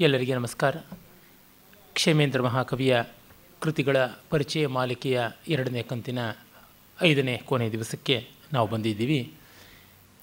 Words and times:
ಎಲ್ಲರಿಗೆ 0.00 0.34
ನಮಸ್ಕಾರ. 0.34 0.76
ಕ್ಷೇಮೇಂದ್ರ 1.92 2.42
ಮಹಾಕವಿಯ 2.42 3.02
ಕೃತಿಗಳ 3.60 3.96
ಪರಿಚಯ 4.30 4.66
ಮಾಲಿಕೆಯ 4.66 5.22
ಎರಡನೇ 5.48 5.82
ಕಂತಿನ 5.82 6.18
ಐದನೇ 7.02 7.42
ಕೊನೆಯ 7.44 7.70
ದಿವಸಕ್ಕೆ 7.70 8.28
ನಾವು 8.52 8.68
ಬಂದಿದ್ದೀವಿ. 8.68 9.32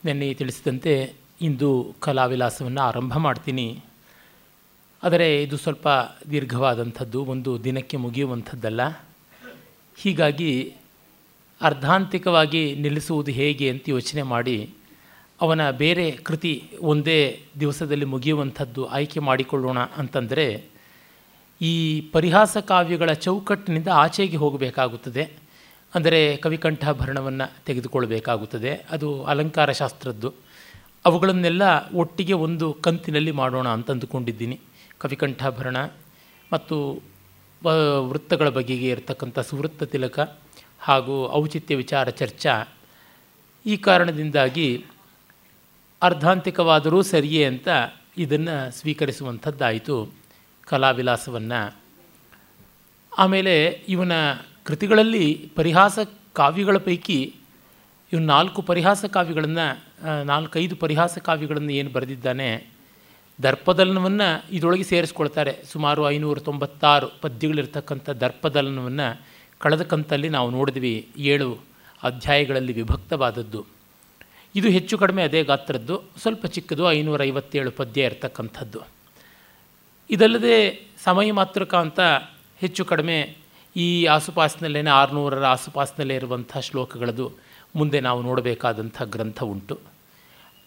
ನಿನ್ನೆ 0.05 0.33
ತಿಳಿಸಿದಂತೆ 0.33 1.13
ಇಂದು 1.41 1.95
ಕಲಾವಿಲಾಸವನ್ನು 1.99 2.81
ಆರಂಭ 2.81 3.17
ಮಾಡ್ತೀನಿ. 3.17 3.83
ಆದರೆ 5.03 5.43
ಇದು 5.43 5.57
ಸ್ವಲ್ಪ 5.57 5.87
ದೀರ್ಘವಾದಂಥದ್ದು, 6.31 7.25
ಒಂದು 7.25 7.63
ದಿನಕ್ಕೆ 7.63 7.97
ಮುಗಿಯುವಂಥದ್ದಲ್ಲ. 7.97 8.87
ಹೀಗಾಗಿ 9.97 10.75
ಅರ್ಧಾಂತಿಕವಾಗಿ 11.61 12.75
ನಿಲ್ಲಿಸುವುದು 12.75 13.31
ಹೇಗೆ 13.31 13.69
ಅಂತ 13.69 13.89
ಯೋಚನೆ 13.89 14.23
ಮಾಡಿ 14.23 14.69
ಅವನ 15.41 15.71
ಬೇರೆ 15.71 16.11
ಕೃತಿ 16.11 16.63
ಒಂದೇ 16.81 17.41
ದಿವಸದಲ್ಲಿ 17.59 18.05
ಮುಗಿಯುವಂಥದ್ದು 18.05 18.85
ಆಯ್ಕೆ 18.85 19.19
ಮಾಡಿಕೊಳ್ಳೋಣ 19.19 19.79
ಅಂತಂದರೆ, 19.79 20.65
ಈ 21.61 22.01
ಪರಿಹಾಸ 22.11 22.57
ಕಾವ್ಯಗಳ 22.57 23.11
ಚೌಕಟ್ಟಿನಿಂದ 23.13 23.87
ಆಚೆಗೆ 23.87 24.37
ಹೋಗಬೇಕಾಗುತ್ತದೆ. 24.37 25.23
ಅಂದರೆ 25.95 26.37
ಕವಿಕಂಠಾಭರಣವನ್ನು 26.37 27.51
ತೆಗೆದುಕೊಳ್ಬೇಕಾಗುತ್ತದೆ. 27.65 28.85
ಅದು 28.89 29.23
ಅಲಂಕಾರ 29.23 29.71
ಶಾಸ್ತ್ರದ್ದು. 29.71 30.33
ಅವುಗಳನ್ನೆಲ್ಲ 31.05 31.93
ಒಟ್ಟಿಗೆ 31.93 32.33
ಒಂದು 32.33 32.73
ಕಂತಿನಲ್ಲಿ 32.73 33.31
ಮಾಡೋಣ 33.31 33.67
ಅಂತಂದುಕೊಂಡಿದ್ದೀನಿ. 33.67 34.59
ಕವಿಕಂಠಾಭರಣ 34.97 35.77
ಮತ್ತು 36.53 37.01
ವೃತ್ತಗಳ 38.09 38.49
ಬಗೆಗೆ 38.49 38.89
ಇರತಕ್ಕಂಥ 38.89 39.39
ಸುವೃತ್ತ 39.39 39.83
ತಿಲಕ 39.83 40.19
ಹಾಗೂ 40.79 41.31
ಔಚಿತ್ಯ 41.31 41.75
ವಿಚಾರ 41.75 42.09
ಚರ್ಚಾ 42.09 42.67
ಈ 43.65 43.77
ಕಾರಣದಿಂದಾಗಿ 43.77 44.85
ಅರ್ಧಾಂತಿಕವಾದರೂ 46.01 47.01
ಸರಿಯೇ 47.01 47.43
ಅಂತ 47.45 47.67
ಇದನ್ನು 48.17 48.55
ಸ್ವೀಕರಿಸುವಂಥದ್ದಾಯಿತು 48.71 49.95
ಕಲಾವಿಲಾಸವನ್ನು. 50.67 51.61
ಆಮೇಲೆ 53.17 53.53
ಇವನ 53.89 54.11
ಕೃತಿಗಳಲ್ಲಿ 54.63 55.51
ಪರಿಹಾಸ 55.55 55.99
ಕಾವ್ಯಗಳ 56.33 56.77
ಪೈಕಿ 56.77 57.19
ಇವನು 58.11 58.25
ನಾಲ್ಕು 58.25 58.61
ಪರಿಹಾಸ 58.61 59.05
ಕಾವ್ಯಗಳನ್ನು 59.05 59.67
ನಾಲ್ಕೈದು 60.25 60.75
ಪರಿಹಾಸ 60.75 61.17
ಕಾವ್ಯಗಳನ್ನು 61.17 61.73
ಏನು 61.73 61.89
ಬರೆದಿದ್ದಾನೆ, 61.89 62.49
ದರ್ಪದಲನವನ್ನು 63.43 64.27
ಇದರೊಳಗೆ 64.55 64.83
ಸೇರಿಸ್ಕೊಳ್ತಾರೆ. 64.83 65.53
ಸುಮಾರು 65.71 66.09
ಐನೂರ 66.09 66.39
ತೊಂಬತ್ತಾರು 66.39 67.07
ಪದ್ಯಗಳಿರ್ತಕ್ಕಂಥ 67.21 68.09
ದರ್ಪದಲನವನ್ನು 68.09 69.07
ಕಳೆದ 69.61 69.81
ಕಂತಲ್ಲಿ 69.81 70.29
ನಾವು 70.29 70.49
ನೋಡಿದ್ವಿ 70.49 71.07
ಏಳು 71.17 71.49
ಅಧ್ಯಾಯಗಳಲ್ಲಿ 72.03 72.73
ವಿಭಕ್ತವಾದದ್ದು. 72.73 73.76
ಇದು 74.57 74.69
ಹೆಚ್ಚು 74.69 74.95
ಕಡಿಮೆ 74.97 75.21
ಅದೇ 75.23 75.43
ಗಾತ್ರದ್ದು, 75.43 75.95
ಸ್ವಲ್ಪ 76.21 76.45
ಚಿಕ್ಕದು 76.45 76.83
ಐನೂರ 76.91 77.23
ಐವತ್ತೇಳು 77.23 77.71
ಪದ್ಯ 77.71 78.09
ಇರತಕ್ಕಂಥದ್ದು. 78.09 78.79
ಇದಲ್ಲದೆ 80.09 80.55
ಸಮಯ 81.03 81.31
ಮಾತೃಕ 81.31 81.73
ಅಂತ 81.75 81.99
ಹೆಚ್ಚು 82.57 82.85
ಕಡಿಮೆ 82.85 83.17
ಈ 83.75 84.05
ಆಸುಪಾಸಿನಲ್ಲೇ 84.05 84.81
ಆರುನೂರರ 84.89 85.45
ಆಸುಪಾಸಿನಲ್ಲೇ 85.45 86.15
ಇರುವಂಥ 86.15 86.57
ಶ್ಲೋಕಗಳದು 86.57 87.25
ಮುಂದೆ 87.75 87.99
ನಾವು 87.99 88.21
ನೋಡಬೇಕಾದಂಥ 88.21 88.97
ಗ್ರಂಥ 89.03 89.43
ಉಂಟು. 89.43 89.75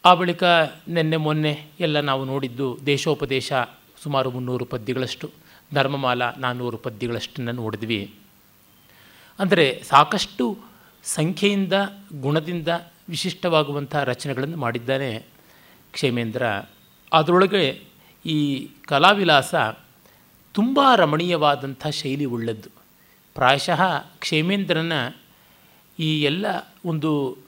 ಆ 0.04 0.14
ಬಳಿಕ 0.14 0.44
ನಿನ್ನೆ 0.88 1.16
ಮೊನ್ನೆ 1.16 1.52
ಎಲ್ಲ 1.80 2.00
ನಾವು 2.00 2.24
ನೋಡಿದ್ದು 2.24 2.78
ದೇಶೋಪದೇಶ 2.86 3.52
ಸುಮಾರು 4.02 4.30
ಮುನ್ನೂರು 4.30 4.64
ಪದ್ಯಗಳಷ್ಟು, 4.64 5.30
ಧರ್ಮಮಾಲ 5.74 6.22
ನಾನ್ನೂರು 6.38 6.76
ಪದ್ಯಗಳಷ್ಟನ್ನು 6.76 7.52
ನೋಡಿದ್ವಿ. 7.52 8.00
ಅಂದರೆ 9.38 9.82
ಸಾಕಷ್ಟು 9.88 10.58
ಸಂಖ್ಯೆಯಿಂದ, 11.04 11.72
ಗುಣದಿಂದ 12.20 12.68
ವಿಶಿಷ್ಟವಾಗುವಂಥ 13.08 13.96
ರಚನೆಗಳನ್ನು 13.96 14.56
ಮಾಡಿದ್ದಾನೆ 14.56 15.26
ಕ್ಷೇಮೇಂದ್ರ. 15.92 16.42
ಅದರೊಳಗೆ 17.12 17.80
ಈ 18.26 18.68
ಕಲಾವಿಲಾಸ 18.88 19.54
ತುಂಬ 20.54 20.80
ರಮಣೀಯವಾದಂಥ 20.96 21.86
ಶೈಲಿ 21.86 22.24
ಉಳ್ಳದ್ದು 22.24 22.70
ಪ್ರಾಯಶಃ 23.34 23.98
ಕ್ಷೇಮೇಂದ್ರನ 24.18 24.92
ಈ 25.98 26.22
ಎಲ್ಲ 26.22 26.46
ಒಂದು 26.84 27.38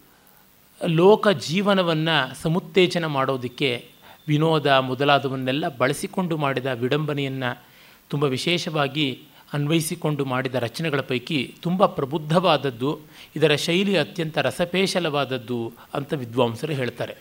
ಲೋಕ 0.87 1.29
ಜೀವನವನ್ನು 1.29 2.35
ಸಮುತ್ತೇಜನ 2.35 3.07
ಮಾಡೋದಕ್ಕೆ 3.07 3.89
ವಿನೋದ 4.29 4.67
ಮೊದಲಾದವನ್ನೆಲ್ಲ 4.67 5.77
ಬಳಸಿಕೊಂಡು 5.77 6.37
ಮಾಡಿದ 6.37 6.67
ವಿಡಂಬನೆಯನ್ನು 6.67 7.63
ತುಂಬ 8.11 8.25
ವಿಶೇಷವಾಗಿ 8.25 9.21
ಅನ್ವಯಿಸಿಕೊಂಡು 9.53 10.25
ಮಾಡಿದ 10.25 10.55
ರಚನೆಗಳ 10.55 11.01
ಪೈಕಿ 11.01 11.55
ತುಂಬ 11.63 11.87
ಪ್ರಬುದ್ಧವಾದದ್ದು, 11.87 12.91
ಇದರ 13.37 13.55
ಶೈಲಿ 13.57 13.97
ಅತ್ಯಂತ 13.97 14.39
ರಸಪೇಶಲವಾದದ್ದು 14.39 15.73
ಅಂತ 15.95 16.13
ವಿದ್ವಾಂಸರು 16.13 16.73
ಹೇಳ್ತಾರೆ. 16.73 17.15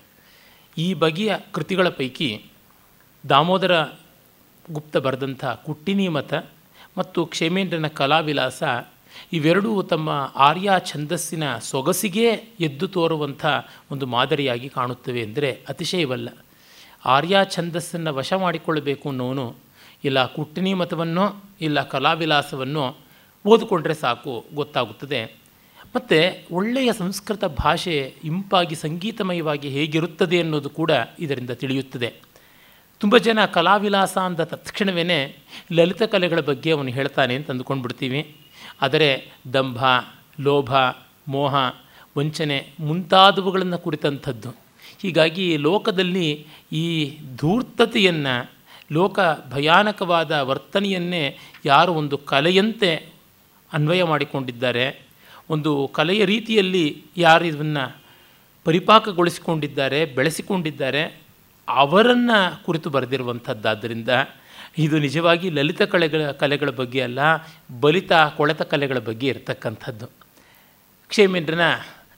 ಈ 0.78 0.94
ಬಗೆಯ 0.94 1.36
ಕೃತಿಗಳ 1.54 1.90
ಪೈಕಿ 1.90 2.30
ದಾಮೋದರ 3.30 3.74
ಗುಪ್ತ 4.72 4.98
ಬರೆದಂಥ 4.98 5.46
ಕುಟ್ಟಿನಿ 5.46 6.08
ಮತ 6.08 6.34
ಮತ್ತು 6.98 7.26
ಕ್ಷೇಮೇಂದ್ರನ 7.26 7.88
ಕಲಾವಿಲಾಸ 7.88 8.64
ಇವೆರಡೂ 9.34 9.84
ತಮ್ಮ 9.84 10.10
ಆರ್ಯ 10.36 10.72
ಛಂದಸ್ಸಿನ 10.86 11.58
ಸೊಗಸಿಗೆ 11.58 12.28
ಎದ್ದು 12.60 12.88
ತೋರುವಂಥ 12.88 13.46
ಒಂದು 13.92 14.06
ಮಾದರಿಯಾಗಿ 14.06 14.70
ಕಾಣುತ್ತವೆ. 14.70 15.22
ಅಂದರೆ 15.24 15.50
ಅತಿಶಯವಲ್ಲ. 15.70 16.30
ಆರ್ಯ 17.06 17.38
ಛಂದಸ್ಸನ್ನು 17.50 18.14
ವಶ 18.14 18.34
ಮಾಡಿಕೊಳ್ಳಬೇಕು 18.34 19.10
ಅನ್ನೋನು 19.10 19.46
ಇಲ್ಲ 20.04 20.26
ಕುಟ್ಟಿನಿ 20.26 20.74
ಮತವನ್ನೋ, 20.74 21.44
ಇಲ್ಲ 21.62 21.84
ಕಲಾವಿಲಾಸವನ್ನೋ 21.84 22.98
ಓದಿಕೊಂಡ್ರೆ 23.46 23.94
ಸಾಕು, 23.94 24.46
ಗೊತ್ತಾಗುತ್ತದೆ. 24.56 25.42
ಮತ್ತು 25.96 26.46
ಒಳ್ಳೆಯ 26.56 26.94
ಸಂಸ್ಕೃತ 26.94 27.46
ಭಾಷೆ 27.46 28.16
ಇಂಪಾಗಿ 28.24 28.76
ಸಂಗೀತಮಯವಾಗಿ 28.76 29.70
ಹೇಗಿರುತ್ತದೆ 29.70 30.40
ಅನ್ನೋದು 30.40 30.70
ಕೂಡ 30.70 30.92
ಇದರಿಂದ 31.20 31.50
ತಿಳಿಯುತ್ತದೆ. 31.50 32.14
ತುಂಬ 33.00 33.18
ಜನ 33.18 33.46
ಕಲಾವಿಲಾಸ 33.46 34.18
ಅಂದ 34.18 34.40
ತಕ್ಷಣವೇ 34.40 35.36
ಲಲಿತ 35.72 36.04
ಕಲೆಗಳ 36.04 36.40
ಬಗ್ಗೆ 36.40 36.72
ಅವನು 36.72 36.90
ಹೇಳ್ತಾನೆ 36.90 37.36
ಅಂತ 37.36 37.52
ಅಂದುಕೊಂಡು 37.52 37.84
ಬಿಡ್ತೀವಿ 37.84 38.36
ಆದರೆ 38.82 39.32
ದಂಭ, 39.54 39.84
ಲೋಭ, 40.40 40.74
ಮೋಹ, 41.28 41.56
ವಂಚನೆ 42.18 42.68
ಮುಂತಾದವುಗಳನ್ನು 42.80 43.78
ಕುರಿತಂಥದ್ದು. 43.78 44.50
ಹೀಗಾಗಿ 45.02 45.58
ಲೋಕದಲ್ಲಿ 45.58 46.48
ಈ 46.72 47.18
ಧೂರ್ತತೆಯನ್ನು 47.36 48.52
ಲೋಕ 48.92 49.20
ಭಯಾನಕವಾದ 49.52 50.32
ವರ್ತನೆಯನ್ನೇ 50.32 51.38
ಯಾರು 51.66 51.94
ಒಂದು 51.94 52.18
ಕಲೆಯಂತೆ 52.18 52.96
ಅನ್ವಯ 53.74 54.04
ಮಾಡಿಕೊಂಡಿದ್ದಾರೆ, 54.04 55.02
ಒಂದು 55.50 55.92
ಕಲೆಯ 55.94 56.26
ರೀತಿಯಲ್ಲಿ 56.26 57.04
ಯಾರು 57.18 57.46
ಇದನ್ನು 57.46 58.02
ಪರಿಪಾಕಗೊಳಿಸಿಕೊಂಡಿದ್ದಾರೆ, 58.64 60.06
ಬೆಳೆಸಿಕೊಂಡಿದ್ದಾರೆ, 60.06 61.22
ಅವರನ್ನು 61.68 62.64
ಕುರಿತು 62.64 62.90
ಬರೆದಿರುವಂಥದ್ದಾದ್ದರಿಂದ 62.90 64.10
ಇದು 64.78 65.00
ನಿಜವಾಗಿ 65.00 65.50
ಲಲಿತ 65.50 65.82
ಕಲೆಗಳ 65.82 66.32
ಕಲೆಗಳ 66.32 66.70
ಬಗ್ಗೆ 66.70 67.02
ಅಲ್ಲ, 67.02 67.20
ಬಲಿತ 67.82 68.12
ಕೊಳೆತ 68.38 68.62
ಕಲೆಗಳ 68.62 69.00
ಬಗ್ಗೆ 69.00 69.28
ಇರತಕ್ಕಂಥದ್ದು. 69.28 70.08
ಕ್ಷೇಮೇಂದ್ರನ 71.08 71.62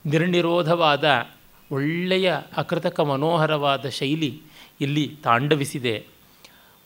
ನಿರ್ನಿರೋಧವಾದ 0.06 1.26
ಒಳ್ಳೆಯ, 1.72 2.34
ಅಕೃತಕ, 2.56 3.00
ಮನೋಹರವಾದ 3.00 3.88
ಶೈಲಿ 3.88 4.42
ಇಲ್ಲಿ 4.80 5.16
ತಾಂಡವಿಸಿದೆ. 5.24 6.13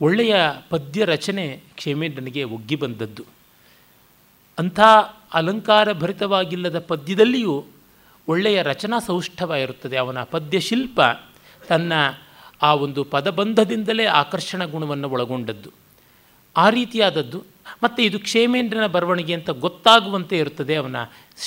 ಒಳ್ಳೆಯ 0.00 0.36
ಪದ್ಯ 0.70 1.04
ರಚನೆ 1.04 1.62
ಕ್ಷೇಮೇಂದ್ರನಿಗೆ 1.76 2.44
ಒಗ್ಗಿ 2.44 2.76
ಬಂದದ್ದು. 2.76 3.24
ಅಂಥ 4.58 4.80
ಅಲಂಕಾರ 5.34 5.92
ಭರಿತವಾಗಿಲ್ಲದ 5.92 6.78
ಪದ್ಯದಲ್ಲಿಯೂ 6.78 7.64
ಒಳ್ಳೆಯ 8.28 8.62
ರಚನಾ 8.62 8.98
ಸೌಷ್ಠವ 8.98 9.54
ಇರುತ್ತದೆ. 9.54 9.96
ಅವನ 9.96 10.22
ಪದ್ಯಶಿಲ್ಪ 10.22 11.00
ತನ್ನ 11.68 11.92
ಆ 12.62 12.74
ಒಂದು 12.74 13.04
ಪದಬಂಧದಿಂದಲೇ 13.04 14.04
ಆಕರ್ಷಣ 14.04 14.64
ಗುಣವನ್ನು 14.64 15.10
ಒಳಗೊಂಡದ್ದು. 15.10 15.70
ಆ 16.56 16.68
ರೀತಿಯಾದದ್ದು. 16.68 17.44
ಮತ್ತು 17.84 18.02
ಇದು 18.02 18.18
ಕ್ಷೇಮೇಂದ್ರನ 18.18 18.86
ಬರವಣಿಗೆ 18.86 19.34
ಅಂತ 19.34 19.50
ಗೊತ್ತಾಗುವಂತೆ 19.50 20.38
ಇರುತ್ತದೆ 20.38 20.74
ಅವನ 20.74 20.96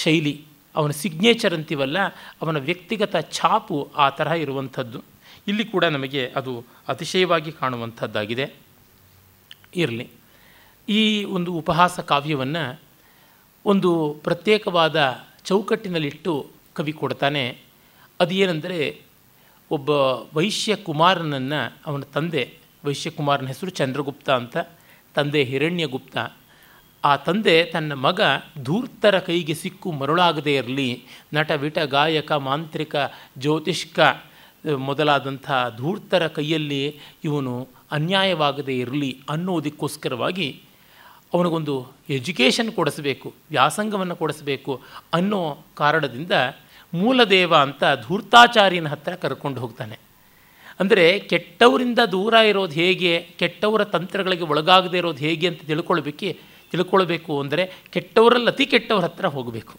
ಶೈಲಿ. 0.03 0.45
ಅವನ 0.75 0.91
ಸಿಗ್ನೇಚರ್ 0.91 1.53
ಅಂತೀವಲ್ಲ, 1.53 1.99
ಅವನ 2.41 2.57
ವ್ಯಕ್ತಿಗತ 2.57 3.15
ಛಾಪು 3.31 3.91
ಆ 3.95 4.09
ತರಹ 4.09 4.31
ಇರುವಂಥದ್ದು. 4.31 5.10
ಇಲ್ಲಿ 5.51 5.65
ಕೂಡ 5.65 5.85
ನಮಗೆ 5.85 6.33
ಅದು 6.35 6.65
ಅತಿಶಯವಾಗಿ 6.87 7.51
ಕಾಣುವಂಥದ್ದಾಗಿದೆ. 7.51 8.53
ಇರಲಿ. 9.75 10.09
ಈ 10.89 11.23
ಒಂದು 11.23 11.53
ಉಪಹಾಸ 11.53 11.99
ಕಾವ್ಯವನ್ನು 11.99 12.81
ಒಂದು 13.65 14.19
ಪ್ರತ್ಯೇಕವಾದ 14.23 15.21
ಚೌಕಟ್ಟಿನಲ್ಲಿಟ್ಟು 15.43 16.51
ಕವಿ 16.73 16.93
ಕೊಡ್ತಾನೆ. 16.93 17.57
ಅದು 18.19 18.33
ಏನಂದರೆ 18.33 19.01
ಒಬ್ಬ 19.71 19.89
ವೈಶ್ಯ 20.37 20.75
ಕುಮಾರನನ್ನು 20.75 21.77
ಅವನ 21.85 22.01
ತಂದೆ 22.01 22.53
ವೈಶ್ಯಕುಮಾರನ 22.85 23.47
ಹೆಸರು 23.47 23.69
ಚಂದ್ರಗುಪ್ತ 23.69 24.29
ಅಂತ, 24.29 24.57
ತಂದೆ 25.15 25.43
ಹಿರಣ್ಯಗುಪ್ತ. 25.43 26.17
ಆ 27.05 27.15
ತಂದೆ 27.15 27.63
ತನ್ನ 27.63 27.93
ಮಗ 27.93 28.21
ಧೂರ್ತರ 28.63 29.19
ಕೈಗೆ 29.19 29.53
ಸಿಕ್ಕು 29.53 29.91
ಮರುಳಾಗದೇ 29.91 30.55
ಇರಲಿ. 30.55 31.05
ನಟ, 31.33 31.51
ವಿಟ, 31.51 31.79
ಗಾಯಕ, 31.79 32.31
ಮಾಂತ್ರಿಕ, 32.31 32.95
ಜ್ಯೋತಿಷ್ಕ 33.37 33.99
ಮೊದಲಾದಂಥ 34.87 35.51
ಧೂರ್ತರ 35.77 36.27
ಕೈಯಲ್ಲಿ 36.27 36.81
ಇವನು 37.23 37.53
ಅನ್ಯಾಯವಾಗದೇ 37.91 38.75
ಇರಲಿ 38.77 39.11
ಅನ್ನೋದಕ್ಕೋಸ್ಕರವಾಗಿ 39.29 40.61
ಅವನಿಗೊಂದು 41.33 41.75
ಎಜುಕೇಷನ್ 42.09 42.71
ಕೊಡಿಸಬೇಕು, 42.71 43.33
ವ್ಯಾಸಂಗವನ್ನು 43.49 44.15
ಕೊಡಿಸಬೇಕು 44.15 44.81
ಅನ್ನೋ 45.13 45.41
ಕಾರಣದಿಂದ 45.75 46.31
ಮೂಲದೇವ 46.93 47.53
ಅಂತ 47.55 47.83
ಧೂರ್ತಾಚಾರ್ಯನ 48.07 48.87
ಹತ್ತಿರ 48.87 49.15
ಕರ್ಕೊಂಡು 49.15 49.61
ಹೋಗ್ತಾನೆ. 49.61 49.97
ಅಂದರೆ 50.79 51.05
ಕೆಟ್ಟವರಿಂದ 51.19 51.99
ದೂರ 52.11 52.33
ಇರೋದು 52.33 52.71
ಹೇಗೆ, 52.71 53.13
ಕೆಟ್ಟವರ 53.39 53.83
ತಂತ್ರಗಳಿಗೆ 53.83 54.43
ಒಳಗಾಗದೇ 54.43 54.97
ಇರೋದು 54.97 55.17
ಹೇಗೆ 55.17 55.47
ಅಂತ 55.47 55.61
ತಿಳ್ಕೊಳ್ಬೇಕು 55.61 56.29
ತಿಳ್ಕೊಳ್ಬೇಕು 56.71 57.39
ಅಂದರೆ 57.39 57.63
ಕೆಟ್ಟವರಲ್ಲಿ 57.93 58.47
ಅತಿ 58.47 58.65
ಕೆಟ್ಟವ್ರ 58.65 59.03
ಹತ್ರ 59.03 59.27
ಹೋಗಬೇಕು. 59.27 59.73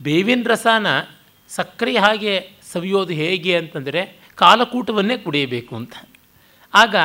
ಬೇವಿನ 0.00 0.42
ರಸನ 0.46 0.86
ಸಕ್ಕರೆ 1.48 1.98
ಹಾಗೆ 1.98 2.50
ಸವಿಯೋದು 2.72 3.12
ಹೇಗೆ 3.12 3.56
ಅಂತಂದರೆ 3.56 4.20
ಕಾಲಕೂಟವನ್ನೇ 4.34 5.18
ಕುಡಿಯಬೇಕು 5.18 5.76
ಅಂತ. 5.76 5.92
ಆಗ 6.74 6.96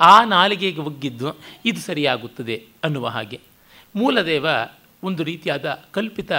ಆ 0.00 0.24
ನಾಲಿಗೆಗೆ 0.24 0.80
ಒಗ್ಗಿದ್ದು 0.80 1.38
ಇದು 1.64 1.80
ಸರಿಯಾಗುತ್ತದೆ 1.80 2.66
ಅನ್ನುವ 2.84 3.06
ಹಾಗೆ. 3.06 3.40
ಮೂಲದೇವ 3.96 4.46
ಒಂದು 5.02 5.22
ರೀತಿಯಾದ 5.22 5.82
ಕಲ್ಪಿತ 5.90 6.32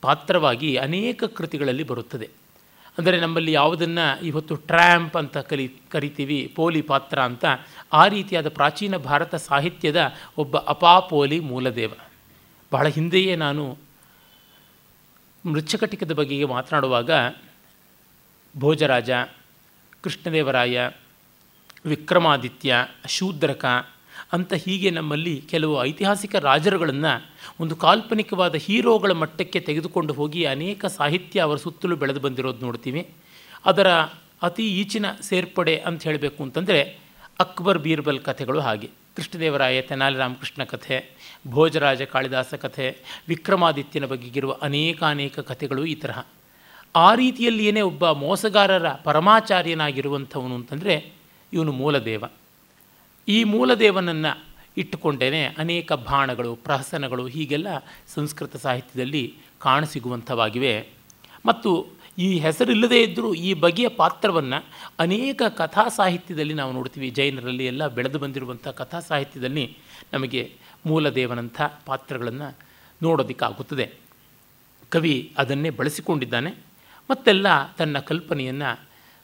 ಪಾತ್ರವಾಗಿ 0.00 0.76
ಅನೇಕ 0.76 1.24
ಕೃತಿಗಳಲ್ಲಿ 1.24 1.82
ಬರುತ್ತದೆ. 1.82 2.30
ಅಂದರೆ 2.98 3.20
ನಮ್ಮಲ್ಲಿ 3.20 3.52
ಯಾವುದನ್ನು 3.52 4.24
ಇವತ್ತು 4.24 4.54
ಟ್ರ್ಯಾಂಪ್ 4.54 5.16
ಅಂತ 5.16 5.36
ಕಲಿ, 5.36 5.72
ಕರಿತೀವಿ, 5.90 6.52
ಪೋಲಿ 6.56 6.82
ಪಾತ್ರ 6.82 7.18
ಅಂತ 7.18 7.44
ಆ 7.92 8.06
ರೀತಿಯಾದ 8.06 8.48
ಪ್ರಾಚೀನ 8.48 8.96
ಭಾರತ 8.96 9.34
ಸಾಹಿತ್ಯದ 9.34 10.12
ಒಬ್ಬ 10.38 10.56
ಅಪಾಪೋಲಿ 10.56 11.40
ಮೂಲದೇವ. 11.40 11.92
ಬಹಳ 12.72 12.88
ಹಿಂದೆಯೇ 12.88 13.36
ನಾನು 13.36 13.78
ಮೃಚ್ಛಕಟಿಕದ 15.46 16.12
ಬಗೆಗೆ 16.12 16.44
ಮಾತನಾಡುವಾಗ 16.44 17.10
ಭೋಜರಾಜ, 18.58 19.10
ಕೃಷ್ಣದೇವರಾಯ, 20.00 20.88
ವಿಕ್ರಮಾದಿತ್ಯ, 21.86 22.74
ಶೂದ್ರಕ 23.08 23.64
ಅಂತ 24.32 24.52
ಹೀಗೆ 24.54 24.90
ನಮ್ಮಲ್ಲಿ 24.90 25.42
ಕೆಲವು 25.50 25.84
ಐತಿಹಾಸಿಕ 25.84 26.34
ರಾಜರುಗಳನ್ನು 26.34 27.30
ಒಂದು 27.60 27.76
ಕಾಲ್ಪನಿಕವಾದ 27.76 28.54
ಹೀರೋಗಳ 28.54 29.12
ಮಟ್ಟಕ್ಕೆ 29.12 29.60
ತೆಗೆದುಕೊಂಡು 29.60 30.12
ಹೋಗಿ 30.12 30.44
ಅನೇಕ 30.44 30.86
ಸಾಹಿತ್ಯ 30.86 31.40
ಅವರ 31.40 31.56
ಸುತ್ತಲೂ 31.56 31.96
ಬೆಳೆದು 31.96 32.20
ಬಂದಿರೋದು 32.20 32.58
ನೋಡ್ತೀವಿ. 32.58 33.08
ಅದರ 33.64 33.88
ಅತಿ 34.42 34.80
ಈಚಿನ 34.80 35.06
ಸೇರ್ಪಡೆ 35.20 35.76
ಅಂತ 35.76 36.02
ಹೇಳಬೇಕು 36.02 36.42
ಅಂತಂದರೆ 36.42 36.98
ಅಕ್ಬರ್ 37.40 37.78
ಬೀರ್ಬಲ್ 37.78 38.20
ಕಥೆಗಳು 38.20 38.60
ಹಾಗೆ. 38.60 38.90
ಕೃಷ್ಣದೇವರಾಯ 39.16 39.82
ತೆನಾಲಿ 39.82 40.18
ರಾಮಕೃಷ್ಣ 40.18 40.64
ಕಥೆ, 40.64 41.10
ಭೋಜರಾಜ 41.48 42.02
ಕಾಳಿದಾಸ 42.02 42.54
ಕಥೆ, 42.54 42.96
ವಿಕ್ರಮಾದಿತ್ಯನ 43.28 44.06
ಬಗೆಗಿರುವ 44.06 44.52
ಅನೇಕಾನೇಕ 44.62 45.02
ಅನೇಕ 45.04 45.38
ಕಥೆಗಳು 45.38 45.84
ಈ 45.84 45.94
ತರಹ. 45.94 46.22
ಆ 46.96 47.14
ರೀತಿಯಲ್ಲಿಯೇ 47.14 47.80
ಒಬ್ಬ 47.80 48.10
ಮೋಸಗಾರರ 48.10 48.88
ಪರಮಾಚಾರ್ಯನಾಗಿರುವಂಥವನು 48.88 50.54
ಅಂತಂದರೆ 50.54 51.12
ಇವನು 51.52 51.72
ಮೂಲದೇವ. 51.72 52.24
ಈ 53.28 53.44
ಮೂಲದೇವನನ್ನು 53.44 54.44
ಇಟ್ಟುಕೊಂಡೇ 54.76 55.54
ಅನೇಕ 55.58 55.92
ಬಾಣಗಳು, 55.92 56.54
ಪ್ರಹಸನಗಳು 56.54 57.26
ಹೀಗೆಲ್ಲ 57.26 57.66
ಸಂಸ್ಕೃತ 58.14 58.56
ಸಾಹಿತ್ಯದಲ್ಲಿ 58.56 59.34
ಕಾಣಸಿಗುವಂಥವಾಗಿವೆ. 59.58 60.88
ಮತ್ತು 61.46 61.86
ಈ 62.18 62.38
ಹೆಸರಿಲ್ಲದೇ 62.38 63.02
ಇದ್ದರೂ 63.02 63.34
ಈ 63.34 63.54
ಬಗೆಯ 63.54 63.88
ಪಾತ್ರವನ್ನು 63.88 64.64
ಅನೇಕ 64.98 65.42
ಕಥಾ 65.42 65.88
ಸಾಹಿತ್ಯದಲ್ಲಿ 65.88 66.54
ನಾವು 66.54 66.72
ನೋಡ್ತೀವಿ. 66.72 67.10
ಜೈನರಲ್ಲಿ 67.10 67.66
ಎಲ್ಲ 67.66 67.86
ಬೆಳೆದು 67.86 68.18
ಬಂದಿರುವಂಥ 68.18 68.68
ಕಥಾ 68.68 69.00
ಸಾಹಿತ್ಯದಲ್ಲಿ 69.00 69.78
ನಮಗೆ 70.12 70.54
ಮೂಲದೇವನಂಥ 70.86 71.62
ಪಾತ್ರಗಳನ್ನು 71.86 72.58
ನೋಡೋದಕ್ಕಾಗುತ್ತದೆ. 73.02 73.90
ಕವಿ 74.90 75.34
ಅದನ್ನೇ 75.38 75.70
ಬಳಸಿಕೊಂಡಿದ್ದಾನೆ. 75.70 76.50
ಮತ್ತೆಲ್ಲ 77.10 77.72
ತನ್ನ 77.72 77.98
ಕಲ್ಪನೆಯನ್ನು 77.98 78.80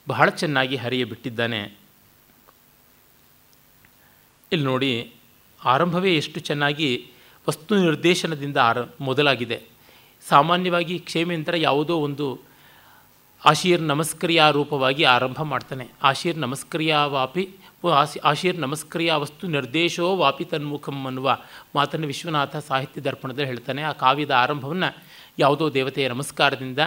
ಬಹಳ 0.09 0.29
ಚೆನ್ನಾಗಿ 0.29 0.77
ಹರಿಯಬಿಟ್ಟಿದ್ದಾನೆ. 0.77 1.77
ಇಲ್ಲಿ 4.53 4.67
ನೋಡಿ, 4.67 5.13
ಆರಂಭವೇ 5.65 6.17
ಎಷ್ಟು 6.17 6.41
ಚೆನ್ನಾಗಿ 6.41 7.11
ವಸ್ತು 7.49 7.77
ನಿರ್ದೇಶನದಿಂದ 7.77 8.57
ಆರ, 8.57 8.79
ಮೊದಲಾಗಿದೆ. 9.01 9.63
ಸಾಮಾನ್ಯವಾಗಿ 10.29 10.99
ಕ್ಷೇಮೇಂದ್ರ 10.99 11.57
ಯಾವುದೋ 11.57 11.99
ಒಂದು 11.99 12.48
ಆಶೀರ್ 13.45 13.83
ನಮಸ್ಕ್ರಿಯಾ 13.83 14.51
ರೂಪವಾಗಿ 14.51 15.05
ಆರಂಭ 15.05 15.43
ಮಾಡ್ತಾನೆ. 15.43 15.89
ಆಶೀರ್ 16.03 16.39
ನಮಸ್ಕ್ರಿಯಾ 16.39 17.07
ವಾಪಿ 17.07 17.49
ಆಶೀರ್ 18.25 18.61
ನಮಸ್ಕ್ರಿಯಾ 18.61 19.17
ವಸ್ತು 19.17 19.47
ನಿರ್ದೇಶೋ 19.47 20.17
ವಾಪಿ 20.17 20.45
ತನ್ಮುಖಂ 20.45 21.07
ಅನ್ನುವ 21.07 21.39
ಮಾತನ್ನು 21.75 22.07
ವಿಶ್ವನಾಥ 22.07 22.57
ಸಾಹಿತ್ಯ 22.57 23.01
ದರ್ಪಣದಲ್ಲಿ 23.01 23.47
ಹೇಳ್ತಾನೆ. 23.47 23.83
ಆ 23.83 23.93
ಕಾವ್ಯದ 23.93 24.31
ಆರಂಭವನ್ನು 24.31 24.97
ಯಾವುದೋ 25.39 25.71
ದೇವತೆಯ 25.71 26.09
ನಮಸ್ಕಾರದಿಂದ 26.09 26.79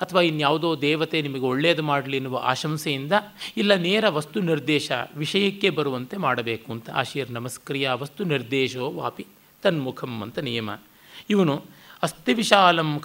ಅಥವಾ 0.00 0.20
ಇನ್ಯಾವುದೋ 0.20 0.80
ದೇವತೆ 0.80 1.22
ನಿಮಗೆ 1.22 1.40
ಒಳ್ಳೆಯದು 1.40 1.82
ಮಾಡಲಿ 1.82 2.16
ಎನ್ನುವ 2.16 2.40
ಆಶಂಸೆಯಿಂದ 2.44 3.12
ಇಲ್ಲ 3.56 3.74
ನೇರ 3.74 4.08
ವಸ್ತು 4.08 4.40
ನಿರ್ದೇಶ 4.40 4.92
ವಿಷಯಕ್ಕೆ 5.16 5.70
ಬರುವಂತೆ 5.70 6.16
ಮಾಡಬೇಕು 6.16 6.72
ಅಂತ. 6.72 6.90
ಆಶೀರ್ 6.90 7.30
ನಮಸ್ಕ್ರಿಯಾ 7.30 7.94
ವಸ್ತು 7.94 8.24
ನಿರ್ದೇಶೋ 8.24 8.90
ವಾಪಿ 8.90 9.26
ತನ್ಮುಖಂ 9.62 10.22
ಅಂತ 10.22 10.38
ನಿಯಮ. 10.38 10.70
ಇವನು 11.30 11.80
ಅಸ್ತಿ 12.02 12.34
ವಿಶಾಲಂ 12.34 12.98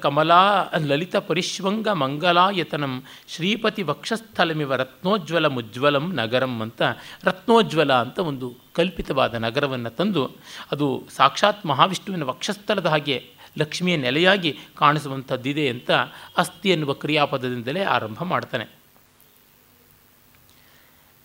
ಕಮಲಾ 0.00 0.62
ಲಾಲಿತ 0.86 1.16
ಪರಿಶ್ವಂಗ 1.16 1.88
ಮಂಗಲಾಯತನಂ. 1.88 3.02
ಶ್ರೀಪತಿ 3.28 3.82
ವಕ್ಷಸ್ಥಲಮಿವ 3.82 4.74
ರತ್ನೋಜ್ವಲ 4.74 5.46
ಮುಜ್ವಲಂ 5.46 6.12
ನಗರಂ 6.14 6.60
ಅಂತ 6.60 6.82
ರತ್ನೋಜ್ವಲ 7.24 7.92
ಅಂತ 7.92 8.18
ಒಂದು 8.18 8.54
ಕಲ್ಪಿತವಾದ 8.72 9.34
ನಗರವನ್ನು 9.34 9.90
ತಂದು 9.90 10.30
ಅದು 10.72 11.04
ಸಾಕ್ಷಾತ್ 11.16 11.66
ಮಹಾವಿಷ್ಣುವಿನ 11.66 12.22
ವಕ್ಷಸ್ಥಲದ 12.22 12.86
ಹಾಗೆ 12.86 13.30
ಲಕ್ಷ್ಮಿಯ 13.58 13.96
ನೆಲೆಯಾಗಿ 13.96 14.58
ಕಾಣಿಸುವಂಥದ್ದಿದೆ 14.76 15.68
ಅಂತ 15.68 15.90
ಅಸ್ಥಿ 16.36 16.70
ಎನ್ನುವ 16.70 16.92
ಕ್ರಿಯಾಪದದಿಂದಲೇ 16.92 17.82
ಆರಂಭ 17.82 18.22
ಮಾಡ್ತಾನೆ. 18.22 18.66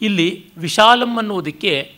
ಇಲ್ಲಿ 0.01 0.49
ವಿಶಾಲಂ 0.57 1.17
ಅನ್ನುವುದಕ್ಕೆ 1.17 1.96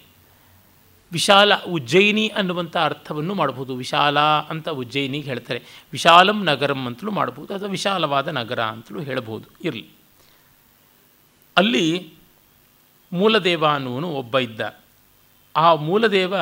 ವಿಶಾಲ 1.12 1.56
ಉಜ್ಜಯಿನಿ 1.56 2.28
ಅನ್ನುವಂಥ 2.28 2.78
ಅರ್ಥವನ್ನು 2.78 3.34
ಮಾಡಬಹುದು 3.34 3.76
ವಿಶಾಲ 3.76 4.20
ಅಂತ 4.20 4.70
ಉಜ್ಜಯಿನಿಗೆ 4.70 5.26
ಹೇಳ್ತಾರೆ. 5.26 5.62
ವಿಶಾಲಂ 5.92 6.46
ನಗರಂ 6.46 6.86
ಅಂತಲೂ 6.86 7.12
ಮಾಡ್ಬೋದು. 7.12 7.54
ಅಥವಾ 7.54 7.70
ವಿಶಾಲವಾದ 7.70 8.28
ನಗರ 8.28 8.64
ಅಂತಲೂ 8.64 9.02
ಹೇಳಬಹುದು 9.02 9.50
ಇರಲಿ. 9.64 9.90
ಅಲ್ಲಿ 11.58 12.14
ಮೂಲದೇವ 13.12 13.68
ಅನ್ನುವನು 13.68 14.10
ಒಬ್ಬ 14.10 14.40
ಇದ್ದ. 14.40 14.76
ಆ 15.56 15.74
ಮೂಲದೇವ 15.76 16.34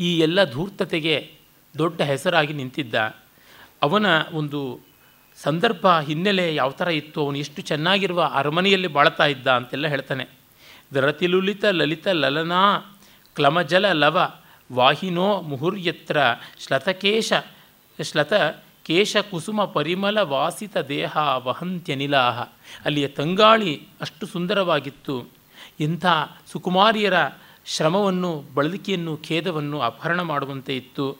ಈ 0.00 0.18
ಎಲ್ಲ 0.18 0.44
ಧೂರ್ತತೆಗೆ 0.44 1.32
ದೊಡ್ಡ 1.78 2.00
ಹೆಸರಾಗಿ 2.00 2.52
ನಿಂತಿದ್ದ. 2.52 2.94
ಅವನ 3.82 4.06
ಒಂದು 4.32 4.80
ಸಂದರ್ಭ, 5.42 5.86
ಹಿನ್ನೆಲೆ 6.00 6.54
ಯಾವ 6.54 6.70
ಥರ 6.70 6.88
ಇತ್ತು? 6.88 7.24
ಅವನು 7.24 7.38
ಎಷ್ಟು 7.38 7.62
ಚೆನ್ನಾಗಿರುವ 7.62 8.30
ಅರಮನೆಯಲ್ಲಿ 8.34 8.88
ಬಾಳ್ತಾ 8.88 9.26
ಇದ್ದ 9.26 9.46
ಅಂತೆಲ್ಲ 9.46 9.86
ಹೇಳ್ತಾನೆ. 9.86 10.26
ದರತಿಲುಲಿತ 10.94 11.64
ಲಲಿತ 11.64 12.08
ಲಲನಾ 12.08 12.95
ಕ್ಲಮಜಲ 13.36 13.92
ಲವ 13.92 14.32
ವಾಹಿನೋ 14.72 15.40
ಮುಹುರ್ಯತ್ರ 15.40 16.16
ಶ್ಲತಕೇಶ, 16.66 17.32
ಶ್ಲತ 18.02 18.32
ಕೇಶ 18.82 19.16
ಕುಸುಮ 19.30 19.64
ಪರಿಮಳ 19.64 20.18
ವಾಸಿತ 20.20 20.76
ದೇಹ 20.76 21.16
ವಹಂತ್ಯನಿಲಾಹ. 21.16 22.40
ಅಲ್ಲಿಯ 22.84 23.08
ತಂಗಾಳಿ 23.08 23.82
ಅಷ್ಟು 24.00 24.26
ಸುಂದರವಾಗಿತ್ತು. 24.26 25.28
ಇಂಥ 25.80 26.06
ಸುಕುಮಾರಿಯರ 26.52 27.14
ಶ್ರಮವನ್ನು 27.66 28.44
ಬಳಲಿಕೆಯನ್ನು 28.54 29.16
ಖೇದವನ್ನು 29.16 29.80
ಅಪಹರಣ 29.80 30.20
ಮಾಡುವಂತೆ 30.20 30.76
ಇತ್ತು. 30.76 31.16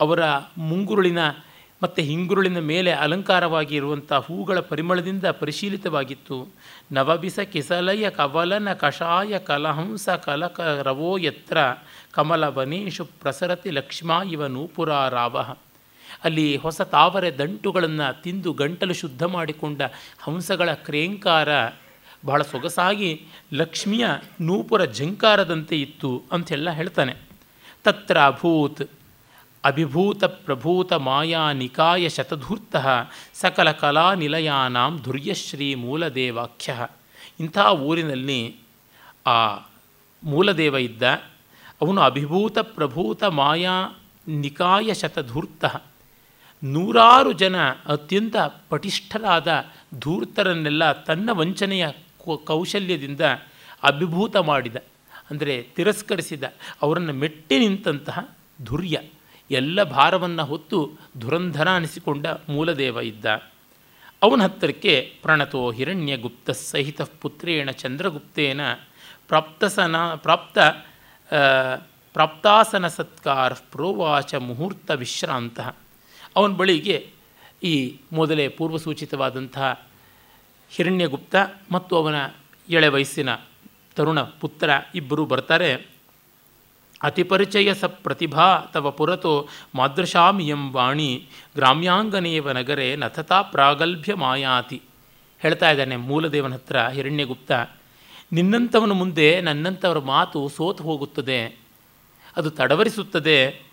ಅವರ 0.00 0.20
ಮುಂಗುರುಳಿನ 0.58 1.18
ಮತ್ತು 1.82 2.02
ಹಿಂಗುರುಳಿನ 2.02 2.58
ಮೇಲೆ 2.58 2.90
ಅಲಂಕಾರವಾಗಿ 2.92 3.74
ಇರುವಂಥ 3.76 4.12
ಹೂಗಳ 4.12 4.60
ಪರಿಮಳದಿಂದ 4.60 5.24
ಪರಿಶೀಲಿತವಾಗಿತ್ತು. 5.24 6.48
ನವಬಿಸ 6.92 7.38
ಕಿಸಲಯ 7.38 8.10
ಕವಲನ 8.10 8.72
ಕಷಾಯ 8.72 9.38
ಕಲಹಂಸ 9.38 10.08
ಕಲಕ 10.08 10.60
ರವೋ 10.60 11.16
ಯತ್ರ 11.16 11.58
ಕಮಲ 12.12 12.44
ವನೇಶು 12.46 13.04
ಪ್ರಸರತಿ 13.04 13.70
ಲಕ್ಷ್ಮಾ 13.70 14.22
ಇವ 14.22 14.46
ನೂಪುರ 14.46 15.08
ರಾವ 15.08 15.38
ಅಲ್ಲಿ 16.24 16.56
ಹೊಸ 16.56 16.80
ತಾವರೆ 16.82 17.38
ದಂಟುಗಳನ್ನು 17.38 18.22
ತಿಂದು 18.22 18.52
ಗಂಟಲು 18.52 18.94
ಶುದ್ಧ 18.94 19.22
ಮಾಡಿಕೊಂಡ 19.22 19.82
ಹಂಸಗಳ 20.18 20.72
ಕ್ರೇಂಕಾರ 20.72 21.48
ಬಹಳ 22.26 22.42
ಸೊಗಸಾಗಿ 22.42 23.10
ಲಕ್ಷ್ಮಿಯ 23.54 24.06
ನೂಪುರ 24.40 24.84
ಝಂಕಾರದಂತೆ 24.84 25.80
ಇತ್ತು 25.80 26.22
ಅಂತೆಲ್ಲ 26.32 26.70
ಹೇಳ್ತಾನೆ. 26.70 27.14
ತತ್ರ 27.84 28.18
ಅಭೂತ್ 28.20 28.82
ಅಭಿಭೂತ 29.64 30.24
ಪ್ರಭೂತ 30.24 30.92
ಮಾಯಾ 30.92 31.52
ನಿಕಾಯ 31.52 32.08
ಶತಧೂರ್ತ 32.08 32.76
ಸಕಲ 33.34 33.70
ಕಲಾ 33.70 34.14
ನಿಲಯಾನಾಂ 34.14 35.02
ಧುರ್ಯಶ್ರೀ 35.02 35.74
ಮೂಲದೇವಾಖ್ಯ. 35.74 36.86
ಇಂಥ 37.40 37.58
ಊರಿನಲ್ಲಿ 37.58 38.56
ಆ 39.26 39.56
ಮೂಲದೇವ 40.22 40.76
ಇದ್ದ. 40.76 41.02
ಅವನು 41.82 42.00
ಅಭಿಭೂತ 42.00 42.58
ಪ್ರಭೂತ 42.58 43.24
ಮಾಯಾ 43.24 44.00
ನಿಕಾಯ 44.28 44.94
ಶತಧೂರ್ತ. 44.94 45.64
ನೂರಾರು 46.64 47.32
ಜನ 47.32 47.68
ಅತ್ಯಂತ 47.70 48.36
ಪಟಿಷ್ಠರಾದ 48.68 49.64
ಧೂರ್ತರನ್ನೆಲ್ಲ 49.98 50.92
ತನ್ನ 50.92 51.30
ವಂಚನೆಯ 51.32 51.88
ಕೌಶಲ್ಯದಿಂದ 52.44 53.20
ಅಭಿಭೂತ 53.82 54.36
ಮಾಡಿದ. 54.36 54.76
ಅಂದರೆ 55.30 55.62
ತಿರಸ್ಕರಿಸಿದ. 55.62 56.42
ಅವರನ್ನು 56.82 57.12
ಮೆಟ್ಟಿ 57.12 57.58
ನಿಂತಹ 57.58 58.28
ಧುರ್ಯ. 58.64 59.00
ಎಲ್ಲ 59.50 59.82
ಭಾರವನ್ನು 59.82 60.44
ಹೊತ್ತು 60.44 60.92
ಧುರಂಧರ 61.18 61.68
ಅನಿಸಿಕೊಂಡ 61.68 62.26
ಮೂಲದೇವ 62.48 62.98
ಇದ್ದ. 63.00 63.24
ಅವನ 64.22 64.42
ಹತ್ತಿರಕ್ಕೆ 64.42 65.14
ಪ್ರಣತೋ 65.22 65.70
ಹಿರಣ್ಯಗುಪ್ತ 65.70 66.50
ಸಹಿತ 66.50 67.00
ಪುತ್ರೇಣ 67.02 67.70
ಚಂದ್ರಗುಪ್ತೇನ 67.70 68.60
ಪ್ರಾಪ್ತಸನ, 69.28 69.96
ಪ್ರಾಪ್ತ 70.14 70.58
ಪ್ರಾಪ್ತಾಸನ 72.12 72.86
ಸತ್ಕಾರ 72.88 73.52
ಪ್ರೋವಾಚ 73.52 74.34
ಮುಹೂರ್ತ 74.34 74.90
ವಿಶ್ರಾಂತ. 74.90 75.60
ಅವನ 76.36 76.52
ಬಳಿಗೆ 76.52 77.10
ಈ 77.62 77.96
ಮೊದಲೇ 78.12 78.48
ಪೂರ್ವಸೂಚಿತವಾದಂತಹ 78.48 79.88
ಹಿರಣ್ಯಗುಪ್ತ 80.70 81.34
ಮತ್ತು 81.72 81.96
ಅವನ 81.96 82.14
ಎಳೆ 82.68 82.88
ವಯಸ್ಸಿನ 82.88 83.34
ತರುಣ 83.96 84.22
ಪುತ್ರ 84.22 84.70
ಇಬ್ಬರು 84.94 85.24
ಬರ್ತಾರೆ. 85.24 85.97
ಅತಿಪರಿಚಯ 87.02 87.74
ಸ 87.74 87.84
ಪ್ರತಿಭಾ 87.84 88.58
ತವ 88.72 88.90
ಪುರತೋ 88.90 89.48
ಮಾದೃಶಾಮಿಯಂ 89.74 90.72
ವಾಣಿ 90.72 91.26
ಗ್ರಾಮ್ಯಾಂಗನೇವ 91.54 92.52
ನಗರೆ 92.52 92.96
ನಥತಾ 92.96 93.42
ಪ್ರಾಗಲ್ಭ್ಯ 93.42 94.14
ಮಾಯಾತಿ. 94.14 94.82
ಹೇಳ್ತಾ 95.40 95.70
ಇದ್ದಾನೆ 95.70 95.96
ಮೂಲದೇವನ 95.96 96.54
ಹತ್ರ 96.54 96.78
ಹಿರಣ್ಯಗುಪ್ತ. 96.88 97.52
ನಿನ್ನಂಥವನ 98.32 98.92
ಮುಂದೆ 98.92 99.40
ನನ್ನಂಥವರ 99.40 99.98
ಮಾತು 99.98 100.48
ಸೋತು 100.48 100.82
ಹೋಗುತ್ತದೆ. 100.84 101.58
ಅದು 102.36 102.50
ತಡವರಿಸುತ್ತದೆ. 102.50 103.68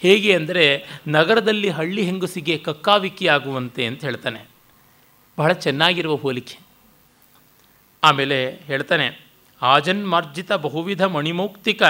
ಹೇಗೆ 0.00 0.34
ಅಂದರೆ 0.34 0.86
ನಗರದಲ್ಲಿ 1.08 1.68
ಹಳ್ಳಿ 1.68 2.02
ಹೆಂಗಸಿಗೆ 2.02 2.58
ಕಕ್ಕಾವಿಕ್ಕಿಯಾಗುವಂತೆ 2.58 3.86
ಅಂತ 3.86 4.04
ಹೇಳ್ತಾನೆ. 4.04 4.40
ಬಹಳ 5.38 5.52
ಚೆನ್ನಾಗಿರುವ 5.52 6.14
ಹೋಲಿಕೆ. 6.14 6.58
ಆಮೇಲೆ 8.04 8.38
ಹೇಳ್ತಾನೆ, 8.66 9.26
ಆಜನ್ಮಾರ್ಜಿತ 9.62 10.52
ಬಹುವಿಧ 10.52 11.02
ಮಣಿಮೌಕ್ತಿಕ 11.02 11.82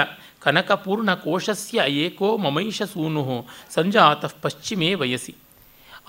ಕನಕಪೂರ್ಣ 0.47 1.13
ಕೋಶಸ್ಯ 1.13 1.83
ಏಕೋ 1.87 2.37
ಮಮೈಷ 2.37 2.81
ಸೂನು, 2.81 3.45
ಸಂಜಾತಃ 3.69 4.33
ಪಶ್ಚಿಮೇ 4.41 4.93
ವಯಸ್ಸಿ 4.93 5.35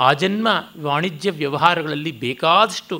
ಆಜನ್ಮ 0.01 0.49
ವಾಣಿಜ್ಯ 0.81 1.31
ವ್ಯವಹಾರಗಳಲ್ಲಿ 1.31 2.13
ಬೇಕಾದಷ್ಟು 2.13 2.97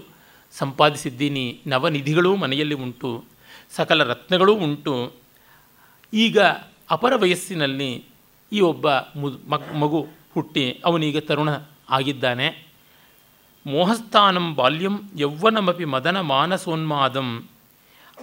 ಸಂಪಾದಿಸಿದ್ದೀನಿ, 0.53 1.61
ನವನಿಧಿಗಳೂ 1.67 2.37
ಮನೆಯಲ್ಲಿ 2.37 2.75
ಉಂಟು, 2.75 3.25
ಸಕಲ 3.77 4.05
ರತ್ನಗಳೂ 4.05 4.55
ಉಂಟು. 4.55 5.13
ಈಗ 6.15 6.39
ಅಪರ 6.91 7.13
ವಯಸ್ಸಿನಲ್ಲಿ 7.17 8.05
ಈ 8.53 8.61
ಒಬ್ಬ 8.61 8.91
ಮಗು 9.79 10.07
ಹುಟ್ಟಿ, 10.35 10.83
ಅವನೀಗ 10.85 11.19
ತರುಣ 11.19 11.49
ಆಗಿದ್ದಾನೆ. 11.91 12.49
ಮೋಹಸ್ಥಾನಂ 13.67 14.55
ಬಾಲ್ಯಂ 14.55 14.97
ಯೌವ್ವನಮಿ 15.17 15.85
ಮದನ 15.85 16.21
ಮಾನಸೋನ್ಮಾದಂ. 16.21 17.49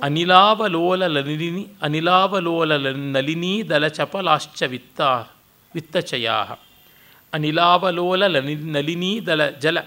ಅನಿಲಾವಲೋಲ 0.02 1.08
ಲಲಿನಿ 1.08 1.68
ಅನಿಲಾವಲೋಲ 1.82 2.78
ನಲಿನೀ 2.92 3.64
ದಲ 3.64 3.88
ಚಪಲಾಶ್ಚ 3.88 4.64
ವಿತ್ತ 4.64 5.02
ವಿತ್ತಚಯಾ 5.76 6.34
ಅನಿಲಾವಲೋಲ 7.34 8.28
ಲನಿ 8.28 8.56
ನಲಿನೀ 8.56 9.20
ದಲ, 9.20 9.50
ಜಲ 9.50 9.78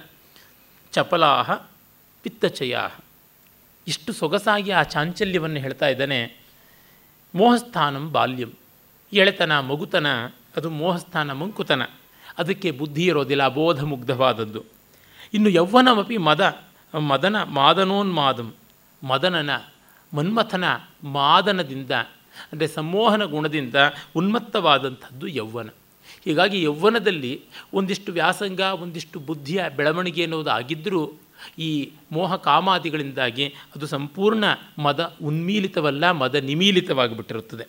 ಚಪಲಾ 0.93 1.43
ಪಿತ್ತಚಯಾ 2.23 2.89
ಇಷ್ಟು 3.87 4.13
ಸೊಗಸಾಗಿ 4.13 4.71
ಆ 4.71 4.83
ಚಾಂಚಲ್ಯವನ್ನು 4.83 5.61
ಹೇಳ್ತಾ 5.61 5.89
ಇದ್ದಾನೆ, 5.89 6.45
ಮೋಹಸ್ಥಾನಂ 7.35 8.13
ಬಾಲ್ಯಂ. 8.13 8.53
ಎಳೆತನ, 9.13 9.61
ಮಗುತನ, 9.61 10.07
ಅದು 10.57 10.71
ಮೋಹಸ್ಥಾನ, 10.71 11.33
ಮಂಕುತನ. 11.33 11.83
ಅದಕ್ಕೆ 12.39 12.71
ಬುದ್ಧಿ 12.71 13.05
ಇರೋದಿಲ್ಲ 13.05 13.43
ಅಬೋಧ 13.43 13.83
ಮುಗ್ಧವಾದದ್ದು 13.83 14.65
ಇನ್ನು 15.35 15.49
ಯೌವನಮಪಿ 15.49 16.17
ಮದ, 16.17 16.59
ಮದನ 16.95 17.43
ಮಾದನೋನ್ಮಾದಂ, 17.43 18.55
ಮದನನ 19.03 19.57
ಮನ್ಮಥನ 20.13 20.65
ಮಾದನದಿಂದ, 21.05 21.93
ಅಂದರೆ 22.53 22.69
ಸಂಮೋಹನ 22.69 23.25
ಗುಣದಿಂದ 23.25 23.75
ಉನ್ಮತ್ತವಾದಂಥದ್ದು 24.17 25.27
ಯೌವನ 25.27 25.71
ಹೀಗಾಗಿ 26.25 26.63
ಯೌವನದಲ್ಲಿ 26.63 27.33
ಒಂದಿಷ್ಟು 27.75 28.13
ವ್ಯಾಸಂಗ, 28.13 28.61
ಒಂದಿಷ್ಟು 28.61 29.19
ಬುದ್ಧಿಯ 29.21 29.65
ಬೆಳವಣಿಗೆ 29.77 30.23
ಅನ್ನೋದು 30.23 30.51
ಆಗಿದ್ದರೂ 30.51 31.03
ಈ 31.59 31.91
ಮೋಹ 32.13 32.37
ಕಾಮಾದಿಗಳಿಂದಾಗಿ 32.37 33.47
ಅದು 33.47 33.87
ಸಂಪೂರ್ಣ 33.87 34.45
ಮದ 34.79 35.17
ಉನ್ಮೀಲಿತವಲ್ಲ, 35.23 36.05
ಮದ 36.13 36.35
ನಿಮೀಲಿತವಾಗಿಬಿಟ್ಟಿರುತ್ತದೆ. 36.35 37.67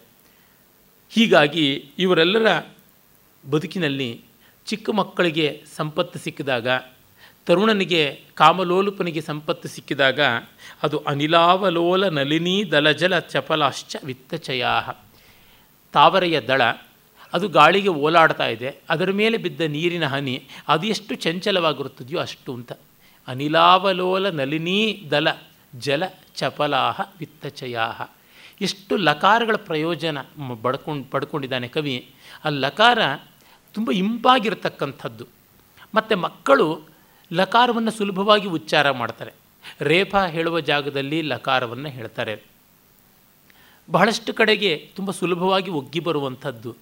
ಹೀಗಾಗಿ 1.10 1.66
ಇವರೆಲ್ಲರ 2.00 2.48
ಬದುಕಿನಲ್ಲಿ 3.50 4.10
ಚಿಕ್ಕ 4.66 4.90
ಮಕ್ಕಳಿಗೆ 4.90 5.64
ಸಂಪತ್ತು 5.76 6.20
ಸಿಕ್ಕಿದಾಗ 6.20 6.68
ತರುಣನಿಗೆ 7.50 8.22
ಕಾಮಲೋಲುಪನಿಗೆ 8.36 9.22
ಸಂಪತ್ತು 9.22 9.68
ಸಿಕ್ಕಿದಾಗ 9.68 10.20
ಅದು 10.84 10.98
ಅನಿಲಾವಲೋಲ 11.08 12.08
ನಲಿನಿ 12.10 12.72
ದಲಜಲ 12.72 13.20
ಚಪಲಾಶ್ಚ 13.20 13.96
ವಿತ್ತಚಯಾ 14.04 14.82
ತಾವರೆಯ 15.94 16.42
ದಳ, 16.42 16.62
ಅದು 17.34 17.48
ಗಾಳಿಗೆ 17.48 17.90
ಓಲಾಡ್ತಾ 17.90 18.48
ಇದೆ, 18.48 18.76
ಅದರ 18.90 19.12
ಮೇಲೆ 19.12 19.38
ಬಿದ್ದ 19.38 19.62
ನೀರಿನ 19.62 20.06
ಹನಿ, 20.06 20.44
ಅದು 20.68 20.88
ಎಷ್ಟು 20.88 21.16
ಚಂಚಲವಾಗಿರುತ್ತದೆಯೋ 21.16 22.20
ಅಷ್ಟು 22.20 22.54
ಅಂತ. 22.54 22.72
ಅನಿಲಾವಲೋಲ 23.28 24.30
ನಲಿನೀ 24.30 25.08
ದಲ, 25.12 25.28
ಜಲ 25.80 26.04
ಚಪಲಾಹ 26.36 27.02
ವಿತ್ತಚಯಾ 27.20 28.14
ಎಷ್ಟು 28.62 28.98
ಲಕಾರಗಳ 28.98 29.56
ಪ್ರಯೋಜನ 29.56 30.18
ಬಡ್ಕೊಂಡು, 30.62 31.12
ಪಡ್ಕೊಂಡಿದ್ದಾನೆ 31.12 31.68
ಕವಿ. 31.68 32.14
ಆ 32.46 32.50
ಲಕಾರ 32.50 33.00
ತುಂಬ 33.74 33.92
ಇಂಪಾಗಿರತಕ್ಕಂಥದ್ದು. 33.92 35.26
ಮತ್ತು 35.96 36.18
ಮಕ್ಕಳು 36.18 36.90
ಲಕಾರವನ್ನು 37.34 37.92
ಸುಲಭವಾಗಿ 37.92 38.48
ಉಚ್ಚಾರ 38.48 38.92
ಮಾಡ್ತಾರೆ. 38.92 39.32
ರೇಫ 39.82 40.16
ಹೇಳುವ 40.16 40.60
ಜಾಗದಲ್ಲಿ 40.60 41.22
ಲಕಾರವನ್ನು 41.22 41.90
ಹೇಳ್ತಾರೆ. 41.90 42.44
ಬಹಳಷ್ಟು 43.92 44.34
ಕಡೆಗೆ 44.34 44.92
ತುಂಬ 44.96 45.12
ಸುಲಭವಾಗಿ 45.12 45.72
ಒಗ್ಗಿ 45.72 46.00
ಬರುವಂಥದ್ದು, 46.00 46.76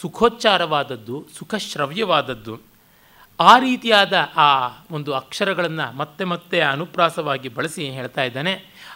ಸುಖೋಚ್ಚಾರವಾದದ್ದು, 0.00 1.26
ಸುಖಶ್ರವ್ಯವಾದದ್ದು. 1.38 2.60
ಆ 3.40 3.58
ರೀತಿಯಾದ 3.58 4.12
ಆ 4.36 4.68
ಒಂದು 4.90 5.14
ಅಕ್ಷರಗಳನ್ನು 5.14 5.96
ಮತ್ತೆ 5.96 6.24
ಮತ್ತೆ 6.24 6.60
ಅನುಪ್ರಾಸವಾಗಿ 6.60 7.48
ಬಳಸಿ 7.48 7.90
ಹೇಳ್ತಾ 7.90 8.24
ಇದ್ದಾನೆ. 8.24 8.52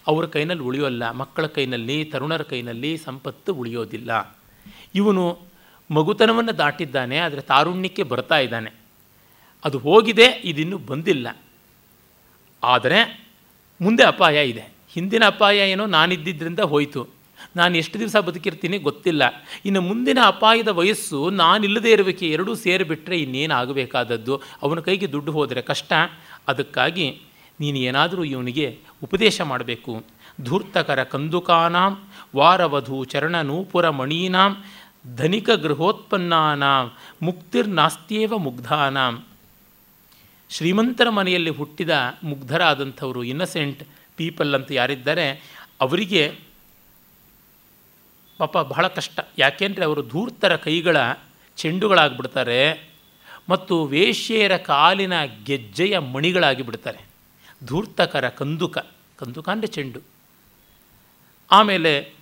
ಅವರ 0.06 0.26
ಕೈನಲ್ಲಿ 0.26 0.64
ಉಳಿಯೋಲ್ಲ, 0.64 1.10
ಮಕ್ಕಳ 1.10 1.46
ಕೈನಲ್ಲಿ, 1.46 2.04
ತರುಣರ 2.04 2.42
ಕೈನಲ್ಲಿ 2.42 2.98
ಸಂಪತ್ತು 2.98 3.54
ಉಳಿಯೋದಿಲ್ಲ. 3.54 4.36
ಇವನು 4.94 5.38
ಮಗುತನವನ್ನು 5.90 6.58
ದಾಟಿದ್ದಾನೆ, 6.58 7.18
ಆದರೆ 7.18 7.40
ತಾರುಣ್ಯಕ್ಕೆ 7.40 8.02
ಬರ್ತಾ 8.02 8.38
ಇದ್ದಾನೆ. 8.38 8.87
ಅದು 9.64 9.78
ಹೋಗಿದೆ, 9.78 10.24
ಇದಿನ್ನೂ 10.24 10.78
ಬಂದಿಲ್ಲ. 10.78 11.36
ಆದರೆ 12.62 13.28
ಮುಂದೆ 13.80 14.04
ಅಪಾಯ 14.04 14.48
ಇದೆ. 14.48 14.72
ಹಿಂದಿನ 14.92 15.24
ಅಪಾಯ 15.26 15.70
ಏನೋ 15.70 15.86
ನಾನಿದ್ದಿದ್ದರಿಂದ 15.86 16.60
ಹೋಯಿತು. 16.60 17.08
ನಾನು 17.56 17.76
ಎಷ್ಟು 17.76 17.98
ದಿವಸ 17.98 18.16
ಬದುಕಿರ್ತೀನಿ 18.16 18.78
ಗೊತ್ತಿಲ್ಲ. 18.78 19.22
ಇನ್ನು 19.64 19.80
ಮುಂದಿನ 19.80 20.18
ಅಪಾಯದ 20.26 20.68
ವಯಸ್ಸು 20.68 21.30
ನಾನಿಲ್ಲದೇ 21.30 21.92
ಇರಬೇಕು 21.92 22.24
ಎರಡೂ 22.24 22.54
ಸೇರಿಬಿಟ್ರೆ 22.54 23.18
ಇನ್ನೇನು 23.18 23.54
ಆಗಬೇಕಾದದ್ದು 23.54 24.40
ಅವನ 24.62 24.80
ಕೈಗೆ 24.80 25.12
ದುಡ್ಡು 25.12 25.32
ಹೋದರೆ 25.32 25.62
ಕಷ್ಟ. 25.62 25.92
ಅದಕ್ಕಾಗಿ 26.48 27.20
ನೀನು 27.60 27.78
ಏನಾದರೂ 27.78 28.24
ಇವನಿಗೆ 28.24 28.78
ಉಪದೇಶ 29.02 29.40
ಮಾಡಬೇಕು. 29.40 30.04
ಧೂರ್ತಕರ 30.44 31.02
ಕಂದುಕಾನಾಂ, 31.02 32.08
ವಾರವಧು 32.36 33.04
ಚರಣ 33.04 33.40
ನೂಪುರ 33.40 33.90
ಮಣೀನಾಂ, 33.90 34.64
ಧನಿಕ 35.16 35.50
ಗೃಹೋತ್ಪನ್ನಾನಾಂ, 35.50 36.92
ಮುಕ್ತಿರ್ನಾಸ್ತ್ಯೇವ 37.22 38.38
ಮುಗ್ಧಾನಾಂ. 38.38 39.24
ಶ್ರೀಮಂತರ 40.50 41.08
ಮನೆಯಲ್ಲಿ 41.08 41.50
ಹುಟ್ಟಿದ 41.50 41.90
ಮುಗ್ಧರಾದಂಥವರು 42.22 43.24
ಇನ್ನಸೆಂಟ್ 43.24 43.82
ಪೀಪಲ್ 44.16 44.54
ಅಂತ 44.54 44.72
ಯಾರಿದ್ದಾರೆ, 44.72 45.26
ಅವರಿಗೆ 45.80 46.38
ಪಾಪ 48.38 48.58
ಬಹಳ 48.58 48.86
ಕಷ್ಟ. 48.86 49.20
ಯಾಕೆಂದರೆ 49.38 49.84
ಅವರು 49.84 50.02
ಧೂರ್ತರ 50.08 50.56
ಕೈಗಳ 50.56 50.96
ಚೆಂಡುಗಳಾಗಿಬಿಡ್ತಾರೆ 51.56 52.88
ಮತ್ತು 53.48 53.84
ವೇಶ್ಯೆಯರ 53.84 54.56
ಕಾಲಿನ 54.56 55.24
ಗೆಜ್ಜೆಯ 55.44 55.98
ಮಣಿಗಳಾಗಿ 55.98 56.62
ಬಿಡ್ತಾರೆ 56.62 56.98
ಧೂರ್ತಕರ 57.66 58.28
ಕಂದುಕ. 58.28 58.78
ಕಂದುಕ 59.18 59.48
ಅಂದರೆ 59.48 59.66
ಚೆಂಡು. 59.66 60.00
ಆಮೇಲೆ 61.50 62.12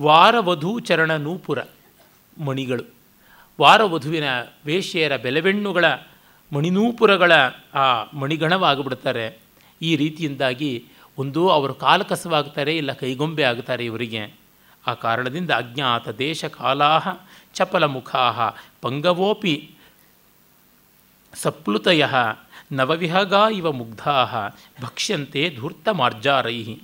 ವಾರವಧೂ 0.00 0.78
ಚರಣ 0.80 1.16
ನೂಪುರ 1.16 1.58
ಮಣಿಗಳು. 2.38 2.84
ವಾರವಧುವಿನ 3.60 4.24
ವೇಶ್ಯೆಯರ 4.66 5.16
ಬೆಲೆಬೆಣ್ಣುಗಳ 5.16 5.84
ಮಣಿನೂಪುರಗಳ 6.52 7.32
ಆ 7.74 8.04
ಮಣಿಗಣವಾಗಿಬಿಡ್ತಾರೆ. 8.14 9.38
ಈ 9.82 9.96
ರೀತಿಯಿಂದಾಗಿ 9.96 10.84
ಒಂದು 11.18 11.48
ಅವರು 11.48 11.74
ಕಾಲಕಸವಾಗ್ತಾರೆ 11.74 12.76
ಇಲ್ಲ 12.76 12.92
ಕೈಗೊಂಬೆ 12.92 13.42
ಆಗ್ತಾರೆ 13.42 13.84
ಇವರಿಗೆ. 13.84 14.34
ಆ 14.86 14.94
ಕಾರಣದಿಂದ 14.94 15.50
ಅಜ್ಞಾತ 15.50 16.08
ದೇಶ 16.08 16.44
ಕಾಲಾಹ 16.44 17.08
ಚಪಲ 17.54 17.84
ಮುಖಾಹ 17.84 18.40
ಪಂಗವೋಪಿ 18.82 19.70
ಸಪ್ಲುತಯ 21.34 22.06
ನವವಿಹಗ 22.72 23.34
ಇವ 23.52 23.72
ಮುಗ್ಧಾ 23.72 24.48
ಭಕ್ಷ್ಯಂತೆ 24.82 25.56
ಧೂರ್ತ 25.56 25.88
ಮಾರ್ಜಾರೈಹಿ. 25.88 26.82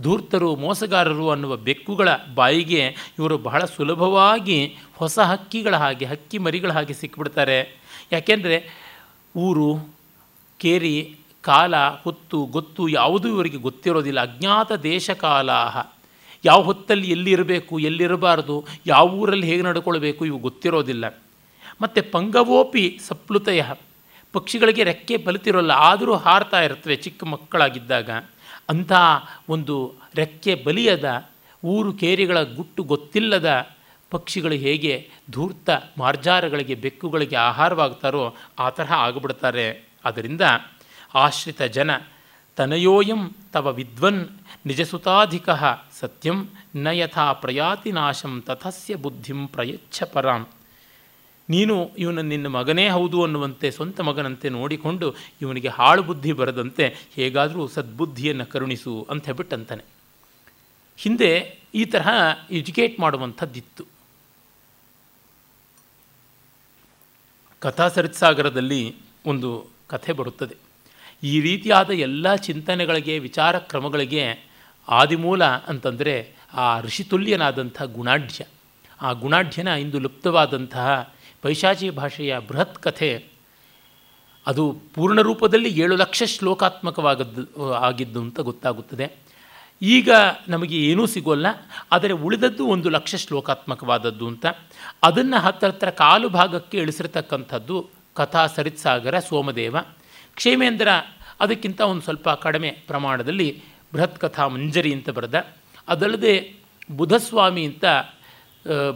ಧೂರ್ತರು 0.00 0.56
ಮೋಸಗಾರರು 0.56 1.30
ಅನ್ನುವ 1.30 1.56
ಬೆಕ್ಕುಗಳ 1.56 2.08
ಬಾಯಿಗೆ 2.34 2.82
ಇವರು 3.18 3.38
ಬಹಳ 3.38 3.64
ಸುಲಭವಾಗಿ 3.64 4.76
ಹೊಸ 4.94 5.18
ಹಕ್ಕಿಗಳ 5.18 5.76
ಹಾಗೆ, 5.76 6.04
ಹಕ್ಕಿ 6.04 6.38
ಮರಿಗಳ 6.38 6.72
ಹಾಗೆ 6.72 6.92
ಸಿಕ್ಕಿಬಿಡ್ತಾರೆ 6.92 7.78
ಯಾಕೆಂದರೆ 8.12 8.83
ಊರು, 9.36 9.88
ಕೇರಿ, 10.58 11.16
ಕಾಲ, 11.42 11.76
ಹೊತ್ತು, 11.76 12.44
ಗೊತ್ತು 12.44 12.88
ಯಾವುದೂ 12.88 13.28
ಇವರಿಗೆ 13.28 13.56
ಗೊತ್ತಿರೋದಿಲ್ಲ. 13.56 14.20
ಅಜ್ಞಾತ 14.20 14.72
ದೇಶ 14.72 15.10
ಕಾಲಾಹ 15.10 15.86
ಯಾವ 16.44 16.62
ಹೊತ್ತಲ್ಲಿ 16.62 17.10
ಎಲ್ಲಿರಬೇಕು 17.10 17.78
ಎಲ್ಲಿರಬಾರ್ದು 17.78 18.64
ಯಾವ 18.86 19.08
ಊರಲ್ಲಿ 19.08 19.46
ಹೇಗೆ 19.46 19.62
ನಡ್ಕೊಳ್ಬೇಕು 19.62 20.26
ಇವು 20.26 20.38
ಗೊತ್ತಿರೋದಿಲ್ಲ. 20.38 21.18
ಮತ್ತು 21.82 22.12
ಪಂಗವೋಪಿ 22.12 22.98
ಸಪ್ಲುತಯ. 23.08 23.62
ಪಕ್ಷಿಗಳಿಗೆ 24.32 24.84
ರೆಕ್ಕೆ 24.84 25.16
ಬಲಿತಿರೋಲ್ಲ, 25.16 25.70
ಆದರೂ 25.70 26.14
ಹಾರ್ತಾ 26.14 26.62
ಇರ್ತವೆ 26.62 26.96
ಚಿಕ್ಕ 26.96 27.24
ಮಕ್ಕಳಾಗಿದ್ದಾಗ. 27.24 28.10
ಅಂಥ 28.68 28.92
ಒಂದು 29.48 29.94
ರೆಕ್ಕೆ 30.14 30.54
ಬಲಿಯದ, 30.54 31.28
ಊರು, 31.64 31.92
ಕೇರಿಗಳ 31.92 32.42
ಗುಟ್ಟು 32.42 32.82
ಗೊತ್ತಿಲ್ಲದ 32.82 33.73
ಪಕ್ಷಿಗಳು 34.14 34.56
ಹೇಗೆ 34.64 34.94
ಧೂರ್ತ 35.30 35.70
ಮಾರ್ಜಾರಗಳಿಗೆ, 35.98 36.74
ಬೆಕ್ಕುಗಳಿಗೆ 36.74 37.36
ಆಹಾರವಾಗ್ತಾರೋ 37.36 38.24
ಆ 38.58 38.66
ತರಹ 38.70 38.92
ಆಗಿಬಿಡ್ತಾರೆ 39.06 39.66
ಅದರಿಂದ 40.04 40.44
ಆಶ್ರಿತ 41.14 41.62
ಜನ, 41.76 41.90
ತನಯೋಯಂ 42.56 43.22
ತವ 43.52 43.66
ವಿದ್ವನ್ 43.72 44.20
ನಿಜಸುತಾಧಿಕ 44.66 45.48
ಸತ್ಯಂ 46.00 46.38
ನ 46.76 46.88
ಯಥಾ 46.92 47.32
ಪ್ರಯಾತಿ 47.32 47.92
ನಾಶಂ 47.92 48.34
ತಥಸ್ಯ 48.46 48.94
ಬುದ್ಧಿಂ 48.94 49.40
ಪ್ರಯಚ್ಛ 49.46 50.02
ಪರಾಂ. 50.12 50.42
ನೀನು 51.50 51.74
ಇವನ 51.98 52.20
ನಿನ್ನ 52.20 52.46
ಮಗನೇ 52.46 52.88
ಹೌದು 52.88 53.18
ಅನ್ನುವಂತೆ, 53.24 53.70
ಸ್ವಂತ 53.70 54.00
ಮಗನಂತೆ 54.00 54.48
ನೋಡಿಕೊಂಡು 54.48 55.08
ಇವನಿಗೆ 55.42 55.70
ಹಾಳು 55.78 56.02
ಬುದ್ಧಿ 56.02 56.32
ಬರದಂತೆ 56.32 56.84
ಹೇಗಾದರೂ 57.14 57.64
ಸದ್ಬುದ್ಧಿಯನ್ನು 57.66 58.46
ಕರುಣಿಸು 58.46 58.94
ಅಂತ 59.10 59.24
ಹೇಳ್ಬಿಟ್ಟಂತಾನೆ. 59.24 59.84
ಹಿಂದೆ 60.96 61.30
ಈ 61.74 61.84
ತರಹ 61.84 62.08
ಎಜುಕೇಟ್ 62.50 62.96
ಮಾಡುವಂಥದ್ದಿತ್ತು. 63.00 63.84
ಕಥಾ 67.64 67.88
ಸರಿತ್ಸಾಗರದಲ್ಲಿ 67.88 68.96
ಒಂದು 69.26 69.66
ಕಥೆ 69.86 70.12
ಬರುತ್ತದೆ. 70.12 70.56
ಈ 71.22 71.40
ರೀತಿಯಾದ 71.40 71.90
ಎಲ್ಲ 71.90 72.34
ಚಿಂತನೆಗಳಿಗೆ, 72.34 73.18
ವಿಚಾರ 73.18 73.58
ಕ್ರಮಗಳಿಗೆ 73.58 74.24
ಆದಿಮೂಲ 74.88 75.44
ಅಂತಂದರೆ 75.44 76.14
ಆ 76.54 76.80
ಋಷಿತುಲ್ಯನಾದಂಥ 76.80 77.82
ಗುಣಾಢ್ಯ. 77.82 78.44
ಆ 79.02 79.12
ಗುಣಾಢ್ಯನ 79.12 79.68
ಇಂದು 79.68 79.98
ಲುಪ್ತವಾದಂತಹ 79.98 81.14
ಪೈಶಾಚಿ 81.42 81.90
ಭಾಷೆಯ 81.90 82.38
ಬೃಹತ್ 82.38 82.78
ಕಥೆ. 82.78 83.24
ಅದು 84.46 84.76
ಪೂರ್ಣ 84.94 85.20
ರೂಪದಲ್ಲಿ 85.20 85.80
ಏಳು 85.80 85.96
ಲಕ್ಷ 85.96 86.22
ಶ್ಲೋಕಾತ್ಮಕವಾಗದ್ದು, 86.26 87.72
ಆಗಿದ್ದು 87.72 88.20
ಅಂತ 88.20 88.40
ಗೊತ್ತಾಗುತ್ತದೆ. 88.40 89.23
ಈಗ 89.82 90.10
ನಮಗೆ 90.48 90.76
ಏನೂ 90.88 91.04
ಸಿಗೋಲ್ಲ, 91.06 91.46
ಆದರೆ 91.92 92.14
ಉಳಿದದ್ದು 92.26 92.64
ಒಂದು 92.66 92.88
ಲಕ್ಷ 92.88 93.14
ಶ್ಲೋಕಾತ್ಮಕವಾದದ್ದು 93.24 94.26
ಅಂತ. 94.26 94.46
ಅದನ್ನು 95.02 95.38
ಹತ್ತಿರ 95.38 95.70
ಹತ್ರ 95.70 95.90
ಕಾಲು 96.02 96.28
ಭಾಗಕ್ಕೆ 96.28 96.76
ಇಳಿಸಿರ್ತಕ್ಕಂಥದ್ದು 96.78 97.76
ಕಥಾ 98.16 98.42
ಸರಿತ್ಸಾಗರ 98.46 99.18
ಸೋಮದೇವ. 99.28 99.76
ಕ್ಷೇಮೇಂದ್ರ 100.36 100.88
ಅದಕ್ಕಿಂತ 101.40 101.80
ಒಂದು 101.92 102.02
ಸ್ವಲ್ಪ 102.02 102.28
ಕಡಿಮೆ 102.44 102.70
ಪ್ರಮಾಣದಲ್ಲಿ 102.88 103.48
ಬೃಹತ್ 103.92 104.18
ಕಥಾ 104.18 104.44
ಮಂಜರಿ 104.48 104.92
ಅಂತ 104.92 105.10
ಬರೆದ. 105.10 105.36
ಅದಲ್ಲದೆ 105.88 106.34
ಬುಧಸ್ವಾಮಿ 106.90 107.64
ಅಂತ 107.64 107.84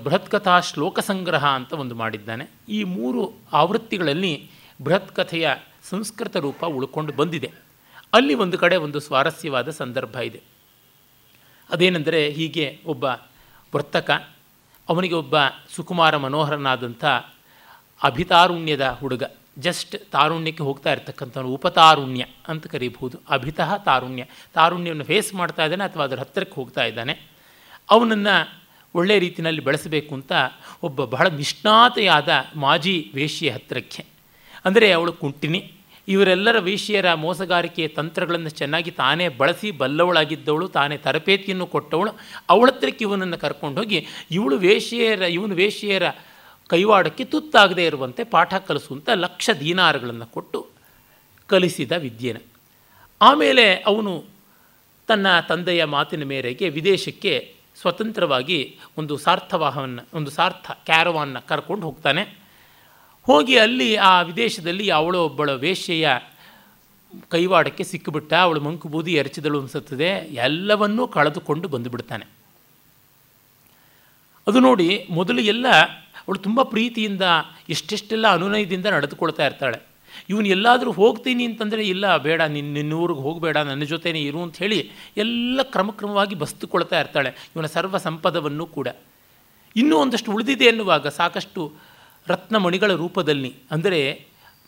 ಬೃಹತ್ 0.05 0.31
ಕಥಾ 0.31 0.55
ಶ್ಲೋಕ 0.61 0.99
ಸಂಗ್ರಹ 1.01 1.45
ಅಂತ 1.59 1.73
ಒಂದು 1.83 1.95
ಮಾಡಿದ್ದಾನೆ. 1.95 2.45
ಈ 2.69 2.79
ಮೂರು 2.97 3.23
ಆವೃತ್ತಿಗಳಲ್ಲಿ 3.53 4.33
ಬೃಹತ್ 4.81 5.13
ಕಥೆಯ 5.17 5.49
ಸಂಸ್ಕೃತ 5.91 6.37
ರೂಪ 6.37 6.65
ಉಳ್ಕೊಂಡು 6.77 7.13
ಬಂದಿದೆ. 7.13 7.51
ಅಲ್ಲಿ 8.13 8.35
ಒಂದು 8.35 8.57
ಕಡೆ 8.59 8.77
ಒಂದು 8.77 9.01
ಸ್ವಾರಸ್ಯವಾದ 9.01 9.71
ಸಂದರ್ಭ 9.81 10.17
ಇದೆ. 10.29 10.41
ಅದೇನೆಂದರೆ 11.71 12.31
ಹೀಗೆ 12.31 12.81
ಒಬ್ಬ 12.87 13.05
ವರ್ತಕ, 13.75 14.11
ಅವನಿಗೆ 14.89 15.15
ಒಬ್ಬ 15.15 15.35
ಸುಕುಮಾರ 15.75 16.17
ಮನೋಹರನಾದಂಥ 16.17 17.05
ಅಭಿತಾರುಣ್ಯದ 18.03 18.97
ಹುಡುಗ 19.01 19.23
ಜಸ್ಟ್ 19.59 19.97
ತಾರುಣ್ಯಕ್ಕೆ 20.13 20.63
ಹೋಗ್ತಾ 20.63 20.93
ಇರ್ತಕ್ಕಂಥವನು, 20.93 21.49
ಉಪತಾರುಣ್ಯ 21.49 22.25
ಅಂತ 22.49 22.67
ಕರೀಬಹುದು. 22.67 23.21
ಅಭಿತಃ 23.29 23.77
ತಾರುಣ್ಯ. 23.77 24.25
ತಾರುಣ್ಯವನ್ನು 24.55 25.05
ಫೇಸ್ 25.05 25.35
ಮಾಡ್ತಾ 25.35 25.65
ಇದ್ದಾನೆ 25.65 25.85
ಅಥವಾ 25.85 26.05
ಅದರ 26.05 26.19
ಹತ್ತಿರಕ್ಕೆ 26.19 26.55
ಹೋಗ್ತಾ 26.55 26.85
ಇದ್ದಾನೆ. 26.85 27.21
ಅವನನ್ನು 27.91 28.63
ಒಳ್ಳೆಯ 28.95 29.19
ರೀತಿಯಲ್ಲಿ 29.19 29.61
ಬೆಳೆಸಬೇಕು 29.61 30.15
ಅಂತ 30.15 30.33
ಒಬ್ಬ 30.83 31.05
ಬಹಳ 31.05 31.29
ನಿಷ್ಣಾತೆಯಾದ 31.29 32.29
ಮಾಜಿ 32.57 33.11
ವೇಶ್ಯೆ 33.15 33.51
ಹತ್ತಿರಕ್ಕೆ 33.51 34.05
ಅಂದರೆ 34.65 34.93
ಅವಳು 34.93 35.13
ಕುಂಟಿನಿ. 35.13 35.73
ಇವರೆಲ್ಲರ 36.09 36.59
ವೈಶ್ಯರ 36.59 37.15
ಮೋಸಗಾರಿಕೆಯ 37.15 37.89
ತಂತ್ರಗಳನ್ನು 37.89 38.49
ಚೆನ್ನಾಗಿ 38.49 38.91
ತಾನೇ 38.91 39.29
ಬಳಸಿ 39.29 39.71
ಬಲ್ಲವಳಾಗಿದ್ದವಳು, 39.71 40.69
ತಾನೇ 40.69 40.97
ತರಬೇತಿಯನ್ನು 40.97 41.67
ಕೊಟ್ಟವಳು. 41.67 42.13
ಅವಳ 42.49 42.71
ಹತ್ರಕ್ಕೆ 42.71 43.05
ಇವನನ್ನು 43.05 43.39
ಕರ್ಕೊಂಡು 43.39 43.81
ಹೋಗಿ 43.81 44.07
ಇವಳು 44.31 44.59
ವೇಶ್ಯೆಯರ, 44.59 45.23
ಇವನು 45.23 45.55
ವೇಶ್ಯೆಯರ 45.55 46.03
ಕೈವಾಡಕ್ಕೆ 46.67 47.25
ತುತ್ತಾಗದೇ 47.25 47.87
ಇರುವಂತೆ 47.87 48.25
ಪಾಠ 48.25 48.55
ಕಲಿಸುವಂಥ 48.55 49.09
ಲಕ್ಷ 49.15 49.51
ದೀನಾರಗಳನ್ನು 49.61 50.27
ಕೊಟ್ಟು 50.27 50.67
ಕಲಿಸಿದ 51.47 51.93
ವಿದ್ಯೆನ. 51.93 52.37
ಆಮೇಲೆ 53.23 53.75
ಅವನು 53.75 54.25
ತನ್ನ 55.07 55.41
ತಂದೆಯ 55.41 55.85
ಮಾತಿನ 55.85 56.25
ಮೇರೆಗೆ 56.25 56.69
ವಿದೇಶಕ್ಕೆ 56.69 57.55
ಸ್ವತಂತ್ರವಾಗಿ 57.81 58.79
ಒಂದು 58.99 59.17
ಸಾರ್ಥವಾಹವನ್ನು, 59.17 60.03
ಒಂದು 60.15 60.31
ಸಾರ್ಥ 60.31 60.71
ಕ್ಯಾರವಾನ್ನ 60.71 61.39
ಕರ್ಕೊಂಡು 61.39 61.87
ಹೋಗ್ತಾನೆ. 61.87 62.48
ಹೋಗಿ 63.29 63.59
ಅಲ್ಲಿ 63.59 63.97
ಆ 63.97 64.23
ವಿದೇಶದಲ್ಲಿ 64.23 64.91
ಅವಳು 64.91 65.25
ಒಬ್ಬಳ 65.25 65.51
ವೇಶ್ಯೆಯ 65.53 66.09
ಕೈವಾಡಕ್ಕೆ 67.29 67.85
ಸಿಕ್ಕಿಬಿಟ್ಟ. 67.85 68.35
ಅವಳು 68.35 68.61
ಮಂಕು 68.61 68.89
ಬೂದಿ 68.89 69.13
ಎರಚಿದಳು 69.13 69.59
ಅನಿಸುತ್ತದೆ. 69.59 70.09
ಎಲ್ಲವನ್ನೂ 70.33 71.07
ಕಳೆದುಕೊಂಡು 71.07 71.69
ಬಂದುಬಿಡ್ತಾನೆ. 71.69 72.27
ಅದು 74.47 74.61
ನೋಡಿ 74.61 75.07
ಮೊದಲು 75.11 75.41
ಎಲ್ಲ 75.41 75.67
ಅವಳು 76.15 76.39
ತುಂಬ 76.39 76.63
ಪ್ರೀತಿಯಿಂದ 76.63 77.23
ಎಷ್ಟೆಷ್ಟೆಲ್ಲ 77.69 78.29
ಅನುನಯದಿಂದ 78.29 78.87
ನಡೆದುಕೊಳ್ತಾ 78.87 79.47
ಇರ್ತಾಳೆ. 79.47 79.79
ಇವನು 80.29 80.49
ಎಲ್ಲಾದರೂ 80.49 80.93
ಹೋಗ್ತೀನಿ 80.93 81.45
ಅಂತಂದರೆ 81.45 81.89
ಇಲ್ಲ, 81.89 82.17
ಬೇಡ, 82.17 82.43
ನಿನ್ನ 82.43 82.93
ಊರಿಗೆ 82.93 83.21
ಹೋಗಬೇಡ, 83.21 83.57
ನನ್ನ 83.57 83.83
ಜೊತೆನೇ 83.83 84.21
ಇರು 84.21 84.43
ಅಂತ 84.43 84.57
ಹೇಳಿ 84.57 84.91
ಎಲ್ಲ 85.17 85.63
ಕ್ರಮಕ್ರಮವಾಗಿ 85.63 86.35
ಬಸ್ತುಕೊಳ್ತಾ 86.35 87.01
ಇರ್ತಾಳೆ 87.01 87.29
ಇವನ 87.29 87.67
ಸರ್ವ 87.67 87.99
ಸಂಪದವನ್ನು 87.99 88.67
ಕೂಡ. 88.67 88.89
ಇನ್ನೂ 89.77 89.97
ಒಂದಷ್ಟು 89.97 90.33
ಉಳಿದಿದೆ 90.33 90.65
ಎನ್ನುವಾಗ 90.65 91.07
ಸಾಕಷ್ಟು 91.07 91.88
ರತ್ನಮಣಿಗಳ 92.33 92.93
ರೂಪದಲ್ಲಿ, 93.03 93.51
ಅಂದರೆ 93.75 94.01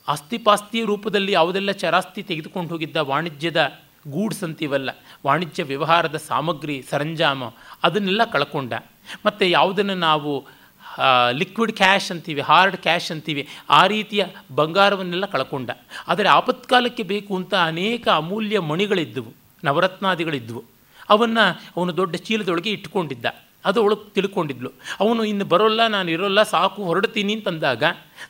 ಆಸ್ತಿಪಾಸ್ತಿಯ 0.08 0.82
ರೂಪದಲ್ಲಿ 0.90 1.32
ಯಾವುದೆಲ್ಲ 1.38 1.72
ಚರಾಸ್ತಿ 1.82 2.22
ತೆಗೆದುಕೊಂಡು 2.30 2.70
ಹೋಗಿದ್ದ 2.74 2.98
ವಾಣಿಜ್ಯದ 3.10 3.60
ಗೂಡ್ಸ್ 4.14 4.42
ಅಂತೀವಲ್ಲ 4.46 4.90
ವಾಣಿಜ್ಯ 5.26 5.62
ವ್ಯವಹಾರದ 5.70 6.18
ಸಾಮಗ್ರಿ, 6.28 6.76
ಸರಂಜಾಮ, 6.90 7.42
ಅದನ್ನೆಲ್ಲ 7.86 8.24
ಕಳ್ಕೊಂಡ. 8.34 8.72
ಮತ್ತು 9.26 9.44
ಯಾವುದನ್ನು 9.58 9.96
ನಾವು 10.08 10.32
ಲಿಕ್ವಿಡ್ 11.40 11.72
ಕ್ಯಾಶ್ 11.80 12.08
ಅಂತೀವಿ 12.12 12.42
ಹಾರ್ಡ್ 12.48 12.76
ಕ್ಯಾಶ್ 12.86 13.10
ಅಂತೀವಿ, 13.14 13.42
ಆ 13.78 13.82
ರೀತಿಯ 13.94 14.22
ಬಂಗಾರವನ್ನೆಲ್ಲ 14.60 15.26
ಕಳ್ಕೊಂಡ. 15.34 15.70
ಆದರೆ 16.10 16.28
ಆಪತ್ಕಾಲಕ್ಕೆ 16.38 17.04
ಬೇಕು 17.12 17.32
ಅಂತ 17.40 17.54
ಅನೇಕ 17.72 18.06
ಅಮೂಲ್ಯ 18.22 18.58
ಮಣಿಗಳಿದ್ದವು 18.70 19.32
ನವರತ್ನಾದಿಗಳಿದ್ದವು 19.62 20.62
ಅವನ್ನು 21.10 21.44
ಅವನು 21.76 21.92
ದೊಡ್ಡ 22.00 22.14
ಚೀಲದೊಳಗೆ 22.26 22.70
ಇಟ್ಕೊಂಡಿದ್ದ 22.76 23.26
ಅದು 23.64 23.80
ಅವಳು 23.80 23.96
ತಿಳ್ಕೊಂಡಿದ್ಲು. 23.96 24.72
ಅವನು, 25.00 25.24
ಇನ್ನು 25.24 25.44
ಬರೋಲ್ಲ, 25.44 25.86
ನಾನು 25.86 26.10
ಇರೋಲ್ಲ, 26.10 26.42
ಸಾಕು, 26.42 26.84
ಹೊರಡ್ತೀನಿ 26.84 27.34
ಅಂತಂದಾಗ 27.34 27.84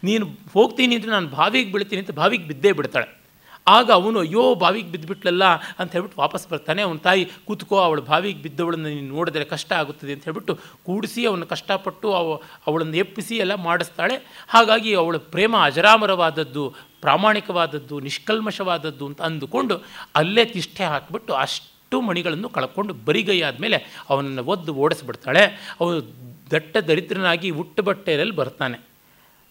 ನೀನು 0.05 0.27
ಹೋಗ್ತೀನಿ 0.55 0.97
ಅಂದರೆ 0.97 1.11
ನಾನು 1.11 1.29
ಬಾವಿಗೆ 1.29 1.73
ಬೀಳ್ತೀನಿ 1.73 2.01
ಅಂತ 2.01 2.11
ಬಾವಿಗೆ 2.11 2.45
ಬಿದ್ದೇ 2.45 2.73
ಬಿಡ್ತಾಳೆ. 2.73 3.21
ಆಗ 3.69 3.91
ಅವನು, 3.91 4.21
ಅಯ್ಯೋ, 4.21 4.55
ಬಾವಿಗೆ 4.55 4.91
ಬಿದ್ದುಬಿಟ್ಲಲ್ಲ 4.91 5.45
ಅಂತ 5.79 5.93
ಹೇಳ್ಬಿಟ್ಟು 5.93 6.21
ವಾಪಸ್ 6.21 6.49
ಬರ್ತಾನೆ. 6.49 6.83
ಅವನ 6.83 6.97
ತಾಯಿ, 6.97 7.25
ಕೂತ್ಕೋ, 7.47 7.77
ಅವಳು 7.77 8.03
ಬಾವಿಗೆ 8.03 8.43
ಬಿದ್ದವಳನ್ನು 8.43 8.89
ನೀನು 8.89 9.15
ನೋಡಿದ್ರೆ 9.15 9.45
ಕಷ್ಟ 9.45 9.73
ಆಗುತ್ತದೆ 9.73 10.13
ಅಂತ 10.13 10.25
ಹೇಳ್ಬಿಟ್ಟು 10.25 10.55
ಕೂಡಿಸಿ 10.83 11.27
ಅವನು 11.27 11.47
ಕಷ್ಟಪಟ್ಟು 11.47 12.13
ಅವ, 12.13 12.35
ಅವಳನ್ನು 12.67 12.97
ಎಪ್ಪಿಸಿ 12.97 13.37
ಎಲ್ಲ 13.37 13.55
ಮಾಡಿಸ್ತಾಳೆ. 13.55 14.17
ಹಾಗಾಗಿ 14.49 14.95
ಅವಳ 14.95 15.17
ಪ್ರೇಮ 15.17 15.57
ಅಜರಾಮರವಾದದ್ದು, 15.63 16.75
ಪ್ರಾಮಾಣಿಕವಾದದ್ದು, 17.01 18.01
ನಿಷ್ಕಲ್ಮಶವಾದದ್ದು 18.01 19.07
ಅಂತ 19.07 19.23
ಅಂದುಕೊಂಡು 19.23 19.77
ಅಲ್ಲೇ 20.17 20.45
ತಿಷ್ಠೆ 20.45 20.85
ಹಾಕಿಬಿಟ್ಟು 20.85 21.35
ಅಷ್ಟು. 21.35 21.70
ಮಣಿಗಳನ್ನು 21.99 22.49
ಕಳ್ಕೊಂಡು 22.49 22.95
ಬರಿಗೈ 22.95 23.41
ಆದಮೇಲೆ 23.41 24.05
ಅವನನ್ನು 24.11 24.45
ಒದ್ದು 24.45 24.75
ಓಡಿಸ್ಬಿಡ್ತಾಳೆ. 24.75 25.75
ಅವನು 25.81 26.03
ದಟ್ಟ 26.51 26.77
ದರಿದ್ರನಾಗಿ 26.77 27.51
ಉಟ್ಟು 27.51 27.83
ಬಟ್ಟೆಯಲ್ಲಿ 27.83 28.35
ಬರ್ತಾನೆ. 28.35 28.79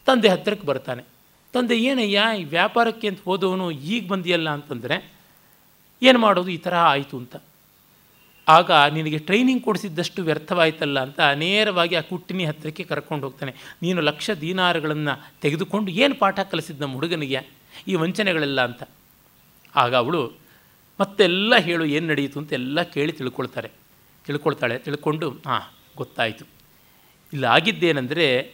ತಂದೆ 0.06 0.28
ಹತ್ತಿರಕ್ಕೆ 0.28 0.68
ಬರ್ತಾನೆ. 0.68 1.04
ತಂದೆ, 1.54 1.78
ಏನಯ್ಯ, 1.78 2.22
ಈ 2.40 2.44
ವ್ಯಾಪಾರಕ್ಕೆ 2.44 3.08
ಅಂತ 3.08 3.20
ಹೋದವನು 3.26 3.72
ಈಗ 3.72 4.08
ಬಂದಿಯಲ್ಲ 4.08 4.50
ಅಂತಂದರೆ, 4.50 5.12
ಏನು 6.04 6.20
ಮಾಡೋದು? 6.20 6.50
ಈ 6.50 6.58
ಥರ 6.58 6.76
ಆಯಿತು 6.76 7.18
ಅಂತ. 7.18 7.36
ಆಗ 8.48 8.72
ನಿನಗೆ 8.72 9.18
ಟ್ರೈನಿಂಗ್ 9.18 9.64
ಕೊಡಿಸಿದ್ದಷ್ಟು 9.64 10.24
ವ್ಯರ್ಥವಾಯ್ತಲ್ಲ 10.24 11.00
ಅಂತ 11.00 11.20
ನೇರವಾಗಿ 11.20 11.96
ಆ 11.96 12.02
ಕುಟ್ಟಿನಿ 12.02 12.46
ಹತ್ತಿರಕ್ಕೆ 12.46 12.84
ಕರ್ಕೊಂಡು 12.84 13.28
ಹೋಗ್ತಾನೆ. 13.28 13.54
ನೀನು 13.82 14.02
ಲಕ್ಷ 14.02 14.32
ದೀನಾರಗಳನ್ನು 14.32 15.32
ತೆಗೆದುಕೊಂಡು 15.42 15.92
ಏನು 15.92 16.16
ಪಾಠ 16.16 16.40
ಕಲಿಸಿದ 16.40 16.82
ನಮ್ಮ 16.82 16.94
ಹುಡುಗನಿಗೆ? 16.94 17.40
ಈ 17.88 17.96
ವಂಚನೆಗಳೆಲ್ಲ 17.96 18.66
ಅಂತ. 18.66 18.84
ಆಗ 19.76 19.96
ಅವಳು 19.96 20.49
ಮತ್ತೆಲ್ಲ 21.00 21.56
ಹೇಳು 21.56 21.86
ಏನು 21.86 22.08
ನಡೆಯಿತು 22.08 22.40
ಅಂತ 22.40 22.54
ಎಲ್ಲ 22.54 22.82
ಕೇಳಿ 22.82 23.12
ತಿಳ್ಕೊಳ್ತಾರೆ. 23.12 23.72
ತಿಳ್ಕೊಳ್ತಾಳೆ, 24.26 24.78
ತಿಳ್ಕೊಂಡು, 24.78 25.30
ಹಾಂ, 25.30 25.62
ಗೊತ್ತಾಯಿತು. 25.98 26.46
ಇಲ್ಲಿ 27.34 27.48
ಆಗಿದ್ದೇನೆಂದರೆ, 27.48 28.54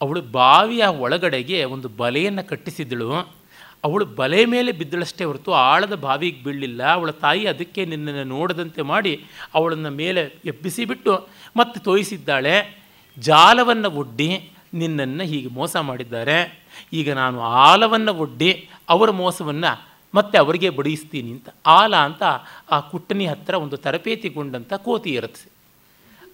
ಅವಳು 0.00 0.22
ಬಾವಿಯ 0.22 0.86
ಒಳಗಡೆಗೆ 0.86 1.64
ಒಂದು 1.64 1.88
ಬಲೆಯನ್ನು 1.88 2.48
ಕಟ್ಟಿಸಿದಳು 2.48 3.40
ಅವಳು 3.84 4.04
ಬಲೆ 4.04 4.44
ಮೇಲೆ 4.44 4.72
ಬಿದ್ದಳಷ್ಟೇ 4.72 5.24
ಹೊರತು 5.24 5.52
ಆಳದ 5.52 5.94
ಬಾವಿಗೆ 5.94 6.44
ಬೀಳಲಿಲ್ಲ. 6.44 6.92
ಅವಳ 6.92 7.10
ತಾಯಿ 7.10 7.46
ಅದಕ್ಕೆ 7.46 7.84
ನಿನ್ನನ್ನು 7.84 8.24
ನೋಡದಂತೆ 8.24 8.82
ಮಾಡಿ 8.82 9.24
ಅವಳನ್ನು 9.54 9.90
ಮೇಲೆ 9.90 10.34
ಎಬ್ಬಿಸಿ 10.44 10.84
ಬಿಟ್ಟು 10.84 11.28
ಮತ್ತೆ 11.56 11.80
ತೋಯಿಸಿದ್ದಾಳೆ. 11.80 12.82
ಜಾಲವನ್ನು 13.18 13.90
ಒಡ್ಡಿ 13.90 14.50
ನಿನ್ನನ್ನು 14.74 15.24
ಹೀಗೆ 15.24 15.48
ಮೋಸ 15.48 15.76
ಮಾಡಿದ್ದಾರೆ. 15.76 16.64
ಈಗ 16.92 17.12
ನಾನು 17.12 17.40
ಆಲವನ್ನು 17.40 18.14
ಒಡ್ಡಿ 18.14 18.68
ಅವರ 18.88 19.10
ಮೋಸವನ್ನು 19.10 19.89
ಮತ್ತೆ 20.14 20.38
ಅವರಿಗೆ 20.38 20.70
ಬಡಿಸ್ತೀನಿ 20.70 21.30
ಅಂತ. 21.30 21.48
ಆಲ 21.66 21.96
ಅಂತ 21.96 22.22
ಆ 22.70 22.80
ಕುಟ್ಟನಿ 22.80 23.26
ಹತ್ತಿರ 23.26 23.54
ಒಂದು 23.54 23.76
ತರಬೇತಿಗೊಂಡಂಥ 23.76 24.72
ಕೋತಿ 24.72 25.10
ಇರುತ್ತೆ. 25.10 25.50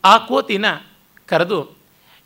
ಆ 0.04 0.18
ಕೋತಿನ 0.18 0.64
ಕರೆದು 1.26 1.76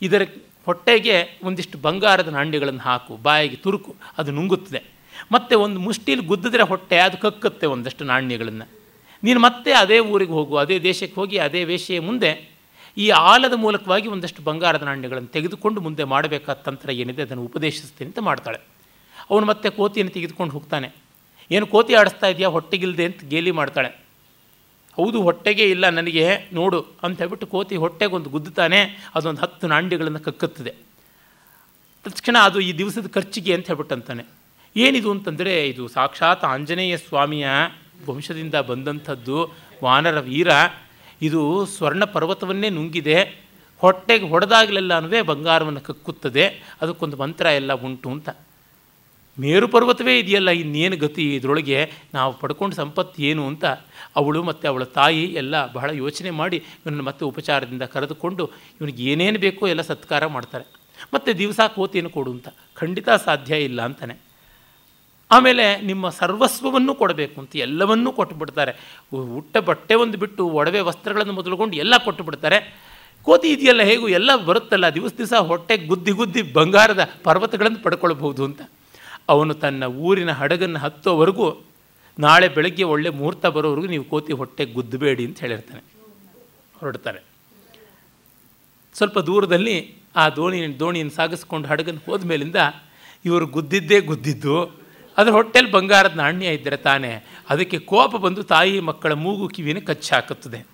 ಇದರ 0.03 0.23
ಹೊಟ್ಟೆಗೆ 0.67 1.41
ಒಂದಿಷ್ಟು 1.43 1.79
ಬಂಗಾರದ 1.79 2.29
ನಾಣ್ಯಗಳನ್ನು 2.29 2.81
ಹಾಕು, 2.81 3.17
ಬಾಯಿಗೆ 3.17 3.57
ತುರುಕು, 3.57 3.95
ಅದು 4.19 4.31
ನುಂಗುತ್ತದೆ. 4.31 4.83
ಮತ್ತು 5.33 5.61
ಒಂದು 5.61 5.81
ಮುಷ್ಟಿಲಿ 5.81 6.23
ಗುದ್ದಿದ್ರೆ 6.23 6.63
ಹೊಟ್ಟೆ 6.63 6.99
ಅದು 6.99 7.17
ಕಕ್ಕುತ್ತೆ 7.17 7.67
ಒಂದಷ್ಟು 7.67 8.05
ನಾಣ್ಯಗಳನ್ನು. 8.05 8.69
ನೀನು 9.25 9.41
ಮತ್ತೆ 9.41 9.73
ಅದೇ 9.73 9.99
ಊರಿಗೆ 9.99 10.33
ಹೋಗು, 10.33 10.57
ಅದೇ 10.57 10.79
ದೇಶಕ್ಕೆ 10.79 11.21
ಹೋಗಿ 11.21 11.39
ಅದೇ 11.39 11.65
ವೇಷೆಯ 11.65 12.01
ಮುಂದೆ 12.01 12.51
ಈ 12.97 13.09
ಆಲದ 13.09 13.53
ಮೂಲಕವಾಗಿ 13.53 14.09
ಒಂದಷ್ಟು 14.09 14.43
ಬಂಗಾರದ 14.43 14.83
ನಾಣ್ಯಗಳನ್ನು 14.83 15.29
ತೆಗೆದುಕೊಂಡು 15.29 15.81
ಮುಂದೆ 15.81 16.05
ಮಾಡಬೇಕಾದ 16.05 16.57
ತಂತ್ರ 16.57 16.91
ಏನಿದೆ 16.91 17.23
ಅದನ್ನು 17.23 17.45
ಉಪದೇಶಿಸ್ತೀನಿ 17.45 18.09
ಅಂತ 18.09 18.19
ಮಾಡ್ತಾಳೆ. 18.19 18.59
ಅವನು 19.31 19.47
ಮತ್ತೆ 19.47 19.71
ಕೋತಿಯನ್ನು 19.71 20.13
ತೆಗೆದುಕೊಂಡು 20.13 20.53
ಹೋಗ್ತಾನೆ. 20.53 21.10
ಏನು 21.51 21.67
ಕೋತಿ 21.67 21.95
ಆಡಿಸ್ತಾ 21.95 22.27
ಇದೆಯಾ? 22.27 22.49
ಹೊಟ್ಟೆಗಿಲ್ದೆ 22.49 23.05
ಅಂತ 23.05 23.25
ಗೇಲಿ 23.29 23.51
ಮಾಡ್ತಾಳೆ. 23.51 23.89
ಹೌದು, 24.97 25.23
ಹೊಟ್ಟೆಗೆ 25.23 25.71
ಇಲ್ಲ 25.71 25.89
ನನಗೆ, 25.89 26.29
ನೋಡು 26.53 26.87
ಅಂತ 27.03 27.19
ಹೇಳ್ಬಿಟ್ಟು 27.19 27.47
ಕೋತಿ 27.47 27.77
ಹೊಟ್ಟೆಗೊಂದು 27.77 28.31
ಗುದ್ದುತ್ತಾನೆ. 28.31 29.11
ಅದೊಂದು 29.15 29.41
ಹತ್ತು 29.41 29.67
ನಾಂಡಿಗಳನ್ನು 29.67 30.21
ಕಕ್ಕುತ್ತದೆ. 30.21 30.75
ತಕ್ಷಣ 32.05 32.37
ಅದು 32.43 32.61
ಈ 32.61 32.79
ದಿವಸದ 32.79 33.07
ಖರ್ಚಿಗೆ 33.07 33.55
ಅಂತ 33.55 33.67
ಹೇಳ್ಬಿಟ್ಟು 33.67 33.95
ಅಂತಾನೆ 33.95 34.25
ಏನಿದು 34.77 35.11
ಅಂತಂದರೆ, 35.11 35.69
ಇದು 35.69 35.89
ಸಾಕ್ಷಾತ್ 35.89 36.45
ಆಂಜನೇಯ 36.45 36.97
ಸ್ವಾಮಿಯ 36.97 37.47
ವಂಶದಿಂದ 38.09 38.55
ಬಂದಂಥದ್ದು 38.55 39.53
ವಾನರ 39.85 40.21
ವೀರ. 40.21 40.49
ಇದು 41.23 41.67
ಸ್ವರ್ಣ 41.67 42.05
ಪರ್ವತವನ್ನೇ 42.05 42.69
ನುಂಗಿದೆ. 42.69 43.41
ಹೊಟ್ಟೆಗೆ 43.79 44.29
ಹೊಡೆದಾಗಲೆಲ್ಲನೂ 44.29 45.25
ಬಂಗಾರವನ್ನು 45.25 45.81
ಕಕ್ಕುತ್ತದೆ. 45.81 46.47
ಅದಕ್ಕೊಂದು 46.81 47.17
ಮಂತ್ರ 47.17 47.47
ಎಲ್ಲ 47.47 47.73
ಉಂಟು 47.73 48.11
ಅಂತ. 48.11 48.29
ಮೇರು 49.43 49.67
ಪರ್ವತವೇ 49.75 50.15
ಇದೆಯಲ್ಲ, 50.19 50.51
ಇನ್ನೇನು 50.63 50.97
ಗತಿ 51.05 51.25
ಇದರೊಳಗೆ 51.37 51.79
ನಾವು 52.15 52.33
ಪಡ್ಕೊಂಡು 52.41 52.77
ಸಂಪತ್ತು 52.77 53.19
ಏನು 53.31 53.43
ಅಂತ 53.51 53.65
ಅವಳು 54.21 54.41
ಮತ್ತು 54.49 54.65
ಅವಳ 54.71 54.85
ತಾಯಿ 54.99 55.25
ಎಲ್ಲ 55.43 55.55
ಬಹಳ 55.77 55.91
ಯೋಚನೆ 56.03 56.31
ಮಾಡಿ 56.41 56.57
ಇವನನ್ನು 56.57 57.05
ಮತ್ತೆ 57.09 57.25
ಉಪಚಾರದಿಂದ 57.33 57.85
ಕರೆದುಕೊಂಡು 57.95 58.45
ಇವನಿಗೆ 58.79 59.03
ಏನೇನು 59.13 59.39
ಬೇಕೋ 59.47 59.69
ಎಲ್ಲ 59.75 59.83
ಸತ್ಕಾರ 59.91 60.27
ಮಾಡ್ತಾರೆ. 60.37 60.67
ಮತ್ತು 61.15 61.31
ದಿವಸ 61.43 61.61
ಕೋತಿಯನ್ನು 61.77 62.11
ಕೊಡು 62.17 62.31
ಅಂತ. 62.37 62.49
ಖಂಡಿತ 62.81 63.09
ಸಾಧ್ಯ 63.27 63.63
ಇಲ್ಲ 63.69 63.81
ಅಂತಾನೆ. 63.89 64.17
ಆಮೇಲೆ 65.31 65.65
ನಿಮ್ಮ 65.89 66.05
ಸರ್ವಸ್ವವನ್ನು 66.21 66.93
ಕೊಡಬೇಕು 67.01 67.37
ಅಂತ 67.41 67.53
ಎಲ್ಲವನ್ನೂ 67.67 68.11
ಕೊಟ್ಟು 68.13 68.35
ಬಿಡ್ತಾರೆ 68.41 68.73
ಉಟ್ಟ 69.41 69.57
ಬಟ್ಟೆ 69.69 69.95
ಒಂದು 70.05 70.17
ಬಿಟ್ಟು 70.23 70.43
ಒಡವೆ 70.61 70.81
ವಸ್ತ್ರಗಳನ್ನು 70.89 71.35
ಮೊದಲುಕೊಂಡು 71.39 71.77
ಎಲ್ಲ 71.85 71.95
ಕೊಟ್ಟು 72.07 72.23
ಬಿಡ್ತಾರೆ 72.29 72.59
ಕೋತಿ 73.27 73.49
ಇದೆಯಲ್ಲ 73.55 73.83
ಹೇಗೂ 73.91 74.07
ಎಲ್ಲ 74.19 74.31
ಬರುತ್ತಲ್ಲ, 74.49 74.87
ದಿವಸ 74.99 75.13
ದಿವಸ 75.19 75.35
ಹೊಟ್ಟೆ 75.51 75.75
ಗುದ್ದಿ 75.91 76.13
ಗುದ್ದಿ 76.21 76.43
ಬಂಗಾರದ 76.59 77.05
ಪರ್ವತಗಳನ್ನು 77.25 77.81
ಪಡ್ಕೊಳ್ಬಹುದು 77.87 78.45
ಅಂತ. 78.49 78.61
ಅವನು 79.29 79.55
ತನ್ನ 79.55 79.85
ಊರಿನ 79.85 80.33
ಹಡಗನ್ನು 80.33 80.79
ಹತ್ತೋವರೆಗೂ 80.79 81.65
ನಾಳೆ 82.19 82.49
ಬೆಳಗ್ಗೆ 82.49 82.83
ಒಳ್ಳೆ 82.83 83.09
ಮುಹೂರ್ತ 83.09 83.47
ಬರೋವರೆಗೂ 83.47 83.87
ನೀವು 83.87 84.05
ಕೋತಿ 84.05 84.33
ಹೊಟ್ಟೆ 84.33 84.65
ಗುದ್ದಬೇಡಿ 84.65 85.27
ಅಂತ 85.27 85.41
ಹೇಳಿರ್ತಾನೆ. 85.41 85.83
ಹೊರಡ್ತಾರೆ. 86.79 87.23
ಸ್ವಲ್ಪ 88.95 89.19
ದೂರದಲ್ಲಿ 89.19 89.95
ಆ 90.17 90.29
ದೋಣಿ, 90.29 90.79
ದೋಣಿಯನ್ನು 90.79 91.13
ಸಾಗಿಸ್ಕೊಂಡು 91.13 91.69
ಹಡಗನ್ನು 91.69 92.01
ಹೋದ 92.07 92.25
ಮೇಲಿಂದ 92.25 92.57
ಇವರು 93.25 93.47
ಗುದ್ದಿದ್ದೇ 93.47 94.01
ಗುದ್ದಿದ್ದು, 94.01 94.65
ಅದ್ರ 95.17 95.31
ಹೊಟ್ಟೆಲಿ 95.31 95.71
ಬಂಗಾರದ 95.71 96.17
ನಾಣ್ಯ 96.17 96.47
ಇದ್ದರೆ 96.47 96.77
ತಾನೇ 96.77 97.27
ಅದಕ್ಕೆ 97.51 97.79
ಕೋಪ 97.79 98.17
ಬಂದು 98.17 98.43
ತಾಯಿ 98.43 98.81
ಮಕ್ಕಳ 98.81 99.13
ಮೂಗು 99.13 99.49
ಕಿವಿನ 99.49 99.79
ಕಚ್ಚಾಕುತ್ತದೆ. 99.79 100.67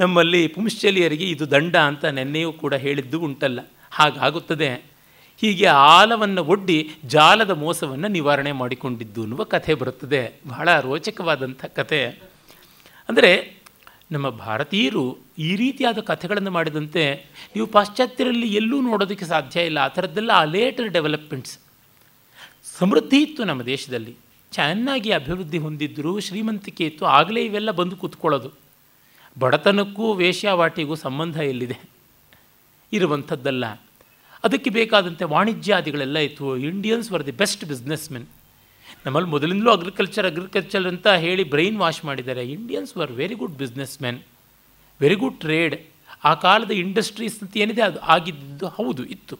ನಮ್ಮಲ್ಲಿ 0.00 0.48
ಪುಂಶ್ಚಲಿಯರಿಗೆ 0.48 1.24
ಇದು 1.24 1.50
ದಂಡ 1.50 1.76
ಅಂತ 1.76 2.04
ನೆನ್ನೆಯೂ 2.04 2.52
ಕೂಡ 2.52 2.74
ಹೇಳಿದ್ದು 2.74 3.20
ಉಂಟಲ್ಲ. 3.20 3.60
ಹಾಗಾಗುತ್ತದೆ. 3.90 4.89
ಹೀಗೆ 5.40 5.66
ಆಲವನ್ನು 5.66 6.44
ಒಡ್ಡಿ 6.44 6.90
ಜಾಲದ 7.06 7.50
ಮೋಸವನ್ನು 7.50 8.08
ನಿವಾರಣೆ 8.08 8.52
ಮಾಡಿಕೊಂಡಿದ್ದು 8.52 9.22
ಅನ್ನುವ 9.22 9.44
ಕಥೆ 9.44 9.74
ಬರುತ್ತದೆ. 9.74 10.40
ಬಹಳ 10.48 10.80
ರೋಚಕವಾದಂಥ 10.80 11.64
ಕಥೆ. 11.64 12.06
ಅಂದರೆ 13.08 13.60
ನಮ್ಮ 14.12 14.28
ಭಾರತೀಯರು 14.28 15.18
ಈ 15.38 15.56
ರೀತಿಯಾದ 15.56 15.98
ಕಥೆಗಳನ್ನು 15.98 16.50
ಮಾಡಿದಂತೆ 16.50 17.16
ನೀವು 17.54 17.66
ಪಾಶ್ಚಾತ್ಯರಲ್ಲಿ 17.66 18.54
ಎಲ್ಲೂ 18.54 18.80
ನೋಡೋದಕ್ಕೆ 18.80 19.24
ಸಾಧ್ಯ 19.24 19.62
ಇಲ್ಲ. 19.62 19.78
ಆ 19.78 19.88
ಥರದ್ದೆಲ್ಲ 19.88 20.30
ಆ 20.30 20.44
ಲೇಟರ್ 20.44 20.88
ಡೆವಲಪ್ಮೆಂಟ್ಸ್. 20.88 21.58
ಸಮೃದ್ಧಿ 22.78 23.22
ಇತ್ತು 23.22 23.44
ನಮ್ಮ 23.44 23.62
ದೇಶದಲ್ಲಿ. 23.62 24.16
ಚೆನ್ನಾಗಿ 24.52 25.10
ಅಭಿವೃದ್ಧಿ 25.10 25.58
ಹೊಂದಿದ್ದರು 25.58 26.20
ಶ್ರೀಮಂತಿಕೆ 26.20 26.86
ಇತ್ತು 26.86 27.06
ಆಗಲೇ 27.06 27.44
ಇವೆಲ್ಲ 27.44 27.70
ಬಂದು 27.70 27.96
ಕೂತ್ಕೊಳ್ಳೋದು. 27.96 28.50
ಬಡತನಕ್ಕೂ 29.38 30.12
ವೇಶ್ಯಾವಾಟಿಗೂ 30.12 30.94
ಸಂಬಂಧ 30.94 31.36
ಎಲ್ಲಿದೆ 31.36 31.78
ಇರುವಂಥದ್ದಲ್ಲ. 32.92 33.64
ಅದಕ್ಕೆ 34.44 34.70
ಬೇಕಾದಂತೆ 34.70 35.24
ವಾಣಿಜ್ಯಾದಿಗಳೆಲ್ಲ 35.24 36.18
ಇತ್ತು. 36.18 36.56
Indians 36.56 37.12
were 37.12 37.26
the 37.26 37.32
best 37.32 37.64
business 37.64 38.12
men 38.12 38.26
ನಮ್ಮಲ್ಲಿ 39.06 39.30
ಮೊದಲಿಂದಲೂ 39.30 39.70
ಅಗ್ರಿಕಲ್ಚರ್ 39.70 40.26
ಅಗ್ರಿಕಲ್ಚರ್ 40.26 40.86
ಅಂತ 40.86 41.08
ಹೇಳಿ 41.08 41.44
ಬ್ರೈನ್ 41.44 41.78
ವಾಶ್ 41.78 42.04
ಮಾಡಿದ್ದಾರೆ. 42.04 42.50
Indians 42.50 42.96
were 42.96 43.12
very 43.12 43.34
good 43.34 43.58
business 43.58 44.02
men 44.02 44.20
very 45.00 45.14
good 45.14 45.40
trade 45.40 45.74
ಆ 46.24 46.34
ಕಾಲದ 46.34 46.70
ಇಂಡಸ್ಟ್ರೀಸ್ 46.70 47.42
ಅಂತ 47.42 47.56
ಏನಿದೆ, 47.56 47.82
ಅದು 47.82 47.98
ಆಗಿದ್ದು 47.98 48.68
ಹೌದು, 48.68 49.04
ಇತ್ತು. 49.04 49.38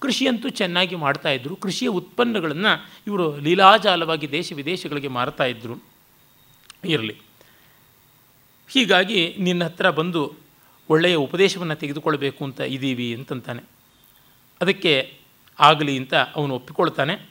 ಕೃಷಿಯಂತೂ 0.00 0.48
ಚೆನ್ನಾಗಿ 0.48 0.94
ಮಾಡ್ತಾಯಿದ್ರು 0.94 1.56
ಕೃಷಿಯ 1.56 1.88
ಉತ್ಪನ್ನಗಳನ್ನು 1.88 2.88
ಇವರು 3.06 3.36
ಲೀಲಾಜಾಲವಾಗಿ 3.36 4.30
ದೇಶ 4.30 4.52
ವಿದೇಶಗಳಿಗೆ 4.52 5.08
ಮಾರ್ತಾಯಿದ್ರು 5.08 5.76
ಇರಲಿ. 6.84 7.16
ಹೀಗಾಗಿ 8.68 9.36
ನಿನ್ನ 9.38 9.64
ಹತ್ರ 9.64 9.90
ಬಂದು 9.90 10.32
ಒಳ್ಳೆಯ 10.88 11.14
ಉಪದೇಶವನ್ನು 11.14 11.74
ತೆಗೆದುಕೊಳ್ಬೇಕು 11.74 12.44
ಅಂತ 12.44 12.60
ಇದ್ದೀವಿ 12.60 13.14
ಅಂತಂತಾನೆ. 13.14 13.79
ಅದಕ್ಕೆ 14.60 15.18
ಆಗಲಿ 15.60 15.96
ಅಂತ 15.96 16.14
ಅವನು 16.14 16.54
ಒಪ್ಪಿಕೊಳ್ತಾನೆ. 16.54 17.30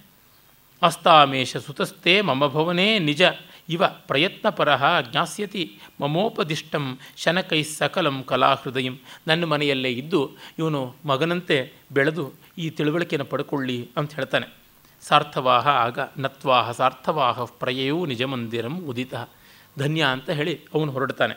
ಅಸ್ತಾಮೇಶ 0.81 1.57
ಸುತಸ್ತೆ 1.57 2.21
ಮಮ 2.21 2.47
ಭವನೇ 2.47 2.99
ನಿಜ 2.99 3.21
ಇವ 3.69 3.87
ಪ್ರಯತ್ನಪರಃ 3.87 5.01
ಜ್ಞಾಸ್ಯತಿ 5.01 5.79
ಮಮೋಪದಿಷ್ಟಂ 6.01 6.99
ಶನಕೈ 7.17 7.63
ಸಕಲಂ 7.63 8.23
ಕಲಾಹೃದಯಂ. 8.23 8.97
ನನ್ನ 9.27 9.43
ಮನೆಯಲ್ಲೇ 9.43 9.89
ಇದ್ದು 9.89 10.31
ಇವನು 10.59 10.95
ಮಗನಂತೆ 11.05 11.73
ಬೆಳೆದು 11.91 12.33
ಈ 12.57 12.69
ತಿಳುವಳಿಕೆಯನ್ನು 12.69 13.25
ಪಡ್ಕೊಳ್ಳಿ 13.25 13.89
ಅಂತ 13.97 14.15
ಹೇಳ್ತಾನೆ. 14.15 14.47
ಸಾರ್ಥವಾಹ 15.01 15.67
ಆಗ 15.67 15.99
ನತ್ವಾಹ 16.17 16.71
ಸಾರ್ಥವಾಹ 16.71 17.43
ಪ್ರಯಯೋ 17.43 18.05
ನಿಜ 18.05 18.23
ಮಂದಿರಂ 18.23 18.79
ಉದಿತ. 18.79 19.13
ಧನ್ಯ 19.79 20.03
ಅಂತ 20.03 20.29
ಹೇಳಿ 20.29 20.59
ಅವನು 20.73 20.91
ಹೊರಡ್ತಾನೆ. 20.91 21.35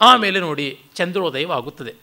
ಆಮೇಲೆ 0.00 0.40
ನೋಡಿ 0.40 0.78
ಚಂದ್ರೋದಯವಾಗುತ್ತದೆ. 0.94 1.94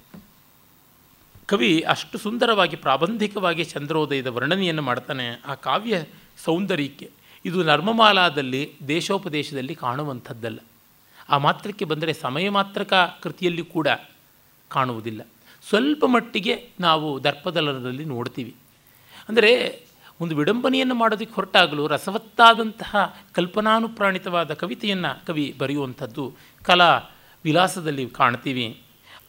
ಕವಿ 1.48 1.82
ಅಷ್ಟು 1.82 2.18
ಸುಂದರವಾಗಿ 2.18 2.76
ಪ್ರಾಬಂಧಿಕವಾಗಿ 2.76 3.64
ಚಂದ್ರೋದಯದ 3.64 4.28
ವರ್ಣನೆಯನ್ನು 4.28 4.82
ಮಾಡ್ತಾನೆ 4.82 5.42
ಆ 5.46 5.54
ಕಾವ್ಯ 5.54 6.04
ಸೌಂದರ್ಯಕ್ಕೆ. 6.44 7.10
ಇದು 7.46 7.64
ನರ್ಮಮಾಲಾದಲ್ಲಿ, 7.64 8.72
ದೇಶೋಪದೇಶದಲ್ಲಿ 8.88 9.76
ಕಾಣುವಂಥದ್ದಲ್ಲ. 9.76 10.60
ಆ 11.30 11.38
ಮಾತ್ರಕ್ಕೆ 11.38 11.86
ಬಂದರೆ 11.86 12.14
ಸಮಯ 12.14 12.50
ಮಾತ್ರಕ 12.50 12.94
ಕೃತಿಯಲ್ಲಿ 12.94 13.66
ಕೂಡ 13.66 13.88
ಕಾಣುವುದಿಲ್ಲ. 14.68 15.22
ಸ್ವಲ್ಪ 15.70 16.06
ಮಟ್ಟಿಗೆ 16.06 16.70
ನಾವು 16.80 17.24
ದರ್ಪದಲನದಲ್ಲಿ 17.24 18.06
ನೋಡ್ತೀವಿ. 18.06 18.56
ಅಂದರೆ 19.30 19.84
ಒಂದು 20.22 20.36
ವಿಡಂಬನೆಯನ್ನು 20.36 20.96
ಮಾಡೋದಕ್ಕೆ 20.96 21.34
ಹೊರಟಾಗಲೂ 21.34 21.88
ರಸವತ್ತಾದಂತಹ 21.88 23.18
ಕಲ್ಪನಾನುಪ್ರಾಣಿತವಾದ 23.34 24.54
ಕವಿತೆಯನ್ನು 24.54 25.26
ಕವಿ 25.26 25.56
ಬರೆಯುವಂಥದ್ದು 25.58 26.34
ಕಲಾ 26.64 26.98
ವಿಲಾಸದಲ್ಲಿ 27.44 28.10
ಕಾಣ್ತೀವಿ. 28.10 28.82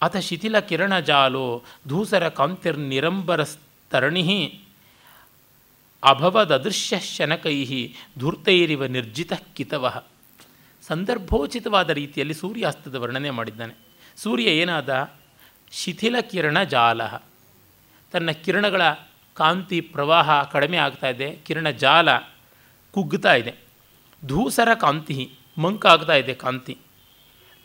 ಅಥ 0.02 0.16
ಶಿಥಿಲ 0.16 0.58
ಕಿರಣ 0.58 0.98
ಜಾಲೋ 0.98 1.62
ಧೂಸರ 1.88 2.28
ಕಾಂತಿರ್ನಿರಂಬರ 2.28 3.44
ತರಣಿ 3.90 4.60
ಅಭವದೃಶ್ಯ 6.04 7.00
ಶನಕೈ 7.00 7.92
ಧೂರ್ತೈರಿವ 8.18 8.86
ನಿರ್ಜಿತ 8.86 9.32
ಕಿತವ. 9.54 10.02
ಸಂದರ್ಭೋಚಿತವಾದ 10.86 11.90
ರೀತಿಯಲ್ಲಿ 11.90 12.34
ಸೂರ್ಯಾಸ್ತದ 12.34 12.94
ವರ್ಣನೆ 12.94 13.30
ಮಾಡಿದ್ದಾನೆ. 13.30 13.74
ಸೂರ್ಯ 14.16 14.44
ಏನಾದ? 14.44 15.10
ಶಿಥಿಲ 15.70 16.20
ಕಿರಣ 16.20 16.62
ಜಾಲ. 16.62 17.06
ತನ್ನ 18.12 18.30
ಕಿರಣಗಳ 18.30 18.82
ಕಾಂತಿ 19.34 19.80
ಪ್ರವಾಹ 19.80 20.42
ಕಡಿಮೆ 20.42 20.76
ಆಗ್ತಾ 20.76 21.08
ಇದೆ, 21.08 21.30
ಕಿರಣ 21.30 21.70
ಜಾಲ 21.70 22.16
ಕುಗ್ಗುತ್ತಾ 22.90 23.34
ಇದೆ. 23.34 23.54
ಧೂಸರ 24.26 24.74
ಕಾಂತಿ 24.74 25.30
ಮಂಕಾಗ್ತಾ 25.58 26.14
ಇದೆ 26.14 26.34
ಕಾಂತಿ. 26.34 26.78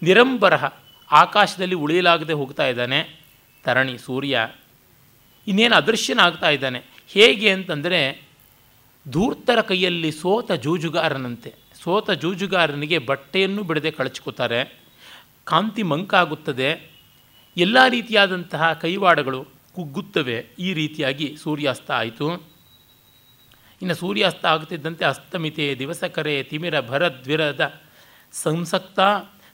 ನಿರಂಬರ 0.02 0.54
ಆಕಾಶದಲ್ಲಿ 1.12 1.76
ಉಳಿಯಲಾಗದೆ 1.76 2.34
ಹೋಗ್ತಾ 2.34 2.66
ಇದ್ದಾನೆ 2.66 3.22
ತರಣಿ 3.64 3.98
ಸೂರ್ಯ. 3.98 4.50
ಇನ್ನೇನು 5.48 5.76
ಅದೃಶ್ಯನಾಗ್ತಾ 5.76 6.50
ಇದ್ದಾನೆ? 6.50 6.82
ಹೇಗೆ 7.08 7.50
ಅಂತಂದರೆ 7.50 8.28
ಧೂರ್ತರ 9.10 9.62
ಕೈಯಲ್ಲಿ 9.62 10.12
ಸೋತ 10.12 10.52
ಜೂಜುಗಾರನಂತೆ. 10.52 11.54
ಸೋತ 11.84 12.12
ಜೂಜುಗಾರನಿಗೆ 12.12 12.98
ಬಟ್ಟೆಯನ್ನು 12.98 13.64
ಬಿಡದೆ 13.64 13.92
ಕಳಚ್ಕೋತಾರೆ 13.92 14.80
ಕಾಂತಿ 15.44 15.84
ಮಂಕಾಗುತ್ತದೆ. 15.84 16.92
ಎಲ್ಲ 17.58 17.78
ರೀತಿಯಾದಂತಹ 17.90 18.74
ಕೈವಾಡಗಳು 18.74 19.46
ಕುಗ್ಗುತ್ತವೆ. 19.76 20.46
ಈ 20.60 20.74
ರೀತಿಯಾಗಿ 20.74 21.38
ಸೂರ್ಯಾಸ್ತ 21.44 21.92
ಆಯಿತು. 21.92 22.34
ಇನ್ನು 23.82 23.96
ಸೂರ್ಯಾಸ್ತ 23.96 24.46
ಆಗುತ್ತಿದ್ದಂತೆ 24.46 25.06
ಅಸ್ತಮಿತೆ, 25.06 25.76
ದಿವಸಕರೆ, 25.80 26.44
ತಿಮಿರ 26.44 26.80
ಭರದ್ವಿರದ 26.80 27.82
ಸಂಸಕ್ತ, 28.32 29.00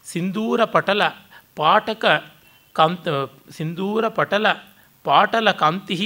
ಸಿಂಧೂರ 0.06 0.64
ಪಟಲ 0.64 1.02
ಪಾಟಕ 1.58 2.06
ಕಾಂತ, 2.74 3.08
ಸಿಂಧೂರ 3.50 4.08
ಪಟಲ 4.08 4.48
ಪಾಟಲ 5.04 5.52
ಕಾಂತಿ 5.52 5.98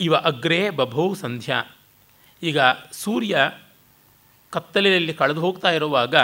ಇವ 0.00 0.14
ಅಗ್ರೇ 0.16 0.70
ಬಭೌ 0.70 1.14
ಸಂಧ್ಯಾ. 1.14 1.58
ಈಗ 2.42 2.58
ಸೂರ್ಯ 2.92 3.50
ಕತ್ತಲೆಯಲ್ಲಿ 4.50 5.14
ಕಳೆದು 5.14 5.40
ಹೋಗ್ತಾ 5.40 5.70
ಇರುವಾಗ 5.70 6.14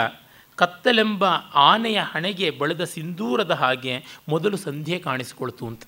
ಕತ್ತಲೆಂಬ 0.55 1.23
ಆನೆಯ 1.69 1.99
ಹಣೆಗೆ 1.99 2.47
ಬಳೆದ 2.51 2.83
ಸಿಂಧೂರದ 2.83 3.51
ಹಾಗೆ 3.51 3.93
ಮೊದಲು 4.29 4.57
ಸಂಧ್ಯೆ 4.57 4.99
ಕಾಣಿಸಿಕೊಳ್ತು 4.99 5.63
ಅಂತ. 5.67 5.83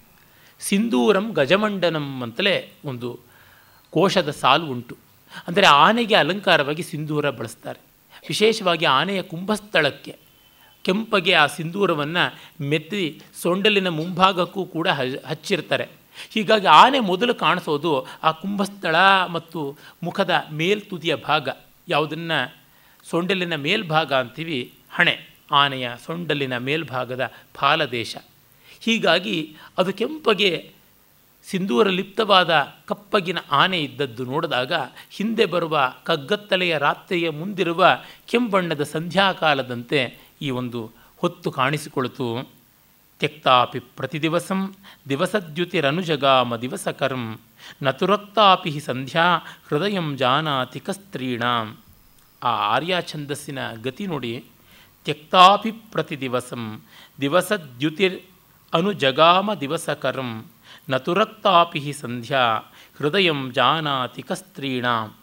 ಸಿಂಧೂರಂ 0.59 1.25
ಗಜಮಂಡನಂ 1.31 2.07
ಅಂತಲೇ 2.23 2.55
ಒಂದು 2.85 3.09
ಕೋಶದ 3.89 4.29
ಸಾಲು 4.31 4.65
ಉಂಟು. 4.65 4.95
ಅಂದರೆ 5.47 5.65
ಆನೆಗೆ 5.65 6.15
ಅಲಂಕಾರವಾಗಿ 6.15 6.83
ಸಿಂಧೂರ 6.83 7.29
ಬಳಸ್ತಾರೆ. 7.29 7.92
ವಿಶೇಷವಾಗಿ 8.27 8.85
ಆನೆಯ 8.85 9.21
ಕುಂಭಸ್ಥಳಕ್ಕೆ. 9.21 10.15
ಕೆಂಪಗೆ 10.81 11.33
ಆ 11.33 11.45
ಸಿಂಧೂರವನ್ನು 11.45 12.39
ಮೆತ್ತಿ 12.65 13.21
ಸೊಂಡಲಿನ 13.41 13.87
ಮುಂಭಾಗಕ್ಕೂ 13.87 14.65
ಕೂಡ 14.65 14.87
ಹಚ್ಚಿರ್ತಾರೆ. 15.25 15.87
ಹೀಗಾಗಿ 16.29 16.67
ಆನೆ 16.67 16.99
ಮೊದಲು 16.99 17.35
ಕಾಣಿಸೋದು 17.35 18.07
ಆ 18.23 18.31
ಕುಂಭಸ್ಥಳ 18.31 18.95
ಮತ್ತು 19.31 19.77
ಮುಖದ 20.03 20.45
ಮೇಲ್ತುದಿಯ 20.51 21.15
ಭಾಗ. 21.15 21.49
ಯಾವುದನ್ನು? 21.87 22.55
ಸೊಂಡಲಿನ 23.09 23.55
ಮೇಲ್ಭಾಗ 23.55 24.13
ಅಂತೀವಿ, 24.13 24.73
ಹಣೆ. 24.91 25.33
ಆನೆಯ 25.51 25.91
ಸೊಂಡಲಿನ 26.05 26.57
ಮೇಲ್ಭಾಗದ 26.57 27.31
ಫಾಲದೇಶ. 27.53 28.15
ಹೀಗಾಗಿ 28.79 29.55
ಅದು 29.77 29.93
ಕೆಂಪಗೆ 29.93 30.72
ಸಿಂಧೂರ 31.43 31.89
ಲಿಪ್ತವಾದ 31.89 32.73
ಕಪ್ಪಗಿನ 32.85 33.37
ಆನೆ 33.51 33.79
ಇದ್ದದ್ದು 33.79 34.25
ನೋಡಿದಾಗ 34.25 34.73
ಹಿಂದೆ 35.09 35.45
ಬರುವ 35.45 35.93
ಕಗ್ಗತ್ತಲೆಯ 36.03 36.77
ರಾತ್ರಿಯ 36.77 37.29
ಮುಂದಿರುವ 37.29 37.97
ಕೆಂಬಣ್ಣದ 38.27 38.83
ಸಂಧ್ಯಾಕಾಲದಂತೆ 38.83 40.17
ಈ 40.41 40.49
ಒಂದು 40.49 40.91
ಹೊತ್ತು 41.17 41.51
ಕಾಣಿಸಿಕೊಳ್ತು 41.51 42.49
ತ್ಯಕ್ತಾಪಿ 43.19 43.79
ಪ್ರತಿದಿವಸಂ, 43.79 44.75
ದಿವಸದ್ಯುತಿರನುಜಗಾಮ 45.09 46.55
ದಿವಸಕರಂ 46.55 47.39
ನತುರಕ್ತಾಪಿ 47.81 48.69
ಹಿ 48.69 48.79
ಸಂಧ್ಯಾ 48.79 49.37
ಹೃದಯಂ 49.69 50.17
ಜಾನಾತಿ 50.17 50.79
ಕಸ್ತ್ರೀಣಾಂ. 50.79 51.77
ಆ 52.43 52.75
ಆರ್ಯ 52.75 52.97
ಛಂದಸ್ಸಿನ 53.01 53.59
ಗತಿ 53.83 54.07
ನೋಡಿ 54.07 54.45
ತ್ಯಕ್ತಾಪಿ 55.03 55.71
ಪ್ರತಿದಿವಸಂ 55.71 56.81
ದಿವಸದ್ಯುತಿರ್ 57.21 58.21
ಅನುಜಗಾಮ 58.73 59.53
ದಿವಸಕರಂ 59.53 60.45
ನತುರಕ್ತಾಪಿ 60.89 61.93
ಸಂಧ್ಯಾ, 61.93 62.57
ಹೃದಯಂ 62.97 63.51
ಜಾನಾತಿ 63.51 64.21
ಕಸ್ತ್ರೀಣಾಂ. 64.21 65.15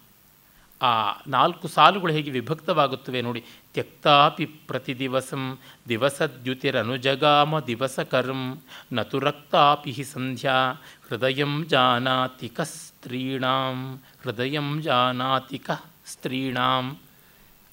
ಆ 0.82 1.20
ನಾಲ್ಕು 1.28 1.68
ಸಾಲುಗಳು 1.68 2.12
ಹೇಗೆ 2.12 2.30
ವಿಭಕ್ತವಾಗುತ್ತವೆ 2.30 3.22
ನೋಡಿ. 3.22 3.44
ತ್ಯಕ್ತಾಪಿ 3.72 4.44
ಪ್ರತಿದಿವಸಂ, 4.46 5.58
ದಿವಸದ್ಯುತಿರನುಜಗಾಮ 5.88 7.60
ದಿವಸಕರಂ 7.60 8.62
ನತುರಕ್ತಾಪಿ 8.92 9.90
ಹಿ 9.90 10.04
ಸಂಧ್ಯಾ, 10.04 10.72
ಹೃದಯಂ 11.08 11.64
ಜಾನಾತಿ 11.68 12.48
ಕಸ್ತ್ರೀಣಾಂ. 12.48 12.90
ಸ್ತ್ರೀಣಾಂ 13.00 14.00
ಹೃದಯಂ 14.22 14.82
ಜಾನಾತಿ 14.82 15.58
ಕ 15.58 15.70
ಸ್ತ್ರೀಣಾಂ 16.06 16.96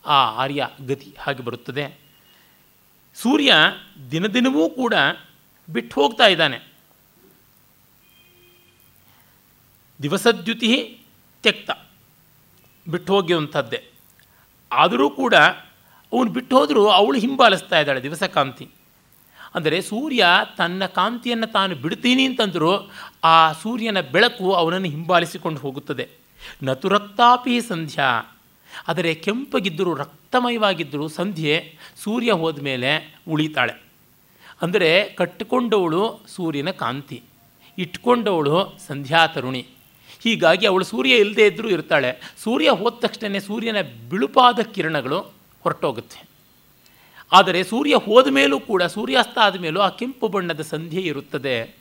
ಆ 0.05 0.43
ಆರ್ಯ 0.43 0.69
ಗತಿ 0.87 1.15
ಹಾಗೆ 1.19 1.43
ಬರುತ್ತದೆ. 1.43 1.99
ಸೂರ್ಯ 3.15 3.53
ದಿನದಿನವೂ 4.11 4.69
ಕೂಡ 4.69 4.93
ಬಿಟ್ಟು 5.69 6.01
ಹೋಗ್ತಾ 6.01 6.27
ಇದ್ದಾನೆ. 6.27 6.76
ದಿವಸದ್ಯುತಿ 10.01 10.99
ತ್ಯಕ್ತ. 11.41 11.71
ಬಿಟ್ಟು 12.89 13.13
ಹೋಗಿರುವಂಥದ್ದೇ. 13.13 13.83
ಆದರೂ 14.71 15.09
ಕೂಡ 15.09 15.35
ಅವನು 16.13 16.31
ಬಿಟ್ಟು 16.31 16.57
ಹೋದರೂ 16.57 16.87
ಅವಳು 16.87 17.19
ಹಿಂಬಾಲಿಸ್ತಾ 17.19 17.79
ಇದ್ದಾಳೆ 17.79 18.03
ದಿವಸ 18.03 18.23
ಕಾಂತಿ 18.23 18.69
ಅಂದರೆ 19.55 19.81
ಸೂರ್ಯ 19.81 20.25
ತನ್ನ 20.57 20.85
ಕಾಂತಿಯನ್ನು 20.85 21.47
ತಾನು 21.47 21.75
ಬಿಡ್ತೀನಿ 21.75 22.25
ಅಂತಂದರೂ 22.25 22.91
ಆ 23.23 23.51
ಸೂರ್ಯನ 23.51 24.01
ಬೆಳಕು 24.01 24.53
ಅವನನ್ನು 24.53 24.87
ಹಿಂಬಾಲಿಸಿಕೊಂಡು 24.87 25.59
ಹೋಗುತ್ತದೆ. 25.61 26.07
ನತುರಕ್ತಾಪಿ 26.63 27.61
ಸಂಧ್ಯಾ. 27.61 28.39
ಆದರೆ 28.87 29.15
ಕೆಂಪಗಿದ್ದರೂ 29.15 29.93
ರಕ್ತಮಯವಾಗಿದ್ದರೂ 29.93 31.07
ಸಂಧ್ಯೆ 31.07 31.77
ಸೂರ್ಯ 31.95 32.31
ಹೋದ 32.31 32.59
ಮೇಲೆ 32.59 33.15
ಉಳಿತಾಳೆ. 33.29 33.73
ಅಂದರೆ 34.61 35.09
ಕಟ್ಟಿಕೊಂಡವಳು 35.09 36.19
ಸೂರ್ಯನ 36.27 36.71
ಕಾಂತಿ. 36.71 37.23
ಇಟ್ಕೊಂಡವಳು 37.77 38.77
ಸಂಧ್ಯಾ 38.87 39.27
ತರುಣಿ. 39.27 39.67
ಹೀಗಾಗಿ 40.19 40.65
ಅವಳು 40.65 40.85
ಸೂರ್ಯ 40.85 41.15
ಇಲ್ಲದೇ 41.15 41.47
ಇದ್ದರೂ 41.47 41.69
ಇರ್ತಾಳೆ. 41.69 42.35
ಸೂರ್ಯ 42.43 42.69
ಹೋದ 42.69 42.93
ತಕ್ಷಣ 42.99 43.37
ಸೂರ್ಯನ 43.37 43.75
ಬಿಳುಪಾದ 44.09 44.59
ಕಿರಣಗಳು 44.59 45.19
ಹೊರಟೋಗುತ್ತೆ. 45.61 46.27
ಆದರೆ 47.31 47.63
ಸೂರ್ಯ 47.63 47.95
ಹೋದ 47.95 48.27
ಮೇಲೂ 48.27 48.59
ಕೂಡ, 48.59 48.83
ಸೂರ್ಯಾಸ್ತ 48.83 49.37
ಆದ 49.41 49.59
ಮೇಲೂ 49.59 49.79
ಆ 49.79 49.89
ಕೆಂಪು 49.89 50.27
ಬಣ್ಣದ 50.27 50.61
ಸಂಧ್ಯೆ 50.61 51.01
ಇರುತ್ತದೆ. 51.01 51.75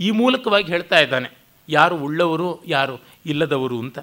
ಈ 0.00 0.10
ಮೂಲಕವಾಗಿ 0.10 0.66
ಹೇಳ್ತಾ 0.66 1.00
ಇದ್ದಾನೆ, 1.00 1.28
ಯಾರು 1.68 1.96
ಉಳ್ಳವರು, 1.96 2.64
ಯಾರು 2.66 3.00
ಇಲ್ಲದವರು 3.26 3.78
ಅಂತ. 3.78 3.98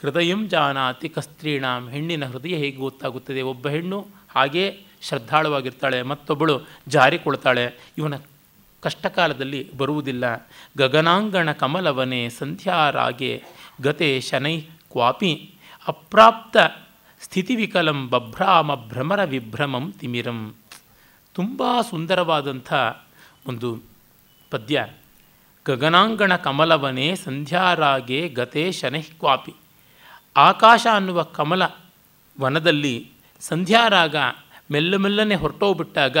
ಹೃದಯಂ 0.00 0.48
ಜಾನಾತಿ 0.48 1.08
ಕಸ್ತ್ರೀಣಾಂ, 1.08 1.88
ಹೆಣ್ಣಿನ 1.88 2.26
ಹೃದಯ 2.26 2.54
ಹೇಗೆ 2.56 2.76
ಗೊತ್ತಾಗುತ್ತದೆ? 2.76 3.42
ಒಬ್ಬ 3.42 3.68
ಹೆಣ್ಣು 3.68 4.06
ಹಾಗೇ 4.34 4.80
ಶ್ರದ್ಧಾಳವಾಗಿರ್ತಾಳೆ, 5.02 6.02
ಮತ್ತೊಬ್ಬಳು 6.02 6.60
ಜಾರಿಕೊಳ್ತಾಳೆ. 6.88 7.92
ಇವನ 7.98 8.14
ಕಷ್ಟಕಾಲದಲ್ಲಿ 8.84 9.76
ಬರುವುದಿಲ್ಲ. 9.76 10.48
ಗಗನಾಂಗಣ 10.78 11.52
ಕಮಲವನೇ 11.52 12.28
ಸಂಧ್ಯಾರಾಗೆ 12.28 13.42
ಗತೆ 13.82 14.20
ಶನೈ 14.20 14.60
ಕ್ವಾಪಿ 14.60 15.54
ಅಪ್ರಾಪ್ತ 15.88 16.56
ಸ್ಥಿತಿವಿಕಲಂ 17.20 18.10
ಬಭ್ರಾಮ 18.10 18.74
ಭ್ರಮರ 18.74 19.24
ವಿಭ್ರಮಂ 19.24 19.92
ತಿಮಿರಂ. 19.92 20.54
ತುಂಬ 21.34 21.62
ಸುಂದರವಾದಂಥ 21.90 22.72
ಒಂದು 23.46 23.82
ಪದ್ಯ. 24.50 24.86
ಗಗನಾಂಗಣ 25.66 26.36
ಕಮಲವನೇ 26.36 27.14
ಸಂಧ್ಯಾರಾಗೆ 27.16 28.28
ಗತೆ 28.28 28.72
ಶನೈ 28.72 29.02
ಕ್ವಾಪಿ. 29.02 29.54
ಆಕಾಶ 30.36 30.86
ಅನ್ನುವ 30.94 31.22
ಕಮಲ 31.22 31.62
ವನದಲ್ಲಿ 32.40 33.10
ಸಂಧ್ಯಾರಾಗ 33.40 34.16
ಮೆಲ್ಲ 34.70 34.96
ಮೆಲ್ಲನೆ 34.96 35.34
ಹೊರಟೋಗ್ಬಿಟ್ಟಾಗ 35.34 36.16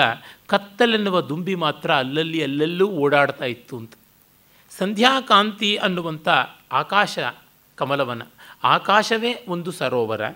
ಕತ್ತಲೆನ್ನುವ 0.46 1.20
ದುಂಬಿ 1.20 1.54
ಮಾತ್ರ 1.54 1.94
ಅಲ್ಲಲ್ಲಿ 1.94 2.42
ಅಲ್ಲೆಲ್ಲೂ 2.42 2.88
ಓಡಾಡ್ತಾ 2.88 3.44
ಇತ್ತು 3.44 3.76
ಅಂತ. 3.76 3.92
ಸಂಧ್ಯಾಕಾಂತಿ 4.78 5.76
ಅನ್ನುವಂಥ 5.76 6.28
ಆಕಾಶ 6.72 7.18
ಕಮಲವನ. 7.74 8.22
ಆಕಾಶವೇ 8.64 9.44
ಒಂದು 9.48 9.72
ಸರೋವರ, 9.72 10.26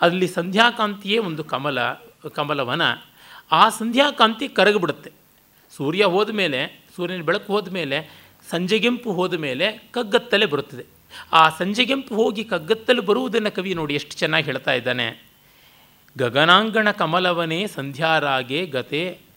ಅಲ್ಲಿ 0.00 0.28
ಸಂಧ್ಯಾಕಾಂತಿಯೇ 0.28 1.18
ಒಂದು 1.18 1.44
ಕಮಲ, 1.44 1.92
ಕಮಲವನ. 2.32 2.82
ಆ 3.52 3.68
ಸಂಧ್ಯಾಕಾಂತಿ 3.68 4.48
ಕರಗಿಬಿಡುತ್ತೆ. 4.48 5.12
ಸೂರ್ಯ 5.76 6.04
ಹೋದ 6.04 6.30
ಮೇಲೆ, 6.30 6.84
ಸೂರ್ಯನ 6.96 7.22
ಬೆಳಕು 7.22 7.52
ಹೋದ 7.52 7.68
ಮೇಲೆ 7.68 8.28
ಸಂಜೆಗೆಂಪು 8.50 9.12
ಹೋದ 9.12 9.34
ಮೇಲೆ 9.34 9.72
ಕಗ್ಗತ್ತಲೆ 9.72 10.46
ಬರುತ್ತದೆ. 10.46 10.86
ಆ 11.32 11.48
ಸಂಜೆಗೆಂಪು 11.48 12.14
ಹೋಗಿ 12.14 12.44
ಕಗ್ಗತ್ತಲು 12.44 13.02
ಬರುವುದನ್ನು 13.02 13.50
ಕವಿ 13.50 13.74
ನೋಡಿ 13.74 13.94
ಎಷ್ಟು 13.94 14.16
ಚೆನ್ನಾಗಿ 14.16 14.44
ಹೇಳ್ತಾ 14.44 14.72
ಇದ್ದಾನೆ. 14.72 15.28
ಗಗನಾಂಗಣ 16.18 16.90
ಕಮಲವನೇ 16.90 17.66
ಸಂಧ್ಯಾರಾಗೆ 17.66 18.66
ಗತೆ 18.66 19.27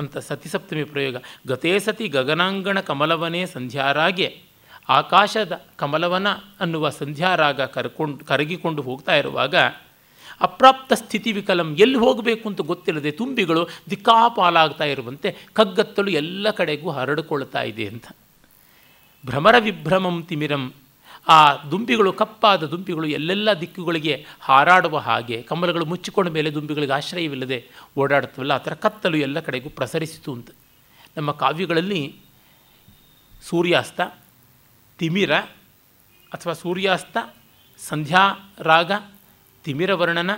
ಅಂತ 0.00 0.18
ಸತಿಸಪ್ತಮಿ 0.18 0.84
ಪ್ರಯೋಗ. 0.84 1.16
ಗತೇ 1.46 1.78
ಸತಿ 1.78 2.08
ಗಗನಾಂಗಣ 2.08 2.80
ಕಮಲವನೇ 2.80 3.46
ಸಂಧ್ಯಾರಾಗೆ. 3.46 4.28
ಆಕಾಶದ 4.88 5.60
ಕಮಲವನ 5.76 6.26
ಅನ್ನುವ 6.60 6.90
ಸಂಧ್ಯಾರಾಗ 6.90 7.60
ಕರ್ಕೊಂಡು, 7.60 8.24
ಕರಗಿಕೊಂಡು 8.24 8.82
ಹೋಗ್ತಾ 8.82 9.16
ಇರುವಾಗ, 9.16 9.54
ಅಪ್ರಾಪ್ತ 10.40 10.92
ಸ್ಥಿತಿ 10.92 11.32
ವಿಕಲಂ 11.32 11.76
ಎಲ್ಲಿ 11.76 11.98
ಹೋಗಬೇಕು 11.98 12.48
ಅಂತ 12.48 12.60
ಗೊತ್ತಿಲ್ಲದೆ 12.60 13.10
ತುಂಬಿಗಳು 13.10 13.68
ದಿಕ್ಕಾಪಾಲಾಗ್ತಾ 13.90 14.84
ಇರುವಂತೆ 14.84 15.36
ಕಗ್ಗತ್ತಲು 15.52 16.10
ಎಲ್ಲ 16.10 16.50
ಕಡೆಗೂ 16.50 16.90
ಹರಡಿಕೊಳ್ತಾ 16.90 17.62
ಇದೆ 17.62 17.86
ಅಂತ. 17.86 18.06
ಭ್ರಮರ 19.26 19.54
ವಿಭ್ರಮಂ 19.58 20.22
ತಿಮಿರಂ 20.22 20.74
ಆ 21.28 21.54
ದುಂಬಿಗಳು, 21.54 22.12
ಕಪ್ಪಾದ 22.12 22.62
ದುಂಬಿಗಳು 22.62 23.06
ಎಲ್ಲೆಲ್ಲ 23.06 23.52
ದಿಕ್ಕುಗಳಿಗೆ 23.52 24.26
ಹಾರಾಡುವ 24.40 24.98
ಹಾಗೆ 24.98 25.42
ಕಮಲಗಳು 25.42 25.84
ಮುಚ್ಚಿಕೊಂಡ 25.84 26.28
ಮೇಲೆ 26.28 26.54
ದುಂಬಿಗಳಿಗೆ 26.54 26.92
ಆಶ್ರಯವಿಲ್ಲದೆ 26.92 27.68
ಓಡಾಡ್ತವಲ್ಲ 27.98 28.52
ಆ 28.52 28.58
ಥರ 28.58 28.74
ಕತ್ತಲು 28.74 29.16
ಎಲ್ಲ 29.16 29.40
ಕಡೆಗೂ 29.40 29.70
ಪ್ರಸರಿಸಿತು 29.70 30.32
ಅಂತ. 30.32 30.50
ನಮ್ಮ 31.16 31.30
ಕಾವ್ಯಗಳಲ್ಲಿ 31.30 32.16
ಸೂರ್ಯಾಸ್ತ, 33.42 34.00
ತಿಮಿರ 34.98 35.34
ಅಥವಾ 36.32 36.52
ಸೂರ್ಯಾಸ್ತ, 36.52 37.16
ಸಂಧ್ಯಾ, 37.78 38.54
ರಾಗ 38.58 38.92
ತಿಮಿರ 39.64 39.94
ವರ್ಣನ 39.94 40.30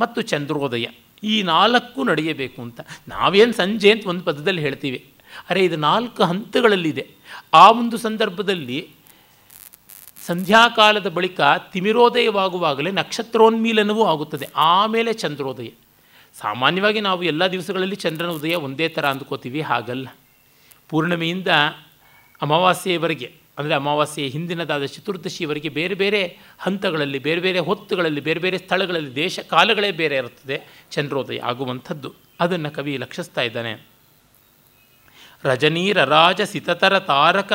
ಮತ್ತು 0.00 0.22
ಚಂದ್ರೋದಯ 0.22 0.86
ಈ 1.22 1.42
ನಾಲ್ಕು 1.42 2.04
ನಡೆಯಬೇಕು 2.04 2.62
ಅಂತ. 2.62 2.80
ನಾವೇನು 3.08 3.52
ಸಂಜೆ 3.52 3.90
ಅಂತ 3.90 4.06
ಒಂದು 4.06 4.24
ಪದದಲ್ಲಿ 4.24 4.60
ಹೇಳ್ತೀವಿ. 4.60 5.12
ಅರೆ, 5.50 5.64
ಇದು 5.64 5.76
ನಾಲ್ಕು 5.76 6.22
ಹಂತಗಳಲ್ಲಿದೆ. 6.22 7.10
ಆ 7.54 7.70
ಒಂದು 7.70 7.96
ಸಂದರ್ಭದಲ್ಲಿ 7.96 8.90
ಸಂಧ್ಯಾಕಾಲದ 10.30 11.08
ಬಳಿಕ 11.08 11.40
ತಿಮಿರೋದಯವಾಗುವಾಗಲೇ 11.72 12.90
ನಕ್ಷತ್ರೋನ್ಮೀಲನವೂ 12.90 14.04
ಆಗುತ್ತದೆ. 14.04 14.48
ಆಮೇಲೆ 14.56 15.12
ಚಂದ್ರೋದಯ. 15.12 15.68
ಸಾಮಾನ್ಯವಾಗಿ 16.40 17.00
ನಾವು 17.00 17.22
ಎಲ್ಲ 17.22 17.46
ದಿವಸಗಳಲ್ಲಿ 17.46 17.96
ಚಂದ್ರನ 17.96 18.28
ಉದಯ 18.28 18.54
ಒಂದೇ 18.54 18.88
ಥರ 18.88 19.06
ಅಂದ್ಕೋತೀವಿ, 19.06 19.60
ಹಾಗಲ್ಲ. 19.60 20.08
ಪೂರ್ಣಿಮೆಯಿಂದ 20.88 21.48
ಅಮಾವಾಸ್ಯೆಯವರೆಗೆ 22.42 23.34
ಅಂದರೆ 23.58 23.74
ಅಮಾವಾಸ್ಯೆ 23.74 24.28
ಹಿಂದಿನದಾದ 24.28 24.84
ಚತುರ್ದಶಿಯವರೆಗೆ 24.84 25.68
ಬೇರೆ 25.68 25.94
ಬೇರೆ 25.94 26.38
ಹಂತಗಳಲ್ಲಿ, 26.58 27.18
ಬೇರೆ 27.18 27.40
ಬೇರೆ 27.40 27.58
ಹೊತ್ತುಗಳಲ್ಲಿ, 27.58 28.20
ಬೇರೆ 28.20 28.40
ಬೇರೆ 28.40 28.58
ಸ್ಥಳಗಳಲ್ಲಿ, 28.58 29.14
ದೇಶ 29.14 29.38
ಕಾಲಗಳೇ 29.38 29.90
ಬೇರೆ 29.90 30.16
ಇರುತ್ತದೆ 30.16 30.86
ಚಂದ್ರೋದಯ 30.90 31.40
ಆಗುವಂಥದ್ದು. 31.40 32.14
ಅದನ್ನು 32.40 32.70
ಕವಿ 32.70 32.96
ಲಕ್ಷಿಸ್ತಾ 32.96 33.40
ಇದ್ದಾನೆ. 33.40 33.90
ರಜನೀರ 35.44 36.04
ರಾಜ 36.04 36.40
ಸಿತತರ 36.40 36.98
ತಾರಕ 36.98 37.52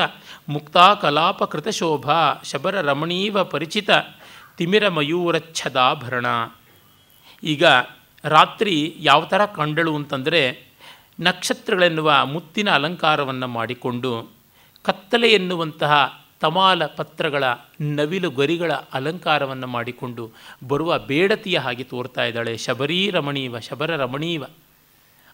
ಮುಕ್ತಾ 0.47 0.93
ಕಲಾಪ 0.93 1.43
ಕೃತಶೋಭಾ 1.43 2.41
ಶಬರ 2.43 2.81
ರಮಣೀವ 2.81 3.43
ಪರಿಚಿತ 3.43 3.89
ತಿಮಿರ 4.58 4.88
ಮಯೂರಚ್ಛದಾಭರಣ 4.88 6.25
ಈಗ 7.43 7.65
ರಾತ್ರಿ 8.23 8.95
ಯಾವ 8.99 9.25
ಥರ 9.25 9.45
ಕಂಡಳು 9.45 9.95
ಅಂತಂದರೆ 9.95 10.41
ನಕ್ಷತ್ರಗಳೆನ್ನುವ 11.19 12.25
ಮುತ್ತಿನ 12.25 12.69
ಅಲಂಕಾರವನ್ನು 12.69 13.47
ಮಾಡಿಕೊಂಡು 13.47 14.31
ಕತ್ತಲೆ 14.84 15.31
ಎನ್ನುವಂತಹ 15.31 16.25
ತಮಾಲ 16.41 16.86
ಪತ್ರಗಳ 16.86 17.43
ನವಿಲು 17.81 18.29
ಗರಿಗಳ 18.29 18.71
ಅಲಂಕಾರವನ್ನು 18.71 19.67
ಮಾಡಿಕೊಂಡು 19.67 20.31
ಬರುವ 20.67 20.99
ಬೇಡತಿಯ 20.99 21.58
ಹಾಗೆ 21.58 21.84
ತೋರ್ತಾ 21.84 22.23
ಇದ್ದಾಳೆ 22.23 22.58
ಶಬರೀ 22.58 23.10
ರಮಣೀವ 23.10 23.60
ಶಬರ 23.60 23.95
ರಮಣೀವ 23.95 24.43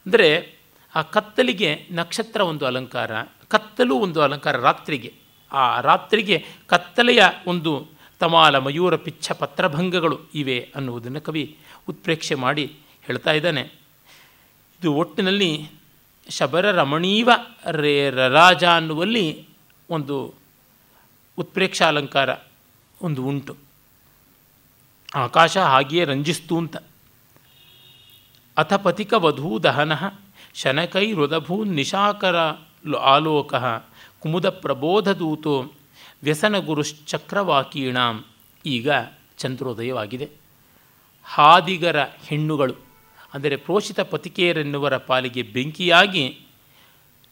ಅಂದರೆ 0.06 0.56
ಆ 0.95 1.02
ಕತ್ತಲಿಗೆ 1.02 1.88
ನಕ್ಷತ್ರ 1.91 2.41
ಒಂದು 2.41 2.65
ಅಲಂಕಾರ. 2.65 3.12
ಕತ್ತಲು 3.52 3.96
ಒಂದು 3.96 4.22
ಅಲಂಕಾರ, 4.22 4.58
ರಾತ್ರಿಗೆ. 4.58 5.14
ಆ 5.52 5.82
ರಾತ್ರಿಗೆ 5.82 6.46
ಕತ್ತಲೆಯ 6.68 7.24
ಒಂದು 7.48 7.88
ತಮಾಲ 8.20 8.58
ಮಯೂರ 8.58 8.96
ಪಿಚ್ಛ 8.96 9.32
ಪತ್ರಭಂಗಗಳು 9.32 10.20
ಇವೆ 10.34 10.72
ಅನ್ನುವುದನ್ನು 10.76 11.22
ಕವಿ 11.22 11.58
ಉತ್ಪ್ರೇಕ್ಷೆ 11.90 12.36
ಮಾಡಿ 12.36 12.76
ಹೇಳ್ತಾ 13.02 13.32
ಇದ್ದಾನೆ. 13.32 13.62
ಇದು 14.82 14.94
ಒಟ್ಟಿನಲ್ಲಿ 14.94 15.70
ಶಬರ 16.30 16.72
ರಮಣೀವ 16.72 17.30
ರೇ 17.72 18.10
ರರಾಜ 18.10 18.64
ಅನ್ನುವಲ್ಲಿ 18.64 19.48
ಒಂದು 19.90 20.34
ಉತ್ಪ್ರೇಕ್ಷಾಲಂಕಾರ 21.38 22.30
ಒಂದು 23.02 23.24
ಉಂಟು. 23.24 23.58
ಆಕಾಶ 25.16 25.58
ಹಾಗೆಯೇ 25.58 26.04
ರಂಜಿಸ್ತು 26.04 26.58
ಅಂತ. 26.58 26.78
ಅಥ 28.58 28.74
ಪಥಿಕ 28.74 29.14
ವಧೂ 29.14 29.60
ದಹನ 29.60 29.92
ಶನಕೈ 30.54 31.14
ಹೃದಭೂ 31.14 31.64
ನಿಶಾಕರ 31.64 32.36
ಆಲೋಕ 32.96 33.54
ಕುಮುದ 34.20 34.50
ಪ್ರಬೋಧದೂತೋ 34.50 35.74
ವ್ಯಸನ 36.24 36.60
ಗುರುಶ್ಚಕ್ರವಾಕೀಣಾಂ 36.60 38.26
ಈಗ 38.65 38.91
ಚಂದ್ರೋದಯವಾಗಿದೆ. 39.38 40.30
ಹಾದಿಗರ 41.24 42.04
ಹೆಣ್ಣುಗಳು, 42.04 42.74
ಅಂದರೆ 43.34 43.56
ಪ್ರೋಷಿತ 43.56 44.00
ಪತಿಕೆಯರೆನ್ನುವರ 44.00 44.98
ಪಾಲಿಗೆ 44.98 45.41
ಬೆಂಕಿಯಾಗಿ, 45.41 46.39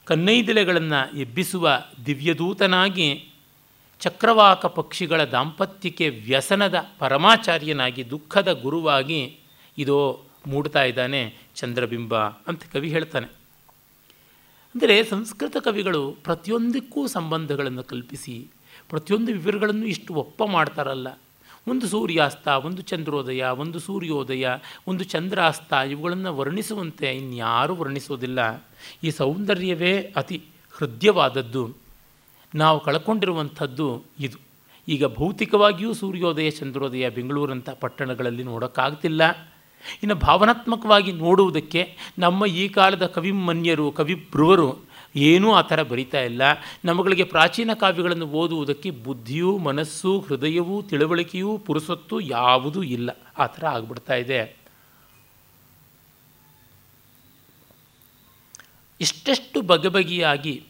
ಕನ್ನೈದಿಲೆಗಳನ್ನು 0.06 1.18
ಎಬ್ಬಿಸುವ 1.18 1.70
ದಿವ್ಯದೂತನಾಗಿ, 2.06 3.30
ಚಕ್ರವಾಕ 4.00 4.66
ಪಕ್ಷಿಗಳ 4.66 5.24
ದಾಂಪತ್ಯಕ್ಕೆ 5.24 6.10
ವ್ಯಸನದ 6.10 6.86
ಪರಮಾಚಾರ್ಯನಾಗಿ 7.00 8.10
ದುಃಖದ 8.10 8.52
ಗುರುವಾಗಿ, 8.52 9.40
ಇದೋ 9.78 10.24
ಮೂಡ್ತಾ 10.48 10.84
ಇದ್ದಾನೆ 10.84 11.36
ಚಂದ್ರಬಿಂಬ 11.56 12.18
ಅಂತ 12.20 12.64
ಕವಿ 12.74 12.90
ಹೇಳ್ತಾನೆ. 12.90 13.39
ಅಂದರೆ 14.76 15.04
ಸಂಸ್ಕೃತ 15.04 15.58
ಕವಿಗಳು 15.58 16.12
ಪ್ರತಿಯೊಂದಕ್ಕೂ 16.12 17.08
ಸಂಬಂಧಗಳನ್ನು 17.08 17.84
ಕಲ್ಪಿಸಿ, 17.84 18.48
ಪ್ರತಿಯೊಂದು 18.90 19.32
ವಿವರಗಳನ್ನು 19.32 19.86
ಇಷ್ಟು 19.86 20.14
ಒಪ್ಪ 20.14 20.44
ಮಾಡ್ತಾರಲ್ಲ. 20.44 21.08
ಒಂದು 21.68 21.88
ಸೂರ್ಯಾಸ್ತ, 21.88 22.48
ಒಂದು 22.48 22.82
ಚಂದ್ರೋದಯ, 22.82 23.44
ಒಂದು 23.44 23.80
ಸೂರ್ಯೋದಯ, 23.80 24.48
ಒಂದು 24.88 25.04
ಚಂದ್ರಾಸ್ತ 25.04 25.74
ಇವುಗಳನ್ನು 25.74 26.38
ವರ್ಣಿಸುವಂತೆ 26.38 27.12
ಇನ್ಯಾರೂ 27.12 27.76
ವರ್ಣಿಸೋದಿಲ್ಲ 27.76 28.66
ಈ 29.04 29.10
ಸೌಂದರ್ಯವೇ 29.10 30.14
ಅತಿ 30.16 30.44
ಹೃದಯವಾದದ್ದು. 30.72 31.76
ನಾವು 32.56 32.80
ಕಳ್ಕೊಂಡಿರುವಂಥದ್ದು 32.80 34.04
ಇದು. 34.20 34.38
ಈಗ 34.88 35.06
ಭೌತಿಕವಾಗಿಯೂ 35.06 35.94
ಸೂರ್ಯೋದಯ, 35.94 36.50
ಚಂದ್ರೋದಯ 36.50 37.10
ಬೆಂಗಳೂರಂಥ 37.10 37.70
ಪಟ್ಟಣಗಳಲ್ಲಿ 37.70 38.44
ನೋಡೋಕ್ಕಾಗ್ತಿಲ್ಲ. 38.44 39.49
ಇನ್ನು 40.04 40.16
ಭಾವನಾತ್ಮಕವಾಗಿ 40.16 41.12
ನೋಡುವುದಕ್ಕೆ 41.12 41.98
ನಮ್ಮ 42.18 42.46
ಈ 42.46 42.68
ಕಾಲದ 42.68 43.06
ಕವಿಮನ್ಯರು 43.06 43.92
ಕವಿಬ್ರುವರು 43.92 44.90
ಏನೂ 45.16 45.54
ಆ 45.54 45.62
ಥರ 45.62 45.84
ಬರಿತಾ 45.84 46.22
ಇಲ್ಲ. 46.22 46.42
ನಮ್ಮಗಳಿಗೆ 46.86 47.24
ಪ್ರಾಚೀನ 47.24 47.74
ಕಾವ್ಯಗಳನ್ನು 47.74 48.26
ಓದುವುದಕ್ಕೆ 48.26 48.92
ಬುದ್ಧಿಯೂ, 48.92 49.58
ಮನಸ್ಸು, 49.58 50.20
ಹೃದಯವೂ, 50.20 50.82
ತಿಳುವಳಿಕೆಯೂ, 50.82 51.58
ಪುರುಸತ್ತು 51.58 52.20
ಯಾವುದೂ 52.20 52.84
ಇಲ್ಲ. 52.84 53.10
ಆ 53.38 53.46
ಥರ 53.46 53.66
ಆಗ್ಬಿಡ್ತಾ 53.66 54.14
ಇದೆ. 54.14 54.58
ಇಷ್ಟೆಷ್ಟು 59.02 59.62
ಬಗೆಬಗೆಯಾಗಿ 59.62 60.64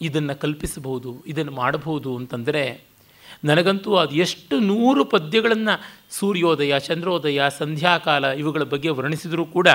ಇದನ್ನು 0.00 0.40
ಕಲ್ಪಿಸಬಹುದು, 0.40 1.24
ಇದನ್ನು 1.26 1.52
ಮಾಡಬಹುದು 1.52 2.16
ಅಂತಂದರೆ 2.16 2.91
ನನಗಂತೂ 3.44 3.96
ಅದು 3.96 4.14
ಎಷ್ಟು 4.14 4.60
ನೂರು 4.60 5.04
ಪದ್ಯಗಳನ್ನು 5.04 5.84
ಸೂರ್ಯೋದಯ, 6.10 6.80
ಚಂದ್ರೋದಯ, 6.80 7.42
ಸಂಧ್ಯಾಕಾಲ 7.58 8.24
ಇವುಗಳ 8.24 8.62
ಬಗ್ಗೆ 8.62 8.88
ವರ್ಣಿಸಿದರೂ 8.88 9.44
ಕೂಡ 9.44 9.68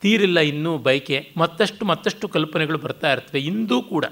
ತೀರಿಲ್ಲ 0.00 0.40
ಇನ್ನೂ 0.40 0.78
ಬಯಕೆ. 0.78 1.32
ಮತ್ತಷ್ಟು 1.36 1.84
ಮತ್ತಷ್ಟು 1.84 2.28
ಕಲ್ಪನೆಗಳು 2.28 2.78
ಬರ್ತಾ 2.78 3.12
ಇರ್ತವೆ. 3.12 3.40
ಇಂದೂ 3.40 3.82
ಕೂಡ 3.82 4.04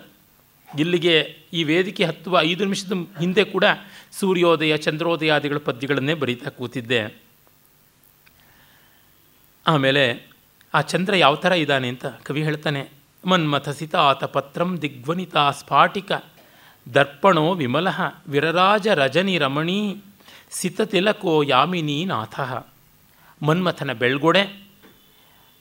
ಇಲ್ಲಿಗೆ 0.79 1.37
ಈ 1.53 1.64
ವೇದಿಕೆ 1.64 2.05
ಹತ್ತುವ 2.05 2.41
ಐದು 2.41 2.64
ನಿಮಿಷದ 2.64 2.93
ಹಿಂದೆ 3.21 3.45
ಕೂಡ 3.45 3.64
ಸೂರ್ಯೋದಯ 4.12 4.77
ಚಂದ್ರೋದಯಾದಿಗಳ 4.77 5.57
ಪದ್ಯಗಳನ್ನೇ 5.57 6.14
ಬರೀತಾ 6.14 6.51
ಕೂತಿದ್ದೆ. 6.51 7.23
ಆಮೇಲೆ 9.67 10.31
ಆ 10.75 10.81
ಚಂದ್ರ 10.81 11.14
ಯಾವ 11.14 11.35
ಥರ 11.35 11.53
ಇದ್ದಾನೆ 11.53 11.88
ಅಂತ 11.88 12.07
ಕವಿ 12.07 12.43
ಹೇಳ್ತಾನೆ 12.43 12.88
ಮನ್ಮಥಸಿತ 13.25 13.97
ಆತ 13.97 14.25
ಪತ್ರಂ 14.25 14.83
ದಿಗ್ವನಿತಾ 14.83 15.51
ಸ್ಫಾಟಿಕ 15.51 16.12
ದರ್ಪಣೋ 16.94 17.55
ವಿಮಲ 17.55 17.88
ವಿರರಾಜ 18.29 18.88
ರಜನಿ 18.88 19.38
ರಮಣೀ 19.38 19.96
ಸಿತತಿಲಕೋ 20.51 21.42
ಯಾಮಿನಿ 21.42 22.05
ನಾಥ. 22.05 22.40
ಮನ್ಮಥನ 23.42 23.92
ಬೆಳ್ಗೊಡೆ, 23.92 24.68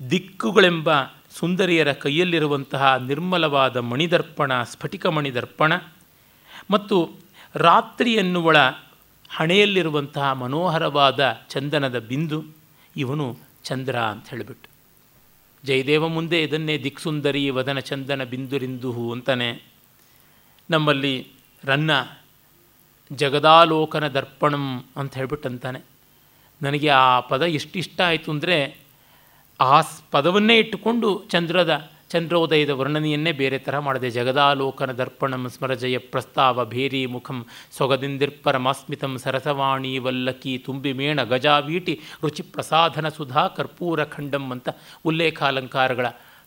ದಿಕ್ಕುಗಳೆಂಬ 0.10 0.90
ಸುಂದರಿಯರ 1.30 1.94
ಕೈಯಲ್ಲಿರುವಂತಹ 1.94 2.96
ನಿರ್ಮಲವಾದ 2.96 3.78
ಮಣಿದರ್ಪಣ, 3.78 4.64
ಸ್ಫಟಿಕ 4.64 5.06
ಮಣಿದರ್ಪಣ 5.06 5.74
ಮತ್ತು 6.72 7.10
ರಾತ್ರಿ 7.56 8.14
ಎನ್ನುವಳ 8.14 8.58
ಹಣೆಯಲ್ಲಿರುವಂತಹ 9.30 10.32
ಮನೋಹರವಾದ 10.32 11.38
ಚಂದನದ 11.50 12.00
ಬಿಂದು 12.00 12.44
ಇವನು 12.98 13.38
ಚಂದ್ರ 13.64 14.00
ಅಂತ 14.00 14.30
ಹೇಳಿಬಿಟ್ಟು. 14.30 14.70
ಜಯದೇವ 15.64 16.08
ಮುಂದೆ 16.08 16.44
ಇದನ್ನೇ 16.44 16.84
ದಿಕ್ಸುಂದರಿ 16.84 17.50
ವದನ 17.50 17.80
ಚಂದನ 17.80 18.24
ಬಿಂದುರಿಂದುಹು 18.24 19.12
ಅಂತಾನೆ. 19.12 19.67
ನಮ್ಮಲ್ಲಿ 20.70 21.28
ರನ್ನ 21.64 21.92
ಜಗದಾಲೋಕನ 23.12 24.08
ದರ್ಪಣಂ 24.08 24.86
ಅಂತ 24.98 25.16
ಹೇಳ್ಬಿಟ್ಟು 25.16 25.50
ಅಂತಾನೆ 25.50 25.80
ನನಗೆ 26.62 26.90
ಆ 26.90 27.20
ಪದ 27.20 27.42
ಎಷ್ಟಿಷ್ಟ 27.42 28.02
ಆಯಿತು 28.02 28.32
ಅಂದರೆ 28.32 28.78
ಆ 29.60 29.82
ಪದವನ್ನೇ 30.12 30.60
ಇಟ್ಟುಕೊಂಡು 30.60 31.24
ಚಂದ್ರದ 31.24 31.92
ಚಂದ್ರೋದಯದ 32.10 32.70
ವರ್ಣನೆಯನ್ನೇ 32.70 33.32
ಬೇರೆ 33.32 33.58
ಥರ 33.60 33.80
ಮಾಡಿದೆ. 33.80 34.10
ಜಗದಾಲೋಕನ 34.10 34.92
ದರ್ಪಣಂ 34.92 35.50
ಸ್ಮರಜಯ 35.50 35.98
ಪ್ರಸ್ತಾವ 35.98 36.66
ಭೇರಿ 36.66 37.06
ಮುಖಂ 37.06 37.46
ಸೊಗದಿಂದಿರ್ಪರಮಾಸ್ಮಿತಂ 37.78 39.18
ಸರಸವಾಣಿ 39.18 39.98
ವಲ್ಲಕಿ 39.98 40.64
ತುಂಬಿ 40.66 40.94
ಮೇಣ 40.94 41.24
ಗಜಾವೀಟಿ 41.24 42.00
ರುಚಿ 42.24 42.44
ಪ್ರಸಾಧನ 42.44 43.10
ಸುಧಾ 43.10 43.48
ಕರ್ಪೂರ 43.48 44.04
ಖಂಡಂ 44.04 44.52
ಅಂತ 44.52 44.70
ಉಲ್ಲೇಖಾಲಂಕಾರಗಳ 45.06 46.06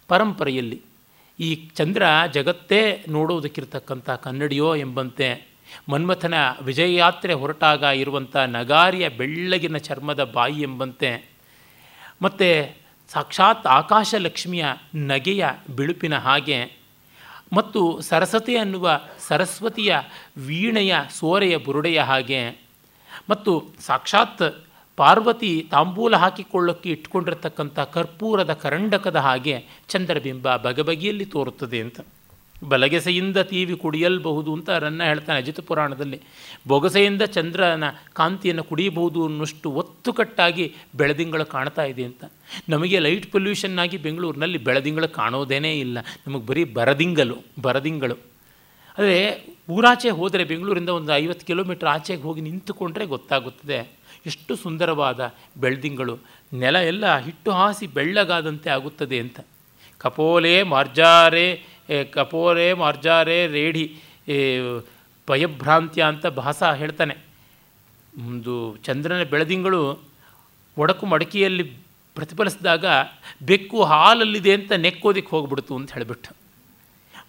ಪರಂಪರೆಯಲ್ಲಿ 0.08 0.82
ಈ 1.40 1.50
ಚಂದ್ರ 1.76 2.02
ಜಗತ್ತೇ 2.32 2.80
ನೋಡುವುದಕ್ಕಿರ್ತಕ್ಕಂಥ 3.08 4.10
ಕನ್ನಡಿಯೋ 4.22 4.68
ಎಂಬಂತೆ 4.76 5.28
ಮನ್ಮಥನ 5.88 6.34
ವಿಜಯಯಾತ್ರೆ 6.62 7.32
ಹೊರಟಾಗ 7.34 7.82
ಇರುವಂಥ 7.94 8.36
ನಗಾರಿಯ 8.48 9.08
ಬೆಳ್ಳಗಿನ 9.08 9.76
ಚರ್ಮದ 9.78 10.22
ಬಾಯಿ 10.34 10.60
ಎಂಬಂತೆ 10.60 11.12
ಮತ್ತು 12.22 12.48
ಸಾಕ್ಷಾತ್ 13.10 13.66
ಆಕಾಶ 13.72 14.14
ಲಕ್ಷ್ಮಿಯ 14.18 14.64
ನಗೆಯ 15.06 15.44
ಬಿಳುಪಿನ 15.76 16.16
ಹಾಗೆ 16.18 16.58
ಮತ್ತು 17.52 17.80
ಸರಸ್ವತಿ 18.00 18.54
ಅನ್ನುವ 18.56 18.88
ಸರಸ್ವತಿಯ 19.28 19.92
ವೀಣೆಯ 20.38 20.94
ಸೋರೆಯ 21.10 21.56
ಬುರುಡೆಯ 21.56 22.00
ಹಾಗೆ 22.00 22.42
ಮತ್ತು 23.30 23.52
ಸಾಕ್ಷಾತ್ 23.80 24.44
ಪಾರ್ವತಿ 25.00 25.68
ತಾಂಬೂಲ 25.70 26.16
ಹಾಕಿಕೊಳ್ಳೋಕ್ಕೆ 26.16 26.90
ಇಟ್ಕೊಂಡಿರ್ತಕ್ಕಂಥ 26.90 27.78
ಕರ್ಪೂರದ 27.80 28.52
ಕರಂಡಕದ 28.52 29.16
ಹಾಗೆ 29.16 29.64
ಚಂದ್ರಬಿಂಬ 29.88 30.56
ಬಗೆಬಗೆಯಲ್ಲಿ 30.56 31.24
ತೋರುತ್ತದೆ 31.24 31.80
ಅಂತ. 31.80 32.00
ಬಲಗೆಸೆಯಿಂದ 32.68 33.36
ತೀವಿ 33.36 33.76
ಕುಡಿಯಲ್ಬಹುದು 33.76 34.52
ಅಂತ 34.52 34.70
ರನ್ನ 34.70 35.02
ಹೇಳ್ತಾನೆ 35.02 35.38
ಅಜಿತ 35.38 35.60
ಪುರಾಣದಲ್ಲಿ. 35.60 36.20
ಬೊಗಸೆಯಿಂದ 36.68 37.22
ಚಂದ್ರನ 37.22 37.84
ಕಾಂತಿಯನ್ನು 38.12 38.64
ಕುಡಿಯಬಹುದು 38.64 39.24
ಅನ್ನೋಷ್ಟು 39.26 39.70
ಒತ್ತುಕಟ್ಟಾಗಿ 39.72 40.74
ಬೆಳದಿಂಗಳು 40.94 41.44
ಕಾಣ್ತಾ 41.44 41.84
ಇದೆ 41.84 42.04
ಅಂತ. 42.04 42.24
ನಮಗೆ 42.68 42.98
ಲೈಟ್ 42.98 43.32
ಪೊಲ್ಯೂಷನ್ 43.32 43.78
ಆಗಿ 43.78 43.96
ಬೆಂಗಳೂರಿನಲ್ಲಿ 43.96 44.58
ಬೆಳದಿಂಗಳು 44.58 45.08
ಕಾಣೋದೇನೇ 45.08 45.72
ಇಲ್ಲ. 45.80 45.98
ನಮಗೆ 46.26 46.46
ಬರೀ 46.46 46.64
ಬರದಿಂಗಲು, 46.64 47.36
ಬರದಿಂಗಳು. 47.62 48.14
ಆದರೆ 48.98 49.46
ಊರಾಚೆ 49.70 50.10
ಹೋದರೆ 50.10 50.44
ಬೆಂಗಳೂರಿಂದ 50.44 50.88
ಒಂದು 50.88 51.12
ಐವತ್ತು 51.12 51.46
ಕಿಲೋಮೀಟ್ರ್ 51.46 51.88
ಆಚೆಗೆ 51.88 52.22
ಹೋಗಿ 52.22 52.40
ನಿಂತುಕೊಂಡ್ರೆ 52.40 53.06
ಗೊತ್ತಾಗುತ್ತದೆ. 53.06 53.99
ಎಷ್ಟು 54.26 54.56
ಸುಂದರವಾದ 54.56 55.34
ಬೆಳ್ದಿಂಗಳು. 55.56 56.18
ನೆಲ 56.52 56.76
ಎಲ್ಲ 56.76 57.16
ಹಿಟ್ಟು 57.18 57.50
ಹಾಸಿ 57.50 57.86
ಬೆಳ್ಳಗಾದಂತೆ 57.86 58.70
ಆಗುತ್ತದೆ 58.70 59.20
ಅಂತ. 59.20 59.40
ಕಪೋಲೆ 59.98 60.62
ಮಾರ್ಜಾರೆ 60.62 61.46
ಕಪೋಲೆ 62.12 62.72
ಮಾರ್ಜಾರೆ 62.72 63.46
ರೇಢಿ 63.46 63.84
ಭಯಭ್ರಾಂತ್ಯ 65.28 66.02
ಅಂತ 66.02 66.26
ಭಾಸ 66.26 66.62
ಹೇಳ್ತಾನೆ. 66.62 67.16
ಒಂದು 68.26 68.76
ಚಂದ್ರನ 68.76 69.22
ಬೆಳದಿಂಗಳು 69.22 69.98
ಒಡಕು 70.78 71.06
ಮಡಕಿಯಲ್ಲಿ 71.06 71.62
ಪ್ರತಿಫಲಿಸಿದಾಗ 72.14 72.84
ಬೆಕ್ಕು 73.42 73.84
ಹಾಲಲ್ಲಿದೆ 73.84 74.52
ಅಂತ 74.54 74.72
ನೆಕ್ಕೋದಕ್ಕೆ 74.72 75.30
ಹೋಗ್ಬಿಡ್ತು 75.30 75.76
ಅಂತ 75.76 75.92
ಹೇಳಿಬಿಟ್ಟು. 75.92 76.30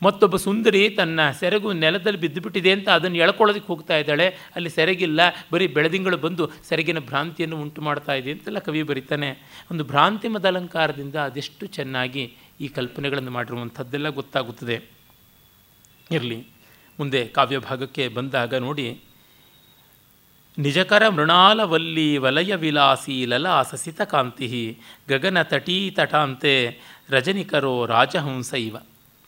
ಮತ್ತೊಬ್ಬ 0.04 0.36
ಸುಂದರಿ 0.36 0.90
ತನ್ನ 0.90 1.32
ಸೆರಗು 1.32 1.74
ನೆಲದಲ್ಲಿ 1.74 2.20
ಬಿದ್ದುಬಿಟ್ಟಿದೆ 2.20 2.72
ಅಂತ 2.72 2.90
ಅದನ್ನು 2.90 3.18
ಎಳ್ಕೊಳ್ಳೋದಕ್ಕೆ 3.18 3.68
ಹೋಗ್ತಾ 3.68 3.98
ಇದ್ದಾಳೆ. 3.98 4.28
ಅಲ್ಲಿ 4.56 4.70
ಸೆರಗಿಲ್ಲ, 4.70 5.20
ಬರೀ 5.52 5.68
ಬೆಳದಿಂಗಳು 5.68 6.18
ಬಂದು 6.18 6.52
ಸೆರಗಿನ 6.70 7.00
ಭ್ರಾಂತಿಯನ್ನು 7.00 7.62
ಉಂಟು 7.62 7.82
ಮಾಡ್ತಾ 7.82 8.14
ಇದೆ 8.14 8.32
ಅಂತೆಲ್ಲ 8.32 8.60
ಕವಿ 8.60 8.84
ಬರೀತಾನೆ. 8.84 9.30
ಒಂದು 9.72 9.84
ಭ್ರಾಂತಿಮದ 9.84 10.46
ಅಲಂಕಾರದಿಂದ 10.46 11.16
ಅದೆಷ್ಟು 11.16 11.66
ಚೆನ್ನಾಗಿ 11.66 12.34
ಈ 12.62 12.68
ಕಲ್ಪನೆಗಳನ್ನು 12.68 13.32
ಮಾಡಿರುವಂಥದ್ದೆಲ್ಲ 13.32 14.10
ಗೊತ್ತಾಗುತ್ತದೆ. 14.10 14.78
ಇರಲಿ, 16.12 16.48
ಮುಂದೆ 17.00 17.28
ಕಾವ್ಯ 17.28 17.58
ಭಾಗಕ್ಕೆ 17.58 18.08
ಬಂದಾಗ 18.08 18.56
ನೋಡಿ. 18.56 19.04
ನಿಜಕರ 20.58 21.04
ಮೃಣಾಲವಲ್ಲಿ 21.10 22.18
ವಲಯ 22.18 22.56
ವಿಲಾಸಿ 22.56 23.26
ಲಲಾಸಸಿತ 23.26 24.02
ಕಾಂತಿ 24.02 24.78
ಗಗನ 25.10 25.42
ತಟೀ 25.42 25.92
ತಟಾಂತೆ 25.92 26.80
ರಜನಿಕರೋ 27.10 27.86
ರಾಜಹಂಸ 27.86 28.54
ಇವ. 28.54 28.78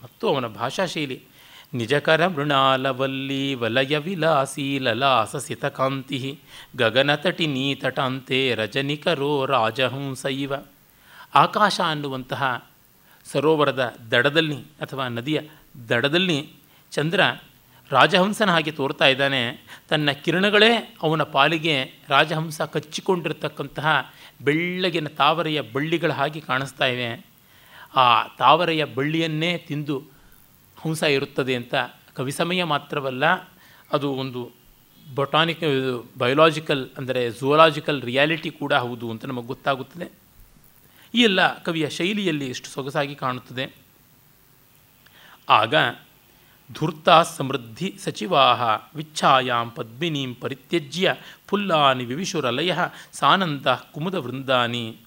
ಮತ್ತು 0.03 0.27
ಅವನ 0.27 0.47
ಭಾಷಾಶೈಲಿ. 0.47 1.23
ನಿಜಕರ 1.73 2.27
ಮೃಣಾಲವಲ್ಲಿ 2.27 3.55
ವಲಯ 3.55 3.97
ವಿಲಾಸಿ 3.97 4.79
ಲಲಾಸ 4.79 5.35
ಸಿತಕಾಂತಿ 5.35 6.39
ಗಗನತಟಿ 6.77 7.47
ನೀತಟಾಂತೆ 7.47 8.55
ರಜನಿಕರೋ 8.55 9.45
ರಾಜಹಂಸೈವ. 9.45 10.53
ಆಕಾಶ 11.35 11.81
ಅನ್ನುವಂತಹ 11.87 12.67
ಸರೋವರದ 13.25 13.93
ದಡದಲ್ಲಿ 14.11 14.55
ಅಥವಾ 14.55 15.07
ನದಿಯ 15.07 15.41
ದಡದಲ್ಲಿ 15.89 16.49
ಚಂದ್ರ 16.91 17.21
ರಾಜಹಂಸನ 17.91 18.49
ಹಾಗೆ 18.49 18.71
ತೋರ್ತಾ 18.71 19.05
ಇದ್ದಾನೆ. 19.05 19.65
ತನ್ನ 19.89 20.11
ಕಿರಣಗಳೇ 20.11 20.97
ಅವನ 21.03 21.23
ಪಾಲಿಗೆ 21.23 21.83
ರಾಜಹಂಸ 22.09 22.61
ಕಚ್ಚಿಕೊಂಡಿರತಕ್ಕಂತಹ 22.61 24.13
ಬೆಳ್ಳಗಿನ 24.41 25.07
ತಾವರೆಯ 25.07 25.61
ಬಳ್ಳಿಗಳ 25.61 26.11
ಹಾಗೆ 26.11 26.39
ಕಾಣಿಸ್ತಾ 26.39 26.85
ಇವೆ. 26.85 27.32
ಆ 27.95 28.27
ತಾವರೆಯ 28.27 28.85
ಬಳ್ಳಿಯನ್ನೇ 28.85 29.57
ತಿಂದು 29.57 29.99
ಹಂಸ 30.81 31.03
ಇರುತ್ತದೆ 31.03 31.55
ಅಂತ 31.55 31.73
ಕವಿಸಮಯ 32.15 32.63
ಮಾತ್ರವಲ್ಲ, 32.63 33.25
ಅದು 33.91 34.13
ಒಂದು 34.13 34.51
ಬೊಟಾನಿಕ್ 35.15 35.63
ಬಯೋಲಾಜಿಕಲ್ 36.17 36.89
ಅಂದರೆ 36.97 37.31
ಝೂಲಾಜಿಕಲ್ 37.31 38.01
ರಿಯಾಲಿಟಿ 38.01 38.49
ಕೂಡ 38.49 38.73
ಹೌದು 38.73 39.11
ಅಂತ 39.11 39.25
ನಮಗೆ 39.25 39.47
ಗೊತ್ತಾಗುತ್ತದೆ. 39.47 40.11
ಈ 41.13 41.21
ಎಲ್ಲ 41.21 41.61
ಕವಿಯ 41.63 41.89
ಶೈಲಿಯಲ್ಲಿ 41.89 42.49
ಎಷ್ಟು 42.49 42.69
ಸೊಗಸಾಗಿ 42.69 43.15
ಕಾಣುತ್ತದೆ. 43.15 43.65
ಆಗ 45.49 45.75
ಧೂರ್ತ 46.69 47.09
ಸಮೃದ್ಧಿ 47.09 47.95
ಸಚಿವಾಹ 48.03 48.61
ವಿಚ್ಛಾಯಾಂ 48.95 49.69
ಪದ್ಮಿನೀಂ 49.71 50.35
ಪರಿತ್ಯಜ್ಯ 50.35 51.15
ಫುಲ್ಲಾನಿ 51.47 52.05
ವಿವಿಶುರಲಯ 52.05 52.73
ಸಾನಂದ 53.13 53.67
ಕುಮುದ 53.93 54.15
ವೃಂದಾನಿ. 54.15 54.97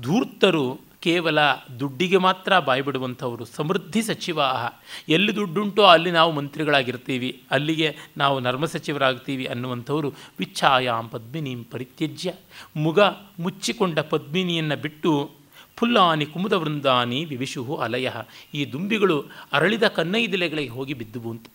ಧೂರ್ತರು 0.00 0.80
ಕೇವಲ 1.04 1.38
ದುಡ್ಡಿಗೆ 1.80 2.16
ಮಾತ್ರ 2.16 2.58
ಬಾಯ್ಬಿಡುವಂಥವರು. 2.58 3.44
ಸಮೃದ್ಧಿ 3.44 4.02
ಸಚಿವಾಹ. 4.02 4.68
ಎಲ್ಲಿ 5.08 5.36
ದುಡ್ಡುಂಟೋ 5.36 5.82
ಅಲ್ಲಿ 5.82 6.10
ನಾವು 6.10 6.32
ಮಂತ್ರಿಗಳಾಗಿರ್ತೀವಿ. 6.32 7.42
ಅಲ್ಲಿಗೆ 7.50 7.96
ನಾವು 8.16 8.40
ನರ್ಮ 8.40 8.64
ಸಚಿವರಾಗ್ತೀವಿ 8.64 9.44
ಅನ್ನುವಂಥವರು 9.44 10.12
ವಿಚ್ಛಾಯಾಂ 10.38 11.08
ಪದ್ಮಿನೀಂ 11.08 11.64
ಪರಿತ್ಯಜ್ಯ. 11.64 12.32
ಮುಗ 12.76 13.00
ಮುಚ್ಚಿಕೊಂಡ 13.38 13.98
ಪದ್ಮಿನಿಯನ್ನು 13.98 14.76
ಬಿಟ್ಟು 14.76 15.30
ಫುಲ್ಲಾನಿ 15.76 16.26
ಕುಮುದ 16.26 16.52
ವೃಂದಾನಿ 16.52 17.24
ವಿವಿಶುಹು 17.24 17.76
ಅಲಯ. 17.76 18.10
ಈ 18.54 18.64
ದುಂಬಿಗಳು 18.64 19.24
ಅರಳಿದ 19.52 19.82
ಕನ್ನೈದಿಲೆಗಳಿಗೆ 19.82 20.68
ಹೋಗಿ 20.68 20.94
ಬಿದ್ದುವು 20.94 21.30
ಅಂತ. 21.30 21.46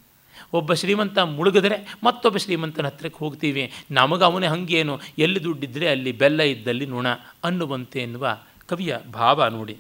ಒಬ್ಬ 0.54 0.74
ಶ್ರೀಮಂತ 0.74 1.20
ಮುಳುಗಿದ್ರೆ 1.20 1.96
ಮತ್ತೊಬ್ಬ 2.04 2.38
ಶ್ರೀಮಂತನ 2.38 2.86
ಹತ್ರಕ್ಕೆ 2.86 3.20
ಹೋಗ್ತೀವಿ. 3.20 3.72
ನಮಗೆ 3.92 4.24
ಅವನೇ 4.24 4.48
ಹಂಗೇನು? 4.48 5.00
ಎಲ್ಲಿ 5.18 5.44
ದುಡ್ಡಿದ್ದರೆ 5.44 5.88
ಅಲ್ಲಿ 5.88 6.12
ಬೆಲ್ಲ 6.12 6.42
ಇದ್ದಲ್ಲಿ 6.42 6.86
ನುಣ 6.86 7.08
ಅನ್ನುವಂತೆ 7.44 8.00
ಎನ್ನುವ 8.00 8.38
ಕವಿಯ 8.70 8.94
ಭಾವ 9.14 9.48
ನೋಡಿ. 9.58 9.76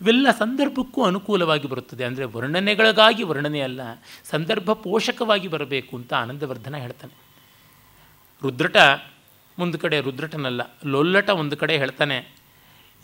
ಇವೆಲ್ಲ 0.00 0.28
ಸಂದರ್ಭಕ್ಕೂ 0.38 1.00
ಅನುಕೂಲವಾಗಿ 1.04 1.66
ಬರುತ್ತದೆ. 1.68 2.04
ಅಂದರೆ 2.04 2.24
ವರ್ಣನೆಗಳಿಗಾಗಿ 2.34 3.22
ವರ್ಣನೆ 3.30 3.60
ಅಲ್ಲ, 3.60 3.80
ಸಂದರ್ಭ 4.30 4.70
ಪೋಷಕವಾಗಿ 4.86 5.48
ಬರಬೇಕು 5.48 5.92
ಅಂತ 5.96 6.12
ಆನಂದವರ್ಧನ 6.14 6.76
ಹೇಳ್ತಾನೆ. 6.76 7.14
ರುದ್ರಟ 8.42 8.76
ಒಂದು 9.58 9.76
ಕಡೆ 9.78 9.96
ರುದ್ರಟನಲ್ಲ, 10.00 10.62
ಲೊಲ್ಲಟ 10.86 11.30
ಒಂದು 11.42 11.56
ಕಡೆ 11.56 11.76
ಹೇಳ್ತಾನೆ. 11.78 12.18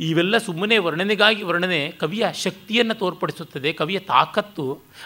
ಇವೆಲ್ಲ 0.00 0.36
ಸುಮ್ಮನೆ 0.38 0.76
ವರ್ಣನೆಗಾಗಿ 0.78 1.42
ವರ್ಣನೆ, 1.42 1.80
ಕವಿಯ 2.00 2.24
ಶಕ್ತಿಯನ್ನು 2.44 2.94
ತೋರ್ಪಡಿಸುತ್ತದೆ. 2.94 3.70
ಕವಿಯ 3.72 3.98
ತಾಕತ್ತು, 3.98 4.64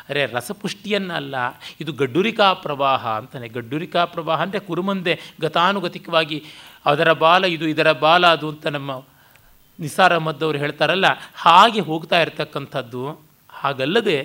ಅರೆ 0.09 0.23
ರಸಪುಷ್ಟಿಯನ್ನು 0.27 1.15
ಅಲ್ಲ, 1.15 1.35
ಇದು 1.81 1.93
ಗಡ್ಡುರಿಕಾ 1.93 2.49
ಪ್ರವಾಹ 2.65 3.03
ಅಂತಾನೆ. 3.21 3.49
ಗಡ್ಡುರಿಕಾ 3.49 4.03
ಪ್ರವಾಹ 4.05 4.43
ಅಂದರೆ 4.43 4.61
ಕುರುಮಂದೆ 4.61 5.15
ಗತಾನುಗತಿಕವಾಗಿ, 5.41 6.39
ಅದರ 6.87 7.13
ಬಾಲ 7.25 7.45
ಇದು, 7.57 7.67
ಇದರ 7.67 7.93
ಬಾಲ 8.05 8.27
ಅದು 8.27 8.49
ಅಂತ 8.49 8.67
ನಮ್ಮ 8.77 8.93
ನಿಸಾರ್ 9.79 10.15
ಅಹಮದ್ 10.17 10.45
ಹೇಳ್ತಾರಲ್ಲ, 10.63 11.09
ಹಾಗೆ 11.45 11.81
ಹೋಗ್ತಾ 11.91 12.19
ಇರ್ತಕ್ಕಂಥದ್ದು 12.21 13.03
ಹಾಗಲ್ಲದೆ 13.53 14.19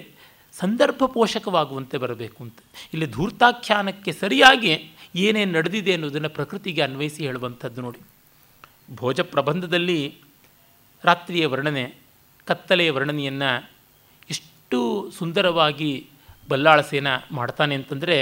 ಸಂದರ್ಭ 0.55 1.03
ಪೋಷಕವಾಗುವಂತೆ 1.13 1.97
ಬರಬೇಕು 1.97 2.39
ಅಂತ. 2.43 2.59
ಇಲ್ಲಿ 2.93 3.07
ಧೂರ್ತಾಖ್ಯಾನಕ್ಕೆ 3.11 4.11
ಸರಿಯಾಗಿ 4.13 4.73
ಏನೇನು 5.15 5.51
ನಡೆದಿದೆ 5.51 5.91
ಅನ್ನೋದನ್ನು 5.93 6.29
ಪ್ರಕೃತಿಗೆ 6.29 6.81
ಅನ್ವಯಿಸಿ 6.81 7.21
ಹೇಳುವಂಥದ್ದು 7.27 7.79
ನೋಡಿ. 7.81 8.01
ಭೋಜ 8.95 9.19
ಪ್ರಬಂಧದಲ್ಲಿ 9.33 9.99
ರಾತ್ರಿಯ 11.03 11.45
ವರ್ಣನೆ, 11.45 11.85
ಕತ್ತಲೆಯ 12.47 12.91
ವರ್ಣನೆಯನ್ನು 12.91 13.51
ಎಷ್ಟು 14.29 14.79
ಸುಂದರವಾಗಿ 15.17 15.91
ಬಲ್ಲಾಳಸೇನ 16.49 17.07
ಮಾಡ್ತಾನೆ 17.31 17.73
ಅಂತಂದರೆ, 17.75 18.17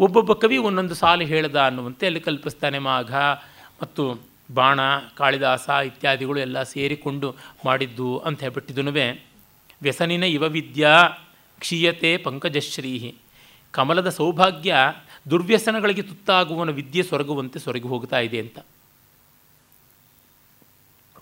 ಒಬ್ಬೊಬ್ಬ 0.00 0.32
ಕವಿ 0.32 0.56
ಒಂದೊಂದು 0.68 0.94
ಸಾಲು 0.94 1.24
ಹೇಳ್ದ 1.24 1.56
ಅನ್ನುವಂತೆ 1.56 2.04
ಅಲ್ಲಿ 2.06 2.20
ಕಲ್ಪಿಸ್ತಾನೆ, 2.20 2.78
ಮಾಘ 2.88 3.12
ಮತ್ತು 3.82 4.04
ಬಾಣ, 4.54 4.80
ಕಾಳಿದಾಸ 5.16 5.68
ಇತ್ಯಾದಿಗಳು 5.86 6.40
ಎಲ್ಲ 6.40 6.62
ಸೇರಿಕೊಂಡು 6.62 7.36
ಮಾಡಿದ್ದು 7.64 8.18
ಅಂತ 8.18 8.40
ಹೇಳ್ಬಿಟ್ಟಿದ್ದು 8.40 8.82
ವ್ಯಸನಿನ 9.82 10.24
ಇವ 10.24 10.42
ವಿದ್ಯಾ 10.42 11.08
ಕ್ಷೀಯತೆ 11.58 12.16
ಪಂಕಜಶ್ರೀಹಿ. 12.16 13.14
ಕಮಲದ 13.70 14.08
ಸೌಭಾಗ್ಯ 14.08 14.76
ದುರ್ವ್ಯಸನಗಳಿಗೆ 15.30 16.02
ತುತ್ತಾಗುವನ 16.02 16.70
ವಿದ್ಯೆ 16.70 17.02
ಸೊರಗುವಂತೆ 17.02 17.58
ಸೊರಗಿ 17.58 17.88
ಹೋಗ್ತಾ 17.88 18.18
ಇದೆ 18.18 18.40
ಅಂತ. 18.40 18.58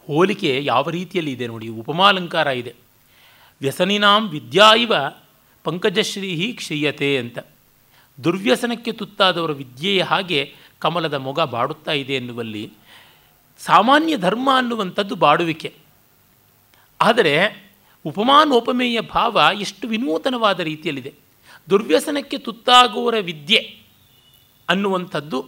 ಹೋಲಿಕೆ 0.06 0.64
ಯಾವ 0.64 0.90
ರೀತಿಯಲ್ಲಿ 0.90 1.32
ಇದೆ 1.32 1.46
ನೋಡಿ, 1.46 1.68
ಉಪಮಾಲಂಕಾರ 1.68 2.46
ಇದೆ. 2.46 2.74
ವ್ಯಸನಿನಾಂ 3.60 4.28
ವಿದ್ಯಾ 4.28 4.74
ಇವ 4.74 4.92
ಪಂಕಜಶ್ರೀಹಿ 5.64 6.52
ಕ್ಷೀಯತೆ 6.52 7.18
ಅಂತ. 7.18 7.38
ದುರ್ವ್ಯಸನಕ್ಕೆ 8.24 8.92
ತುತ್ತಾದವರ 8.92 9.52
ವಿದ್ಯೆಯ 9.52 10.02
ಹಾಗೆ 10.02 10.54
ಕಮಲದ 10.78 11.14
ಮೊಗ 11.14 11.40
ಬಾಡುತ್ತಾ 11.40 11.92
ಇದೆ 11.92 12.14
ಎನ್ನುವಲ್ಲಿ 12.14 12.72
ಸಾಮಾನ್ಯ 13.66 14.16
ಧರ್ಮ 14.16 14.48
ಅನ್ನುವಂಥದ್ದು 14.56 15.14
ಬಾಡುವಿಕೆ. 15.14 15.74
ಆದರೆ 17.00 17.34
ಉಪಮಾನೋಪಮೇಯ 18.04 19.00
ಭಾವ 19.00 19.42
ಎಷ್ಟು 19.60 19.88
ವಿನೂತನವಾದ 19.88 20.60
ರೀತಿಯಲ್ಲಿದೆ. 20.60 21.12
ದುರ್ವ್ಯಸನಕ್ಕೆ 21.70 22.38
ತುತ್ತಾಗುವರ 22.38 23.14
ವಿದ್ಯೆ 23.20 23.60
ಅನ್ನುವಂಥದ್ದು 24.68 25.38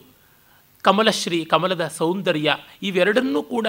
ಕಮಲಶ್ರೀ, 0.83 1.45
ಕಮಲದ 1.45 1.89
ಸೌಂದರ್ಯ 1.89 2.57
ಇವೆರಡನ್ನೂ 2.83 3.43
ಕೂಡ 3.43 3.67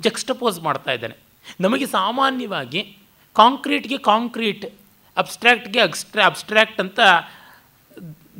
ಜಕ್ಸ್ಟಪೋಸ್ 0.00 0.60
ಮಾಡ್ತಾ 0.60 0.92
ಇದ್ದಾನೆ. 0.92 1.16
ನಮಗೆ 1.60 1.86
ಸಾಮಾನ್ಯವಾಗಿ 1.86 2.98
ಕಾಂಕ್ರೀಟ್ಗೆ 3.32 3.98
ಕಾಂಕ್ರೀಟ್ 3.98 4.64
ಅಬ್ಸ್ಟ್ರ್ಯಾಕ್ಟ್ಗೆ 5.16 5.80
ಅಬ್ಸ್ಟ್ರಾ, 5.80 6.26
ಅಬ್ಸ್ಟ್ರಾಕ್ಟ್ 6.26 6.80
ಅಂತ 6.80 7.00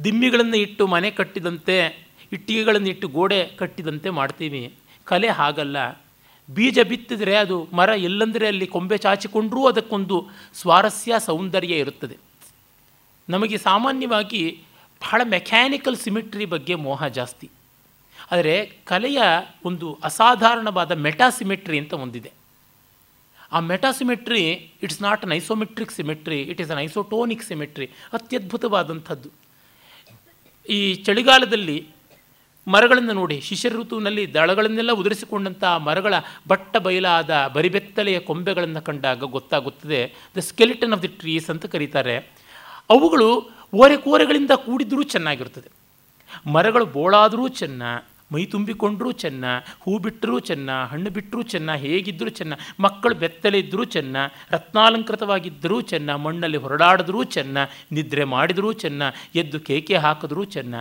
ದಿಮ್ಮಿಗಳನ್ನು 0.04 0.56
ಇಟ್ಟು 0.56 0.86
ಮನೆ 0.86 1.10
ಕಟ್ಟಿದಂತೆ, 1.10 1.76
ಇಟ್ಟಿಗೆಗಳನ್ನು 2.32 2.88
ಇಟ್ಟು 2.88 3.08
ಗೋಡೆ 3.08 3.44
ಕಟ್ಟಿದಂತೆ 3.44 4.10
ಮಾಡ್ತೀವಿ. 4.10 4.74
ಕಲೆ 5.06 5.28
ಹಾಗಲ್ಲ. 5.28 5.76
ಬೀಜ 6.50 6.78
ಬಿತ್ತಿದರೆ 6.88 7.34
ಅದು 7.36 7.56
ಮರ 7.72 7.88
ಎಲ್ಲಂದರೆ 7.88 8.46
ಅಲ್ಲಿ 8.46 8.66
ಕೊಂಬೆ 8.66 8.98
ಚಾಚಿಕೊಂಡರೂ 8.98 9.62
ಅದಕ್ಕೊಂದು 9.66 10.16
ಸ್ವಾರಸ್ಯ 10.54 11.14
ಸೌಂದರ್ಯ 11.18 11.74
ಇರುತ್ತದೆ. 11.74 12.16
ನಮಗೆ 13.28 13.58
ಸಾಮಾನ್ಯವಾಗಿ 13.58 14.42
ಬಹಳ 15.02 15.20
ಮೆಕ್ಯಾನಿಕಲ್ 15.24 15.96
ಸಿಮಿಟ್ರಿ 15.96 16.44
ಬಗ್ಗೆ 16.44 16.74
ಮೋಹ 16.74 17.06
ಜಾಸ್ತಿ. 17.06 17.50
ಆದರೆ 18.30 18.54
ಕಲೆಯ 18.84 19.22
ಒಂದು 19.64 19.98
ಅಸಾಧಾರಣವಾದ 20.02 20.92
ಮೆಟಾಸಿಮೆಟ್ರಿ 20.92 21.78
ಅಂತ 21.78 21.92
ಒಂದಿದೆ. 21.92 22.32
ಆ 23.52 23.60
metasymmetry 23.60 24.42
it's 24.82 25.02
not 25.02 25.24
an 25.24 25.32
isometric 25.32 25.92
symmetry 25.92 26.38
it 26.42 26.60
is 26.60 26.70
an 26.70 26.80
isotonic 26.80 27.42
symmetry 27.42 27.86
ಅತ್ಯದ್ಭುತವಾದಂಥದ್ದು. 28.12 29.30
ಈ 30.68 30.94
ಚಳಿಗಾಲದಲ್ಲಿ 30.94 31.76
ಮರಗಳನ್ನು 32.68 33.12
ನೋಡಿ 33.12 33.40
ಶಿಶಿರ 33.40 33.72
ಋತುವಿನಲ್ಲಿ 33.74 34.34
ದಳಗಳನ್ನೆಲ್ಲ 34.34 34.92
ಉದುರಿಸಿಕೊಂಡಂಥ 34.92 35.64
ಮರಗಳ 35.64 36.14
ಬಟ್ಟ 36.48 36.76
ಬಯಲಾದ 36.76 37.50
ಬರಿಬೆತ್ತಲೆಯ 37.54 38.18
ಕೊಂಬೆಗಳನ್ನು 38.18 38.82
ಕಂಡಾಗ 38.82 39.18
ಗೊತ್ತಾಗುತ್ತದೆ. 39.18 40.14
The 40.36 40.38
skeleton 40.38 40.92
of 40.92 41.02
the 41.02 41.08
trees 41.08 41.50
ಅಂತ 41.50 41.66
ಕರೀತಾರೆ. 41.66 42.16
ಅವುಗಳು 42.90 43.50
ಓರೆ 43.74 43.96
ಕೋರೆಗಳಿಂದ 43.96 44.50
ಕೂಡಿದ್ರೂ 44.50 45.02
ಚೆನ್ನಾಗಿರ್ತದೆ 45.02 45.70
ಮರಗಳು 46.50 46.86
ಬೋಳಾದರೂ 46.86 47.48
ಚೆನ್ನ, 47.48 47.82
ಮೈ 48.32 48.44
ತುಂಬಿಕೊಂಡರೂ 48.44 49.12
ಚೆನ್ನ, 49.12 49.44
ಹೂ 49.80 49.98
ಬಿಟ್ಟರೂ 49.98 50.38
ಚೆನ್ನ, 50.38 50.70
ಹಣ್ಣು 50.84 51.10
ಬಿಟ್ಟರೂ 51.10 51.42
ಚೆನ್ನ 51.42 51.74
ಹೇಗಿದ್ದರೂ 51.74 52.28
ಚೆನ್ನ, 52.28 52.52
ಮಕ್ಕಳು 52.80 53.14
ಬೆತ್ತಲೆ 53.14 53.58
ಇದ್ದರೂ 53.58 53.84
ಚೆನ್ನ, 53.84 54.16
ರತ್ನಾಲಂಕೃತವಾಗಿದ್ದರೂ 54.50 55.80
ಚೆನ್ನ, 55.80 56.14
ಮಣ್ಣಲ್ಲಿ 56.14 56.56
ಹೊರಡಾಡಿದ್ರೂ 56.56 57.24
ಚೆನ್ನ, 57.24 57.58
ನಿದ್ರೆ 57.92 58.24
ಮಾಡಿದರೂ 58.24 58.72
ಚೆನ್ನ, 58.72 59.02
ಎದ್ದು 59.34 59.60
ಕೇಕೆ 59.60 59.96
ಹಾಕಿದ್ರೂ 59.96 60.44
ಚೆನ್ನ. 60.44 60.74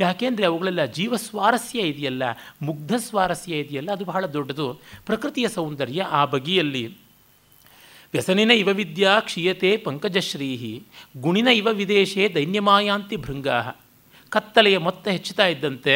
ಯಾಕೆಂದರೆ 0.00 0.46
ಅವುಗಳೆಲ್ಲ 0.46 0.84
ಜೀವ 0.84 1.16
ಸ್ವಾರಸ್ಯ 1.16 1.80
ಇದೆಯಲ್ಲ, 1.80 2.22
ಮುಗ್ಧ 2.62 2.92
ಸ್ವಾರಸ್ಯ 2.96 3.58
ಇದೆಯಲ್ಲ, 3.58 3.90
ಅದು 3.92 4.04
ಬಹಳ 4.04 4.24
ದೊಡ್ಡದು. 4.26 4.66
ಪ್ರಕೃತಿಯ 5.06 5.48
ಸೌಂದರ್ಯ 5.48 6.02
ಆ 6.02 6.24
ಬಗೆಯಲ್ಲಿ. 6.24 6.84
ವ್ಯಸನಿನ 8.14 8.50
ಇವ 8.50 8.70
ವಿದ್ಯಾ 8.72 9.20
ಕ್ಷೀಯತೆ 9.20 9.76
ಪಂಕಜಶ್ರೀಹಿ 9.76 10.72
ಗುಣಿನ 11.18 11.48
ಇವ 11.54 11.68
ವಿದೇಶೇ 11.72 12.24
ದೈನ್ಯಮಾಯಾಂತಿ 12.34 13.16
ಭೃಂಗಾ 13.16 13.58
ಕತ್ತಲೆಯ 14.32 14.78
ಮೊತ್ತ 14.78 15.08
ಹೆಚ್ಚುತ್ತಾ 15.08 15.46
ಇದ್ದಂತೆ 15.46 15.94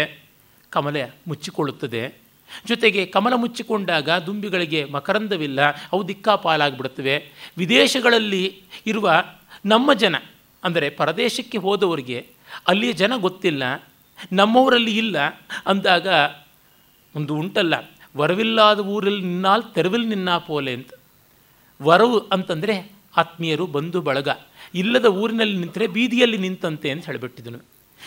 ಕಮಲೆ 0.73 1.03
ಮುಚ್ಚಿಕೊಳ್ಳುತ್ತದೆ. 1.29 2.03
ಜೊತೆಗೆ 2.67 3.07
ಕಮಲ 3.07 3.35
ಮುಚ್ಚಿಕೊಂಡಾಗ 3.35 4.09
ದುಂಬಿಗಳಿಗೆ 4.27 4.85
ಮಕರಂದವಿಲ್ಲ, 4.85 5.61
ಅವು 5.93 6.09
ದಿಕ್ಕಾಪಾಲಾಗಿಬಿಡುತ್ತವೆ 6.09 7.17
ವಿದೇಶಗಳಲ್ಲಿ 7.59 8.45
ಇರುವ 8.87 9.11
ನಮ್ಮ 9.65 9.93
ಜನ, 9.93 10.17
ಅಂದರೆ 10.65 10.91
ಪರದೇಶಕ್ಕೆ 10.91 11.59
ಹೋದವರಿಗೆ 11.59 12.19
ಅಲ್ಲಿಯ 12.69 12.93
ಜನ 12.93 13.13
ಗೊತ್ತಿಲ್ಲ 13.17 13.63
ನಮ್ಮವರಲ್ಲಿ 14.33 14.95
ಇಲ್ಲ 14.99 15.17
ಅಂದಾಗ 15.67 16.09
ಒಂದು 17.15 17.33
ಉಂಟಲ್ಲ, 17.35 17.75
ವರವಿಲ್ಲಾದ 18.17 18.81
ಊರಲ್ಲಿ 18.87 19.23
ನಿನ್ನಾಲ್ 19.23 19.65
ತೆರವಿಲ್ 19.75 20.09
ನಿನ್ನ 20.09 20.37
ಪೋಲೆ 20.39 20.73
ಅಂತ. 20.75 20.91
ವರವು 21.81 22.19
ಅಂತಂದರೆ 22.33 22.75
ಆತ್ಮೀಯರು 23.17 23.67
ಬಂಧು 23.67 24.01
ಬಳಗ, 24.01 24.29
ಇಲ್ಲದ 24.75 25.09
ಊರಿನಲ್ಲಿ 25.23 25.57
ನಿಂತರೆ 25.57 25.87
ಬೀದಿಯಲ್ಲಿ 25.87 26.39
ನಿಂತಂತೆ 26.39 26.89
ಅಂತ 26.91 27.05
ಹೇಳಿಬಿಟ್ಟಿದನು. 27.07 27.61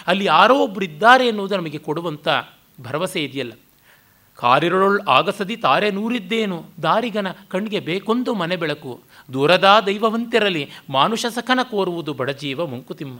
ಅಲ್ಲಿ 0.08 0.26
ಯಾರೋ 0.26 0.56
ಒಬ್ಬರು 0.60 0.86
ಇದ್ದಾರೆ 0.86 1.24
ಎನ್ನುವುದು 1.28 1.58
ನಮಗೆ 1.58 1.78
ಕೊಡುವಂಥ 1.78 2.28
ಭರವಸೆ 2.82 3.20
ಇದೆಯಲ್ಲ. 3.24 3.54
ಕಾರಿರೊಳ್ 4.40 5.00
ಆಗಸದಿ 5.10 5.56
ತಾರೆ 5.56 5.88
ನೂರಿದ್ದೇನು, 5.92 6.58
ದಾರಿಗನ 6.84 7.30
ಕಣ್ಣಿಗೆ 7.48 7.80
ಬೇಕೊಂದು 7.80 8.34
ಮನೆ 8.34 8.56
ಬೆಳಕು, 8.56 8.94
ದೂರದ 9.34 9.68
ದೈವವಂತಿರಲಿ, 9.86 10.64
ಮಾನುಷ 10.90 11.26
ಸಖನ 11.26 11.60
ಕೋರುವುದು 11.64 12.14
ಬಡಜೀವ 12.14 12.68
ಮಂಕುತಿಮ್ಮ. 12.68 13.18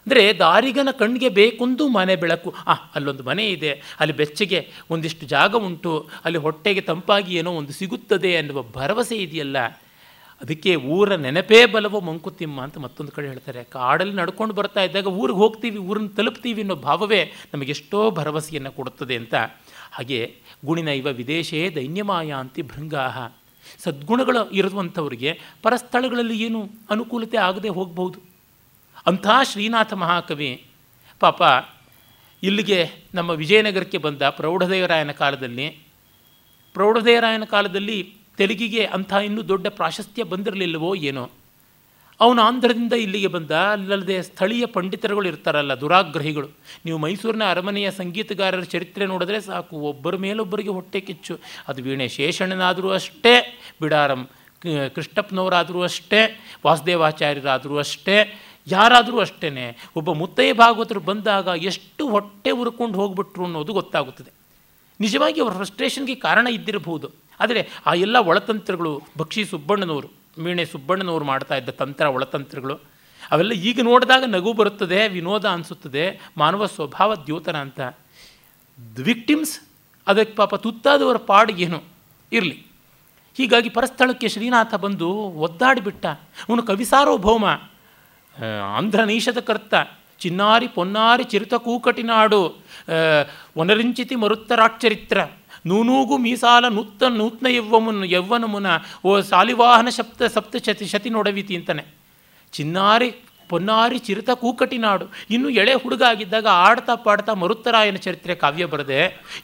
ಅಂದರೆ 0.00 0.32
ದಾರಿಗನ 0.32 0.88
ಕಣ್ಣಿಗೆ 0.98 1.28
ಬೇಕೊಂದು 1.28 1.88
ಮನೆ 1.88 2.16
ಬೆಳಕು. 2.16 2.54
ಆ, 2.66 2.72
ಅಲ್ಲೊಂದು 2.72 3.22
ಮನೆ 3.22 3.48
ಇದೆ. 3.48 3.96
ಅಲ್ಲಿ 4.00 4.16
ಬೆಚ್ಚಗೆ 4.16 4.68
ಒಂದಿಷ್ಟು 4.90 5.26
ಜಾಗ 5.26 5.54
ಉಂಟು. 5.54 6.08
ಅಲ್ಲಿ 6.24 6.38
ಹೊಟ್ಟೆಗೆ 6.38 6.80
ತಂಪಾಗಿ 6.80 7.34
ಏನೋ 7.34 7.52
ಒಂದು 7.52 7.72
ಸಿಗುತ್ತದೆ 7.72 8.36
ಅನ್ನುವ 8.36 8.62
ಭರವಸೆ 8.62 9.16
ಇದೆಯಲ್ಲ? 9.16 9.58
ಅದಕ್ಕೆ 10.40 10.76
ಊರ 10.76 11.14
ನೆನಪೇ 11.14 11.66
ಬಲವೋ 11.66 12.00
ಮಂಕುತಿಮ್ಮ 12.00 12.60
ಅಂತ 12.60 12.78
ಮತ್ತೊಂದು 12.78 13.12
ಕಡೆ 13.12 13.28
ಹೇಳ್ತಾರೆ. 13.28 13.64
ಕಾಡಲ್ಲಿ 13.64 14.14
ನಡ್ಕೊಂಡು 14.14 14.54
ಬರ್ತಾ 14.54 14.82
ಇದ್ದಾಗ 14.82 15.06
ಊರಿಗೆ 15.06 15.38
ಹೋಗ್ತೀವಿ, 15.38 15.78
ಊರನ್ನು 15.78 16.08
ತಲುಪ್ತೀವಿ 16.08 16.60
ಅನ್ನೋ 16.60 16.74
ಭಾವವೇ 16.74 17.32
ನಮಗೆಷ್ಟೋ 17.54 18.10
ಭರವಸೆಯನ್ನು 18.10 18.72
ಕೊಡುತ್ತದೆ 18.72 19.16
ಅಂತ. 19.16 19.34
ಹಾಗೆ 19.92 20.34
ಗುಣಿನ 20.64 20.88
ಇವ 20.88 21.06
ವಿದೇಶೇ 21.06 21.72
ದೈನ್ಯಮಾಯ 21.74 22.32
ಅಂತಿ 22.32 22.62
ಭೃಂಗಾಹ. 22.62 23.32
ಸದ್ಗುಣಗಳು 23.78 24.50
ಇರುವಂಥವ್ರಿಗೆ 24.50 25.40
ಪರಸ್ಥಳಗಳಲ್ಲಿ 25.62 26.42
ಏನು 26.42 26.70
ಅನುಕೂಲತೆ 26.90 27.36
ಆಗದೆ 27.36 27.68
ಹೋಗಬಹುದು. 27.68 28.29
ಅಂಥ 29.06 29.26
ಶ್ರೀನಾಥ 29.52 29.92
ಮಹಾಕವಿ, 29.92 30.64
ಪಾಪ 31.20 31.42
ಇಲ್ಲಿಗೆ 32.42 32.90
ನಮ್ಮ 33.14 33.30
ವಿಜಯನಗರಕ್ಕೆ 33.30 33.98
ಬಂದ 33.98 34.22
ಪ್ರೌಢದೇವರಾಯನ 34.22 35.12
ಕಾಲದಲ್ಲಿ 35.12 35.66
ಪ್ರೌಢದೇವರಾಯನ 36.74 37.44
ಕಾಲದಲ್ಲಿ 37.44 38.14
ತೆಲುಗಿಗೆ 38.38 38.84
ಅಂಥ 38.84 39.12
ಇನ್ನೂ 39.12 39.42
ದೊಡ್ಡ 39.48 39.66
ಪ್ರಾಶಸ್ತ್ಯ 39.68 40.22
ಬಂದಿರಲಿಲ್ಲವೋ 40.22 40.94
ಏನೋ. 40.94 41.30
ಅವನು 42.20 42.42
ಆಂಧ್ರದಿಂದ 42.42 42.92
ಇಲ್ಲಿಗೆ 42.92 43.26
ಬಂದ, 43.26 43.50
ಅಲ್ಲದೆ 43.50 44.22
ಸ್ಥಳೀಯ 44.22 44.66
ಪಂಡಿತರುಗಳು 44.66 45.28
ಇರ್ತಾರಲ್ಲ, 45.28 45.74
ದುರಾಗ್ರಹಿಗಳು. 45.74 46.48
ನೀವು 46.86 46.98
ಮೈಸೂರಿನ 46.98 47.42
ಅರಮನೆಯ 47.50 47.90
ಸಂಗೀತಗಾರರ 47.90 48.60
ಚರಿತ್ರೆ 48.60 49.06
ನೋಡಿದ್ರೆ 49.06 49.40
ಸಾಕು, 49.40 49.76
ಒಬ್ಬರ 49.76 50.16
ಮೇಲೊಬ್ಬರಿಗೆ 50.16 50.68
ಹೊಟ್ಟೆ 50.68 51.00
ಕಿಚ್ಚು. 51.00 51.40
ಅದು 51.68 51.82
ವೀಣೆ 51.82 52.08
ಶೇಷಣ್ಣನಾದರೂ 52.08 52.90
ಅಷ್ಟೇ, 52.90 53.60
ಬಿಡಾರಂ 53.80 54.30
ಕೃಷ್ಣಪ್ಪನವರಾದರೂ 54.94 55.82
ಅಷ್ಟೇ, 55.82 56.38
ವಾಸುದೇವಾಚಾರ್ಯರಾದರೂ 56.66 57.78
ಅಷ್ಟೇ 57.78 58.16
ಯಾರಾದರೂ 58.66 59.20
ಅಷ್ಟೇ 59.20 59.78
ಒಬ್ಬ 59.96 60.12
ಮುತ್ತೈ 60.12 60.52
ಭಾಗವತರು 60.52 61.00
ಬಂದಾಗ 61.00 61.46
ಎಷ್ಟು 61.46 62.08
ಹೊಟ್ಟೆ 62.08 62.50
ಉರ್ಕೊಂಡು 62.50 62.94
ಹೋಗ್ಬಿಟ್ರು 62.94 63.44
ಅನ್ನೋದು 63.44 63.72
ಗೊತ್ತಾಗುತ್ತದೆ. 63.72 64.30
ನಿಜವಾಗಿ 65.00 65.40
ಅವರ 65.40 65.52
ಫ್ರಸ್ಟ್ರೇಷನ್ಗೆ 65.52 66.14
ಕಾರಣ 66.14 66.46
ಇದ್ದಿರಬಹುದು. 66.46 67.10
ಆದರೆ 67.40 67.68
ಆ 67.86 67.94
ಎಲ್ಲ 67.94 68.18
ಒಳತಂತ್ರಗಳು, 68.18 69.02
ಭಕ್ಷಿ 69.18 69.44
ಸುಬ್ಬಣ್ಣನವರು 69.44 70.08
ಮೀಣೆ 70.42 70.64
ಸುಬ್ಬಣ್ಣನವರು 70.64 71.24
ಮಾಡ್ತಾ 71.24 71.56
ಇದ್ದ 71.56 71.68
ತಂತ್ರ 71.68 72.06
ಒಳತಂತ್ರಗಳು, 72.06 72.74
ಅವೆಲ್ಲ 73.30 73.52
ಈಗ 73.52 73.80
ನೋಡಿದಾಗ 73.82 74.24
ನಗು 74.26 74.52
ಬರುತ್ತದೆ, 74.52 75.08
ವಿನೋದ 75.08 75.48
ಅನಿಸುತ್ತದೆ, 75.48 76.30
ಮಾನವ 76.36 76.66
ಸ್ವಭಾವ 76.66 77.14
ದ್ಯೋತನ 77.14 77.56
ಅಂತ. 77.56 77.80
ವಿಕ್ಟಿಮ್ಸ್ 79.04 79.60
ಅದಕ್ಕೆ 80.06 80.34
ಪಾಪ 80.34 80.54
ತುತ್ತಾದವರ 80.54 81.16
ಪಾಡಿಗೇನು 81.16 81.82
ಇರಲಿ. 82.32 82.66
ಹೀಗಾಗಿ 83.36 83.68
ಪರಸ್ಥಳಕ್ಕೆ 83.68 84.28
ಶ್ರೀನಾಥ 84.28 84.74
ಬಂದು 84.74 85.12
ಒದ್ದಾಡಿಬಿಟ್ಟ. 85.12 86.06
ಅವನು 86.48 86.62
ಕವಿಸಾರ್ವಭೌಮ. 86.62 87.44
ಆಂಧ್ರ 87.46 87.79
ನೀಶದ 89.10 89.38
ಕರ್ತ, 89.48 89.74
ಚಿನ್ನಾರಿ 90.20 90.68
ಪೊನ್ನಾರಿ 90.76 91.24
ಚಿರುತ 91.32 91.54
ಕೂಕಟಿನಾಡು 91.66 92.40
ಒನರಿಂಚಿತಿ 93.60 94.16
ಮರುತ್ತರಾಕ್ಷರಿತ್ರ, 94.22 95.18
ನೂನೂಗು 95.70 96.16
ಮೀಸಾಲ 96.26 96.64
ನೂತ್ತ 96.76 97.02
ನೂತ್ನ 97.20 97.46
ಯವ್ವಮುನ್, 97.58 98.02
ಯವ್ವನಮುನ, 98.16 98.66
ಓ 99.08 99.10
ಸಾಲಿವಾಹನ 99.30 99.88
ಶಬ್ದ 99.98 100.28
ಸಪ್ತ 100.36 100.62
ಶತಿ 100.66 100.86
ಶತಿ 100.92 101.10
ನೋಡವೀತಿ 101.16 101.54
ಅಂತಾನೆ. 101.58 101.84
ಚಿನ್ನಾರಿ 102.52 103.10
ಪೊನ್ನಾರಿ 103.50 103.98
ಚಿರುತ 104.06 104.30
ಕೂಕಟಿನಾಡು 104.42 105.06
ಇನ್ನು 105.34 105.48
ಎಳೆ 105.60 105.74
ಹುಡುಗ 105.82 106.02
ಆಗಿದ್ದಾಗ 106.12 106.46
ಆಡ್ತಾ 106.66 106.94
ಪಾಡ್ತಾ 107.06 107.32
ಮರುತ್ತರಾಯನ 107.42 107.98
ಚರಿತ್ರೆ 108.06 108.34
ಕಾವ್ಯ 108.42 108.64
ಬರದೆ, 108.72 109.00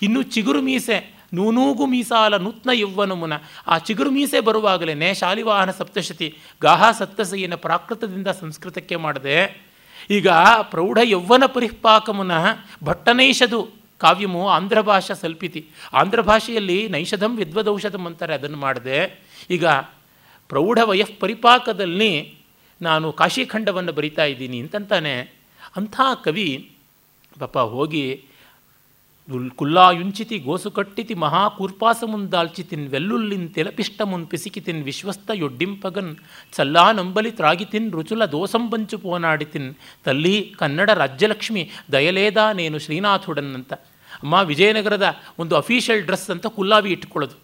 ಇನ್ನು 0.07 0.20
ಚಿಗುರು 0.34 0.61
ಮೀಸೆ 0.68 0.99
ನೂನೂಗು 1.37 1.85
ಮೀಸಾಲ 1.93 2.35
ನೂತ್ನ 2.37 2.70
ಯವ್ವನಮುನ 2.74 3.35
ಆ 3.72 3.77
ಚಿಗುರು 3.87 4.11
ಮೀಸೆ 4.16 4.41
ಬರುವಾಗಲೇ 4.49 5.09
ಶಾಲಿವಾಹನ 5.20 5.70
ಸಪ್ತಶತಿ 5.70 6.29
ಗಾಹ 6.62 6.91
ಸಪ್ತಸೆಯನ್ನು 6.99 7.59
ಪ್ರಾಕೃತದಿಂದ 7.64 8.29
ಸಂಸ್ಕೃತಕ್ಕೆ 8.43 8.97
ಮಾಡಿದೆ, 8.97 9.39
ಈಗ 10.11 10.29
ಪ್ರೌಢ 10.72 10.99
ಯೌವನ 11.14 11.45
ಪರಿಪಾಕಮುನ 11.57 12.33
ಭಟ್ಟನೈಷದು 12.85 13.61
ಕಾವ್ಯಮು 14.01 14.43
ಆಂಧ್ರ 14.57 14.81
ಭಾಷಾ 14.89 15.14
ಸಲ್ಪಿತಿ. 15.20 15.61
ಆಂಧ್ರ 16.01 16.20
ಭಾಷೆಯಲ್ಲಿ 16.31 16.79
ನೈಷಧಂ 16.95 17.33
ವಿದ್ವದೌಷಧಂ 17.37 18.05
ಅಂತಾರೆ, 18.07 18.35
ಅದನ್ನು 18.35 18.59
ಮಾಡಿದೆ, 18.59 18.99
ಈಗ 19.57 19.66
ಪ್ರೌಢ 20.51 20.79
ವಯಃ 20.91 21.11
ಪರಿಪಾಕದಲ್ಲಿ 21.20 22.12
ನಾನು 22.81 23.07
ಕಾಶಿಖಂಡವನ್ನು 23.12 23.93
ಬರಿತಾ 23.93 24.24
ಇದ್ದೀನಿ 24.24 24.59
ಅಂತಂತಾನೆ 24.61 25.14
ಅಂಥ 25.77 25.97
ಕವಿ 26.24 26.49
ಪಾಪ 27.39 27.59
ಹೋಗಿ 27.59 28.05
ಕುಲ್ಲಾಯುಂಚಿತಿ 29.29 30.39
ಗೋಸು 30.39 30.70
ಕಟ್ಟಿತಿ 30.70 31.14
ಮಹಾ 31.14 31.49
ಕೂರ್ಪಾಸಮುಂದಾಲ್ಚಿತಿನ್ 31.49 32.89
ವೆಲ್ಲುಲ್ಲಿನ್ 32.89 33.49
ತೆಲಪಿಷ್ಟಮುನ್ 33.55 34.27
ಪಿಸಿಕಿತಿನ್ 34.27 34.83
ವಿಶ್ವಸ್ತ 34.83 35.31
ಯೊಡ್ಡಿಂಪಗನ್ 35.35 36.12
ಚಲ್ಲಾ 36.57 36.85
ನಂಬಲಿ 36.93 37.31
ತ್ರಾಗಿತಿನ್ 37.31 37.89
ರುಚುಲ 37.93 38.24
ದೋಸಂಬಂಚು 38.24 38.99
ಪೋನಾಡಿತಿನ್ 38.99 39.74
ತಲ್ಲಿ 40.05 40.55
ಕನ್ನಡ 40.59 40.91
ರಾಜ್ಯಲಕ್ಷ್ಮಿ 40.91 41.70
ದಯಲೇದಾ 41.93 42.53
ನೇನು 42.53 42.79
ಶ್ರೀನಾಥುಡನ್ 42.79 43.55
ಅಂತ 43.55 43.72
ಅಮ್ಮ, 44.22 44.35
ವಿಜಯನಗರದ 44.35 45.07
ಒಂದು 45.39 45.57
ಅಫೀಷಿಯಲ್ 45.57 46.05
ಡ್ರೆಸ್ 46.05 46.31
ಅಂತ 46.31 46.47
ಕುಲ್ಲಾವಿ 46.47 46.91
ಇಟ್ಕೊಳ್ಳೋದು 46.93 47.37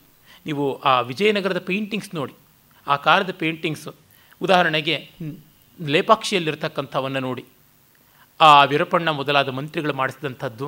ನೀವು 0.46 0.64
ಆ 0.80 1.00
ವಿಜಯನಗರದ 1.00 1.58
ಪೇಂಟಿಂಗ್ಸ್ 1.58 2.14
ನೋಡಿ. 2.14 2.34
ಆ 2.86 2.96
ಕಾಲದ 2.96 3.32
ಪೇಂಟಿಂಗ್ಸು 3.42 3.90
ಉದಾಹರಣೆಗೆ 4.40 4.96
ಲೇಪಾಕ್ಷಿಯಲ್ಲಿರ್ತಕ್ಕಂಥವನ್ನು 5.78 7.20
ನೋಡಿ. 7.20 7.44
ಆ 8.40 8.64
ವಿರಪಣ್ಣ 8.64 9.08
ಮೊದಲಾದ 9.08 9.48
ಮಂತ್ರಿಗಳು 9.48 9.94
ಮಾಡಿಸಿದಂಥದ್ದು. 9.94 10.66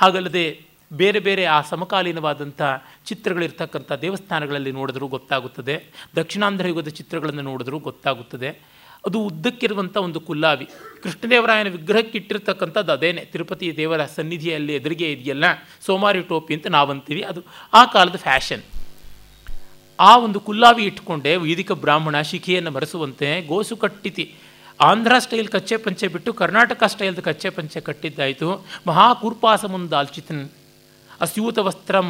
ಹಾಗಲ್ಲದೆ 0.00 0.44
ಬೇರೆ 0.92 1.20
ಬೇರೆ 1.20 1.44
ಆ 1.44 1.60
ಸಮಕಾಲೀನವಾದಂಥ 1.60 2.62
ಚಿತ್ರಗಳಿರ್ತಕ್ಕಂಥ 3.06 3.92
ದೇವಸ್ಥಾನಗಳಲ್ಲಿ 3.92 4.72
ನೋಡಿದ್ರೂ 4.72 5.06
ಗೊತ್ತಾಗುತ್ತದೆ. 5.06 5.74
ದಕ್ಷಿಣಾಂಧ್ರ 6.16 6.68
ಯುಗದ 6.68 6.88
ಚಿತ್ರಗಳನ್ನು 6.88 7.42
ನೋಡಿದ್ರೂ 7.42 7.78
ಗೊತ್ತಾಗುತ್ತದೆ. 7.78 8.50
ಅದು 9.06 9.18
ಉದ್ದಕ್ಕಿರುವಂಥ 9.26 9.96
ಒಂದು 9.96 10.20
ಕುಲ್ಲಾವಿ 10.20 10.66
ಕೃಷ್ಣದೇವರಾಯನ 11.02 11.68
ವಿಗ್ರಹಕ್ಕೆ 11.68 12.18
ಇಟ್ಟಿರ್ತಕ್ಕಂಥದ್ದು 12.18 12.92
ಅದೇನೆ. 12.92 13.24
ತಿರುಪತಿ 13.32 13.76
ದೇವರ 13.76 14.06
ಸನ್ನಿಧಿಯಲ್ಲಿ 14.06 14.74
ಎದುರಿಗೆ 14.74 15.12
ಇದೆಯಲ್ಲ, 15.12 15.44
ಸೋಮಾರಿ 15.86 16.22
ಟೋಪಿ 16.22 16.54
ಅಂತ 16.54 16.66
ನಾವಂತೀವಿ. 16.66 17.22
ಅದು 17.22 17.40
ಆ 17.72 17.84
ಕಾಲದ 17.84 18.16
ಫ್ಯಾಷನ್. 18.16 18.62
ಆ 20.00 20.16
ಒಂದು 20.16 20.40
ಕುಲ್ಲಾವಿ 20.40 20.84
ಇಟ್ಕೊಂಡೆ 20.84 21.36
ವೈದಿಕ 21.36 21.72
ಬ್ರಾಹ್ಮಣ 21.72 22.20
ಶಿಖಿಯನ್ನು 22.20 22.70
ಮರೆಸುವಂತೆ 22.70 23.28
ಗೋಸು 23.46 23.76
ಕಟ್ಟಿತಿ 23.76 24.24
ಆಂಧ್ರ 24.86 25.14
ಸ್ಟೈಲ್ 25.24 25.48
ಕಚ್ಚೆ 25.54 25.76
ಪಂಚೆ 25.84 26.06
ಬಿಟ್ಟು 26.14 26.30
ಕರ್ನಾಟಕ 26.40 26.82
ಸ್ಟೈಲ್ದ 26.92 27.20
ಕಚ್ಚೆ 27.28 27.50
ಪಂಚೆ 27.50 27.80
ಕಟ್ಟಿದ್ದಾಯಿತು. 27.86 28.48
ಮಹಾಕೂರ್ಪಾಸ 28.86 29.64
ಮುಂದಾಲ್ಚಿತನ್ 29.72 30.44
ಅಸ್ಯೂತ 31.20 31.58
ವಸ್ತ್ರಂ 31.68 32.08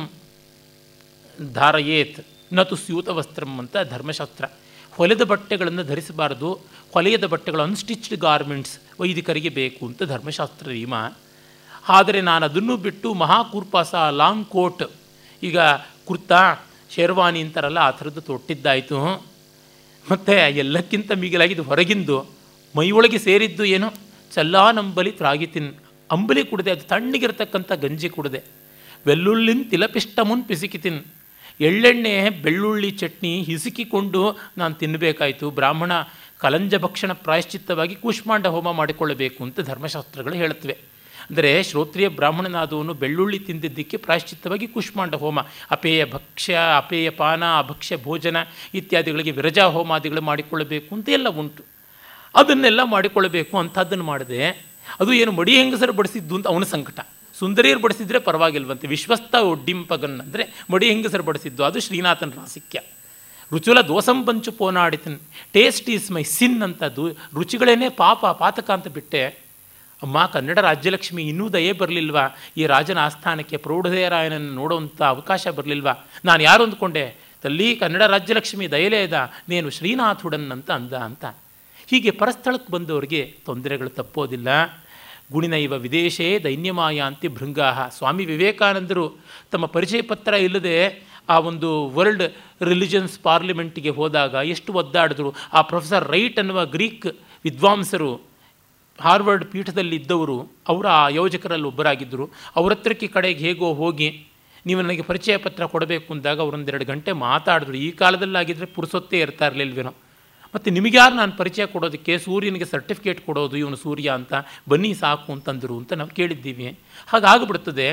ಧಾರಯೇತ್ 1.54 2.18
ನತು 2.52 2.76
ಸ್ಯೂತ 2.76 3.08
ವಸ್ತ್ರಂ 3.18 3.52
ಅಂತ 3.58 3.76
ಧರ್ಮಶಾಸ್ತ್ರ. 3.92 4.44
ಹೊಲೆದ 4.92 5.22
ಬಟ್ಟೆಗಳನ್ನು 5.22 5.82
ಧರಿಸಬಾರದು, 5.82 6.50
ಹೊಲೆಯದ 6.94 7.26
ಬಟ್ಟೆಗಳು 7.32 7.62
ಅನ್ಸ್ಟಿಚ್ಡ್ 7.62 8.16
ಗಾರ್ಮೆಂಟ್ಸ್ 8.26 8.74
ವೈದಿಕರಿಗೆ 9.00 9.50
ಬೇಕು 9.60 9.82
ಅಂತ 9.86 10.02
ಧರ್ಮಶಾಸ್ತ್ರ 10.12 10.68
ರೀಮ 10.68 10.94
ಆದರೆ 11.88 12.20
ನಾನು 12.20 12.44
ಅದನ್ನು 12.48 12.74
ಬಿಟ್ಟು 12.86 13.08
ಮಹಾಕೂರ್ಪಾಸ 13.24 13.94
ಲಾಂಗ್ 14.20 14.46
ಕೋಟ್, 14.54 14.84
ಈಗ 15.42 15.58
ಕುರ್ತಾ, 16.08 16.42
ಶೇರ್ವಾನಿ 16.94 17.40
ಅಂತಾರಲ್ಲ 17.42 17.80
ಆ 17.88 17.92
ಥರದ್ದು 17.98 18.22
ತೊಟ್ಟಿದ್ದಾಯಿತು. 18.30 18.98
ಮತ್ತು 20.10 20.34
ಎಲ್ಲಕ್ಕಿಂತ 20.64 21.10
ಮಿಗಿಲಾಗಿದ್ದು 21.22 21.64
ಹೊರಗಿಂದು. 21.70 22.18
ಮೈಯೊಳಗೆ 22.76 23.18
ಸೇರಿದ್ದು 23.18 23.64
ಏನು? 23.64 23.94
ಚಲ್ಲಾ 24.34 24.72
ನಂಬಲಿ 24.72 25.12
ತ್ರಾಗಿತಿನ್. 25.12 25.74
ಅಂಬಲಿ 26.10 26.44
ಕುಡದೆ, 26.44 26.70
ಅದು 26.70 26.80
ತಣ್ಣಗಿರತಕ್ಕಂಥ 26.80 27.72
ಗಂಜಿ 27.72 28.08
ಕುಡದೆ. 28.08 28.42
ವೆಲ್ಲುಳ್ಳಿನ 29.06 29.62
ತಿಲಪಿಷ್ಟ 29.70 30.18
ಮುನ್ 30.22 30.44
ಪಿಸಿಕಿತಿನ್. 30.44 31.04
ಎಳ್ಳೆಣ್ಣೆ, 31.60 32.30
ಬೆಳ್ಳುಳ್ಳಿ 32.30 32.90
ಚಟ್ನಿ 32.90 33.42
ಹಿಸುಕಿಕೊಂಡು 33.42 34.38
ನಾನು 34.58 34.74
ತಿನ್ನಬೇಕಾಯಿತು 34.74 35.50
ಬ್ರಾಹ್ಮಣ 35.50 35.92
ಕಲಂಜ 36.38 36.74
ಭಕ್ಷಣ 36.74 37.12
ಪ್ರಾಯಶ್ಚಿತ್ತವಾಗಿ 37.12 37.94
ಕೂಷ್ಮಾಂಡ 37.94 38.46
ಹೋಮ 38.46 38.72
ಮಾಡಿಕೊಳ್ಳಬೇಕು 38.72 39.44
ಅಂತ 39.44 39.60
ಧರ್ಮಶಾಸ್ತ್ರಗಳು 39.60 40.34
ಹೇಳುತ್ತವೆ. 40.34 40.72
ಅಂದರೆ 41.30 41.62
ಶ್ರೋತ್ರಿಯ 41.62 42.08
ಬ್ರಾಹ್ಮಣನಾದವನು 42.08 42.94
ಬೆಳ್ಳುಳ್ಳಿ 42.94 43.38
ತಿಂದಿದ್ದಕ್ಕೆ 43.38 43.96
ಪ್ರಾಯಶ್ಚಿತ್ತವಾಗಿ 43.96 44.66
ಕೂಷ್ಮಾಂಡ 44.66 45.14
ಹೋಮ. 45.14 45.40
ಅಪೇಯ 45.70 46.04
ಭಕ್ಷ್ಯ, 46.04 46.58
ಅಪೇಯ 46.76 47.10
ಪಾನ, 47.10 47.44
ಅಭಕ್ಷ್ಯ 47.58 47.96
ಭೋಜನ 47.96 48.36
ಇತ್ಯಾದಿಗಳಿಗೆ 48.74 49.30
ವಿರಜಾ 49.30 49.64
ಹೋಮಾದಿಗಳು 49.64 50.20
ಮಾಡಿಕೊಳ್ಳಬೇಕು 50.20 50.94
ಅಂತ 50.94 51.08
ಎಲ್ಲ 51.08 51.28
ಉಂಟು. 51.28 51.77
ಅದನ್ನೆಲ್ಲ 52.38 52.80
ಮಾಡಿಕೊಳ್ಳಬೇಕು 52.84 53.58
ಅಂಥದ್ದನ್ನು 53.58 54.04
ಮಾಡಿದೆ. 54.04 54.40
ಅದು 55.00 55.12
ಏನು 55.12 55.32
ಮಡಿ 55.32 55.52
ಹೆಂಗಸರು 55.56 55.92
ಬಡಿಸಿದ್ದು 55.92 56.34
ಅಂತ 56.34 56.46
ಅವನ 56.48 56.62
ಸಂಕಟ. 56.62 57.00
ಸುಂದರಿಯರು 57.38 57.80
ಬಡಿಸಿದ್ರೆ 57.80 58.18
ಪರವಾಗಿಲ್ವಂತೆ. 58.18 58.86
ವಿಶ್ವಸ್ತ 58.86 59.34
ಒಡ್ಡಿಂಪಗನ್ 59.34 60.20
ಅಂದರೆ 60.20 60.44
ಮಡಿ 60.70 60.86
ಹೆಂಗಸರು 60.88 61.22
ಬಡಿಸಿದ್ದು, 61.22 61.64
ಅದು 61.64 61.80
ಶ್ರೀನಾಥನ 61.80 62.30
ರಾಸಿಕ್ಯ. 62.30 62.80
ರುಚುಲ 63.52 63.80
ದೋಸಂ 63.80 64.24
ಪಂಚು 64.24 64.52
ಪೋನಾಡಿತನ್. 64.52 65.18
ಟೇಸ್ಟ್ 65.52 65.90
ಈಸ್ 65.90 66.10
ಮೈ 66.10 66.22
ಸಿನ್ 66.22 66.62
ಅಂತದ್ದು. 66.62 67.04
ರುಚಿಗಳೇನೇ 67.34 67.88
ಪಾಪ, 67.88 68.26
ಪಾತಕ 68.26 68.70
ಅಂತ 68.70 68.88
ಬಿಟ್ಟೆ. 68.88 69.22
ಅಮ್ಮ, 70.02 70.26
ಕನ್ನಡ 70.26 70.58
ರಾಜ್ಯಲಕ್ಷ್ಮಿ 70.58 71.22
ಇನ್ನೂ 71.22 71.48
ದಯೆ 71.48 71.72
ಬರಲಿಲ್ವಾ? 71.72 72.24
ಈ 72.56 72.66
ರಾಜನ 72.66 72.98
ಆಸ್ಥಾನಕ್ಕೆ 72.98 73.56
ಪ್ರೌಢದಯರಾಯನನ್ನು 73.56 74.52
ನೋಡುವಂಥ 74.52 75.02
ಅವಕಾಶ 75.02 75.48
ಬರಲಿಲ್ವಾ? 75.48 75.94
ನಾನು 76.24 76.42
ಯಾರು 76.42 76.62
ಅಂದ್ಕೊಂಡೆ? 76.64 77.04
ತಲ್ಲಿ, 77.42 77.76
ಕನ್ನಡ 77.76 78.02
ರಾಜ್ಯಲಕ್ಷ್ಮಿ 78.02 78.70
ದಯಲೇದ 78.70 79.16
ನೀನು 79.48 79.70
ಶ್ರೀನಾಥುಡನ್ 79.70 80.50
ಅಂತ 80.52 80.70
ಅಂದ 80.70 80.92
ಅಂತ. 80.92 81.24
ಹೀಗೆ 81.90 82.10
ಪರಸ್ಥಳಕ್ಕೆ 82.10 82.72
ಬಂದವರಿಗೆ 82.72 83.34
ತೊಂದರೆಗಳು 83.46 83.88
ತಪ್ಪೋದಿಲ್ಲ. 83.88 84.48
ಗುಣಿನೈವ 85.32 85.72
ವಿದೇಶೇ 85.72 86.38
ದೈನ್ಯಮಾಯಾಂತಿ 86.38 87.28
ಭೃಂಗಾಹ. 87.28 87.88
ಸ್ವಾಮಿ 87.88 88.24
ವಿವೇಕಾನಂದರು 88.24 89.16
ತಮ್ಮ 89.50 89.66
ಪರಿಚಯ 89.66 90.02
ಪತ್ರ 90.02 90.34
ಇಲ್ಲದೆ 90.34 91.02
ಆ 91.28 91.38
ಒಂದು 91.38 91.90
ವರ್ಲ್ಡ್ 91.90 92.22
ರಿಲಿಜನ್ಸ್ 92.62 93.18
ಪಾರ್ಲಿಮೆಂಟಿಗೆ 93.18 93.88
ಹೋದಾಗ 93.88 94.34
ಎಷ್ಟು 94.34 94.72
ಒದ್ದಾಡಿದ್ರು. 94.72 95.34
ಆ 95.52 95.62
ಪ್ರೊಫೆಸರ್ 95.62 96.08
ರೈಟ್ 96.08 96.38
ಅನ್ನುವ 96.38 96.66
ಗ್ರೀಕ್ 96.66 97.06
ವಿದ್ವಾಂಸರು 97.44 98.20
ಹಾರ್ವರ್ಡ್ 99.00 99.44
ಪೀಠದಲ್ಲಿ 99.44 99.96
ಇದ್ದವರು 99.96 100.52
ಅವರ 100.68 100.86
ಆ 100.86 101.08
ಯೋಜಕರಲ್ಲಿ 101.08 101.66
ಒಬ್ಬರಾಗಿದ್ದರು. 101.66 102.30
ಅವ್ರ 102.56 102.72
ಹತ್ರಕ್ಕೆ 102.72 103.06
ಕಡೆಗೆ 103.06 103.46
ಹೇಗೋ 103.46 103.74
ಹೋಗಿ 103.74 104.26
ನೀವು 104.66 104.82
ನನಗೆ 104.82 105.02
ಪರಿಚಯ 105.02 105.36
ಪತ್ರ 105.36 105.66
ಕೊಡಬೇಕು 105.66 106.14
ಅಂದಾಗ 106.14 106.40
ಅವರೊಂದೆರಡು 106.40 106.84
ಗಂಟೆ 106.84 107.12
ಮಾತಾಡಿದ್ರು. 107.12 107.76
ಈ 107.76 107.90
ಕಾಲದಲ್ಲಾಗಿದ್ದರೆ 107.90 108.66
ಪುರುಸೊತ್ತೇ 108.66 109.20
ಇರ್ತಾ 109.20 109.46
ಇರಲಿಲ್ವೇನೋ. 109.46 109.94
ಮತ್ತು 110.54 110.68
ನಿಮಗ್ಯಾರು 110.70 111.14
ನಾನು 111.14 111.32
ಪರಿಚಯ 111.32 111.64
ಕೊಡೋದಕ್ಕೆ 111.66 112.12
ಸೂರ್ಯನಿಗೆ 112.18 112.64
ಸರ್ಟಿಫಿಕೇಟ್ 112.64 113.20
ಕೊಡೋದು, 113.20 113.56
ಇವನು 113.56 113.76
ಸೂರ್ಯ 113.76 114.08
ಅಂತ, 114.10 114.32
ಬನ್ನಿ 114.68 114.90
ಸಾಕು 114.94 115.30
ಅಂತಂದರು 115.32 115.76
ಅಂತ 115.78 115.92
ನಾವು 115.92 116.10
ಕೇಳಿದ್ದೀವಿ. 116.10 116.68
ಹಾಗಾಗ್ಬಿಡ್ತದೆ, 117.08 117.88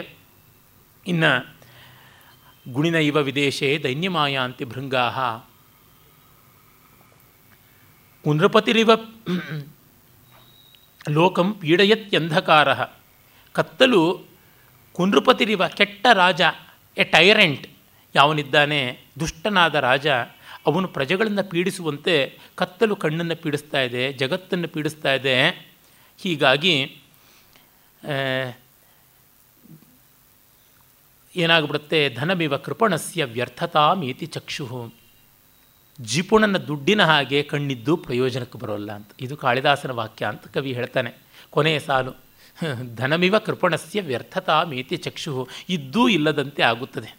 ಇನ್ನು 1.05 1.31
ಗುಣಿನ 2.65 2.97
ಇವ 3.09 3.17
ವಿದೇಶೇ 3.21 3.69
ದೈನ್ಯಮಾಯ 3.83 4.35
ಅಂತಿ 4.37 4.65
ಭೃಂಗಾಹ. 4.65 5.17
ಕುಂದ್ರಪತಿರಿವ 8.25 8.91
ಲೋಕಂ 11.11 11.47
ಪೀಡಯತ್ಯಂಧಕಾರ 11.53 12.69
ಕತ್ತಲು 13.55 14.01
ಕುಂದ್ರಪತಿರಿವ 14.95 15.67
ಕೆಟ್ಟ 15.67 16.05
ರಾಜ, 16.13 16.41
ಎ 16.97 17.03
ಟೈರೆಂಟ್, 17.03 17.65
ಯಾವನಿದ್ದಾನೆ, 18.15 18.81
ದುಷ್ಟನಾದ 19.19 19.75
ರಾಜ 19.87 20.07
ಅವನು 20.65 20.87
ಪ್ರಜೆಗಳನ್ನು 20.87 21.49
ಪೀಡಿಸುವಂತೆ 21.49 22.39
ಕತ್ತಲು 22.55 22.95
ಕಣ್ಣನ್ನು 22.95 23.35
ಪೀಡಿಸ್ತಾ 23.35 23.81
ಇದೆ, 23.81 24.13
ಜಗತ್ತನ್ನು 24.13 24.67
ಪೀಡಿಸ್ತಾ 24.67 25.13
ಇದೆ. 25.13 25.49
ಹೀಗಾಗಿ 26.17 27.01
ಏನಾಗ್ಬಿಡುತ್ತೆ? 31.35 32.09
ಧನಮಿವ 32.09 32.57
ಕೃಪಣಸ್ಯ 32.57 33.25
ವ್ಯರ್ಥತಾ 33.25 33.63
ವ್ಯರ್ಥತಾಮೀತಿ 33.63 34.25
ಚಕ್ಷು 34.25 34.93
ಜಿಪುಣನ 36.01 36.57
ದುಡ್ಡಿನ 36.57 37.03
ಹಾಗೆ 37.03 37.43
ಕಣ್ಣಿದ್ದು 37.43 37.97
ಪ್ರಯೋಜನಕ್ಕೆ 37.97 38.59
ಬರೋಲ್ಲ 38.59 38.91
ಅಂತ. 38.91 39.09
ಇದು 39.21 39.37
ಕಾಳಿದಾಸನ 39.37 39.91
ವಾಕ್ಯ 39.91 40.25
ಅಂತ 40.25 40.47
ಕವಿ 40.47 40.73
ಹೇಳ್ತಾನೆ. 40.73 41.13
ಕೊನೆಯ 41.49 41.79
ಸಾಲು. 41.79 42.11
ಧನಮಿವ 42.95 43.39
ಕೃಪಣಸ್ಯ 43.39 44.01
ವ್ಯರ್ಥತಾಮೀತಿ 44.01 44.97
ಚಕ್ಷು 44.97 45.47
ಇದ್ದೂ 45.69 46.07
ಇಲ್ಲದಂತೆ 46.07 46.63
ಆಗುತ್ತದೆ. 46.63 47.17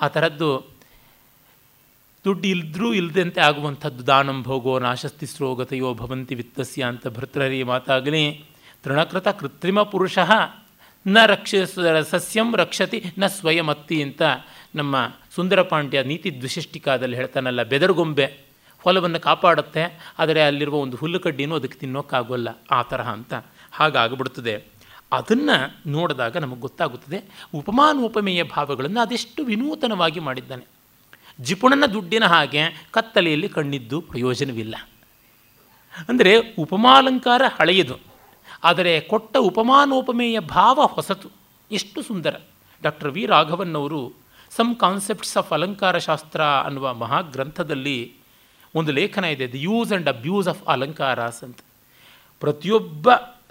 ಆ 0.00 0.08
ಥರದ್ದು 0.08 0.73
ದುಡ್ಡು 2.24 2.48
ಇಲ್ದ್ರೂ 2.48 2.92
ಇಲ್ಲದಂತೆ 2.92 3.40
ಆಗುವಂಥದ್ದು, 3.40 4.06
ದಾನಂ 4.06 4.42
ಭೋಗೋ 4.42 4.78
ನಾಶಸ್ತಿಸ್ರೋ 4.78 5.54
ಗತಯೋ 5.54 5.94
ಭವಂತಿ 5.94 6.34
ವಿತ್ತಸ್ಯ 6.34 6.82
ಅಂತ 6.82 7.06
ಭರ್ತೃಹರಿ 7.08 7.62
ಮಾತಾಗಲಿ, 7.62 8.44
ತೃಣಕೃತ 8.82 9.28
ಕೃತ್ರಿಮ 9.28 9.82
ಪುರುಷ 9.82 10.18
ನ 11.06 11.18
ರಕ್ಷ 11.26 11.54
ಸಸ್ಯಂ 12.10 12.56
ರಕ್ಷತಿ 12.56 13.04
ನ 13.18 13.26
ಸ್ವಯಮತ್ತಿ 13.26 14.02
ಅಂತ 14.02 14.22
ನಮ್ಮ 14.74 14.96
ಸುಂದರ 15.34 15.62
ಪಾಂಡ್ಯ 15.62 16.02
ನೀತಿ 16.02 16.30
ದ್ವಿಶಿಷ್ಟಿಕಾದಲ್ಲಿ 16.38 17.16
ಹೇಳ್ತಾನಲ್ಲ, 17.16 17.62
ಬೆದರುಗೊಂಬೆ 17.62 18.26
ಹೊಲವನ್ನು 18.84 19.20
ಕಾಪಾಡುತ್ತೆ, 19.20 19.82
ಆದರೆ 20.18 20.42
ಅಲ್ಲಿರುವ 20.42 20.76
ಒಂದು 20.76 20.96
ಹುಲ್ಲು 20.96 21.20
ಕಡ್ಡಿನೂ 21.20 21.56
ಅದಕ್ಕೆ 21.56 21.78
ತಿನ್ನೋಕ್ಕಾಗೋಲ್ಲ, 21.78 22.48
ಆ 22.70 22.82
ತರಹ 22.82 23.08
ಅಂತ 23.08 23.34
ಹಾಗಾಗ್ಬಿಡ್ತದೆ. 23.72 24.54
ಅದನ್ನು 25.12 25.56
ನೋಡಿದಾಗ 25.90 26.36
ನಮಗೆ 26.36 26.60
ಗೊತ್ತಾಗುತ್ತದೆ, 26.60 27.18
ಉಪಮಾನೋಪಮೇಯ 27.54 28.42
ಭಾವಗಳನ್ನು 28.42 29.00
ಅದೆಷ್ಟು 29.00 29.44
ವಿನೂತನವಾಗಿ 29.44 30.20
ಮಾಡಿದ್ದಾನೆ. 30.20 30.73
ಜಿಪುಣನ 31.38 31.84
ದುಡ್ಡಿನ 31.94 32.24
ಹಾಗೆ 32.32 32.62
ಕತ್ತಲೆಯಲ್ಲಿ 32.94 33.48
ಕಣ್ಣಿದ್ದು 33.48 33.98
ಪ್ರಯೋಜನವಿಲ್ಲ. 34.10 34.74
ಅಂದರೆ 36.08 36.32
ಉಪಮಾಲಂಕಾರ 36.64 37.42
ಹಳೆಯದು, 37.58 37.96
ಆದರೆ 38.68 38.92
ಕೊಟ್ಟ 39.12 39.36
ಉಪಮಾನೋಪಮೇಯ 39.50 40.38
ಭಾವ 40.56 40.86
ಹೊಸತು. 40.94 41.28
ಎಷ್ಟು 41.70 42.00
ಸುಂದರ. 42.02 42.34
ಡಾಕ್ಟರ್ 42.82 43.12
ವಿ 43.16 43.22
ರಾಘವನ್ 43.34 43.76
ಅವರು 43.80 44.00
some 44.52 44.72
concepts 44.76 45.36
of 45.40 45.50
alankara 45.56 45.96
shastra 46.08 46.40
ಅನ್ನುವ 46.66 46.86
ಮಹಾಗ್ರಂಥದಲ್ಲಿ 47.02 47.98
ಒಂದು 48.74 48.90
ಲೇಖನ 48.98 49.26
ಇದೆ 49.34 49.46
the 49.52 49.60
use 49.68 49.90
and 49.92 50.08
abuse 50.14 50.48
of 50.52 50.62
ಅಲಂಕಾರಾಸ್ 50.74 51.40
ಅಂತ. 51.46 51.60
ಪ್ರತಿಯೊಬ್ಬ 52.42 53.08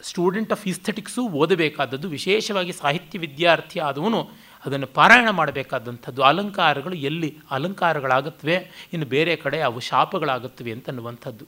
ಸ್ಟೂಡೆಂಟ್ 0.09 0.51
ಆಫ್ 0.55 0.63
ಈಸ್ಥೆಟಿಕ್ಸು 0.71 1.21
ಓದಬೇಕಾದದ್ದು 1.41 2.07
ವಿಶೇಷವಾಗಿ 2.17 2.73
ಸಾಹಿತ್ಯ 2.81 3.19
ವಿದ್ಯಾರ್ಥಿ 3.25 3.77
ಆದವನು 3.89 4.19
ಅದನ್ನು 4.65 4.87
ಪಾರಾಯಣ 4.87 5.29
ಮಾಡಬೇಕಾದಂಥದ್ದು. 5.29 6.21
ಅಲಂಕಾರಗಳು 6.23 6.95
ಎಲ್ಲಿ 6.95 7.37
ಅಲಂಕಾರಗಳಾಗುತ್ತವೆ, 7.51 8.87
ಇನ್ನು 8.93 9.07
ಬೇರೆ 9.07 9.35
ಕಡೆ 9.35 9.61
ಅವು 9.61 9.79
ಶಾಪಗಳಾಗುತ್ತವೆ 9.79 10.71
ಅಂತನ್ನುವಂಥದ್ದು. 10.71 11.45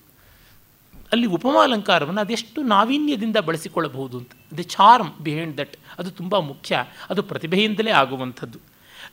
ಅಲ್ಲಿ 1.12 1.28
ಉಪಮಾಲಂಕಾರವನ್ನು 1.28 2.22
ಅದೆಷ್ಟು 2.22 2.60
ನಾವೀನ್ಯದಿಂದ 2.64 3.38
ಬಳಸಿಕೊಳ್ಳಬಹುದು 3.38 4.18
ಅಂತ. 4.18 4.32
ದಿ 4.58 4.64
ಚಾರ್ಮ್ 4.64 5.12
ಬಿಹೈಂಡ್ 5.22 5.58
ದಟ್ 5.58 5.76
ಅದು 5.98 6.12
ತುಂಬ 6.12 6.38
ಮುಖ್ಯ. 6.40 6.86
ಅದು 7.10 7.24
ಪ್ರತಿಭೆಯಿಂದಲೇ 7.24 7.92
ಆಗುವಂಥದ್ದು. 7.92 8.60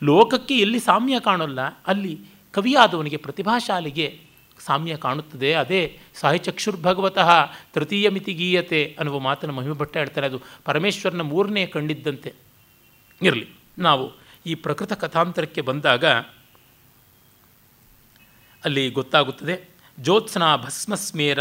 ಲೋಕಕ್ಕೆ 0.02 0.54
ಎಲ್ಲಿ 0.58 0.80
ಸಾಮ್ಯ 0.80 1.20
ಕಾಣೋಲ್ಲ, 1.20 1.60
ಅಲ್ಲಿ 1.86 2.20
ಕವಿಯಾದವನಿಗೆ 2.54 3.16
ಪ್ರತಿಭಾಶಾಲಿಗೆ 3.16 4.06
ಸಾಮ್ಯ 4.58 4.96
ಕಾಣುತ್ತದೆ. 4.96 5.54
ಅದೇ 5.54 5.98
ಸಾಹಿಚಕ್ಷುರ್ಭಗವತಃ 6.14 7.30
ತೃತೀಯ 7.72 8.08
ಮಿತಿ 8.08 8.32
ಗೀಯತೆ 8.34 8.96
ಅನ್ನುವ 8.98 9.18
ಮಾತನ್ನು 9.18 9.54
ಮಹಿಮೆ 9.54 9.74
ಭಟ್ಟ 9.74 9.96
ಹೇಳ್ತಾರೆ. 9.96 10.26
ಅದು 10.26 10.40
ಪರಮೇಶ್ವರನ 10.64 11.20
ಮೂರನೇ 11.20 11.66
ಕಂಡಿದ್ದಂತೆ 11.66 12.32
ಇರಲಿ. 13.22 13.48
ನಾವು 13.78 14.12
ಈ 14.46 14.54
ಪ್ರಕೃತ 14.54 14.92
ಕಥಾಂತರಕ್ಕೆ 14.92 15.60
ಬಂದಾಗ 15.60 16.04
ಅಲ್ಲಿ 18.64 18.90
ಗೊತ್ತಾಗುತ್ತದೆ, 18.90 19.68
ಜ್ಯೋತ್ಸ್ನ 20.00 20.56
ಭಸ್ಮಸ್ಮೇರ 20.56 21.38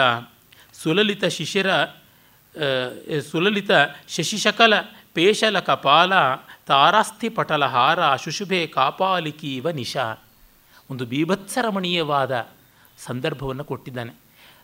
ಸುಲಲಿತ 0.73 1.25
ಶಿಶಿರ 1.25 1.83
ಸುಲಲಿತ 3.31 3.71
ಶಶಿಶಕಲ 4.07 4.73
ಪೇಶಲ 5.13 5.59
ಕಪಾಲ 5.59 6.13
ತಾರಾಸ್ಥಿ 6.67 7.29
ಪಟಲಹಾರ 7.29 8.15
ಶುಶುಭೆ 8.15 8.67
ಕಾಪಾಲಿಕೀವ 8.67 9.69
ನಿಶಾ. 9.69 10.23
ಒಂದು 10.89 11.05
ಬೀಭತ್ಸರಮಣೀಯವಾದ 11.05 12.47
ಸಂದರ್ಭವನ್ನು 12.97 13.63
ಕೊಟ್ಟಿದ್ದಾನೆ. 13.63 14.13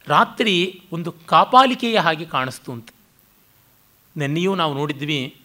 ರಾತ್ರಿ 0.07 0.81
ಒಂದು 0.91 1.11
ಕಾಪಾಲಿಕೆಯ 1.11 1.99
ಹಾಗೆ 1.99 2.25
ಕಾಣಿಸ್ತು 2.25 2.71
ಅಂತ. 2.71 2.89
ನೆನ್ನೆಯೂ 4.17 4.55
ನಾವು 4.55 4.73
ನೋಡಿದ್ವಿ, 4.73 5.41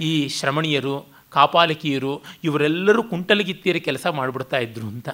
ಈ 0.00 0.28
ಶ್ರಮಣೀಯರು 0.28 1.15
ಕಾಪಾಲಿಕೆಯರು 1.36 2.12
ಇವರೆಲ್ಲರೂ 2.48 3.02
ಕುಂಟಲಗಿತ್ತಿಯರ 3.12 3.78
ಕೆಲಸ 3.88 4.06
ಮಾಡಿಬಿಡ್ತಾ 4.18 4.58
ಇದ್ರು 4.66 4.86
ಅಂತ. 4.94 5.08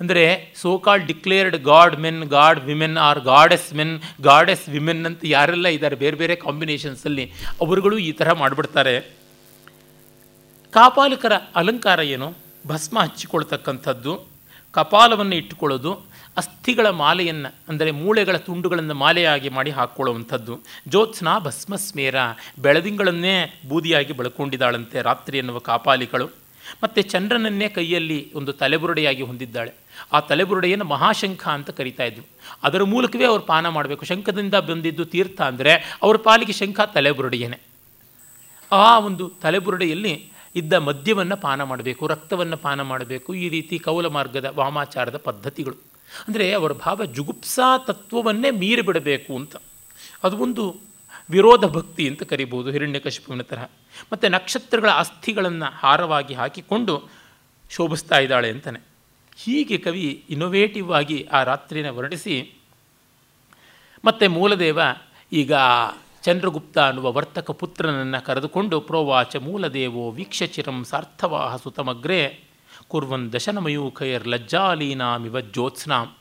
ಅಂದರೆ 0.00 0.24
so 0.60 0.70
called 0.84 1.04
declared 1.10 1.56
god 1.68 1.94
men 2.04 2.22
god 2.34 2.60
women 2.68 2.96
or 3.08 3.20
goddess 3.28 3.68
men 3.78 3.92
goddess 4.28 4.64
women 4.74 5.02
ಅಂತ 5.10 5.20
ಯಾರೆಲ್ಲ 5.34 5.68
ಇದ್ದಾರೆ, 5.76 5.96
ಬೇರೆ 6.02 6.16
ಬೇರೆ 6.22 6.34
ಕಾಂಬಿನೇಷನ್ಸಲ್ಲಿ 6.44 7.24
ಅವರುಗಳು 7.64 7.98
ಈ 8.08 8.10
ಥರ 8.20 8.28
ಮಾಡಿಬಿಡ್ತಾರೆ. 8.42 8.94
ಕಾಪಾಲಕರ 10.72 11.34
ಅಲಂಕಾರ 11.60 12.00
ಏನು? 12.14 12.28
ಭಸ್ಮ 12.70 12.96
ಹಚ್ಚಿಕೊಳ್ತಕ್ಕಂಥದ್ದು, 13.04 14.12
ಕಪಾಲವನ್ನು 14.74 15.34
ಇಟ್ಟುಕೊಳ್ಳೋದು 15.40 15.92
ಅಸ್ಥಿಗಳ 16.40 16.86
ಮಾಲೆಯನ್ನು, 17.02 17.50
ಅಂದರೆ 17.70 17.90
ಮೂಳೆಗಳ 18.00 18.36
ತುಂಡುಗಳನ್ನು 18.48 18.94
ಮಾಲೆಯಾಗಿ 19.04 19.48
ಮಾಡಿ 19.56 19.70
ಹಾಕ್ಕೊಳ್ಳುವಂಥದ್ದು 19.78 20.54
ಜ್ಯೋತ್ಸ್ನಾ 20.92 21.34
ಭಸ್ಮಸ್ಮೇರ, 21.46 22.16
ಬೆಳದಿಂಗಳನ್ನೇ 22.64 23.36
ಬೂದಿಯಾಗಿ 23.70 24.14
ಬಳಕೊಂಡಿದ್ದಾಳಂತೆ 24.20 24.98
ರಾತ್ರಿ 25.10 25.38
ಎನ್ನುವ 25.42 25.60
ಕಾಪಾಲಿಗಳು. 25.70 26.28
ಮತ್ತು 26.82 27.00
ಚಂದ್ರನನ್ನೇ 27.12 27.66
ಕೈಯಲ್ಲಿ 27.74 28.18
ಒಂದು 28.38 28.52
ತಲೆಬುರುಡೆಯಾಗಿ 28.60 29.22
ಹೊಂದಿದ್ದಾಳೆ. 29.22 29.72
ಆ 30.14 30.18
ತಲೆಬುರುಡೆಯನ್ನು 30.30 30.86
ಮಹಾಶಂಖ 30.94 31.42
ಅಂತ 31.56 31.70
ಕರಿತಾ 31.78 32.04
ಇದ್ರು 32.10 32.24
ಅದರ 32.66 32.82
ಮೂಲಕವೇ 32.92 33.26
ಅವರು 33.32 33.42
ಪಾನ 33.52 33.68
ಮಾಡಬೇಕು. 33.76 34.04
ಶಂಖದಿಂದ 34.04 34.56
ಬಂದಿದ್ದು 34.70 35.04
ತೀರ್ಥ 35.12 35.40
ಅಂದರೆ 35.50 35.74
ಅವ್ರ 36.02 36.16
ಪಾಲಿಗೆ 36.26 36.54
ಶಂಖ 36.60 36.80
ತಲೆಬುರುಡೆಯೇ 36.96 37.58
ಆ 38.72 38.86
ಒಂದು 39.08 39.26
ತಲೆಬುರುಡೆಯಲ್ಲಿ 39.42 40.14
ಇದ್ದ 40.60 40.74
ಮದ್ಯವನ್ನು 40.88 41.36
ಪಾನ 41.36 41.62
ಮಾಡಬೇಕು, 41.70 42.02
ರಕ್ತವನ್ನು 42.06 42.56
ಪಾನ 42.56 42.80
ಮಾಡಬೇಕು. 42.90 43.30
ಈ 43.44 43.46
ರೀತಿ 43.54 43.76
ಕೌಲ 43.86 44.06
ಮಾರ್ಗದ 44.16 44.48
ವಾಮಾಚಾರದ 44.60 45.18
ಪದ್ಧತಿಗಳು. 45.28 45.76
ಅಂದರೆ 46.28 46.52
ಅವರ 46.52 46.72
ಭಾವ 46.72 47.04
ಜುಗುಪ್ಸಾ 47.04 47.78
ತತ್ವವನ್ನೇ 47.78 48.50
ಮೀರಿಬಿಡಬೇಕು 48.50 49.36
ಅಂತ. 49.36 49.56
ಅದು 50.24 50.36
ಒಂದು 50.36 50.76
ವಿರೋಧ 51.30 51.64
ಭಕ್ತಿ 51.64 52.08
ಅಂತ 52.08 52.22
ಕರಿಬೋದು 52.22 52.70
ಹಿರಣ್ಯಕಶಿಪುವಿನ 52.70 53.42
ತರಹ. 53.42 53.64
ಮತ್ತು 54.12 54.28
ನಕ್ಷತ್ರಗಳ 54.28 54.90
ಅಸ್ಥಿಗಳನ್ನು 54.90 55.64
ಹಾರವಾಗಿ 55.64 56.34
ಹಾಕಿಕೊಂಡು 56.34 57.08
ಶೋಭಿಸ್ತಾ 57.70 58.18
ಇದ್ದಾಳೆ 58.18 58.50
ಅಂತಾನೆ. 58.50 58.80
ಹೀಗೆ 59.36 59.78
ಕವಿ 59.78 60.24
ಇನೋವೇಟಿವ್ 60.30 60.92
ಆಗಿ 60.92 61.28
ಆ 61.32 61.42
ರಾತ್ರಿನ 61.42 61.90
ವರ್ಣಿಸಿ 61.90 62.54
ಮತ್ತು 64.04 64.30
ಮೂಲದೇವ 64.30 64.80
ಈಗ 65.32 65.52
ಚಂದ್ರಗುಪ್ತ 66.22 66.78
ಅನ್ನುವ 66.78 67.12
ವರ್ತಕ 67.12 67.50
ಪುತ್ರನನ್ನು 67.50 68.24
ಕರೆದುಕೊಂಡು, 68.24 68.80
ಪ್ರೋವಾಚ 68.80 69.36
ಮೂಲದೇವೋ 69.36 70.10
ವೀಕ್ಷಚಿರಂ 70.10 70.84
ಸಾರ್ಥವಾಹ 70.84 71.56
ಸುತಮಗ್ರೆ 71.56 72.45
ಕುರ್ವನ್ 72.88 73.32
ದಶನಮಯೂಖೈರ್ 73.32 74.28
ಲಜ್ಜಾಲೀನಾಮಿವ 74.28 75.40
ಜ್ಯೋತ್ಸ್ನಾಂ. 75.40 76.16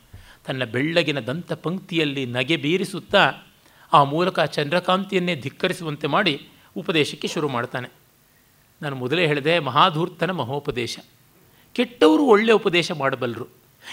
ತನ್ನ 0.45 0.63
ಬೆಳ್ಳಗಿನ 0.63 1.19
ದಂತ 1.19 1.53
ಪಂಕ್ತಿಯಲ್ಲಿ 1.53 2.25
ನಗೆ 2.25 2.57
ಬೀರಿಸುತ್ತಾ 2.57 3.33
ಆ 3.93 4.03
ಮೂಲಕ 4.03 4.39
ಚಂದ್ರಕಾಂತಿಯನ್ನೇ 4.39 5.35
ಧಿಕ್ಕರಿಸುವಂತೆ 5.35 6.07
ಮಾಡಿ 6.07 6.47
ಉಪದೇಶಕ್ಕೆ 6.77 7.27
ಶುರು 7.27 7.49
ಮಾಡ್ತಾನೆ. 7.49 7.89
ನಾನು 8.81 8.95
ಮೊದಲೇ 8.95 9.27
ಹೇಳಿದೆ, 9.27 9.59
ಮಹಾಧೂರ್ತನ 9.59 10.31
ಮಹೋಪದೇಶ. 10.31 10.99
ಕೆಟ್ಟವರು 11.73 12.23
ಒಳ್ಳೆಯ 12.23 12.55
ಉಪದೇಶ 12.55 12.91
ಮಾಡಬಲ್ಲರು 12.91 13.47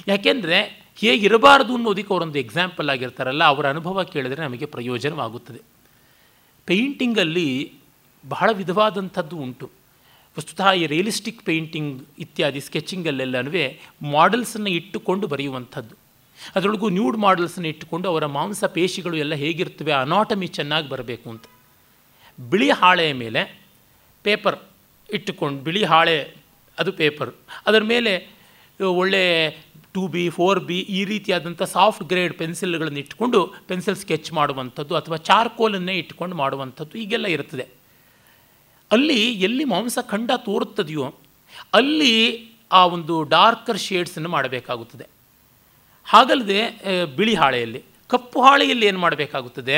ಯಾಕೆಂದರೆ 0.09 0.59
ಹೇಗಿರಬಾರದು 0.97 1.75
ಅನ್ನೋದಕ್ಕೆ 1.75 2.15
ಅವರೊಂದು 2.15 2.39
ಎಕ್ಸಾಂಪಲ್ 2.39 2.91
ಆಗಿರ್ತಾರಲ್ಲ, 2.91 3.45
ಅವರ 3.45 3.69
ಅನುಭವ 3.69 4.03
ಕೇಳಿದರೆ 4.03 4.43
ನಮಗೆ 4.43 4.67
ಪ್ರಯೋಜನವಾಗುತ್ತದೆ. 4.67 5.61
ಪೇಂಟಿಂಗಲ್ಲಿ 6.67 7.75
ಬಹಳ 8.29 8.51
ವಿಧವಾದಂಥದ್ದು 8.53 9.37
ಉಂಟು. 9.37 9.82
ವಸ್ತುತಃ 10.37 10.69
ಈ 10.81 10.85
ರಿಯಲಿಸ್ಟಿಕ್ 10.93 11.41
ಪೇಂಟಿಂಗ್ 11.49 11.95
ಇತ್ಯಾದಿ 12.25 12.61
ಸ್ಕೆಚಿಂಗಲ್ಲೆಲ್ಲನೂ 12.67 13.51
ಮಾಡೆಲ್ಸನ್ನು 14.15 14.71
ಇಟ್ಟುಕೊಂಡು 14.79 15.27
ಬರೆಯುವಂಥದ್ದು. 15.33 15.95
ಅದರೊಳಗೂ 16.57 16.87
ನ್ಯೂಡ್ 16.99 17.17
ಮಾಡೆಲ್ಸನ್ನು 17.25 17.69
ಇಟ್ಟುಕೊಂಡು 17.73 18.07
ಅವರ 18.13 18.25
ಮಾಂಸ 18.37 18.65
ಪೇಶಿಗಳು 18.77 19.17
ಎಲ್ಲ 19.25 19.35
ಹೇಗಿರ್ತವೆ 19.43 19.93
ಅನಾಟಮಿ 20.05 20.47
ಚೆನ್ನಾಗಿ 20.59 20.89
ಬರಬೇಕು 20.95 21.27
ಅಂತ. 21.33 21.45
ಬಿಳಿ 22.39 22.69
ಹಾಳೆಯ 22.81 23.13
ಮೇಲೆ 23.25 23.43
ಪೇಪರ್ 24.25 24.57
ಇಟ್ಟುಕೊಂಡು, 25.09 25.59
ಬಿಳಿ 25.67 25.83
ಹಾಳೆ, 25.93 26.17
ಅದು 26.79 26.91
ಪೇಪರ್ 27.03 27.31
ಅದರ 27.67 27.83
ಮೇಲೆ 27.93 28.13
ಒಳ್ಳೆ 29.01 29.23
ಟು 29.95 30.03
ಬಿ 30.15 30.25
ಫೋರ್ 30.37 30.61
ಬಿ 30.69 30.79
ಈ 30.99 31.01
ರೀತಿಯಾದಂಥ 31.13 31.63
ಸಾಫ್ಟ್ 31.77 32.05
ಗ್ರೇಡ್ 32.13 32.35
ಪೆನ್ಸಿಲ್ಗಳನ್ನು 32.39 33.01
ಇಟ್ಟುಕೊಂಡು 33.03 33.41
ಪೆನ್ಸಿಲ್ 33.71 33.99
ಸ್ಕೆಚ್ 34.03 34.31
ಮಾಡುವಂಥದ್ದು 34.39 34.95
ಅಥವಾ 35.01 35.19
ಚಾರ್ಕೋಲನ್ನೇ 35.29 35.95
ಇಟ್ಕೊಂಡು 36.03 36.37
ಮಾಡುವಂಥದ್ದು 36.37 36.95
ಈಗೆಲ್ಲ 37.05 37.27
ಇರ್ತದೆ 37.27 37.67
ಅಲ್ಲಿ 38.95 39.21
ಎಲ್ಲಿ 39.47 39.65
ಮಾಂಸ 39.73 39.99
ಖಂಡ 40.13 40.31
ತೋರುತ್ತದೆಯೋ 40.47 41.07
ಅಲ್ಲಿ 41.79 42.15
ಆ 42.73 42.81
ಒಂದು 42.97 43.15
ಡಾರ್ಕರ್ 43.35 43.81
ಶೇಡ್ಸನ್ನು 43.87 44.29
ಮಾಡಬೇಕಾಗುತ್ತದೆ. 44.29 45.07
ಹಾಗಲ್ಲದೆ 46.13 46.61
ಬಿಳಿ 47.17 47.35
ಹಾಳೆಯಲ್ಲಿ, 47.35 47.81
ಕಪ್ಪು 48.13 48.39
ಹಾಳೆಯಲ್ಲಿ 48.43 48.87
ಏನು 48.91 48.99
ಮಾಡಬೇಕಾಗುತ್ತದೆ? 48.99 49.77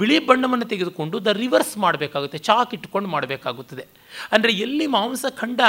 ಬಿಳಿ 0.00 0.16
ಬಣ್ಣವನ್ನು 0.26 0.66
ತೆಗೆದುಕೊಂಡು 0.72 1.16
ದ 1.24 1.32
ರಿವರ್ಸ್ 1.42 1.72
ಮಾಡಬೇಕಾಗುತ್ತೆ 1.84 2.38
ಚಾಕ್ 2.48 2.74
ಇಟ್ಕೊಂಡು 2.74 3.08
ಮಾಡಬೇಕಾಗುತ್ತದೆ. 3.08 3.84
ಅಂದರೆ 4.32 4.52
ಎಲ್ಲಿ 4.66 4.86
ಮಾಂಸ 4.96 5.24
ಖಂಡ 5.38 5.60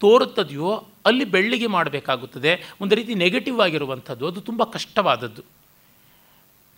ತೋರುತ್ತದೆಯೋ 0.00 0.70
ಅಲ್ಲಿ 1.06 1.24
ಬೆಳ್ಳಿಗೆ 1.34 1.68
ಮಾಡಬೇಕಾಗುತ್ತದೆ. 1.76 2.52
ಒಂದು 2.80 2.94
ರೀತಿ 2.98 3.12
ನೆಗೆಟಿವ್ 3.24 3.58
ಆಗಿರುವಂಥದ್ದು, 3.60 4.24
ಅದು 4.30 4.40
ತುಂಬ 4.48 4.62
ಕಷ್ಟವಾದದ್ದು. 4.76 5.42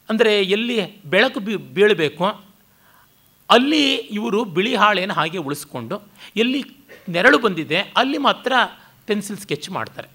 ಅಂದರೆ 0.08 0.32
ಎಲ್ಲಿ 0.56 0.76
ಬೆಳಕು 1.14 1.40
ಬೀಳಬೇಕು 1.76 2.26
ಅಲ್ಲಿ 3.50 3.82
ಇವರು 4.18 4.44
ಬಿಳಿ 4.44 4.74
ಹಾಳೆಯನ್ನು 4.74 5.14
ಹಾಗೆ 5.14 5.38
ಉಳಿಸ್ಕೊಂಡು 5.38 5.96
ಎಲ್ಲಿ 6.36 6.60
ನೆರಳು 7.08 7.38
ಬಂದಿದೆ, 7.38 7.78
ಅಲ್ಲಿ 7.96 8.18
ಮಾತ್ರ 8.18 8.52
ಪೆನ್ಸಿಲ್ 9.06 9.38
ಸ್ಕೆಚ್ 9.38 9.70
ಮಾಡ್ತಾರೆ. 9.70 10.08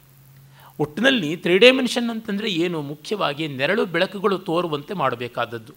ಒಟ್ಟಿನಲ್ಲಿ 0.80 1.36
ತ್ರೀ 1.36 1.58
ಡೈಮೆನ್ಷನ್ 1.58 2.10
ಅಂತಂದರೆ 2.10 2.50
ಏನು? 2.52 2.82
ಮುಖ್ಯವಾಗಿ 2.82 3.48
ನೆರಳು 3.48 3.86
ಬೆಳಕುಗಳು 3.86 4.38
ತೋರುವಂತೆ 4.40 4.94
ಮಾಡಬೇಕಾದದ್ದು. 4.94 5.74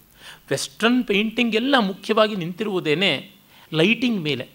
ವೆಸ್ಟರ್ನ್ 0.49 1.03
ಪೇಂಟಿಂಗ್ 1.03 1.55
ಎಲ್ಲ 1.55 1.75
ಮುಖ್ಯವಾಗಿ 1.79 2.35
ನಿಂತಿರುವುದೇನೆ 2.35 3.31
ಲೈಟಿಂಗ್ 3.73 4.21
ಮೇಲೆ, 4.21 4.49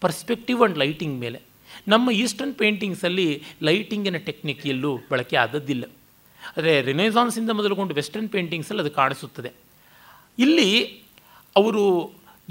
ಪರ್ಸ್ಪೆಕ್ಟಿವ್ 0.00 0.60
ಆ್ಯಂಡ್ 0.60 0.78
ಲೈಟಿಂಗ್ 0.78 1.20
ಮೇಲೆ. 1.20 1.40
ನಮ್ಮ 1.88 2.10
ಈಸ್ಟರ್ನ್ 2.10 2.54
ಪೇಂಟಿಂಗ್ಸಲ್ಲಿ 2.54 3.42
ಲೈಟಿಂಗಿನ 3.62 4.16
ಟೆಕ್ನಿಕ್ 4.16 4.66
ಎಲ್ಲೂ 4.66 5.00
ಬಳಕೆ 5.10 5.36
ಆದದ್ದಿಲ್ಲ. 5.36 5.84
ಆದರೆ 6.56 6.82
ರಿನೈಸಾನ್ಸಿಂದ 6.82 7.50
ಮೊದಲುಗೊಂಡು 7.50 7.94
ವೆಸ್ಟರ್ನ್ 7.94 8.28
ಪೇಂಟಿಂಗ್ಸಲ್ಲಿ 8.28 8.82
ಅದು 8.82 8.90
ಕಾಣಿಸುತ್ತದೆ. 8.90 9.50
ಇಲ್ಲಿ 10.38 10.70
ಅವರು 11.56 11.84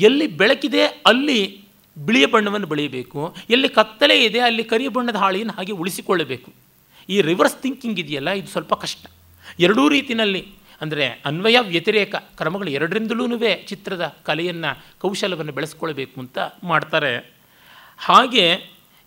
ಎಲ್ಲಿ 0.07 0.27
ಬೆಳಕಿದೆ 0.41 0.83
ಅಲ್ಲಿ 1.11 1.39
ಬಿಳಿಯ 1.97 2.25
ಬಣ್ಣವನ್ನು 2.33 2.67
ಬೆಳೆಯಬೇಕು, 2.73 3.21
ಎಲ್ಲಿ 3.55 3.69
ಕತ್ತಲೆ 3.77 4.15
ಇದೆ 4.25 4.39
ಅಲ್ಲಿ 4.47 4.63
ಕರಿಯ 4.71 4.89
ಬಣ್ಣದ 4.95 5.17
ಹಾಳೆಯನ್ನು 5.23 5.53
ಹಾಗೆ 5.57 5.73
ಉಳಿಸಿಕೊಳ್ಳಬೇಕು. 5.81 6.49
ಈ 7.13 7.15
ರಿವರ್ಸ್ 7.29 7.57
ಥಿಂಕಿಂಗ್ 7.63 7.99
ಇದೆಯಲ್ಲ, 8.03 8.29
ಇದು 8.39 8.49
ಸ್ವಲ್ಪ 8.55 8.73
ಕಷ್ಟ. 8.83 9.03
ಎರಡೂ 9.65 9.83
ರೀತಿಯಲ್ಲಿ 9.95 10.41
ಅಂದರೆ 10.81 11.05
ಅನ್ವಯ 11.29 11.57
ವ್ಯತಿರೇಕ 11.73 12.15
ಕ್ರಮಗಳು 12.39 12.69
ಎರಡರಿಂದಲೂ 12.77 13.25
ಚಿತ್ರದ 13.71 14.03
ಕಲೆಯನ್ನು, 14.27 14.71
ಕೌಶಲವನ್ನು 15.03 15.53
ಬೆಳೆಸ್ಕೊಳ್ಬೇಕು 15.57 16.17
ಅಂತ 16.23 16.37
ಮಾಡ್ತಾರೆ. 16.71 17.13
ಹಾಗೆ 17.99 18.45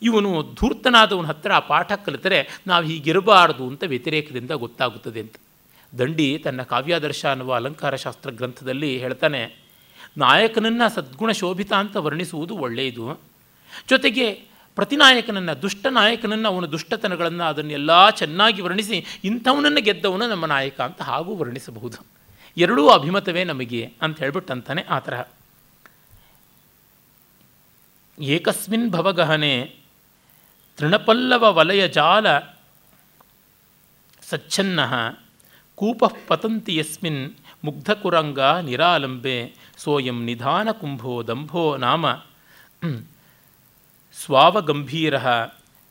ಇವನು 0.02 0.30
ಧೂರ್ತನಾದವನ 0.58 1.26
ಹತ್ರ 1.32 1.52
ಆ 1.58 1.62
ಪಾಠ 1.72 1.92
ಕಲಿತರೆ 2.06 2.38
ನಾವು 2.66 2.84
ಹೀಗಿರಬಾರದು 2.90 3.64
ಅಂತ 3.70 3.82
ವ್ಯತಿರೇಕದಿಂದ 3.92 4.52
ಗೊತ್ತಾಗುತ್ತದೆ 4.64 5.20
ಅಂತ. 5.24 5.36
ದಂಡಿ 5.92 6.26
ತನ್ನ 6.44 6.60
ಕಾವ್ಯಾದರ್ಶ 6.72 7.22
ಅನ್ನುವ 7.32 7.52
ಅಲಂಕಾರ 7.60 7.94
ಶಾಸ್ತ್ರ 8.04 8.30
ಗ್ರಂಥದಲ್ಲಿ 8.38 8.90
ಹೇಳ್ತಾನೆ 9.02 9.40
ನಾಯಕನನ್ನು 10.18 10.94
ಸದ್ಗುಣ 10.94 11.30
ಶೋಭಿತ 11.30 11.72
ಅಂತ 11.72 11.96
ವರ್ಣಿಸುವುದು 11.96 12.56
ಒಳ್ಳೆಯದು. 12.56 13.20
ಜೊತೆಗೆ 13.88 14.32
ಪ್ರತಿನಾಯಕನನ್ನು, 14.74 15.62
ದುಷ್ಟ 15.62 15.86
ನಾಯಕನನ್ನು, 15.90 16.48
ಅವನ 16.48 16.64
ದುಷ್ಟತನಗಳನ್ನು 16.64 17.44
ಅದನ್ನೆಲ್ಲ 17.44 18.10
ಚೆನ್ನಾಗಿ 18.10 18.62
ವರ್ಣಿಸಿ 18.62 19.04
ಇಂಥವನನ್ನು 19.24 19.82
ಗೆದ್ದವನು 19.82 20.28
ನಮ್ಮ 20.28 20.46
ನಾಯಕ 20.46 20.80
ಅಂತ 20.80 21.02
ಹಾಗೂ 21.02 21.34
ವರ್ಣಿಸಬಹುದು. 21.34 22.06
ಎರಡೂ 22.56 22.88
ಅಭಿಮತವೇ 22.88 23.44
ನಮಗೆ 23.44 23.92
ಅಂತ 24.02 24.18
ಹೇಳ್ಬಿಟ್ಟು 24.18 24.52
ಅಂತಾನೆ 24.52 24.82
ಆ 24.82 24.98
ತರಹ. 24.98 25.22
ಏಕಸ್ಮಿನ್ 28.20 28.90
ಭವಗಹನೆ 28.90 29.76
ತೃಣಪಲ್ಲವ 30.76 31.54
ವಲಯ 31.54 31.88
ಜಾಲ 31.88 32.38
ಸಚ್ಛನ್ನ, 34.30 34.80
ಕೂಪ 35.74 36.04
ಪತಂತಿ 36.28 36.76
ಯಸ್ಮಿನ್ 36.76 37.34
ಮುಗ್ಧಕುರಂಗ 37.64 38.40
ನಿರಾಲಂಬೆ 38.40 39.54
ಸೋಯಂ 39.78 40.24
ನಿಧಾನ 40.24 40.68
ಕುಂಭೋ 40.70 41.22
ದಂಭೋ 41.22 41.76
ನಾಮ. 41.76 42.06
ಸ್ವಾವಗಂಭೀರ 44.24 45.14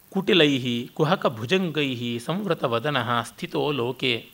ಕುಟಿಲೈ 0.09 0.87
ಕುಹಕ 0.87 1.25
ಭುಜಂಗೈ 1.27 2.19
ಸಂವೃತವದನ 2.19 3.21
ಸ್ಥಿತೋ 3.21 3.71
ಲೋಕೆ. 3.71 4.29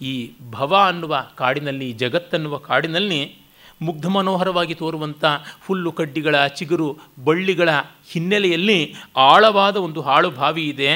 ಈ 0.00 0.32
ಭವ 0.50 0.76
ಅನ್ನುವ 0.86 1.26
ಕಾಡಿನಲ್ಲಿ 1.34 1.92
ಜಗತ್ತನ್ನುವ 1.92 2.56
ಕಾಡಿನಲ್ಲಿ 2.56 3.38
ಮುಗ್ಧ 3.82 4.06
ಮನೋಹರವಾಗಿ 4.06 4.74
ತೋರುವಂಥ 4.74 5.24
ಹುಲ್ಲು 5.66 5.92
ಕಡ್ಡಿಗಳ, 5.92 6.46
ಚಿಗುರು 6.46 6.98
ಬಳ್ಳಿಗಳ 7.24 7.68
ಹಿನ್ನೆಲೆಯಲ್ಲಿ 8.12 8.94
ಆಳವಾದ 9.16 9.76
ಒಂದು 9.76 10.00
ಹಾಳು 10.00 10.30
ಬಾವಿ 10.30 10.68
ಇದೆ. 10.68 10.94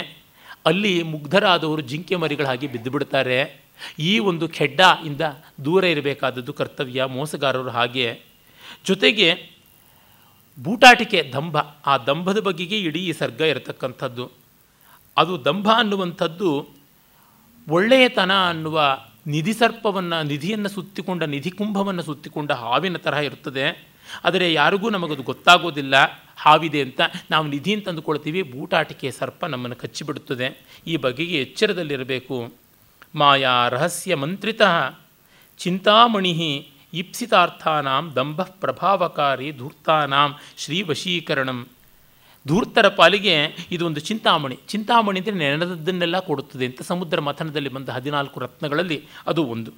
ಅಲ್ಲಿ 0.67 1.03
ಮುಗ್ಧರಾದವರು 1.03 1.83
ಜಿಂಕೆ 1.83 2.17
ಮರಿಗಳಾಗಿ 2.17 2.49
ಹಾಗೆ 2.49 2.73
ಬಿದ್ದು 2.73 2.91
ಬಿಡ್ತಾರೆ 2.91 3.68
ಈ 3.99 4.19
ಒಂದು 4.19 4.49
ಖೆಡ್ಡ 4.49 4.81
ಇಂದ 5.07 5.21
ದೂರ 5.65 5.85
ಇರಬೇಕಾದದ್ದು 5.85 6.53
ಕರ್ತವ್ಯ 6.53 7.05
ಮೋಸಗಾರರು 7.05 7.71
ಹಾಗೆ. 7.71 8.21
ಜೊತೆಗೆ 8.85 9.59
ಬೂಟಾಟಿಕೆ 10.63 11.33
ದಂಭ, 11.33 11.59
ಆ 11.87 11.99
ದಂಭದ 11.99 12.41
ಬಗೆಗೆ 12.41 12.79
ಇಡೀ 12.81 13.13
ಸರ್ಗ 13.13 13.41
ಇರತಕ್ಕಂಥದ್ದು. 13.41 14.31
ಅದು 15.17 15.45
ದಂಭ 15.45 15.69
ಅನ್ನುವಂಥದ್ದು 15.77 16.69
ಒಳ್ಳೆಯತನ 17.69 18.49
ಅನ್ನುವ 18.49 18.99
ನಿಧಿ 19.27 19.53
ಸರ್ಪವನ್ನು, 19.53 20.23
ನಿಧಿಯನ್ನು 20.23 20.69
ಸುತ್ತಿಕೊಂಡ, 20.69 21.23
ನಿಧಿ 21.23 21.51
ಕುಂಭವನ್ನು 21.51 22.03
ಸುತ್ತಿಕೊಂಡ 22.03 22.53
ಹಾವಿನ 22.53 22.97
ತರಹ 22.97 23.19
ಇರ್ತದೆ. 23.19 23.89
ಆದರೆ 24.25 24.53
ಯಾರಿಗೂ 24.53 24.91
ನಮಗದು 24.91 25.23
ಗೊತ್ತಾಗೋದಿಲ್ಲ 25.23 25.95
ಹಾವಿದೆ 26.37 26.83
ಅಂತ. 26.83 27.01
ನಾವು 27.31 27.47
ನಿಧಿ 27.47 27.75
ಅಂತ 27.75 27.89
ಬೂಟಾಟಿಕೆ 27.89 29.11
ಸರ್ಪ 29.11 29.45
ನಮ್ಮನ್ನು 29.45 29.77
ಕಚ್ಚಿಬಿಡುತ್ತದೆ. 29.77 30.63
ಈ 30.87 30.97
ಬಗೆಗೆ 30.97 31.41
ಎಚ್ಚರದಲ್ಲಿರಬೇಕು. 31.41 32.53
ಮಾಯಾ 33.15 33.69
ರಹಸ್ಯ 33.69 34.15
ಮಂತ್ರಿತ. 34.15 34.63
ಚಿಂತಾಮಣಿ 35.59 36.69
ಇಪ್ಸಿತಾರ್ಥಾನಾಂ 36.95 38.13
ದಂಭ 38.17 38.43
ಪ್ರಭಾವಕಾರಿ 38.43 39.53
ಧೂರ್ತಾನಾಂ 39.53 40.37
ಶ್ರೀವಶೀಕರಣಂ. 40.57 41.69
ಧೂರ್ತರ 42.47 42.89
ಪಾಲಿಗೆ 42.89 43.67
ಇದೊಂದು 43.71 44.01
ಚಿಂತಾಮಣಿ. 44.01 44.59
ಚಿಂತಾಮಣಿ 44.69 45.21
ಅಂದರೆ 45.21 45.35
ನೆನೆದದ್ದನ್ನೆಲ್ಲ 45.35 46.19
ಕೊಡುತ್ತದೆ 46.19 46.67
ಅಂತ 46.67 46.83
ಸಮುದ್ರ 46.83 47.21
ಮಥನದಲ್ಲಿ 47.21 47.69
ಬಂದ 47.69 47.89
ಹದಿನಾಲ್ಕು 47.89 48.41
ರತ್ನಗಳಲ್ಲಿ 48.41 49.05
ಅದು 49.27 49.45
ಒಂದು. 49.45 49.73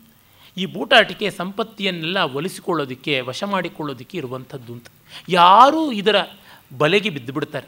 ಈ 0.56 0.66
ಬೂಟಾಟಿಕೆ 0.66 1.30
ಸಂಪತ್ತಿಯನ್ನೆಲ್ಲ 1.30 2.18
ಒಲಿಸಿಕೊಳ್ಳೋದಕ್ಕೆ, 2.18 3.20
ವಶ 3.20 3.44
ಮಾಡಿಕೊಳ್ಳೋದಕ್ಕೆ 3.44 4.18
ಇರುವಂಥದ್ದು 4.18 4.72
ಅಂತ. 4.72 4.86
ಯಾರೂ 5.28 5.92
ಇದರ 5.92 6.16
ಬಲೆಗೆ 6.78 7.10
ಬಿದ್ದು 7.10 7.32
ಬಿಡ್ತಾರೆ 7.32 7.66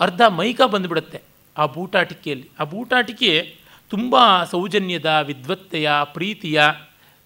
ಅರ್ಧ 0.00 0.20
ಮೈಕ 0.28 0.62
ಬಂದುಬಿಡುತ್ತೆ 0.62 1.22
ಆ 1.58 1.66
ಬೂಟಾಟಿಕೆಯಲ್ಲಿ. 1.66 2.50
ಆ 2.60 2.64
ಬೂಟಾಟಿಕೆ 2.64 3.61
ತುಂಬ 3.92 4.44
ಸೌಜನ್ಯದ, 4.44 5.06
ವಿದ್ವತ್ತೆಯ, 5.06 5.90
ಪ್ರೀತಿಯ, 6.04 6.62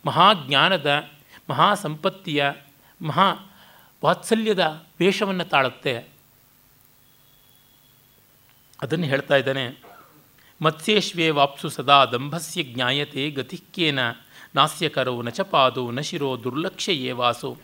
ಮಹಾಜ್ಞಾನದ 0.07 1.09
ಮಹಾ 1.51 1.75
ಸಂಪತ್ತಿಯ 1.75 2.53
ಮಹಾ 3.03 3.59
ವಾತ್ಸಲ್ಯದ 4.05 4.87
ವೇಷವನ್ನು 5.01 5.45
ತಾಳುತ್ತೆ. 5.45 5.99
ಅದನ್ನು 8.83 9.05
ಹೇಳ್ತಾ 9.05 9.37
ಇದ್ದಾನೆ, 9.37 9.83
ಮತ್ಸ್ಯೇಶ್ವೇ 10.63 11.31
ವಾಪ್ಸು 11.31 11.69
ಸದಾ 11.69 12.05
ದಂಭಸ್ಯ 12.05 12.63
ಜ್ಞಾಯತೆ 12.63 13.31
ಗತಿಕ್ಕೇನ 13.31 13.99
ನಾಸ್ಯಕರೋ 14.55 15.23
ನಚಪಾದೋ 15.23 15.91
ನಶಿರೋ 15.91 16.37
ಶಿರೋ 16.37 16.45
ದುರ್ಲಕ್ಷ್ಯ 16.45 16.93
ಏವಾಸು. 16.93 17.59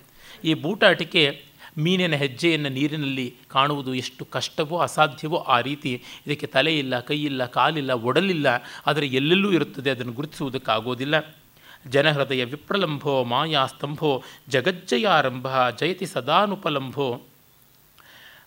ಈ 0.44 0.54
ಬೂಟಾಟಿಕೆ 0.54 1.44
ಮೀನಿನ 1.78 2.14
ಹೆಜ್ಜೆಯನ್ನು 2.14 2.68
ನೀರಿನಲ್ಲಿ 2.68 3.36
ಕಾಣುವುದು 3.48 3.94
ಎಷ್ಟು 3.94 4.24
ಕಷ್ಟವೋ 4.24 4.78
ಅಸಾಧ್ಯವೋ 4.78 5.36
ಆ 5.36 5.60
ರೀತಿ 5.60 6.02
ಇದಕ್ಕೆ 6.26 6.46
ತಲೆ 6.46 6.78
ಇಲ್ಲ, 6.78 7.00
ಕೈ 7.00 7.24
ಇಲ್ಲ, 7.24 7.46
ಕಾಲಿಲ್ಲ, 7.46 7.90
ಒಡಲಿಲ್ಲ, 7.90 8.46
ಆದರೆ 8.86 9.06
ಎಲ್ಲೆಲ್ಲೂ 9.06 9.52
ಇರುತ್ತದೆ, 9.52 9.90
ಅದನ್ನು 9.90 10.12
ಗುರುತಿಸುವುದಕ್ಕಾಗೋದಿಲ್ಲ 10.12 11.36
ಜನಹೃದಯ 11.88 12.44
ವಿಪ್ರಲಂಭೋ, 12.44 13.24
ಮಾಯಾ 13.24 13.66
ಸ್ತಂಭೋ, 13.66 14.22
ಜಗಜ್ಜಯಾರಂಭ, 14.48 15.68
ಜಯತಿ 15.68 16.06
ಸದಾನುಪಲಂಭೋ, 16.06 17.22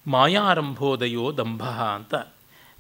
ಮಾಯಾರಂಭೋದಯೋ 0.08 1.38
ದಂಭ 1.38 1.64
ಅಂತ 1.66 2.16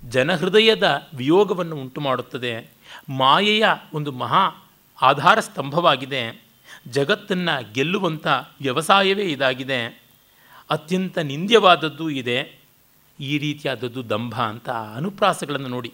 ಜನಹೃದಯದ 0.03 1.07
ವಿಯೋಗವನ್ನು 1.13 1.75
ಉಂಟು 1.75 2.01
ಮಾಡುತ್ತದೆ 2.01 2.69
ಮಾಯೆಯ 3.09 3.65
ಒಂದು 3.93 4.11
ಮಹಾ 4.11 4.71
ಆಧಾರ 5.01 5.39
ಸ್ತಂಭವಾಗಿದೆ 5.39 6.45
ಜಗತ್ತನ್ನು 6.91 7.73
ಗೆಲ್ಲುವಂಥ 7.73 8.27
ವ್ಯವಸಾಯವೇ 8.61 9.23
ಇದಾಗಿದೆ. 9.23 10.04
ಅತ್ಯಂತ 10.69 11.17
ನಿಂದ್ಯವಾದದ್ದು 11.17 12.09
ಇದೆ. 12.09 12.59
ಈ 13.19 13.37
ರೀತಿಯಾದದ್ದು 13.37 14.09
ದಂಭ 14.09 14.41
ಅಂತ 14.41 14.69
ಅನುಪ್ರಾಸಗಳನ್ನು 14.69 15.67
ನೋಡಿ. 15.67 15.93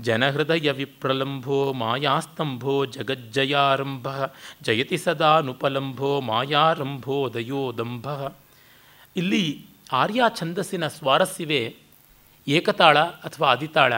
ಜನಹೃದಯ 0.00 0.70
ವಿಪ್ರಲಂಭೋ 0.70 1.72
ಮಾಯಾಸ್ತಂಭೋ 1.72 2.84
ಜಗಜ್ಜಯಾರಂಭ, 2.84 4.06
ಜಯತಿ 4.62 4.98
ಸದಾನುಪಲಂಭೋ 4.98 6.20
ಮಾಯಾರಂಭೋದಯೋ 6.20 7.72
ದಂಭ. 7.78 8.08
ಇಲ್ಲಿ 9.16 9.66
ಆರ್ಯ 9.92 10.22
ಛಂದಸ್ಸಿನ 10.36 10.88
ಸ್ವಾರಸ್ಯವೇ 10.88 11.76
ಏಕತಾಳ 12.48 12.98
ಅಥವಾ 12.98 13.50
ಆದಿತಾಳ 13.50 13.92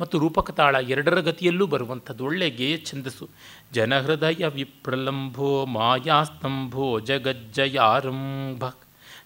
ಮತ್ತು 0.00 0.18
ರೂಪಕತಾಳ 0.18 0.74
ಎರಡರ 0.74 1.20
ಗತಿಯಲ್ಲೂ 1.20 1.66
ಬರುವಂಥದ್ದು. 1.66 2.24
ಒಳ್ಳೆ 2.24 2.50
ಗೇಯ 2.50 2.78
ಛಂದಸ್ಸು. 2.78 3.28
ಜನಹೃದಯ 3.72 4.46
ವಿಪ್ರಲಂಭೋ 4.46 5.66
ಮಾಯಾಸ್ತಂಭೋ 5.66 7.00
ಜಗಜ್ಜಯಾರಂಭ. 7.00 8.64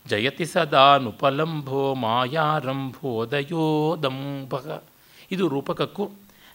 ಜಯತಿ 0.09 0.45
ಸದಾನುಪಲಂಭೋ 0.45 1.95
ನುಪಲಂಭೋ 1.95 3.97
ದಂಭ 4.03 4.55
ಇದು 5.33 5.49
ರೂಪಕಕ್ಕೂ 5.49 6.11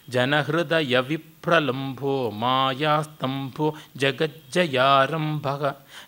ಜನಹೃದಯ 0.08 0.98
ವಿಪ್ರಲಂಭೋ 0.98 2.30
ಮಾಯಾಸ್ತಂಭೋ 2.30 3.74
ಜಗಜ್ಜಯಾರಂಭ 3.96 5.46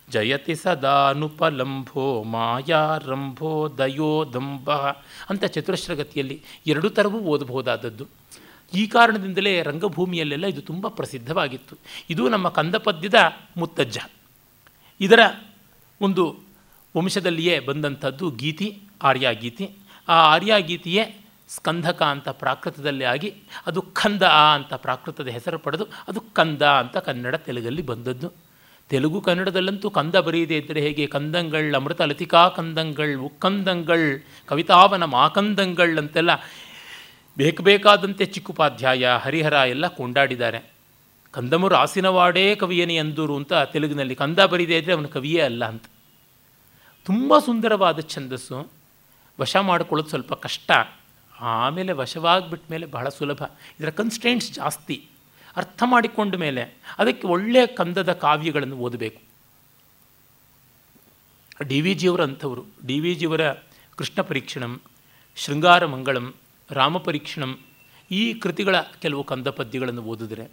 ಜಯತಿ 0.09 0.55
ಸದಾನುಪಲಂಭೋ 0.55 2.23
ಮಾಯಾರಂಭೋದಯೋ 2.23 4.25
ದಂಭ 4.33 4.69
ಅಂತ 5.29 5.45
ಚತುರಶ್ರಗತಿಯಲ್ಲಿ 5.45 6.41
ಎರಡು 6.67 6.89
ಥರವೂ 6.89 7.19
ಓದಬಹುದಾದದ್ದು. 7.19 8.05
ಈ 8.73 8.87
ಕಾರಣದಿಂದಲೇ 8.87 9.61
ರಂಗಭೂಮಿಯಲ್ಲೆಲ್ಲ 9.61 10.45
ಇದು 10.45 10.61
ತುಂಬ 10.61 10.87
ಪ್ರಸಿದ್ಧವಾಗಿತ್ತು. 10.87 11.75
ಇದು 12.09 12.29
ನಮ್ಮ 12.29 12.49
ಕಂದಪದ್ಯದ 12.49 13.15
ಮುತ್ತಜ್ಜ. 13.57 13.97
ಇದರ 15.01 15.19
ಒಂದು 16.01 16.35
ವಂಶದಲ್ಲಿಯೇ 16.97 17.59
ಬಂದಂಥದ್ದು 17.59 18.31
ಗೀತಿ 18.31 18.81
ಆರ್ಯ 19.03 19.27
ಗೀತಿ 19.33 19.69
ಆ 20.07 20.13
ಆರ್ಯ 20.13 20.53
ಗೀತಿಯೇ 20.59 21.19
ಸ್ಕಂಧಕ 21.49 22.01
ಅಂತ 22.01 22.29
ಪ್ರಾಕೃತದಲ್ಲಿ 22.29 23.03
ಆಗಿ, 23.03 23.33
ಅದು 23.65 23.81
ಕಂದ 23.81 24.23
ಅಂತ 24.23 24.73
ಪ್ರಾಕೃತದ 24.73 25.27
ಹೆಸರು 25.27 25.59
ಪಡೆದು, 25.59 25.87
ಅದು 26.07 26.21
ಕಂದ 26.21 26.61
ಅಂತ 26.61 26.97
ಕನ್ನಡ 26.97 27.35
ತೆಲುಗಲ್ಲಿ 27.35 27.81
ಬಂದದ್ದು. 27.81 28.33
ತೆಲುಗು 28.89 29.21
ಕನ್ನಡದಲ್ಲಂತೂ 29.21 29.89
ಕಂದ 29.89 30.15
ಬರೀದೇ 30.15 30.57
ಇದ್ದರೆ 30.57 30.81
ಹೇಗೆ? 30.81 31.07
ಕಂದಂಗಳ್, 31.07 31.75
ಅಮೃತ 31.75 32.01
ಲತಿಕಾ 32.01 32.49
ಕಂದಂಗಳ್, 32.49 33.19
ಉಕ್ಕಂದಂಗಳ್, 33.19 34.23
ಕವಿತಾವನ 34.47 35.03
ಮಾಕಂದಂಗಳ್ 35.03 35.97
ಅಂತೆಲ್ಲ 35.97 36.29
ಬೇಕು 37.37 37.63
ಬೇಕಾದಂತೆ 37.63 38.25
ಚಿಕ್ಕುಪಾಧ್ಯಾಯ, 38.25 39.07
ಹರಿಹರ 39.21 39.53
ಎಲ್ಲ 39.53 39.87
ಕೊಂಡಾಡಿದ್ದಾರೆ. 39.87 40.73
ಕಂದಮುರು 41.31 41.75
ಆಸಿನವಾಡೇ 41.75 42.55
ಕವಿಯನೇ 42.55 42.97
ಅಂದೂರು 42.97 43.35
ಅಂತ 43.35 43.53
ತೆಲುಗಿನಲ್ಲಿ 43.53 44.15
ಕಂದ 44.15 44.39
ಬರೀದೇ 44.39 44.77
ಇದ್ದರೆ 44.77 44.93
ಅವನು 44.93 45.07
ಕವಿಯೇ 45.07 45.41
ಅಲ್ಲ 45.41 45.65
ಅಂತ. 45.65 45.83
ತುಂಬ 47.05 47.39
ಸುಂದರವಾದ 47.39 47.99
ಛಂದಸ್ಸು. 47.99 48.67
ವಶ 49.39 49.55
ಮಾಡಿಕೊಳ್ಳೋದು 49.55 50.09
ಸ್ವಲ್ಪ 50.09 50.33
ಕಷ್ಟ. 50.33 50.71
ಆಮೇಲೆ 51.39 51.91
ವಶವಾಗಿಬಿಟ್ಟ 51.91 52.71
ಮೇಲೆ 52.71 52.85
ಬಹಳ 52.85 53.09
ಸುಲಭ. 53.09 53.43
ಇದರ 53.79 53.89
ಕನ್ಸ್ಟೆಂಟ್ಸ್ 53.89 54.53
ಜಾಸ್ತಿ. 54.53 55.07
ಅರ್ಥ 55.55 55.83
ಮಾಡಿಕೊಂಡ 55.85 56.35
ಮೇಲೆ 56.35 56.77
ಅದಕ್ಕೆ 56.97 57.27
ಒಳ್ಳೆಯ 57.27 57.67
ಕಂದದ 57.67 58.13
ಕಾವ್ಯಗಳನ್ನು 58.13 58.77
ಓದಬೇಕು. 58.77 59.21
ಡಿ 61.63 61.81
ವಿ 61.81 61.93
ಜಿಯವರ 61.93 62.23
ಅಂಥವರು 62.23 62.65
ಡಿ 62.85 62.99
ವಿ 62.99 63.15
ಜಿಯವರ 63.15 63.51
ಕೃಷ್ಣ 63.95 64.21
ಪರೀಕ್ಷಣಂ, 64.21 64.81
ಶೃಂಗಾರ 65.35 65.85
ಮಂಗಳಂ, 65.85 66.33
ರಾಮ 66.71 66.97
ಪರೀಕ್ಷಣಂ 66.97 67.59
ಈ 68.11 68.33
ಕೃತಿಗಳ 68.33 68.79
ಕೆಲವು 68.79 69.23
ಕಂದ 69.23 69.47
ಪದ್ಯಗಳನ್ನು 69.47 70.03
ಓದಿದರೆ, 70.03 70.51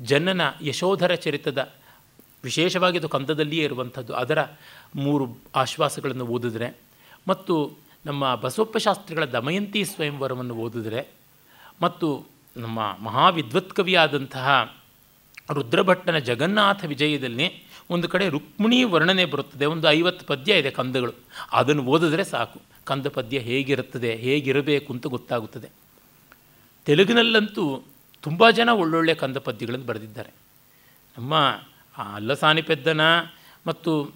ಜನನ 0.00 0.40
ಯಶೋಧರ 0.62 1.14
ಚರಿತದ 1.14 1.74
ವಿಶೇಷವಾಗಿ 2.44 2.98
ಅದು 2.98 3.08
ಕಂದದಲ್ಲಿಯೇ 3.08 3.64
ಇರುವಂಥದ್ದು. 3.64 4.14
ಅದರ 4.14 4.42
ಮೂರು 4.94 5.38
ಆಶ್ವಾಸಗಳನ್ನು 5.56 6.26
ಓದಿದರೆ 6.26 6.76
ಮತ್ತು 7.28 7.70
ನಮ್ಮ 8.06 8.34
ಬಸವಪ್ಪಶಾಸ್ತ್ರಿಗಳ 8.34 9.24
ದಮಯಂತಿ 9.24 9.84
ಸ್ವಯಂವರವನ್ನು 9.84 10.54
ಓದಿದರೆ 10.54 11.08
ಮತ್ತು 11.82 12.26
ನಮ್ಮ 12.56 12.96
ಮಹಾವಿದ್ವತ್ 13.00 13.72
ಕವಿಯಾದಂತಹ 13.72 14.76
ರುದ್ರಭಟ್ಟನ 15.52 16.18
ಜಗನ್ನಾಥ 16.18 16.84
ವಿಜಯದಲ್ಲಿ 16.84 17.68
ಒಂದು 17.90 18.08
ಕಡೆ 18.08 18.28
ರುಕ್ಮಿಣಿ 18.28 18.84
ವರ್ಣನೆ 18.84 19.24
ಬರುತ್ತದೆ. 19.24 19.66
ಒಂದು 19.66 19.90
ಐವತ್ತು 19.90 20.26
ಪದ್ಯ 20.26 20.58
ಇದೆ 20.58 20.70
ಕಂದಗಳು. 20.70 21.12
ಅದನ್ನು 21.52 21.84
ಓದಿದ್ರೆ 21.84 22.24
ಸಾಕು. 22.24 22.60
ಕಂದ 22.84 23.06
ಪದ್ಯ 23.06 23.38
ಹೇಗಿರುತ್ತದೆ, 23.38 24.16
ಹೇಗಿರಬೇಕು 24.16 24.92
ಅಂತ 24.92 25.06
ಗೊತ್ತಾಗುತ್ತದೆ. 25.06 25.68
ತೆಲುಗಿನಲ್ಲಂತೂ 26.84 27.82
ತುಂಬ 28.22 28.50
ಜನ 28.50 28.68
ಒಳ್ಳೊಳ್ಳೆ 28.68 29.14
ಕಂದ 29.14 29.36
ಪದ್ಯಗಳನ್ನು 29.36 29.86
ಬರೆದಿದ್ದಾರೆ. 29.86 30.30
ನಮ್ಮ 31.18 31.60
ಅಲ್ಲಸಾನಿ 31.98 32.62
ಪೆದ್ದನ 32.62 33.00
ಮತ್ತು 33.66 34.10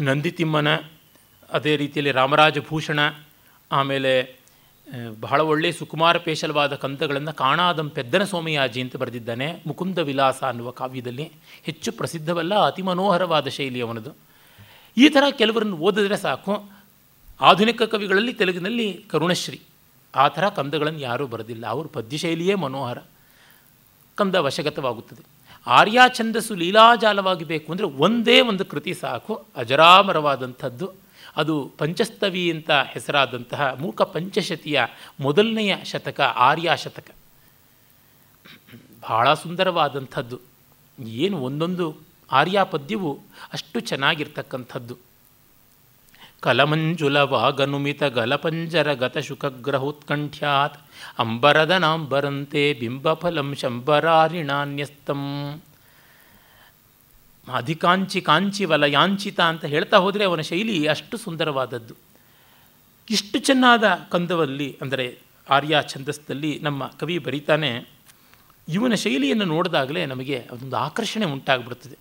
ನಂದಿತಿಮ್ಮನ 0.00 0.76
ಅದೇ 1.52 1.76
ರೀತಿಯಲ್ಲಿ 1.76 2.12
ರಾಮರಾಜಭೂಷಣ 2.12 3.00
ಆಮೇಲೆ 3.72 4.40
ಬಹಳ 5.20 5.40
ಒಳ್ಳೆಯ 5.40 5.72
ಸುಕುಮಾರ 5.72 6.16
ಪೇಶಲವಾದ 6.16 6.74
ಕಂತಗಳನ್ನು 6.74 7.32
ಕಾಣಾದಂ 7.32 7.88
ಪೆದ್ದನ 7.88 8.24
ಸೋಮಯಾಜಿ 8.24 8.80
ಅಂತ 8.80 8.96
ಬರೆದಿದ್ದಾನೆ, 8.96 9.62
ಮುಕುಂದ 9.66 9.98
ವಿಲಾಸ 9.98 10.44
ಅನ್ನುವ 10.44 10.70
ಕಾವ್ಯದಲ್ಲಿ. 10.70 11.32
ಹೆಚ್ಚು 11.62 11.92
ಪ್ರಸಿದ್ಧವಲ್ಲ, 11.92 12.66
ಅತಿ 12.66 12.82
ಮನೋಹರವಾದ 12.82 13.48
ಶೈಲಿ 13.48 13.80
ಅವನದು. 13.80 14.10
ಈ 14.96 15.08
ಥರ 15.08 15.22
ಕೆಲವರನ್ನು 15.30 15.76
ಓದಿದ್ರೆ 15.76 16.16
ಸಾಕು. 16.16 16.70
ಆಧುನಿಕ 17.40 17.82
ಕವಿಗಳಲ್ಲಿ 17.82 18.32
ತೆಲುಗಿನಲ್ಲಿ 18.32 19.04
ಕರುಣಶ್ರೀ. 19.10 19.60
ಆ 20.16 20.28
ಥರ 20.28 20.48
ಕಂದಗಳನ್ನು 20.48 21.00
ಯಾರೂ 21.00 21.26
ಬರೆದಿಲ್ಲ. 21.26 21.66
ಅವರು 21.66 21.88
ಪದ್ಯಶೈಲಿಯೇ 21.88 22.54
ಮನೋಹರ. 22.54 22.98
ಕಂದ 24.14 24.34
ವಶಗತವಾಗುತ್ತದೆ. 24.34 25.35
ಆರ್ಯ 25.66 26.00
ಛಂದಸ್ಸು 26.14 26.54
ಲೀಲಾಜಾಲವಾಗಿ 26.54 27.44
ಬೇಕು 27.44 27.72
ಅಂದರೆ 27.72 27.86
ಒಂದೇ 27.86 28.40
ಒಂದು 28.40 28.64
ಕೃತಿ 28.64 28.94
ಸಾಕು, 28.94 29.46
ಅಜರಾಮರವಾದಂಥದ್ದು. 29.56 30.92
ಅದು 31.36 31.72
ಪಂಚಸ್ತವಿ 31.78 32.50
ಅಂತ 32.50 32.70
ಹೆಸರಾದಂತಹ 32.70 33.76
ಮೂಕ 33.80 34.02
ಪಂಚಶತಿಯ 34.02 34.80
ಮೊದಲನೆಯ 35.20 35.76
ಶತಕ, 35.84 36.20
ಆರ್ಯ 36.20 36.70
ಶತಕ. 36.76 37.10
ಬಹಳ 39.00 39.34
ಸುಂದರವಾದಂಥದ್ದು. 39.34 40.40
ಏನು 40.98 41.38
ಒಂದೊಂದು 41.38 41.96
ಆರ್ಯ 42.32 42.64
ಪದ್ಯವು 42.64 43.18
ಅಷ್ಟು 43.52 43.80
ಚೆನ್ನಾಗಿರ್ತಕ್ಕಂಥದ್ದು. 43.80 45.05
ಕಲಮಂಜುಲವಾಗನುಮಿತ 46.46 48.02
ಗಲಪಂಜರ 48.16 48.88
ಗತ 49.02 49.18
ಶುಕಗ್ರಹೋತ್ಕಂಠ್ಯಾತ್ 49.28 50.76
ಅಂಬರದನಾಂಬರಂತೆ 51.22 52.62
ಬಿಂಬಫಲಂ 52.80 53.48
ಶಂಬರಾರಿಣಾನ್ಯಸ್ತಂ. 53.62 55.22
ಅಧಿಕಾಂಚಿ 57.46 58.20
ಕಾಂಚಿ 58.28 58.64
ವಲಯಾಂಚಿತ 58.70 59.40
ಅಂತ 59.52 59.64
ಹೇಳ್ತಾ 59.74 59.96
ಹೋದರೆ 60.04 60.24
ಅವನ 60.28 60.42
ಶೈಲಿ 60.48 60.76
ಅಷ್ಟು 60.94 61.16
ಸುಂದರವಾದದ್ದು. 61.24 61.94
ಇಷ್ಟು 63.08 63.38
ಚೆನ್ನಾದ 63.48 63.84
ಕಂದವಲ್ಲಿ 64.12 64.68
ಅಂದರೆ 64.82 65.06
ಆರ್ಯ 65.46 65.82
ಛಂದಸ್ಸಲ್ಲಿ 65.92 66.52
ನಮ್ಮ 66.62 66.86
ಕವಿ 67.00 67.16
ಬರೀತಾನೆ, 67.26 67.70
ಇವನ 68.68 68.94
ಶೈಲಿಯನ್ನು 69.04 69.46
ನೋಡಿದಾಗಲೇ 69.52 70.02
ನಮಗೆ 70.12 70.38
ಅದೊಂದು 70.52 70.76
ಆಕರ್ಷಣೆ 70.76 71.26
ಉಂಟಾಗ್ಬಿಡ್ತದೆ. 71.34 71.96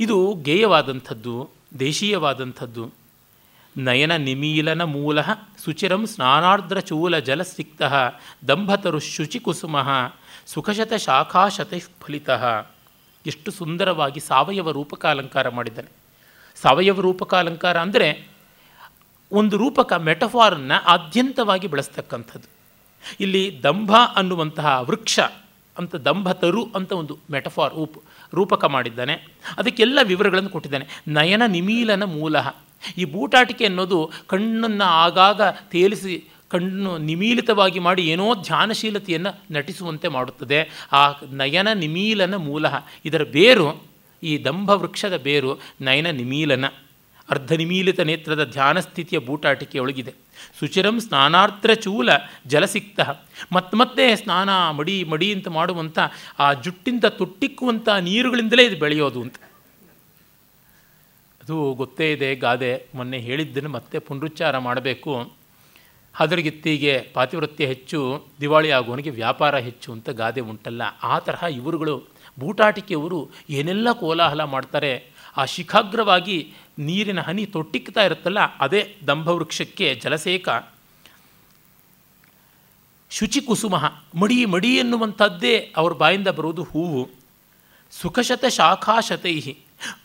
ಇದು 0.00 0.16
ಗೇಯವಾದಂಥದ್ದು, 0.48 1.34
ದೇಶೀಯವಾದಂಥದ್ದು 1.78 2.84
ನಯನ 3.76 4.16
ನಿಮೀಲನ 4.16 4.82
ಮೂಲ 4.82 5.22
ಸುಚಿರಂ 5.64 6.06
ಸ್ನಾನಾರ್ದ್ರ 6.06 6.80
ಚೂಲ 6.80 7.18
ಜಲಸಿಕ್ತ 7.18 7.82
ದಂಭತರು 8.48 8.98
ಶುಚಿಕುಸುಮ 8.98 9.76
ಸುಖಶತ 10.46 10.92
ಶಾಖಾಶತೈ 10.92 11.78
ಫಲಿತ. 11.78 12.30
ಎಷ್ಟು 13.26 13.50
ಸುಂದರವಾಗಿ 13.50 14.20
ಸಾವಯವ 14.20 14.70
ರೂಪಕ 14.70 15.06
ಅಲಂಕಾರ 15.06 15.48
ಮಾಡಿದ್ದಾನೆ. 15.48 15.88
ಸಾವಯವ 16.62 17.00
ರೂಪಕ 17.00 17.34
ಅಲಂಕಾರ 17.34 17.78
ಅಂದರೆ 17.78 18.28
ಒಂದು 19.32 19.56
ರೂಪಕ 19.56 19.92
ಮೆಟಫಾರನ್ನು 19.92 20.82
ಆದ್ಯಂತವಾಗಿ 20.84 21.66
ಬಳಸ್ತಕ್ಕಂಥದ್ದು. 21.66 22.48
ಇಲ್ಲಿ 23.20 23.60
ದಂಭ 23.62 23.92
ಅನ್ನುವಂತಹ 24.16 24.80
ವೃಕ್ಷ 24.82 25.20
ಅಂತ 25.78 25.94
ದಂಭತರು 25.94 26.62
ಅಂತ 26.74 26.92
ಒಂದು 26.92 27.18
ಮೆಟಫಾರ್ 27.30 27.74
ರೂಪ 27.74 28.02
ರೂಪಕ 28.34 28.64
ಮಾಡಿದ್ದಾನೆ. 28.64 29.14
ಅದಕ್ಕೆಲ್ಲ 29.58 29.98
ವಿವರಗಳನ್ನು 30.02 30.48
ಕೊಟ್ಟಿದ್ದಾನೆ. 30.48 30.86
ನಯನ 31.08 31.42
ನಿಮೀಲನ 31.46 32.02
ಮೂಲ 32.02 32.36
ಈ 32.98 33.04
ಬೂಟಾಟಿಕೆ 33.04 33.64
ಅನ್ನೋದು 33.64 34.10
ಕಣ್ಣನ್ನು 34.26 34.84
ಆಗಾಗ 34.84 35.40
ತೇಲಿಸಿ 35.70 36.24
ಕಣ್ಣು 36.48 36.98
ನಿಮೀಲಿತವಾಗಿ 36.98 37.78
ಮಾಡಿ 37.78 38.02
ಏನೋ 38.06 38.34
ಧ್ಯಾನಶೀಲತೆಯನ್ನು 38.34 39.54
ನಟಿಸುವಂತೆ 39.54 40.08
ಮಾಡುತ್ತದೆ. 40.08 40.88
ಆ 40.92 41.02
ನಯನ 41.32 41.68
ನಿಮೀಲನ 41.74 42.34
ಮೂಲ 42.34 42.66
ಇದರ 43.04 43.22
ಬೇರು, 43.22 43.84
ಈ 44.22 44.44
ದಂಭ 44.44 44.70
ವೃಕ್ಷದ 44.70 45.16
ಬೇರು 45.16 45.60
ನಯನ 45.80 46.10
ನಿಮೀಲನ. 46.10 46.64
ಅರ್ಧ 47.30 47.52
ನಿಮೀಲಿತ 47.52 48.00
ನೇತ್ರದ 48.00 48.44
ಧ್ಯಾನ 48.44 48.80
ಸ್ಥಿತಿಯ 48.80 49.18
ಬೂಟಾಟಿಕೆಯೊಳಗಿದೆ 49.18 50.12
ಸುಚಿರಂ 50.58 51.00
ಸ್ನಾನಾರ್ಥ 51.00 51.66
ಚೂಲ 51.66 52.10
ಜಲಸಿಕ್ತ. 52.46 53.00
ಮತ್ತೆ 53.74 54.16
ಸ್ನಾನ 54.16 54.70
ಮಡಿ 54.70 55.04
ಮಡಿ 55.04 55.32
ಅಂತ 55.34 55.48
ಮಾಡುವಂಥ 55.48 55.98
ಆ 56.38 56.52
ಜುಟ್ಟಿಂದ 56.52 57.04
ತೊಟ್ಟಿಕ್ಕುವಂಥ 57.04 57.88
ನೀರುಗಳಿಂದಲೇ 57.88 58.66
ಇದು 58.66 58.76
ಬೆಳೆಯೋದು 58.76 59.22
ಅಂತ. 59.22 59.36
ಅದು 61.46 61.74
ಗೊತ್ತೇ 61.74 62.12
ಇದೆ, 62.12 62.34
ಗಾದೆ 62.34 62.86
ಮೊನ್ನೆ 62.94 63.18
ಹೇಳಿದ್ದನ್ನು 63.18 63.68
ಮತ್ತೆ 63.68 63.98
ಪುನರುಚ್ಚಾರ 63.98 64.58
ಮಾಡಬೇಕು. 64.58 65.32
ಹದರಗಿತ್ತಿಗೆ 66.14 67.10
ಪಾತಿವೃತ್ತಿ 67.14 67.66
ಹೆಚ್ಚು, 67.66 68.26
ದಿವಾಳಿ 68.40 68.70
ಆಗುವವನಿಗೆ 68.70 69.10
ವ್ಯಾಪಾರ 69.10 69.58
ಹೆಚ್ಚು 69.58 69.92
ಅಂತ 69.92 70.10
ಗಾದೆ 70.10 70.40
ಉಂಟಲ್ಲ. 70.40 70.82
ಆ 71.02 71.18
ತರಹ 71.18 71.42
ಇವರುಗಳು, 71.42 71.94
ಬೂಟಾಟಿಕೆಯವರು 72.38 73.30
ಏನೆಲ್ಲ 73.50 73.92
ಕೋಲಾಹಲ 73.92 74.44
ಮಾಡ್ತಾರೆ, 74.44 75.10
ಆ 75.36 75.44
ಶಿಖಾಗ್ರವಾಗಿ 75.44 76.52
ನೀರಿನ 76.78 77.20
ಹನಿ 77.20 77.46
ತೊಟ್ಟಿಕ್ತಾ 77.46 78.04
ಇರುತ್ತಲ್ಲ, 78.04 78.58
ಅದೇ 78.58 78.96
ದಂಭವೃಕ್ಷಕ್ಕೆ 79.06 79.94
ಜಲಸೇಕ. 79.94 80.48
ಶುಚಿ 83.10 83.40
ಕುಸುಮ 83.40 83.76
ಮಡಿ 84.22 84.44
ಮಡಿ 84.44 84.76
ಎನ್ನುವಂಥದ್ದೇ 84.76 85.72
ಅವ್ರ 85.76 85.92
ಬಾಯಿಂದ 85.92 86.28
ಬರೋದು 86.28 86.62
ಹೂವು. 86.62 87.08
ಸುಖಶತ 87.90 88.44
ಶಾಖಾಶತೈ 88.44 89.56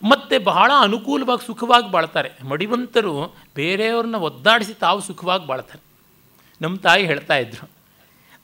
ಮತ್ತು 0.02 0.44
ಬಹಳ 0.44 0.70
ಅನುಕೂಲವಾಗಿ 0.80 1.46
ಸುಖವಾಗಿ 1.46 1.90
ಬಾಳ್ತಾರೆ. 1.90 2.30
ಮಡಿವಂತರು 2.44 3.34
ಬೇರೆಯವ್ರನ್ನ 3.54 4.16
ಒದ್ದಾಡಿಸಿ 4.16 4.74
ತಾವು 4.74 5.00
ಸುಖವಾಗಿ 5.00 5.46
ಬಾಳ್ತಾರೆ. 5.46 5.82
ನಮ್ಮ 6.62 6.76
ತಾಯಿ 6.76 7.06
ಹೇಳ್ತಾ 7.06 7.36
ಇದ್ರು. 7.36 7.70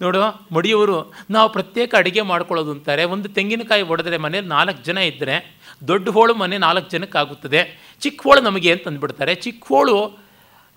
ನೋಡು, 0.02 0.20
ಮಡಿಯವರು 0.54 1.14
ನಾವು 1.30 1.52
ಪ್ರತ್ಯೇಕ 1.52 1.94
ಅಡುಗೆ 1.94 2.20
ಮಾಡ್ಕೊಳ್ಳೋದು 2.20 2.70
ಅಂತಾರೆ. 2.70 3.04
ಒಂದು 3.04 3.28
ತೆಂಗಿನಕಾಯಿ 3.28 3.82
ಒಡೆದ್ರೆ 3.82 4.16
ಮನೇಲಿ 4.16 4.46
ನಾಲ್ಕು 4.46 4.84
ಜನ 4.84 4.98
ಇದ್ದರೆ 4.98 5.58
ದೊಡ್ಡ 5.88 6.08
ಹೋಳು 6.08 6.34
ಮನೆ 6.34 6.58
ನಾಲ್ಕು 6.58 6.90
ಜನಕ್ಕಾಗುತ್ತದೆ. 6.90 7.78
ಚಿಕ್ಕ 8.00 8.22
ಹೋಳು 8.22 8.40
ನಮಗೆ 8.40 8.72
ಅಂತ 8.72 8.88
ಚಿಕ್ಕ 9.34 9.64
ಹೋಳು 9.68 10.27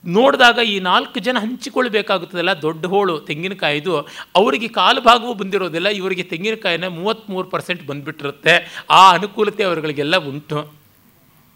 ನೋಡಿದಾಗ 0.06 0.58
ಈ 0.58 0.80
ನಾಲ್ಕು 0.80 1.20
ಜನ 1.20 1.40
ಹಂಚಿಕೊಳ್ಬೇಕಾಗುತ್ತದಲ್ಲ 1.40 2.54
ದೊಡ್ಡ 2.54 2.86
ಹೋಳು, 2.86 3.20
ತೆಂಗಿನಕಾಯಿದು, 3.20 4.00
ಅವರಿಗೆ 4.36 4.68
ಕಾಲು 4.68 5.02
ಭಾಗವೂ 5.02 5.34
ಬಂದಿರೋದಿಲ್ಲ, 5.34 5.88
ಇವರಿಗೆ 5.88 6.24
ತೆಂಗಿನಕಾಯಿನ 6.24 6.88
ಮೂವತ್ತ್ಮೂರು 6.88 7.50
ಪರ್ಸೆಂಟ್ 7.50 7.88
ಬಂದುಬಿಟ್ಟಿರುತ್ತೆ. 7.88 8.86
ಆ 8.90 9.12
ಅನುಕೂಲತೆ 9.12 9.64
ಅವರುಗಳಿಗೆಲ್ಲ 9.64 10.18
ಉಂಟು. 10.18 10.74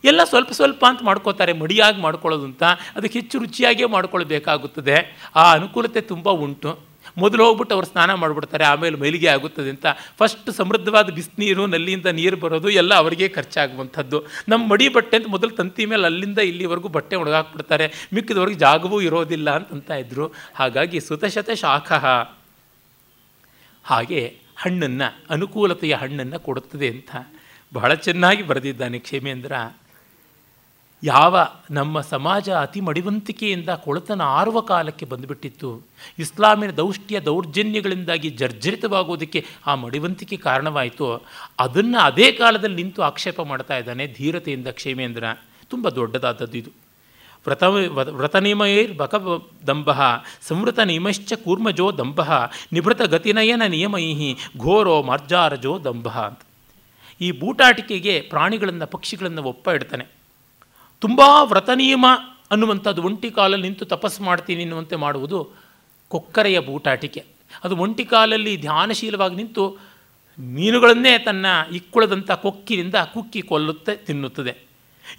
ಎಲ್ಲ 0.03 0.23
ಸ್ವಲ್ಪ 0.23 0.51
ಸ್ವಲ್ಪ 0.51 0.85
ಅಂತ 0.89 0.99
ಮಾಡ್ಕೋತಾರೆ, 1.03 1.53
ಮಡಿಯಾಗಿ 1.53 2.01
ಮಾಡ್ಕೊಳ್ಳೋದು 2.01 2.43
ಅಂತ. 2.43 2.63
ಅದಕ್ಕೆ 2.63 3.19
ಹೆಚ್ಚು 3.19 3.39
ರುಚಿಯಾಗಿಯೇ 3.39 3.87
ಮಾಡ್ಕೊಳ್ಬೇಕಾಗುತ್ತದೆ. 3.87 5.17
ಆ 5.35 5.53
ಅನುಕೂಲತೆ 5.53 6.01
ತುಂಬ 6.01 6.29
ಉಂಟು. 6.29 6.94
ಮೊದಲು 7.17 7.45
ಹೋಗ್ಬಿಟ್ಟು 7.45 7.75
ಅವ್ರು 7.75 7.87
ಸ್ನಾನ 7.87 8.13
ಮಾಡಿಬಿಡ್ತಾರೆ, 8.13 8.63
ಆಮೇಲೆ 8.63 8.97
ಮೈಲಿಗೆ 8.97 9.27
ಆಗುತ್ತದೆ 9.27 9.69
ಅಂತ. 9.69 9.85
ಫಸ್ಟ್ 10.17 10.51
ಸಮೃದ್ಧವಾದ 10.51 11.09
ಬಿಸಿನೀರು, 11.09 11.65
ನಲ್ಲಿಯಿಂದ 11.65 12.05
ನೀರು 12.05 12.37
ಬರೋದು, 12.37 12.69
ಎಲ್ಲ 12.69 12.93
ಅವರಿಗೆ 12.93 13.27
ಖರ್ಚಾಗುವಂಥದ್ದು. 13.27 14.23
ನಮ್ಮ 14.49 14.69
ಮಡಿ 14.71 14.89
ಬಟ್ಟೆ 14.89 15.17
ಅಂತ 15.17 15.27
ಮೊದಲು 15.29 15.49
ತಂತಿ 15.49 15.85
ಮೇಲೆ 15.85 16.05
ಅಲ್ಲಿಂದ 16.05 16.39
ಇಲ್ಲಿವರೆಗೂ 16.39 16.87
ಬಟ್ಟೆ 16.87 17.15
ಒಣಗಾಕ್ಬಿಡ್ತಾರೆ. 17.15 18.07
ಮಿಕ್ಕಿದವ್ರಿಗೆ 18.13 18.59
ಜಾಗವೂ 18.59 19.01
ಇರೋದಿಲ್ಲ 19.01 19.55
ಅಂತಂತ 19.55 19.91
ಇದ್ದರು 19.91 20.33
ಹಾಗಾಗಿ 20.55 20.99
ಸುತಶತ 20.99 21.49
ಶಾಖ. 21.49 21.91
ಹಾಗೆ 23.83 24.37
ಹಣ್ಣನ್ನು, 24.57 25.07
ಅನುಕೂಲತೆಯ 25.29 25.93
ಹಣ್ಣನ್ನು 25.95 26.39
ಕೊಡುತ್ತದೆ 26.39 26.87
ಅಂತ 26.87 27.15
ಬಹಳ 27.73 27.93
ಚೆನ್ನಾಗಿ 27.93 28.43
ಬರೆದಿದ್ದಾನೆ 28.43 28.99
ಕ್ಷೇಮೇಂದ್ರ. 28.99 29.51
ಯಾವ 31.05 31.37
ನಮ್ಮ 31.71 32.01
ಸಮಾಜ 32.01 32.49
ಅತಿ 32.49 32.81
ಮಡಿವಂತಿಕೆಯಿಂದ 32.81 33.69
ಕೊಳತನ 33.69 34.21
ಆರುವ 34.21 34.59
ಕಾಲಕ್ಕೆ 34.61 35.05
ಬಂದುಬಿಟ್ಟಿತ್ತು. 35.05 35.69
ಇಸ್ಲಾಮಿನ 36.19 36.71
ದೌಷ್ಟ್ಯ 36.71 37.19
ದೌರ್ಜನ್ಯಗಳಿಂದಾಗಿ 37.19 38.29
ಜರ್ಜರಿತವಾಗೋದಕ್ಕೆ 38.29 39.45
ಆ 39.67 39.75
ಮಡಿವಂತಿಕೆ 39.75 40.37
ಕಾರಣವಾಯಿತು. 40.37 41.25
ಅದನ್ನು 41.59 41.99
ಅದೇ 41.99 42.31
ಕಾಲದಲ್ಲಿ 42.31 42.75
ನಿಂತು 42.75 43.01
ಆಕ್ಷೇಪ 43.01 43.41
ಮಾಡ್ತಾ 43.41 43.77
ಇದ್ದಾನೆ 43.77 44.07
ಧೀರತೆಯಿಂದ 44.07 44.67
ಕ್ಷೇಮೇಂದ್ರ. 44.67 45.23
ತುಂಬ 45.69 45.89
ದೊಡ್ಡದಾದದ್ದು 45.89 46.57
ಇದು. 46.57 46.71
ವ್ರತ 47.45 47.63
ವ್ರತನಿಮಯೈರ್ 48.17 48.97
ಬಕ 48.97 49.15
ದಂಭ 49.67 49.89
ಸಂವೃತ 50.47 50.79
ನಿಮಶ್ಚ 50.79 51.33
ಕೂರ್ಮಜೋ 51.33 51.91
ದಂಭ 51.91 52.21
ನಿಭೃತ 52.73 53.01
ಗತಿನಯನ 53.01 53.61
ನಿಯಮೈಹಿ 53.67 54.37
ಘೋರೋ 54.57 55.01
ಮಾರ್ಜಾರಜೋ 55.01 55.79
ದಂಭ 55.79 56.07
ಅಂತ. 56.07 56.39
ಈ 57.21 57.31
ಬೂಟಾಟಿಕೆಗೆ 57.31 58.21
ಪ್ರಾಣಿಗಳನ್ನು 58.21 58.87
ಪಕ್ಷಿಗಳನ್ನು 58.87 59.43
ಒಪ್ಪ 59.43 59.67
ಇಡ್ತಾನೆ. 59.67 60.24
ತುಂಬ 61.01 61.21
ವ್ರತನಿಯಮ 61.43 62.05
ಅನ್ನುವಂಥದ್ದು 62.51 63.01
ಒಂಟಿ 63.03 63.29
ಕಾಲಲ್ಲಿ 63.31 63.67
ನಿಂತು 63.67 63.85
ತಪಸ್ಸು 63.85 64.23
ಮಾಡ್ತೀನಿ 64.23 64.61
ಎನ್ನುವಂತೆ 64.61 64.95
ಮಾಡುವುದು 64.95 65.39
ಕೊಕ್ಕರೆಯ 66.07 66.59
ಬೂಟಾಟಿಕೆ. 66.59 67.23
ಅದು 67.63 67.75
ಒಂಟಿ 67.75 68.05
ಕಾಲಲ್ಲಿ 68.05 68.57
ಧ್ಯಾನಶೀಲವಾಗಿ 68.57 69.35
ನಿಂತು 69.35 69.77
ಮೀನುಗಳನ್ನೇ 70.39 71.17
ತನ್ನ 71.17 71.45
ಇಕ್ಕುಳದಂಥ 71.71 72.31
ಕೊಕ್ಕಿನಿಂದ 72.31 72.95
ಕುಕ್ಕಿ 73.13 73.41
ಕೊಲ್ಲುತ್ತೆ, 73.41 73.95
ತಿನ್ನುತ್ತದೆ. 73.95 74.53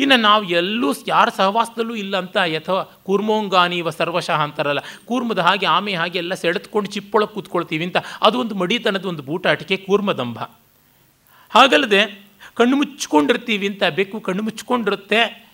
ಇನ್ನು 0.01 0.17
ನಾವು 0.17 0.45
ಎಲ್ಲೂ 0.45 0.95
ಯಾರ 1.09 1.29
ಸಹವಾಸದಲ್ಲೂ 1.37 1.95
ಇಲ್ಲ 1.95 2.15
ಅಂತ 2.17 2.37
ಅಥವಾ 2.39 2.83
ಕೂರ್ಮೋಂಗಾನೀವ 2.83 3.91
ಸರ್ವಶಃ 3.91 4.41
ಅಂತಾರಲ್ಲ. 4.43 4.83
ಕೂರ್ಮದ 5.07 5.39
ಹಾಗೆ 5.39 5.67
ಆಮೆ 5.67 5.93
ಹಾಗೆ 5.93 6.19
ಎಲ್ಲ 6.19 6.35
ಸೆಳೆದುಕೊಂಡು 6.35 6.91
ಚಿಪ್ಪೊಳಗೆ 6.91 7.35
ಕೂತ್ಕೊಳ್ತೀವಿ 7.35 7.85
ಅಂತ. 7.85 7.97
ಅದು 8.23 8.41
ಒಂದು 8.41 8.55
ಮಡಿತನದ 8.55 9.05
ಒಂದು 9.05 9.23
ಬೂಟಾಟಿಕೆ 9.23 9.77
ಕೂರ್ಮದಂಭ 9.77 10.39
ಹಾಗಲ್ಲದೆ 11.51 12.03
ಕಣ್ಣು 12.55 12.77
ಮುಚ್ಚಿಕೊಂಡಿರ್ತೀವಿ 12.77 13.67
ಅಂತ, 13.67 13.83
ಬೆಕ್ಕು 13.85 14.21
ಕಣ್ಣು 14.21 14.43
ಮುಚ್ಕೊಂಡಿರುತ್ತೆ 14.43 15.46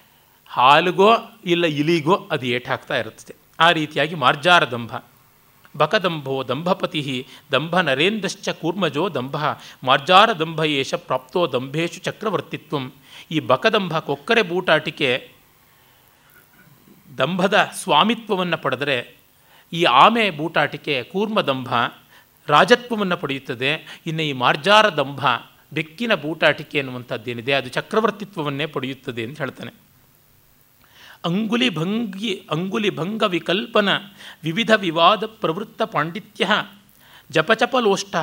ಹಾಲಿಗೋ 0.52 1.14
ಇಲ್ಲ 1.44 1.66
ಇಲಿಗೋ 1.66 2.28
ಅದು 2.30 2.46
ಏಟಾಗ್ತಾ 2.46 2.96
ಇರುತ್ತದೆ. 2.96 3.34
ಆ 3.60 3.70
ರೀತಿಯಾಗಿ 3.70 4.14
ಮಾರ್ಜಾರ 4.14 4.70
ದಂಭ. 4.70 4.96
ಬಕದಂಭೋ 5.76 6.44
ದಂಭಪತಿ 6.48 7.26
ದಂಭ 7.52 7.80
ನರೇಂದ್ರಶ್ಚ 7.80 8.48
ಕೂರ್ಮಜೋ 8.48 9.08
ದಂಭ. 9.08 9.36
ಮಾರ್ಜಾರ 9.84 10.32
ದಂಭ 10.32 10.64
ಏಷ 10.64 10.94
ಪ್ರಾಪ್ತೋ 10.94 11.46
ದಂಭೇಶು 11.46 12.00
ಚಕ್ರವರ್ತಿತ್ವಂ. 12.00 12.92
ಈ 13.30 13.40
ಬಕದಂಭ 13.40 13.98
ಕೊಕ್ಕರೆ 13.98 14.42
ಬೂಟಾಟಿಕೆ 14.42 15.30
ದಂಭದ 17.18 17.70
ಸ್ವಾಮಿತ್ವವನ್ನು 17.74 18.58
ಪಡೆದರೆ 18.58 19.16
ಈ 19.72 19.84
ಆಮೆ 19.84 20.30
ಬೂಟಾಟಿಕೆ 20.30 21.02
ಕೂರ್ಮದಂಭ 21.02 21.74
ರಾಜತ್ವವನ್ನು 22.48 23.16
ಪಡೆಯುತ್ತದೆ. 23.16 24.00
ಇನ್ನು 24.06 24.22
ಈ 24.22 24.32
ಮಾರ್ಜಾರ 24.32 24.88
ದಂಭ 24.88 25.26
ಬೆಕ್ಕಿನ 25.72 26.14
ಬೂಟಾಟಿಕೆ 26.14 26.78
ಅನ್ನುವಂಥದ್ದೇನಿದೆ 26.78 27.52
ಅದು 27.52 27.68
ಚಕ್ರವರ್ತಿತ್ವವನ್ನೇ 27.68 28.66
ಪಡೆಯುತ್ತದೆ 28.66 29.24
ಅಂತ 29.24 29.38
ಹೇಳ್ತಾನೆ. 29.38 29.91
ಅಂಗುಲಿ 31.24 31.70
ಭಂಗಿ, 31.70 32.46
ಅಂಗುಲಿ 32.50 32.90
ಭಂಗ 32.90 33.22
ವಿಕಲ್ಪನ 33.22 33.88
ವಿವಿಧ 34.42 34.70
ವಿವಾದ 34.76 35.24
ಪ್ರವೃತ್ತ 35.24 35.82
ಪಾಂಡಿತ್ಯ 35.82 36.48
ಜಪಚಪಲೋಷ್ಟ 37.30 38.16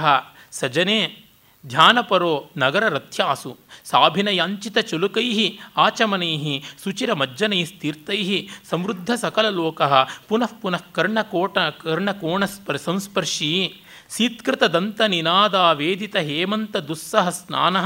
ಸಜನೆ 0.52 1.30
ಧ್ಯಾನಪರೋ 1.68 2.50
ನಗರ 2.58 2.84
ರಥ್ಯಾಸು 2.88 3.58
ಸಾಭಿನಯಾಂಚಿತ 3.84 4.78
ಚುಲುಕೈ 4.78 5.58
ಆಚಮನೈ 5.78 6.60
ಶುಚಿರಮಜ್ಜನೈಸ್ತೀರ್ಥೈ 6.84 8.48
ಸಮೃದ್ಧ 8.70 9.12
ಸಕಲಲೋಕ 9.16 9.82
ಪುನಃ 10.28 10.54
ಪುನಃ 10.62 10.84
ಕರ್ಣಕೋಟ 10.94 11.58
ಕರ್ಣಕೋಣಸ್ಪರ್ 11.58 12.78
ಸಂಸ್ಪರ್ಶಿ 12.78 13.82
ಸೀತ್ಕೃತದಂತ 14.10 15.02
ನಿನಾದ 15.02 15.56
ವೇದಿತ 15.56 16.16
ಹೇಮಂತ 16.16 16.78
ದುಸ್ಸಹ 16.78 17.30
ಸ್ನಾನ 17.30 17.78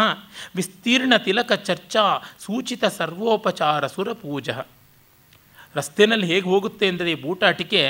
ವಿಸ್ತೀರ್ಣ 0.56 1.14
ತಿಲಕ 1.18 1.52
ಚರ್ಚಾ 1.54 2.06
ಸೂಚಿತ 2.40 2.86
ಸರ್ವೋಪಚಾರ 2.86 3.88
ಸುರಪೂಜ. 3.88 4.50
ರಸ್ತೆಯಲ್ಲಿ 5.76 6.28
ಹೇಗೆ 6.32 6.48
ಹೋಗುತ್ತೆ 6.54 6.86
ಅಂದರೆ 6.92 7.10
ಈ 7.14 7.18
ಬೂಟಾಟಿಕೆ 7.26 7.82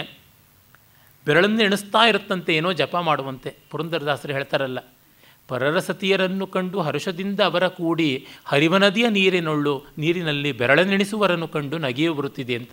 ಬೆರಳನ್ನು 1.28 1.62
ಎಣಿಸ್ತಾ 1.66 2.02
ಇರುತ್ತಂತೆ 2.12 2.52
ಏನೋ 2.60 2.70
ಜಪ 2.82 2.96
ಮಾಡುವಂತೆ. 3.10 3.50
ಪುರಂದರದಾಸರು 3.72 4.34
ಹೇಳ್ತಾರಲ್ಲ 4.38 4.80
ಪರರಸತಿಯರನ್ನು 5.50 6.46
ಕಂಡು 6.56 6.78
ಹರ್ಷದಿಂದ 6.88 7.40
ಅವರ 7.50 7.66
ಕೂಡಿ 7.78 8.10
ಹರಿವನದಿಯ 8.52 9.06
ನೀರಿನೊಳ್ಳು, 9.18 9.74
ನೀರಿನಲ್ಲಿ 10.04 10.52
ಬೆರಳನೆಣಿಸುವರನ್ನು 10.62 11.48
ಕಂಡು 11.56 11.78
ನಗೆಯು 11.86 12.14
ಬರುತ್ತಿದೆ 12.20 12.56
ಅಂತ. 12.60 12.72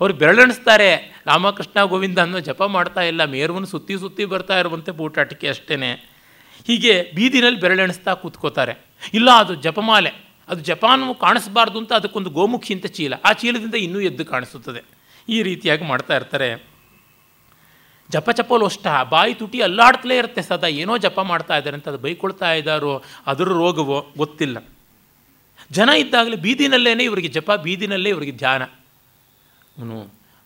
ಅವರು 0.00 0.12
ಬೆರಳೆಣಿಸ್ತಾರೆ, 0.20 0.88
ರಾಮಕೃಷ್ಣ 1.26 1.82
ಗೋವಿಂದ 1.90 2.18
ಅನ್ನೋ 2.18 2.38
ಜಪ 2.48 2.62
ಮಾಡ್ತಾ 2.76 3.02
ಇಲ್ಲ, 3.10 3.22
ಮೇರುವನ್ನು 3.34 3.68
ಸುತ್ತಿ 3.74 3.96
ಸುತ್ತಿ 4.02 4.24
ಬರ್ತಾ 4.32 4.56
ಇರುವಂತೆ 4.62 4.92
ಬೂಟಾಟಿಕೆ 5.00 5.48
ಅಷ್ಟೇ 5.54 5.76
ಹೀಗೆ 6.68 6.94
ಬೀದಿನಲ್ಲಿ 7.16 7.60
ಬೆರಳೆಣಿಸ್ತಾ 7.60 8.14
ಕೂತ್ಕೋತಾರೆ. 8.22 8.74
ಇಲ್ಲ, 9.18 9.28
ಅದು 9.42 9.54
ಜಪಮಾಲೆ. 9.66 10.12
ಅದು 10.48 10.60
ಜಪಾನು 10.60 11.14
ಕಾಣಿಸ್ಬಾರ್ದು 11.14 11.78
ಅಂತ 11.78 11.92
ಅದಕ್ಕೊಂದು 11.92 12.30
ಗೋಮುಖಿ 12.30 12.74
ಅಂತ 12.74 12.86
ಚೀಲ. 12.86 13.14
ಆ 13.24 13.32
ಚೀಲದಿಂದ 13.32 13.74
ಇನ್ನೂ 13.74 14.00
ಎದ್ದು 14.00 14.24
ಕಾಣಿಸುತ್ತದೆ. 14.24 14.82
ಈ 15.28 15.42
ರೀತಿಯಾಗಿ 15.42 15.84
ಮಾಡ್ತಾ 15.84 16.16
ಇರ್ತಾರೆ. 16.16 16.66
ಜಪ 18.10 18.30
ಚಪಲೋಷ್ಟ, 18.30 18.86
ಬಾಯಿ 19.10 19.34
ತುಟಿ 19.34 19.60
ಅಲ್ಲಾಡ್ತಲೇ 19.62 20.18
ಇರುತ್ತೆ 20.18 20.42
ಸದಾ. 20.42 20.66
ಏನೋ 20.66 20.96
ಜಪ 20.96 21.20
ಮಾಡ್ತಾ 21.20 21.56
ಇದ್ದಾರೆ 21.56 21.74
ಅಂತ 21.74 21.88
ಅದು 21.88 21.98
ಬೈಕೊಳ್ತಾ 21.98 22.52
ಇದ್ದಾರೋ, 22.52 23.02
ಅದರ 23.26 23.44
ರೋಗವೋ 23.44 24.06
ಗೊತ್ತಿಲ್ಲ. 24.18 24.64
ಜನ 25.70 25.88
ಇದ್ದಾಗಲೇ 25.88 26.36
ಬೀದಿನಲ್ಲೇ 26.36 27.04
ಇವರಿಗೆ 27.04 27.28
ಜಪ, 27.28 27.52
ಬೀದಿನಲ್ಲೇ 27.52 28.10
ಇವರಿಗೆ 28.10 28.32
ಧ್ಯಾನ. 28.32 28.62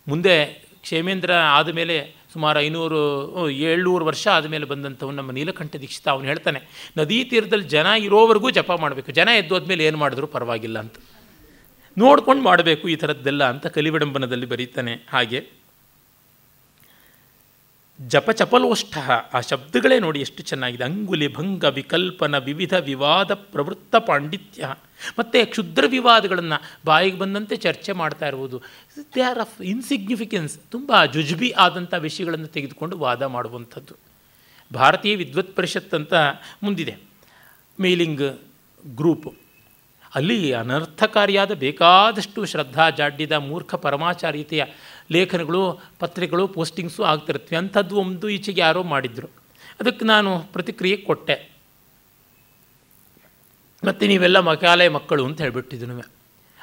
ಮುಂದೆ 0.09 0.44
ಕ್ಷೇಮೇಂದ್ರ 0.82 1.32
ಆದಮೇಲೆ 1.32 1.96
ಸುಮಾರು 2.33 2.61
ಐನೂರು 2.61 3.01
ಏಳ್ನೂರು 3.51 4.05
ವರ್ಷ 4.05 4.24
ಆದಮೇಲೆ 4.29 4.66
ಬಂದಂಥವು 4.66 5.11
ನಮ್ಮ 5.11 5.31
ನೀಲಕಂಠ 5.31 5.76
ದೀಕ್ಷಿತ. 5.76 6.09
ಅವನು 6.09 6.26
ಹೇಳ್ತಾನೆ, 6.26 6.61
ನದಿ 6.97 7.24
ತೀರದಲ್ಲಿ 7.24 7.68
ಜನ 7.68 7.87
ಇರೋವರೆಗೂ 7.99 8.51
ಜಪ 8.51 8.72
ಮಾಡಬೇಕು. 8.81 9.12
ಜನ 9.12 9.29
ಎದ್ದೋದ್ಮೇಲೆ 9.37 9.85
ಏನು 9.85 9.99
ಮಾಡಿದ್ರು? 9.99 10.26
ಪರವಾಗಿಲ್ಲ 10.26 10.79
ಅಂತ. 10.79 10.97
ನೋಡ್ಕೊಂಡು 11.97 12.43
ಮಾಡಬೇಕು 12.43 12.89
ಈ 12.89 12.97
ಥರದ್ದೆಲ್ಲ 12.97 13.45
ಅಂತ 13.45 13.66
ಕಲಿವಿಡಂಬನದಲ್ಲಿ 13.66 14.47
ಬರೀತಾನೆ. 14.47 14.95
ಹಾಗೆ 15.12 15.41
ಜಪ 18.07 18.30
ಚಪಲೋಷ್ಠ 18.30 18.99
ಆ 19.34 19.40
ಶಬ್ದಗಳೇ 19.40 19.99
ನೋಡಿ 19.99 20.20
ಎಷ್ಟು 20.20 20.42
ಚೆನ್ನಾಗಿದೆ. 20.42 20.84
ಅಂಗುಲಿ 20.84 21.34
ಭಂಗ 21.34 21.64
ವಿಕಲ್ಪನ 21.64 22.38
ವಿವಿಧ 22.38 22.74
ವಿವಾದ 22.74 23.34
ಪ್ರವೃತ್ತ 23.34 23.96
ಪಾಂಡಿತ್ಯ. 23.96 24.74
ಮತ್ತು 25.18 25.51
ಕ್ಷುದ್ರ 25.51 25.84
ವಿವಾದಗಳನ್ನು 25.88 26.62
ಬಾಯಿಗೆ 26.84 27.18
ಬಂದಂತೆ 27.18 27.57
ಚರ್ಚೆ 27.57 27.92
ಮಾಡ್ತಾ 27.92 28.26
ಇರ್ಬೋದು 28.26 28.62
ದೇ 29.14 29.20
ಆರ್ 29.20 29.38
ಆಫ್ 29.38 29.62
ಇನ್ಸಿಗ್ನಿಫಿಕೆನ್ಸ್ 29.62 30.59
ತುಂಬ 30.70 30.92
ಜುಜ್ಬಿ 31.12 31.51
ಆದಂಥ 31.51 31.94
ವಿಷಯಗಳನ್ನು 31.94 32.46
ತೆಗೆದುಕೊಂಡು 32.46 32.99
ವಾದ 32.99 33.22
ಮಾಡುವಂಥದ್ದು. 33.22 33.94
ಭಾರತೀಯ 34.74 35.16
ವಿದ್ವತ್ 35.16 35.57
ಪರಿಷತ್ 35.57 35.94
ಅಂತ 35.94 36.14
ಮುಂದಿದೆ. 36.62 36.96
Mailing 37.80 38.38
group. 38.86 39.38
ಅಲ್ಲಿ 40.14 40.53
ಅನರ್ಥಕಾರಿಯಾದ 40.53 41.55
ಬೇಕಾದಷ್ಟು 41.55 42.44
ಶ್ರದ್ಧಾ, 42.44 42.90
ಜಾಡ್ಯದ 42.90 43.32
ಮೂರ್ಖ 43.32 43.74
ಪರಮಾಚಾರ್ಯತೆಯ 43.74 44.64
ಲೇಖನಗಳು, 45.12 45.80
ಪತ್ರಿಕೆಗಳು, 45.98 46.48
ಪೋಸ್ಟಿಂಗ್ಸು 46.48 47.02
ಆಗ್ತಿರ್ತವೆ 47.02 47.56
ಅಂಥದ್ದು 47.56 47.96
ಒಂದು 47.96 48.28
ಈಚೆಗೆ 48.28 48.61
ಯಾರೋ 48.61 48.82
ಮಾಡಿದ್ರು. 48.82 49.28
ಅದಕ್ಕೆ 49.80 50.04
ನಾನು 50.04 50.40
ಪ್ರತಿಕ್ರಿಯೆ 50.40 50.96
ಕೊಟ್ಟೆ. 50.96 51.59
ಮತ್ತು 53.84 54.06
ನೀವೆಲ್ಲ 54.06 54.38
ಮಕಾಲೆ 54.38 54.88
ಮಕ್ಕಳು 54.88 55.26
ಅಂತ 55.26 55.40
ಹೇಳ್ಬಿಟ್ಟಿದ್ದು 55.40 56.18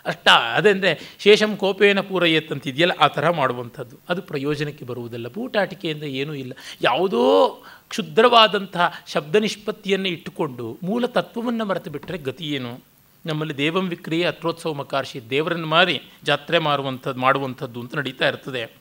ಅಷ್ಟ, 0.06 0.28
ಅದಂದರೆ 0.28 1.16
ಶೇಷಂ 1.20 1.58
ಕೋಪೇನ 1.58 2.00
ಪೂರೈಯತ್ 2.00 2.52
ಅಂತಿದೆಯಲ್ಲ, 2.52 2.92
ಆ 3.00 3.08
ಥರ 3.08 3.30
ಮಾಡುವಂಥದ್ದು. 3.30 3.98
ಅದು 4.10 4.22
ಪ್ರಯೋಜನಕ್ಕೆ 4.22 4.86
ಬರುವುದಲ್ಲ. 4.86 5.28
ಬೂಟಾಟಿಕೆಯಿಂದ 5.28 6.04
ಏನೂ 6.04 6.34
ಇಲ್ಲ. 6.34 6.54
ಯಾವುದೋ 6.82 7.48
ಕ್ಷುದ್ರವಾದಂಥ 7.90 8.78
ಶಬ್ದ 9.08 9.36
ನಿಷ್ಪತ್ತಿಯನ್ನು 9.36 10.08
ಇಟ್ಟುಕೊಂಡು 10.08 10.78
ಮೂಲ 10.84 11.06
ತತ್ವವನ್ನು 11.06 11.66
ಮರೆತು 11.66 11.90
ಬಿಟ್ಟರೆ 11.90 12.46
ಏನು? 12.46 12.95
ನಮ್ಮಲ್ಲಿ 13.26 13.58
ದೇವಂ 13.58 13.90
ವಿಕ್ರಿಯೆ 13.90 14.26
ಅತ್ರೋತ್ಸವ 14.26 14.74
ಮಕಾರ್ಷಿ, 14.74 15.30
ದೇವರನ್ನು 15.30 15.68
ಮಾರಿ 15.68 16.02
ಜಾತ್ರೆ 16.24 16.60
ಮಾರುವಂಥದ್ದು 16.60 17.20
ಮಾಡುವಂಥದ್ದು 17.20 17.80
ಅಂತ 17.80 17.96
ನಡೀತಾ 17.96 18.28
ಇರ್ತದೆ. 18.28 18.72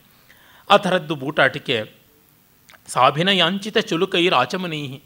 ಆ 0.69 0.77
ಥರದ್ದು 0.77 1.15
ಬೂಟಾಟಿಕೆ 1.15 1.93
ಸಾಭಿನಯಾಂಚಿತ 2.87 3.77
ಚುಲುಕೈರ್ 3.77 4.33
ಆಚಮನೀಹಿ. 4.33 5.03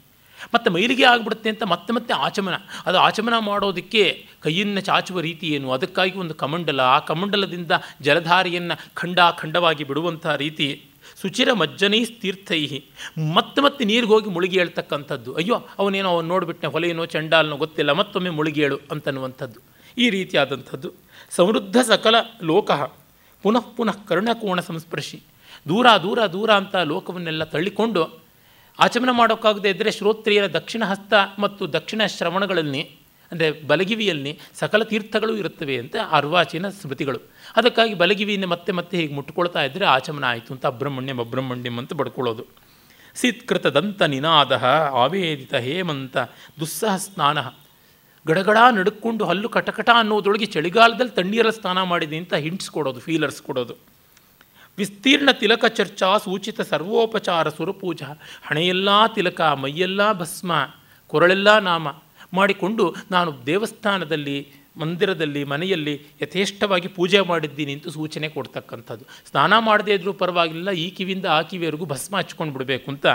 ಮತ್ತು 0.54 0.70
ಮೈಲಿಗೆ 0.70 1.04
ಆಗಿಬಿಡುತ್ತೆ 1.04 1.50
ಅಂತ 1.50 1.62
ಮತ್ತೆ 1.62 1.92
ಮತ್ತೆ 1.92 2.14
ಆಚಮನ. 2.14 2.54
ಅದು 2.86 2.98
ಆಚಮನ 2.98 3.34
ಮಾಡೋದಕ್ಕೆ 3.38 4.26
ಕೈಯನ್ನು 4.40 4.80
ಚಾಚುವ 4.80 5.20
ರೀತಿ 5.20 5.46
ಏನು? 5.46 5.72
ಅದಕ್ಕಾಗಿ 5.72 6.18
ಒಂದು 6.18 6.34
ಕಮಂಡಲ. 6.34 6.80
ಆ 6.80 6.98
ಕಮಂಡಲದಿಂದ 6.98 7.72
ಜಲಧಾರಿಯನ್ನು 8.00 8.90
ಖಂಡ 8.94 9.18
ಖಂಡವಾಗಿ 9.38 9.84
ಬಿಡುವಂಥ 9.84 10.26
ರೀತಿ 10.26 10.89
ಸುಚಿರ 11.20 11.52
ಮಜ್ಜನೈ 11.52 12.04
ತೀರ್ಥೈ 12.04 12.82
ಮತ್ತೆ 13.34 13.62
ಮತ್ತೆ 13.62 13.84
ನೀರಿಗೆ 13.84 14.12
ಹೋಗಿ 14.12 14.30
ಮುಳುಗಿ 14.30 14.58
ಹೇಳ್ತಕ್ಕಂಥದ್ದು. 14.58 15.34
ಅಯ್ಯೋ, 15.34 15.54
ಅವನೇನೋ 15.78 16.08
ಅವನು 16.08 16.28
ನೋಡಿಬಿಟ್ಟೆ 16.28 16.66
ಹೊಲೆಯೇನೋ 16.66 17.04
ಚಂಡಾಲನೋ 17.06 17.56
ಗೊತ್ತಿಲ್ಲ, 17.56 17.92
ಮತ್ತೊಮ್ಮೆ 17.92 18.30
ಮುಳುಗೇಳು 18.30 18.80
ಅಂತನ್ನುವಂಥದ್ದು. 18.90 19.60
ಈ 19.98 20.10
ರೀತಿಯಾದಂಥದ್ದು. 20.10 20.92
ಸಮೃದ್ಧ 21.30 21.76
ಸಕಲ 21.76 22.14
ಲೋಕ. 22.42 22.70
ಪುನಃ 23.42 23.60
ಪುನಃ 23.76 23.96
ಕರ್ಣಕೋಣ 24.08 24.60
ಸಂಸ್ಪರ್ಶಿ. 24.60 25.22
ದೂರ 25.68 25.86
ದೂರ 26.02 26.26
ದೂರ 26.26 26.50
ಅಂತ 26.50 26.76
ಲೋಕವನ್ನೆಲ್ಲ 26.76 27.44
ತಳ್ಳಿಕೊಂಡು 27.44 28.20
ಆಚಮನ 28.78 29.10
ಮಾಡೋಕ್ಕಾಗದೇ 29.10 29.70
ಇದ್ದರೆ 29.70 29.90
ಶ್ರೋತ್ರಿಯರ 29.90 30.46
ದಕ್ಷಿಣ 30.46 30.84
ಹಸ್ತ 30.84 31.14
ಮತ್ತು 31.38 31.72
ದಕ್ಷಿಣ 31.72 32.02
ಶ್ರವಣಗಳಲ್ಲಿ 32.06 32.99
ಅಂದರೆ 33.32 33.66
ಬಲಗಿವಿಯಲ್ಲಿ 33.66 34.38
ಸಕಲ 34.54 34.82
ತೀರ್ಥಗಳು 34.82 35.36
ಇರುತ್ತವೆ 35.36 35.76
ಅಂತ 35.78 35.96
ಅರ್ವಾಚೀನ 36.10 36.68
ಸ್ಮೃತಿಗಳು. 36.68 37.20
ಅದಕ್ಕಾಗಿ 37.56 37.94
ಬಲಗಿವಿಯನ್ನು 37.94 38.48
ಮತ್ತೆ 38.48 38.72
ಮತ್ತೆ 38.72 38.96
ಹೀಗೆ 38.96 39.14
ಮುಟ್ಕೊಳ್ತಾ 39.14 39.62
ಇದ್ದರೆ 39.62 39.84
ಆಚಮನ 39.86 40.24
ಆಯಿತು 40.24 40.54
ಅಂತ 40.54 40.66
ಅಬ್ರಹ್ಮಣ್ಯಂ 40.66 41.18
ಅಬ್ರಹ್ಮಣ್ಯಂ 41.18 41.78
ಅಂತ 41.78 41.92
ಬಡ್ಕೊಳ್ಳೋದು 41.92 42.46
ಸಿತ್ಕೃತದಂತ 43.14 44.02
ನಿನಾದ 44.02 44.52
ಆವೇದಿತ 44.94 45.54
ಹೇಮಂತ 45.54 46.16
ದುಸ್ಸಹ 46.60 46.96
ಸ್ನಾನ. 46.96 47.38
ಗಡಗಡ 48.26 48.58
ನಡುಕೊಂಡು 48.70 49.24
ಹಲ್ಲು 49.24 49.48
ಕಟಕಟ 49.48 49.90
ಅನ್ನೋದ್ರೊಳಗೆ 49.94 50.46
ಚಳಿಗಾಲದಲ್ಲಿ 50.46 51.12
ತಣ್ಣೀರಲ್ಲಿ 51.12 51.60
ಸ್ನಾನ 51.60 51.82
ಮಾಡಿದೆ 51.82 52.16
ಅಂತ 52.16 52.34
ಹಿಂಟ್ಸ್ 52.34 52.70
ಕೊಡೋದು 52.70 53.00
ಫೀಲರ್ಸ್ 53.00 53.42
ಕೊಡೋದು. 53.42 53.74
ವಿಸ್ತೀರ್ಣ 54.78 55.30
ತಿಲಕ 55.30 55.64
ಚರ್ಚಾ 55.64 56.18
ಸೂಚಿತ 56.18 56.60
ಸರ್ವೋಪಚಾರ 56.60 57.48
ಸುರಪೂಜ. 57.48 58.02
ಹಣೆಯೆಲ್ಲ 58.42 59.06
ತಿಲಕ, 59.06 59.40
ಮೈಯೆಲ್ಲ 59.40 60.12
ಭಸ್ಮ, 60.12 60.52
ಕೊರಳೆಲ್ಲ 61.06 61.58
ನಾಮ. 61.58 61.88
ಮಾಡಿಕೊಂಡು 62.32 62.84
ನಾನು 63.10 63.30
ದೇವಸ್ಥಾನದಲ್ಲಿ, 63.46 64.38
ಮಂದಿರದಲ್ಲಿ, 64.76 65.40
ಮನೆಯಲ್ಲಿ 65.44 65.94
ಯಥೇಷ್ಟವಾಗಿ 66.22 66.88
ಪೂಜೆ 66.88 67.20
ಮಾಡಿದ್ದೀನಿ 67.30 67.72
ಅಂತ 67.76 67.88
ಸೂಚನೆ 67.88 68.28
ಕೊಡ್ತಕ್ಕಂಥದ್ದು. 68.28 69.04
ಸ್ನಾನ 69.30 69.52
ಮಾಡದೇ 69.68 69.92
ಇದ್ರೂ 69.94 70.12
ಪರವಾಗಿಲ್ಲ, 70.22 70.70
ಈ 70.84 70.86
ಕಿವಿಯಿಂದ 70.90 71.26
ಆ 71.36 71.40
ಕಿವಿಯವರೆಗೂ 71.50 71.86
ಭಸ್ಮ 71.94 72.18
ಹಚ್ಕೊಂಡು 72.18 72.52
ಬಿಡಬೇಕು 72.56 72.86
ಅಂತ 72.90 73.06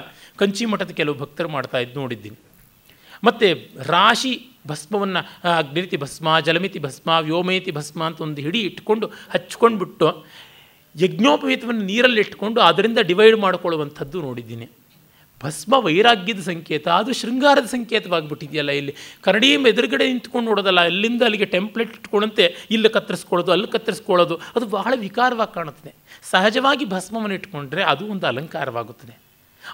ಕಂಚಿ 0.41 0.65
ಮಠದ 0.71 0.93
ಕೆಲವು 0.99 1.17
ಭಕ್ತರು 1.23 1.49
ಮಾಡ್ತಾ 1.49 1.79
ಇದ್ದು 1.85 1.99
ನೋಡಿದ್ದೀನಿ. 1.99 2.37
ಮತ್ತು 3.23 3.47
ರಾಶಿ 3.93 4.33
ಭಸ್ಮವನ್ನು 4.67 5.21
ಅಗ್ನಿತಿ 5.57 5.97
ಭಸ್ಮ, 5.97 6.39
ಜಲಮಿತಿ 6.39 6.79
ಭಸ್ಮ 6.79 7.09
ವ್ಯೋಮಯತಿ 7.27 7.71
ಭಸ್ಮ 7.71 8.03
ಅಂತ 8.03 8.19
ಒಂದು 8.21 8.41
ಹಿಡಿ 8.41 8.61
ಇಟ್ಕೊಂಡು 8.69 9.07
ಹಚ್ಕೊಂಡ್ಬಿಟ್ಟು 9.33 10.09
ಯಜ್ಞೋಪವೀತವನ್ನು 10.95 11.83
ನೀರಲ್ಲಿ 11.91 12.21
ಇಟ್ಕೊಂಡು 12.21 12.59
ಅದರಿಂದ 12.61 12.99
ಡಿವೈಡ್ 13.11 13.37
ಮಾಡಿಕೊಳ್ಳುವಂಥದ್ದು 13.37 14.17
ನೋಡಿದ್ದೀನಿ. 14.21 14.67
ಭಸ್ಮ 15.41 15.73
ವೈರಾಗ್ಯದ 15.85 16.41
ಸಂಕೇತ, 16.49 16.85
ಅದು 16.99 17.11
ಶೃಂಗಾರದ 17.21 17.67
ಸಂಕೇತವಾಗಿಬಿಟ್ಟಿದೆಯಲ್ಲ 17.73 18.71
ಇಲ್ಲಿ. 18.79 18.93
ಕರಡಿ 19.25 19.49
ಎದುರುಗಡೆ 19.71 20.05
ನಿಂತ್ಕೊಂಡು 20.11 20.47
ನೋಡೋದಲ್ಲ, 20.49 20.81
ಅಲ್ಲಿಂದ 20.91 21.21
ಅಲ್ಲಿಗೆ 21.27 21.47
ಟೆಂಪ್ಲೆಟ್ 21.55 21.93
ಇಟ್ಕೊಂಡಂತೆ 21.99 22.45
ಇಲ್ಲಿ 22.75 22.89
ಕತ್ತರಿಸ್ಕೊಳ್ಳೋದು, 22.95 23.51
ಅಲ್ಲಿ 23.55 23.67
ಕತ್ತರಿಸ್ಕೊಳ್ಳೋದು, 23.75 24.37
ಅದು 24.55 24.65
ಬಹಳ 24.77 24.93
ವಿಕಾರವಾಗಿ 25.05 25.53
ಕಾಣುತ್ತದೆ. 25.57 25.93
ಸಹಜವಾಗಿ 26.31 26.87
ಭಸ್ಮವನ್ನು 26.95 27.37
ಇಟ್ಕೊಂಡ್ರೆ 27.39 27.83
ಅದು 27.93 28.05
ಒಂದು 28.15 28.27
ಅಲಂಕಾರವಾಗುತ್ತದೆ. 28.31 29.15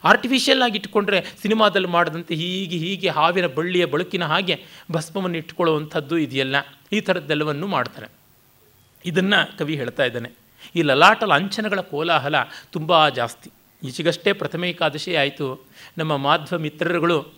ಆರ್ಟಿಫಿಷಿಯಲ್ 0.09 0.61
ಆಗಿ 0.65 0.77
ಇಟ್ಕೊಂಡ್ರೆ 0.81 1.17
ಸಿನಿಮಾದಲ್ಲಿ 1.43 1.89
ಮಾಡಿದಂತೆ 1.95 2.33
ಹೀಗೆ 2.41 2.77
ಹೀಗೆ 2.83 3.09
ಹಾವಿನ 3.17 3.47
ಬಳ್ಳಿಯ 3.55 3.85
ಬಳುಕಿನ 3.93 4.25
ಹಾಗೆ 4.33 4.55
ಭಸ್ಮವನ್ನು 4.95 5.37
ಇಟ್ಕೊಳ್ಳುವಂಥದ್ದು 5.43 6.17
ಇದೆಯಲ್ಲ, 6.25 6.55
ಈ 6.95 6.99
ಥರದ್ದೆಲ್ಲವನ್ನು 7.07 7.67
ಮಾಡ್ತಾರೆ. 7.75 8.07
ಇದನ್ನು 9.05 9.39
ಕವಿ 9.59 9.75
ಹೇಳ್ತಾ 9.81 10.05
ಇದ್ದಾನೆ, 10.09 10.29
ಈ 10.77 10.81
ಲಲಾಟ 10.89 11.23
ಲಾಂಛನಗಳ 11.31 11.81
ಕೋಲಾಹಲ 11.91 12.35
ತುಂಬ 12.75 13.09
ಜಾಸ್ತಿ. 13.19 13.49
ಈಚೆಗಷ್ಟೇ 13.83 14.33
ಪ್ರಥಮ 14.33 14.65
ಏಕಾದಶಿ 14.65 15.15
ಆಯಿತು. 15.15 15.67
ನಮ್ಮ 15.97 16.17
ಮಾಧ್ವ 16.17 16.57
ಮಿತ್ರರುಗಳು 16.57 17.33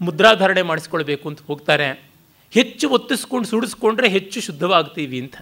ಮುದ್ರಾಧಾರಣೆ 0.00 0.62
ಮಾಡಿಸ್ಕೊಳ್ಬೇಕು 0.62 1.28
ಅಂತ 1.28 1.40
ಹೋಗ್ತಾರೆ. 1.40 2.02
ಹೆಚ್ಚು 2.50 2.88
ಒತ್ತಿಸ್ಕೊಂಡು 2.88 3.48
ಸುಡಿಸ್ಕೊಂಡ್ರೆ 3.48 4.08
ಹೆಚ್ಚು 4.08 4.40
ಶುದ್ಧವಾಗ್ತೀವಿ 4.40 5.20
ಅಂತ. 5.20 5.36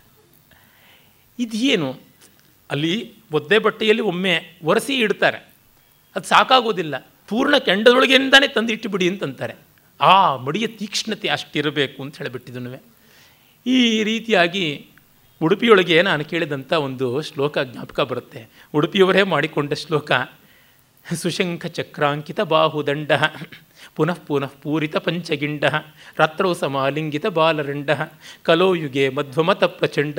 ಇದೇನು 1.39 2.01
ಅಲ್ಲಿ 2.71 3.13
ಒದ್ದೆ 3.33 3.59
ಬಟ್ಟೆಯಲ್ಲಿ 3.59 4.03
ಒಮ್ಮೆ 4.03 4.59
ಒರೆಸಿ 4.65 4.95
ಇಡ್ತಾರೆ. 4.95 5.49
ಅದು 6.17 6.25
ಸಾಕಾಗೋದಿಲ್ಲ. 6.25 6.99
ಪೂರ್ಣ 7.29 7.59
ಕೆಂಡದೊಳಗಿಂದಾನೇ 7.59 8.49
ತಂದು 8.49 8.73
ಇಟ್ಟುಬಿಡಿ 8.73 9.09
ಅಂತಂತಾರೆ. 9.09 9.55
ಆ 10.01 10.37
ಮಡಿಯ 10.37 10.67
ತೀಕ್ಷ್ಣತೆ 10.67 11.29
ಅಷ್ಟಿರಬೇಕು 11.29 12.03
ಅಂತ 12.03 12.19
ಹೇಳಿಬಿಟ್ಟಿದ್ದನು 12.19 12.83
ಈ 13.67 14.03
ರೀತಿಯಾಗಿ 14.03 14.90
ಉಡುಪಿಯೊಳಗೆ 15.43 16.03
ನಾನು 16.03 16.25
ಕೇಳಿದಂಥ 16.25 16.73
ಒಂದು 16.73 17.23
ಶ್ಲೋಕ 17.23 17.59
ಜ್ಞಾಪಕ 17.59 18.01
ಬರುತ್ತೆ. 18.01 18.49
ಉಡುಪಿಯವರೇ 18.75 19.23
ಮಾಡಿಕೊಂಡ 19.23 19.73
ಶ್ಲೋಕ, 19.73 20.13
ಸುಶಂಖ 21.15 21.67
ಚಕ್ರಾಂಕಿತ 21.67 22.41
ಬಾಹುದಂಡ, 22.41 23.13
ಪುನಃ 23.97 24.17
ಪುನಃ 24.27 24.47
ಪೂರಿತ 24.47 24.97
ಪಂಚಗಿಂಡ, 24.97 25.65
ರಾತ್ರೌ 26.19 26.55
ಸಮಾಲಿಂಗಿತ 26.55 27.27
ಬಾಲರಂಡ, 27.27 27.91
ಕಲೋಯುಗೆ 28.43 29.09
ಮಧ್ವಮತ 29.09 29.65
ಪ್ರಚಂಡ. 29.65 30.19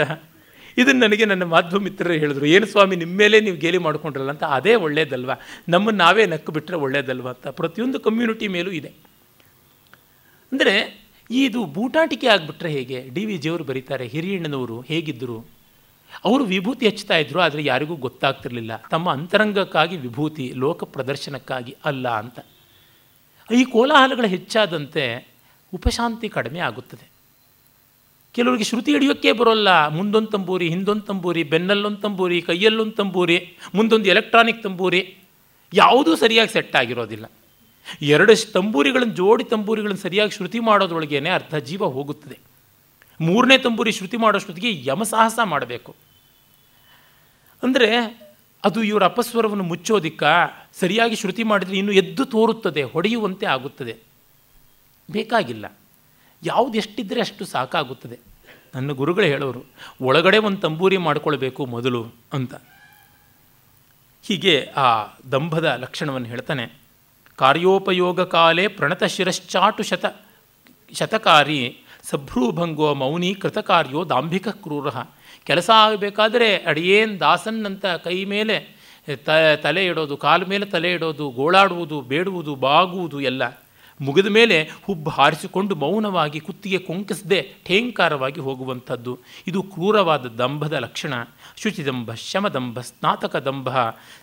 ಇದನ್ನು 0.78 1.08
ನನಗೆ 1.08 1.26
ನನ್ನ 1.26 1.44
ಮಾಧ್ವ 1.44 1.80
ಮಿತ್ರರು 1.80 2.14
ಹೇಳಿದ್ರು, 2.14 2.46
ಏನು 2.46 2.66
ಸ್ವಾಮಿ, 2.66 2.96
ನಿಮ್ಮ 2.96 3.18
ಮೇಲೆ 3.18 3.40
ನೀವು 3.40 3.58
ಗೇಲಿ 3.58 3.78
ಮಾಡ್ಕೊಂಡ್ರಲ್ಲ 3.78 4.30
ಅಂತ, 4.30 4.44
ಅದೇ 4.44 4.76
ಒಳ್ಳೇದಲ್ವ? 4.76 5.32
ನಮ್ಮನ್ನು 5.70 6.04
ನಾವೇ 6.04 6.26
ನಕ್ಕು 6.26 6.52
ಬಿಟ್ಟರೆ 6.52 6.78
ಒಳ್ಳೇದಲ್ವ? 6.78 7.30
ಅಂತ. 7.30 7.48
ಪ್ರತಿಯೊಂದು 7.48 8.00
ಕಮ್ಯುನಿಟಿ 8.00 8.48
ಮೇಲೂ 8.48 8.72
ಇದೆ. 8.72 8.88
ಅಂದರೆ 10.52 11.01
ಇದು 11.32 11.66
ಬೂಟಾಟಿಕೆ 11.66 12.28
ಆಗಿಬಿಟ್ರೆ 12.28 12.72
ಹೇಗೆ? 12.72 13.10
ಡಿ 13.14 13.26
ವಿ 13.26 13.38
ಜಿಯವರು 13.38 13.64
ಬರೀತಾರೆ 13.64 14.08
ಹಿರಿಯಣ್ಣನವರು 14.08 14.82
ಹೇಗಿದ್ದರು 14.82 15.48
ಅವರು 16.26 16.44
ವಿಭೂತಿ 16.44 16.88
ಹಚ್ತಾ 16.88 17.18
ಇದ್ದರು 17.18 17.40
ಆದರೆ 17.40 17.64
ಯಾರಿಗೂ 17.64 17.96
ಗೊತ್ತಾಗ್ತಿರಲಿಲ್ಲ. 17.96 18.84
ತಮ್ಮ 18.92 19.12
ಅಂತರಂಗಕ್ಕಾಗಿ 19.12 19.98
ವಿಭೂತಿ, 19.98 20.54
ಲೋಕ 20.56 20.84
ಪ್ರದರ್ಶನಕ್ಕಾಗಿ 20.84 21.76
ಅಲ್ಲ 21.86 22.10
ಅಂತ. 22.10 22.40
ಈ 23.54 23.64
ಕೋಲಾಹಲಗಳು 23.64 24.28
ಹೆಚ್ಚಾದಂತೆ 24.28 25.34
ಉಪಶಾಂತಿ 25.74 26.30
ಕಡಿಮೆ 26.30 26.60
ಆಗುತ್ತದೆ. 26.60 27.12
ಕೆಲವರಿಗೆ 28.34 28.64
ಶ್ರುತಿ 28.64 28.92
ಹಿಡಿಯೋಕ್ಕೆ 28.92 29.32
ಬರೋಲ್ಲ. 29.32 29.88
ಮುಂದೊಂದು 29.88 30.28
ತಂಬೂರಿ, 30.28 30.70
ಹಿಂದೊಂದು 30.70 31.02
ತಂಬೂರಿ, 31.02 31.44
ಬೆನ್ನಲ್ಲೊಂದು 31.44 31.98
ತಂಬೂರಿ, 31.98 32.42
ಕೈಯಲ್ಲೊಂದು 32.42 32.92
ತಂಬೂರಿ, 32.92 33.58
ಮುಂದೊಂದು 33.76 34.06
ಎಲೆಕ್ಟ್ರಾನಿಕ್ 34.06 34.64
ತಂಬೂರಿ. 34.64 35.16
ಯಾವುದೂ 35.74 36.16
ಸರಿಯಾಗಿ 36.16 36.54
ಸೆಟ್ 36.54 36.76
ಆಗಿರೋದಿಲ್ಲ. 36.76 37.32
ಎರಡು 38.02 38.52
ತಂಬೂರಿಗಳನ್ನು 38.52 39.14
ಜೋಡಿ 39.14 39.44
ತಂಬೂರಿಗಳನ್ನು 39.44 40.02
ಸರಿಯಾಗಿ 40.02 40.32
ಶ್ರುತಿ 40.32 40.60
ಮಾಡೋದ್ರೊಳಗೇನೆ 40.60 41.30
ಅರ್ಧ 41.30 41.56
ಜೀವ 41.56 41.86
ಹೋಗುತ್ತದೆ. 41.86 42.40
ಮೂರನೇ 43.22 43.58
ತಂಬೂರಿ 43.58 43.92
ಶ್ರುತಿ 43.92 44.18
ಮಾಡೋಷ್ಟೊತ್ತಿಗೆ 44.18 44.86
ಯಮಸಾಹಸ 44.86 45.40
ಮಾಡಬೇಕು. 45.44 45.96
ಅಂದರೆ 47.64 48.22
ಅದು 48.66 48.84
ಇವರ 48.84 49.04
ಅಪಸ್ವರವನ್ನು 49.04 49.64
ಮುಚ್ಚೋದಿಕ್ಕ, 49.64 50.24
ಸರಿಯಾಗಿ 50.74 51.16
ಶ್ರುತಿ 51.16 51.44
ಮಾಡಿದರೆ 51.44 51.78
ಇನ್ನು 51.78 51.92
ಎದ್ದು 51.92 52.26
ತೋರುತ್ತದೆ, 52.26 52.84
ಹೊಡೆಯುವಂತೆ 52.84 53.46
ಆಗುತ್ತದೆ. 53.46 53.96
ಬೇಕಾಗಿಲ್ಲ. 55.12 55.78
ಯಾವುದು 56.44 56.78
ಎಷ್ಟಿದ್ದರೆ 56.78 57.22
ಅಷ್ಟು 57.22 57.46
ಸಾಕಾಗುತ್ತದೆ. 57.46 58.20
ನನ್ನ 58.76 58.92
ಗುರುಗಳು 58.92 59.26
ಹೇಳೋರು, 59.26 59.64
ಒಳಗಡೆ 60.02 60.38
ಒಂದು 60.38 60.58
ತಂಬೂರಿ 60.58 60.98
ಮಾಡಿಕೊಳ್ಬೇಕು 60.98 61.66
ಮೊದಲು 61.66 62.06
ಅಂತ. 62.34 62.54
ಹೀಗೆ 64.24 64.66
ಆ 64.66 65.06
ದಂಭದ 65.32 65.64
ಲಕ್ಷಣವನ್ನು 65.64 66.28
ಹೇಳ್ತಾನೆ. 66.28 66.81
ಕಾರ್ಯೋಪಯೋಗ 67.42 68.22
ಕಾಲೇ 68.36 68.66
ಪ್ರಣತ 68.80 69.04
ಶಿರಶ್ಚಾಟು 69.14 69.84
ಶತ 69.84 70.06
ಶತಕಾರಿ 71.00 71.62
ಸಭ್ರೂಭಂಗೋ 72.10 72.90
ಮೌನಿ 72.94 73.32
ಕೃತಕಾರ್ಯೋ 73.42 74.00
ದಾಂಭಿಕ 74.10 74.48
ಕ್ರೂರ. 74.64 74.88
ಕೆಲಸ 75.48 75.70
ಆಗಬೇಕಾದರೆ 75.84 76.48
ಅಡಿಯೇನ್ 76.72 77.14
ದಾಸನ್ನಂತ 77.20 77.86
ಕೈ 78.06 78.18
ಮೇಲೆ 78.26 78.58
ತ 79.26 79.30
ತಲೆ 79.64 79.84
ಇಡೋದು, 79.86 80.16
ಕಾಲ 80.18 80.42
ಮೇಲೆ 80.50 80.66
ತಲೆ 80.66 80.90
ಇಡೋದು, 80.94 81.26
ಗೋಳಾಡುವುದು, 81.30 81.98
ಬೇಡುವುದು, 82.12 82.54
ಬಾಗುವುದು 82.66 83.20
ಎಲ್ಲ. 83.30 83.44
ಮುಗಿದ 84.02 84.26
ಮೇಲೆ 84.26 84.70
ಹುಬ್ಬು 84.84 85.10
ಹಾರಿಸಿಕೊಂಡು 85.10 85.76
ಮೌನವಾಗಿ 85.76 86.40
ಕುತ್ತಿಗೆ 86.40 86.78
ಕೊಂಕಿಸದೆ 86.78 87.54
ಠೇಂಕಾರವಾಗಿ 87.66 88.40
ಹೋಗುವಂಥದ್ದು. 88.40 89.20
ಇದು 89.48 89.64
ಕ್ರೂರವಾದ 89.64 90.26
ದಂಭದ 90.26 90.74
ಲಕ್ಷಣ. 90.74 91.14
ಶುಚಿದಂಭ, 91.58 92.14
ಶಮದಂಭ 92.14 92.80
ಸ್ನಾತಕ 92.80 93.36
ದಂಭ 93.36 93.70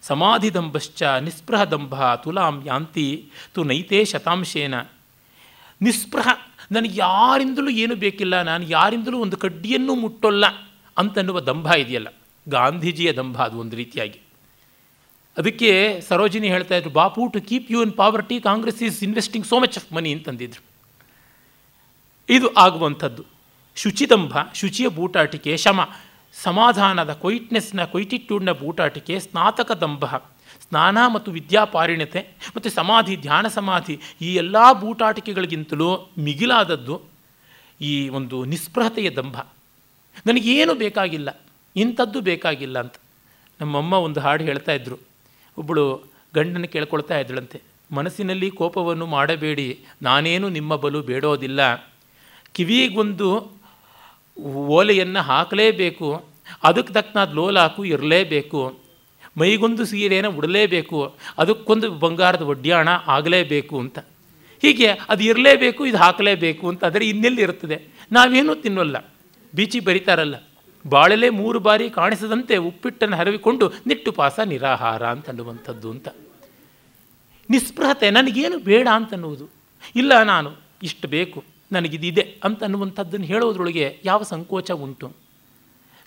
ಸಮಾಧಿದಂಭಶ್ಚ 0.02 1.02
ನಿಸ್ಪೃಹ 1.02 1.64
ದಂಭ 1.64 2.14
ತುಲಾಂ 2.14 2.62
ಯಾಂತಿ 2.66 3.28
ತು 3.54 3.64
ನೈತೇ 3.64 4.04
ಶತಾಂಶೇನ. 4.04 4.74
ನಿಸ್ಪೃಹ, 5.82 6.28
ನನಗೆ 6.72 7.00
ಯಾರಿಂದಲೂ 7.00 7.68
ಏನು 7.68 7.94
ಬೇಕಿಲ್ಲ, 7.94 8.42
ನಾನು 8.42 8.64
ಯಾರಿಂದಲೂ 8.64 9.18
ಒಂದು 9.18 9.36
ಕಡ್ಡಿಯನ್ನು 9.36 9.94
ಮುಟ್ಟೊಲ್ಲ 9.94 10.44
ಅಂತನ್ನುವ 10.98 11.40
ದಂಭ 11.40 11.66
ಇದೆಯಲ್ಲ. 11.66 12.08
ಗಾಂಧೀಜಿಯ 12.48 13.12
ದಂಭ 13.12 13.42
ಅದು 13.42 13.58
ಒಂದು 13.58 13.76
ರೀತಿಯಾಗಿ. 13.76 14.20
ಅದಕ್ಕೆ 15.38 15.70
ಸರೋಜಿನಿ 16.08 16.48
ಹೇಳ್ತಾ 16.48 16.74
ಇದ್ರು, 16.78 16.90
Bapu 16.98 17.26
to 17.34 17.40
keep 17.48 17.68
you 17.72 17.80
in 17.86 17.92
poverty 18.00 18.36
Congress 18.40 18.80
is 18.86 18.98
investing 19.06 19.46
so 19.46 19.58
much 19.64 19.76
of 19.80 19.88
money 19.96 20.12
ಅಂತಂದಿದ್ರು 20.16 20.62
ಇದು 22.28 22.48
ಆಗುವಂಥದ್ದು. 22.56 23.22
ಶುಚಿದಂಭ, 23.76 24.32
ಶುಚಿಯ 24.54 24.88
ಬೂಟಾಟಿಕೆ, 24.88 25.52
ಶಮ, 25.56 25.80
ಸಮಾಧಾನದ 26.34 27.12
ಕ್ವೈಟ್ನೆಸ್ನ 27.12 27.84
ಕ್ವೈಟಿಟ್ಯೂಡ್ನ 27.84 28.52
ಬೂಟಾಟಿಕೆ, 28.62 29.14
ಸ್ನಾತಕ 29.18 29.70
ದಂಭ, 29.84 30.04
ಸ್ನಾನ 30.64 30.98
ಮತ್ತು 31.14 31.30
ವಿದ್ಯಾಪಾರಿಣ್ಯತೆ 31.32 32.20
ಮತ್ತು 32.56 32.70
ಸಮಾಧಿ, 32.70 33.16
ಧ್ಯಾನ 33.16 33.46
ಸಮಾಧಿ, 33.48 33.94
ಈ 34.20 34.34
ಎಲ್ಲ 34.34 34.56
ಬೂಟಾಟಿಕೆಗಳಿಗಿಂತಲೂ 34.72 35.90
ಮಿಗಿಲಾದದ್ದು 36.18 36.96
ಈ 37.80 37.92
ಒಂದು 38.08 38.38
ನಿಸ್ಪೃಹತೆಯ 38.44 39.10
ದಂಭ. 39.10 39.38
ನನಗೇನು 40.26 40.74
ಬೇಕಾಗಿಲ್ಲ, 40.74 41.28
ಇಂಥದ್ದು 41.76 42.20
ಬೇಕಾಗಿಲ್ಲ 42.20 42.78
ಅಂತ. 42.78 42.96
ನಮ್ಮಮ್ಮ 43.60 43.92
ಒಂದು 44.06 44.20
ಹಾಡು 44.20 44.44
ಹೇಳ್ತಾ 44.44 44.72
ಇದ್ದರು 44.72 45.07
ಒಬ್ಬಳು 45.58 45.84
ಗಂಡನ 46.34 46.62
ಕೇಳ್ಕೊಳ್ತಾ 46.62 47.18
ಇದ್ದಳಂತೆ. 47.18 47.62
ಮನಸ್ಸಿನಲ್ಲಿ 47.92 48.50
ಕೋಪವನ್ನು 48.50 49.06
ಮಾಡಬೇಡಿ, 49.06 49.78
ನಾನೇನು 50.02 50.48
ನಿಮ್ಮ 50.48 50.76
ಬಲು 50.76 51.02
ಬೇಡೋದಿಲ್ಲ. 51.02 51.60
ಕಿವಿಗೊಂದು 52.54 53.58
ಓಲೆಯನ್ನು 54.46 55.20
ಹಾಕಲೇಬೇಕು, 55.20 56.24
ಅದಕ್ಕೆ 56.62 56.92
ತಕ್ಕನಾದ 56.94 57.32
ಲೋಲಾಕು 57.32 57.84
ಇರಲೇಬೇಕು. 57.84 58.78
ಮೈಗೊಂದು 59.38 59.84
ಸೀರೆಯನ್ನು 59.84 60.30
ಉಡಲೇಬೇಕು, 60.30 61.14
ಅದಕ್ಕೊಂದು 61.38 61.90
ಬಂಗಾರದ 61.90 62.42
ಒಡ್ಯಾಣ 62.42 62.88
ಆಗಲೇಬೇಕು 63.06 63.78
ಅಂತ. 63.78 63.98
ಹೀಗೆ 64.62 64.88
ಅದು 65.08 65.22
ಇರಲೇಬೇಕು, 65.24 65.86
ಇದು 65.86 65.96
ಹಾಕಲೇಬೇಕು 65.96 66.68
ಅಂತ. 66.68 66.84
ಆದರೆ 66.84 67.08
ಇನ್ನೆಲ್ಲಿ 67.08 67.42
ಇರ್ತದೆ 67.42 67.76
ನಾವೇನೂ 68.12 68.54
ತಿನ್ನೋಲ್ಲ. 68.54 68.96
ಬೀಚಿ 69.54 69.80
ಬರಿತಾರಲ್ಲ. 69.80 70.47
ಬಾಳೆಲೆ 70.88 71.30
ಮೂರು 71.30 71.60
ಬಾರಿ 71.60 71.90
ಕಾಣಿಸದಂತೆ 71.90 72.56
ಉಪ್ಪಿಟ್ಟನ್ನು 72.56 73.16
ಹರವಿಕೊಂಡು 73.16 73.72
ನಿಟ್ಟುಪಾಸ 73.86 74.40
ನಿರಾಹಾರ 74.40 75.06
ಅಂತ 75.06 75.28
ಅನ್ನುವಂಥದ್ದು 75.28 75.90
ಅಂತ. 75.90 76.08
ನಿಸ್ಪೃಹತೆ, 77.50 78.10
ನನಗೇನು 78.10 78.58
ಬೇಡ 78.58 78.88
ಅಂತನ್ನುವುದು. 78.92 79.48
ಇಲ್ಲ 79.96 80.22
ನಾನು, 80.22 80.50
ಇಷ್ಟು 80.82 81.08
ಬೇಕು, 81.08 81.44
ನನಗಿದಿದೆ 81.72 82.40
ಅಂತ 82.44 82.62
ಅನ್ನುವಂಥದ್ದನ್ನು 82.62 83.26
ಹೇಳೋದ್ರೊಳಗೆ 83.26 84.00
ಯಾವ 84.04 84.22
ಸಂಕೋಚ 84.22 84.70
ಉಂಟು? 84.70 85.12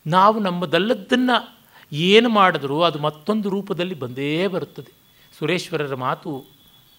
ನಾವು 0.07 0.39
ನಮ್ಮದಲ್ಲದ್ದನ್ನು 0.39 1.57
ಏನು 1.91 2.29
ಮಾಡಿದ್ರೂ 2.29 2.81
ಅದು 2.81 2.99
ಮತ್ತೊಂದು 2.99 3.49
ರೂಪದಲ್ಲಿ 3.49 3.95
ಬಂದೇ 3.95 4.47
ಬರುತ್ತದೆ. 4.47 4.93
ಸುರೇಶ್ವರರ 5.39 5.95
ಮಾತು 5.95 6.45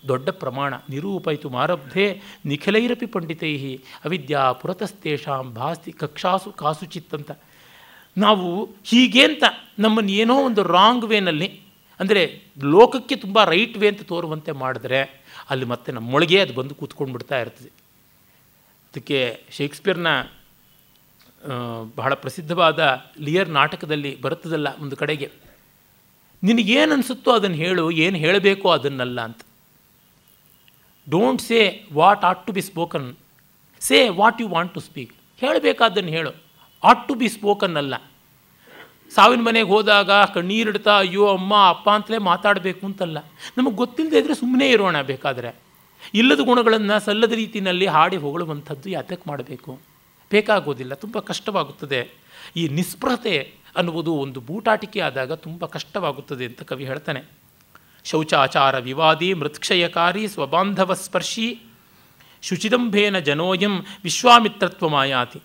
ದೊಡ್ಡ 0.08 0.28
ಪ್ರಮಾಣ. 0.28 0.74
ನಿರೂಪಯಿತು 0.90 1.50
ಮಾರಬ್ಧೇ, 1.50 2.20
ನಿಖಿಲೈರಪಿ 2.46 3.06
ಪಂಡಿತೈ 3.06 3.76
ಅವಿದ್ಯಾ 4.04 4.52
ಪುರತಸ್ತೇಷಾಂ 4.52 5.54
ಭಾಸ್ತಿ 5.54 5.92
ಕಕ್ಷಾಸು 5.92 6.52
ಕಾಸುಚಿತ್ 6.52 7.14
ಅಂತ 7.14 7.30
ನಾವು 8.16 8.48
ಹೀಗೆ 8.84 9.22
ಅಂತ 9.24 9.44
ನಮ್ಮನ್ನು 9.78 10.12
ಏನೋ 10.12 10.34
ಒಂದು 10.44 10.62
ರಾಂಗ್ 10.62 11.04
ವೇನಲ್ಲಿ 11.04 11.48
ಅಂದರೆ 12.00 12.22
ಲೋಕಕ್ಕೆ 12.62 13.16
ತುಂಬ 13.16 13.44
ರೈಟ್ 13.44 13.76
ವೇ 13.76 13.88
ಅಂತ 13.88 14.02
ತೋರುವಂತೆ 14.02 14.52
ಮಾಡಿದ್ರೆ 14.52 15.00
ಅಲ್ಲಿ 15.50 15.66
ಮತ್ತೆ 15.66 15.92
ನಮ್ಮೊಳಗೆ 15.92 16.40
ಅದು 16.40 16.54
ಬಂದು 16.54 16.74
ಕೂತ್ಕೊಂಡು 16.74 17.12
ಬಿಡ್ತಾ 17.12 17.40
ಇರ್ತದೆ. 17.40 17.70
ಅದಕ್ಕೆ 18.88 19.44
ಶೇಕ್ಸ್ಪಿಯರ್ನ 19.50 20.08
ಬಹಳ 21.96 22.14
ಪ್ರಸಿದ್ಧವಾದ 22.14 22.80
ಲಿಯರ್ 23.20 23.50
ನಾಟಕದಲ್ಲಿ 23.50 24.20
ಬರುತ್ತದಲ್ಲ 24.20 24.68
ಒಂದು 24.80 24.96
ಕಡೆಗೆ, 24.96 25.28
ನಿನಗೇನು 26.42 26.92
ಅನಿಸುತ್ತೋ 26.92 27.30
ಅದನ್ನು 27.30 27.56
ಹೇಳು, 27.56 27.90
ಏನು 27.90 28.16
ಹೇಳಬೇಕೋ 28.16 28.68
ಅದನ್ನಲ್ಲ 28.70 29.20
ಅಂತ. 29.20 29.40
Don't 31.08 31.42
say 31.42 31.88
what 31.92 32.24
ought 32.24 32.46
to 32.46 32.52
be 32.52 32.62
spoken 32.62 33.08
say 33.80 34.08
what 34.08 34.40
you 34.40 34.48
want 34.48 34.74
to 34.74 34.80
speak 34.80 35.14
ಹೇಳಬೇಕಾದ್ದನ್ನು 35.38 36.10
ಹೇಳು. 36.10 36.32
ಆಟ್ 36.84 37.08
ಟು 37.08 37.14
ಬಿ 37.14 37.28
ಸ್ಪೋಕನ್ 37.28 37.76
ಅಲ್ಲ. 37.76 37.94
ಸಾವಿನ 39.14 39.40
ಮನೆಗೆ 39.40 39.68
ಹೋದಾಗ 39.68 40.10
ಕಣ್ಣೀರಿಡ್ತಾ 40.10 40.98
ಅಯ್ಯೋ 40.98 41.26
ಅಮ್ಮ, 41.26 41.68
ಅಪ್ಪ 41.68 41.90
ಅಂತಲೇ 41.90 42.18
ಮಾತಾಡಬೇಕು 42.18 42.86
ಅಂತಲ್ಲ. 42.86 43.18
ನಮಗೆ 43.58 43.74
ಗೊತ್ತಿಲ್ಲದೆ 43.74 44.18
ಇದ್ದರೆ 44.18 44.34
ಸುಮ್ಮನೆ 44.34 44.70
ಇರೋಣ 44.70 45.02
ಬೇಕಾದರೆ. 45.02 45.54
ಇಲ್ಲದ 46.14 46.40
ಗುಣಗಳನ್ನು 46.40 47.00
ಸಲ್ಲದ 47.00 47.32
ರೀತಿಯಲ್ಲಿ 47.32 47.86
ಹಾಡಿ 47.86 48.16
ಹೊಗಳುವಂಥದ್ದು 48.16 48.90
ಯಾತಕ್ಕೆ 48.90 49.30
ಮಾಡಬೇಕು? 49.30 49.80
ಬೇಕಾಗೋದಿಲ್ಲ, 50.30 50.94
ತುಂಬ 50.94 51.18
ಕಷ್ಟವಾಗುತ್ತದೆ. 51.18 52.08
ಈ 52.56 52.68
ನಿಸ್ಪೃಹತೆ 52.68 53.54
ಅನ್ನುವುದು 53.76 54.14
ಒಂದು 54.14 54.40
ಬೂಟಾಟಿಕೆ 54.40 55.00
ಆದಾಗ 55.00 55.32
ತುಂಬ 55.32 55.66
ಕಷ್ಟವಾಗುತ್ತದೆ 55.66 56.44
ಅಂತ 56.44 56.62
ಕವಿ 56.62 56.84
ಹೇಳ್ತಾನೆ. 56.84 57.22
ಶೌಚಾಚಾರ 58.04 58.78
ವಿವಾದಿ 58.78 59.34
ಮೃತ್ಕ್ಷಯಕಾರಿ 59.34 60.28
ಸ್ವಬಾಂಧವ 60.28 60.94
ಸ್ಪರ್ಶಿ 60.94 61.60
ಶುಚಿದಂಭೇನ 62.42 63.18
ಜನೋಯಂ 63.18 63.80
ವಿಶ್ವಾಮಿತ್ರತ್ವ 64.04 64.88
ಮಾಯಾತಿ. 64.88 65.40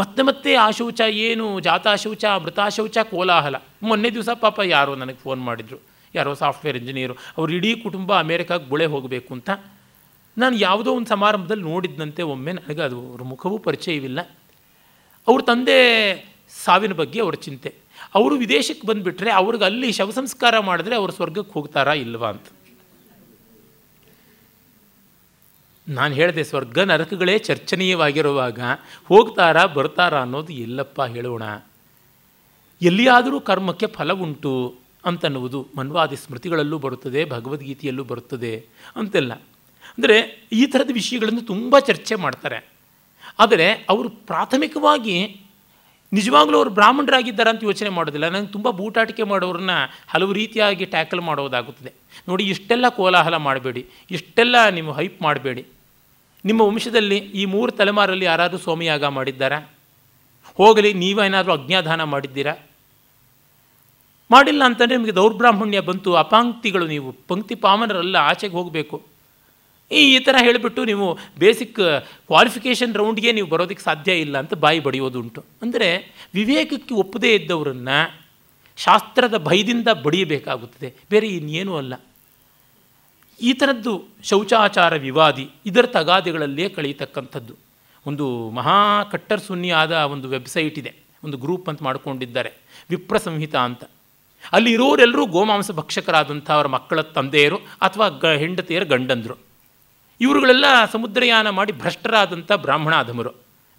ಮತ್ತೆ 0.00 0.22
ಮತ್ತೆ 0.22 0.54
ಆ 0.54 0.70
ಶೌಚ 0.70 1.00
ಏನು? 1.08 1.60
ಜಾತಾ 1.60 1.94
ಶೌಚ, 1.94 2.24
ಮೃತ 2.24 2.58
ಶೌಚ, 2.76 2.98
ಕೋಲಾಹಲ. 2.98 3.56
ಮೊನ್ನೆ 3.82 4.10
ದಿವಸ 4.10 4.28
ಪಾಪ 4.40 4.60
ಯಾರೋ 4.64 4.94
ನನಗೆ 4.94 5.16
ಫೋನ್ 5.16 5.42
ಮಾಡಿದರು. 5.42 5.82
ಯಾರೋ 6.14 6.34
ಸಾಫ್ಟ್ವೇರ್ 6.34 6.76
ಇಂಜಿನಿಯರು 6.76 7.14
ಅವರು 7.38 7.52
ಇಡೀ 7.52 7.74
ಕುಟುಂಬ 7.74 8.18
ಅಮೇರಿಕಾಗೆ 8.18 8.64
ಗುಳೆ 8.64 8.86
ಹೋಗಬೇಕು 8.86 9.34
ಅಂತ. 9.34 9.50
ನಾನು 10.38 10.56
ಯಾವುದೋ 10.56 10.94
ಒಂದು 10.94 11.06
ಸಮಾರಂಭದಲ್ಲಿ 11.06 11.62
ನೋಡಿದ್ದಂತೆ 11.62 12.22
ಒಮ್ಮೆ 12.22 12.52
ನನಗೆ 12.52 12.82
ಅದು 12.82 13.10
ಅವ್ರ 13.10 13.22
ಮುಖವೂ 13.22 13.58
ಪರಿಚಯವಿಲ್ಲ. 13.58 14.20
ಅವ್ರ 15.28 15.42
ತಂದೆ 15.42 15.78
ಸಾವಿನ 16.64 16.92
ಬಗ್ಗೆ 16.92 17.20
ಅವ್ರ 17.20 17.34
ಚಿಂತೆ. 17.34 17.74
ಅವರು 18.14 18.34
ವಿದೇಶಕ್ಕೆ 18.34 18.86
ಬಂದುಬಿಟ್ರೆ 18.86 19.30
ಅವ್ರಿಗೆ 19.30 19.64
ಅಲ್ಲಿ 19.64 19.92
ಶವ 19.92 20.10
ಸಂಸ್ಕಾರ 20.10 20.58
ಮಾಡಿದ್ರೆ 20.58 20.96
ಅವರು 20.96 21.12
ಸ್ವರ್ಗಕ್ಕೆ 21.12 21.52
ಹೋಗ್ತಾರಾ 21.52 21.92
ಇಲ್ವಾ 21.92 22.28
ಅಂತ. 22.28 22.44
ನಾನು 25.88 26.12
ಹೇಳಿದೆ, 26.14 26.42
ಸ್ವರ್ಗ 26.44 26.78
ನರಕಗಳೇ 26.78 27.34
ಚರ್ಚನೀಯವಾಗಿರುವಾಗ 27.38 28.60
ಹೋಗ್ತಾರಾ 29.04 29.62
ಬರ್ತಾರಾ 29.76 30.18
ಅನ್ನೋದು 30.20 30.52
ಎಲ್ಲಪ್ಪ 30.52 31.00
ಹೇಳೋಣ. 31.14 31.42
ಎಲ್ಲಿಯಾದರೂ 32.82 33.40
ಕರ್ಮಕ್ಕೆ 33.40 33.86
ಫಲ 33.86 34.12
ಉಂಟು 34.12 34.52
ಅಂತನ್ನುವುದು 35.04 35.60
ಮನ್ವಾದಿ 35.76 36.16
ಸ್ಮೃತಿಗಳಲ್ಲೂ 36.16 36.78
ಬರುತ್ತದೆ, 36.78 37.20
ಭಗವದ್ಗೀತೆಯಲ್ಲೂ 37.24 38.04
ಬರುತ್ತದೆ 38.04 38.52
ಅಂತೆಲ್ಲ. 38.96 39.32
ಅಂದರೆ 39.94 40.16
ಈ 40.52 40.62
ಥರದ 40.66 40.92
ವಿಷಯಗಳನ್ನು 40.92 41.42
ತುಂಬ 41.42 41.78
ಚರ್ಚೆ 41.78 42.14
ಮಾಡ್ತಾರೆ. 42.14 42.58
ಆದರೆ 43.38 43.68
ಅವರು 43.88 44.08
ಪ್ರಾಥಮಿಕವಾಗಿ 44.08 45.16
ನಿಜವಾಗ್ಲೂ 46.12 46.56
ಅವರು 46.58 46.70
ಬ್ರಾಹ್ಮಣರಾಗಿದ್ದಾರೆ 46.70 47.50
ಅಂತ 47.50 47.64
ಯೋಚನೆ 47.64 47.88
ಮಾಡೋದಿಲ್ಲ. 47.88 48.28
ನನಗೆ 48.28 48.52
ತುಂಬ 48.52 48.68
ಬೂಟಾಟಿಕೆ 48.70 49.22
ಮಾಡೋರನ್ನ 49.22 49.70
ಹಲವು 50.08 50.32
ರೀತಿಯಾಗಿ 50.32 50.84
ಟ್ಯಾಕಲ್ 50.84 51.20
ಮಾಡೋದಾಗುತ್ತದೆ. 51.20 51.92
ನೋಡಿ, 52.28 52.44
ಇಷ್ಟೆಲ್ಲ 52.44 52.86
ಕೋಲಾಹಲ 52.88 53.36
ಮಾಡಬೇಡಿ, 53.48 53.82
ಇಷ್ಟೆಲ್ಲ 54.10 54.56
ನೀವು 54.68 54.92
ಹೈಪ್ 54.92 55.18
ಮಾಡಬೇಡಿ. 55.22 55.64
ನಿಮ್ಮ 56.44 56.60
ವಂಶದಲ್ಲಿ 56.60 57.18
ಈ 57.18 57.44
ಮೂರು 57.44 57.72
ತಲೆಮಾರಲ್ಲಿ 57.72 58.24
ಯಾರಾದರೂ 58.24 58.58
ಸೋಮಯಾಗ 58.58 59.04
ಮಾಡಿದ್ದಾರಾ? 59.04 59.58
ಹೋಗಲಿ, 60.54 60.92
ನೀವೇನಾದರೂ 60.92 61.52
ಅಜ್ಞಾದಾನ 61.52 62.02
ಮಾಡಿದ್ದೀರಾ? 62.02 62.54
ಮಾಡಿಲ್ಲ 64.30 64.64
ಅಂತಂದರೆ 64.64 64.96
ನಿಮಗೆ 64.96 65.14
ದೌರ್ಬ್ರಾಹ್ಮಣ್ಯ 65.14 65.80
ಬಂತು, 65.80 66.14
ಅಪಾಂಕ್ತಿಗಳು 66.14 66.86
ನೀವು, 66.86 67.12
ಪಂಕ್ತಿ 67.12 67.54
ಪಾಮನರಲ್ಲ 67.54 68.16
ಆಚೆಗೆ 68.16 68.52
ಹೋಗಬೇಕು. 68.52 69.02
ಈ 69.92 70.16
ಈ 70.16 70.18
ಥರ 70.18 70.36
ಹೇಳಿಬಿಟ್ಟು 70.40 70.84
ನೀವು 70.84 71.18
ಬೇಸಿಕ್ 71.38 71.74
ಕ್ವಾಲಿಫಿಕೇಷನ್ 72.26 72.94
ರೌಂಡ್ಗೆ 72.94 73.32
ನೀವು 73.32 73.46
ಬರೋದಕ್ಕೆ 73.46 73.82
ಸಾಧ್ಯ 73.82 74.12
ಇಲ್ಲ 74.12 74.38
ಅಂತ 74.38 74.54
ಬಾಯಿ 74.54 74.80
ಬಡಿಯೋದುಂಟು. 74.80 75.44
ಅಂದರೆ 75.62 76.14
ವಿವೇಕಕ್ಕೆ 76.34 76.94
ಒಪ್ಪದೇ 76.94 77.34
ಇದ್ದವರನ್ನು 77.34 78.26
ಶಾಸ್ತ್ರದ 78.76 79.44
ಭಯದಿಂದ 79.44 79.88
ಬಡಿಯಬೇಕಾಗುತ್ತದೆ. 79.88 80.94
ಬೇರೆ 81.10 81.28
ಇನ್ನೇನೂ 81.28 81.76
ಅಲ್ಲ. 81.76 81.94
ಈ 83.40 83.52
ಥರದ್ದು 83.52 84.04
ಶೌಚಾಚಾರ 84.22 84.96
ವಿವಾದಿ 84.96 85.50
ಇದರ 85.66 85.86
ತಗಾದೆಗಳಲ್ಲೇ 85.86 86.68
ಕಳೆಯತಕ್ಕಂಥದ್ದು. 86.68 87.54
ಒಂದು 88.06 88.50
ಮಹಾ 88.50 89.04
ಕಟ್ಟರ್ 89.04 89.70
ಆದ 89.70 89.92
ಒಂದು 89.92 90.28
ವೆಬ್ಸೈಟ್ 90.28 90.78
ಇದೆ. 90.78 90.94
ಒಂದು 91.24 91.36
ಗ್ರೂಪ್ 91.36 91.68
ಅಂತ 91.68 91.82
ಮಾಡಿಕೊಂಡಿದ್ದಾರೆ. 91.82 92.52
ವಿಪ್ರ 92.90 93.16
ಸಂಹಿತ 93.18 93.56
ಅಂತ. 93.56 93.84
ಅಲ್ಲಿ 94.52 94.72
ಇರೋರೆಲ್ಲರೂ 94.72 95.26
ಗೋಮಾಂಸ 95.26 95.70
ಭಕ್ಷಕರಾದಂಥ 95.70 96.50
ಅವರ 96.50 96.66
ಮಕ್ಕಳ 96.66 97.00
ತಂದೆಯರು 97.00 97.56
ಅಥವಾ 97.56 98.08
ಗ 98.08 98.26
ಹೆಂಡತಿಯರ 98.26 98.84
ಗಂಡಂದರು. 98.84 99.38
ಇವರುಗಳೆಲ್ಲ 100.20 100.64
ಸಮುದ್ರಯಾನ 100.92 101.50
ಮಾಡಿ 101.50 101.72
ಭ್ರಷ್ಟರಾದಂಥ 101.72 102.52
ಬ್ರಾಹ್ಮಣ 102.52 102.94
ಅಧಮರು 102.94 103.30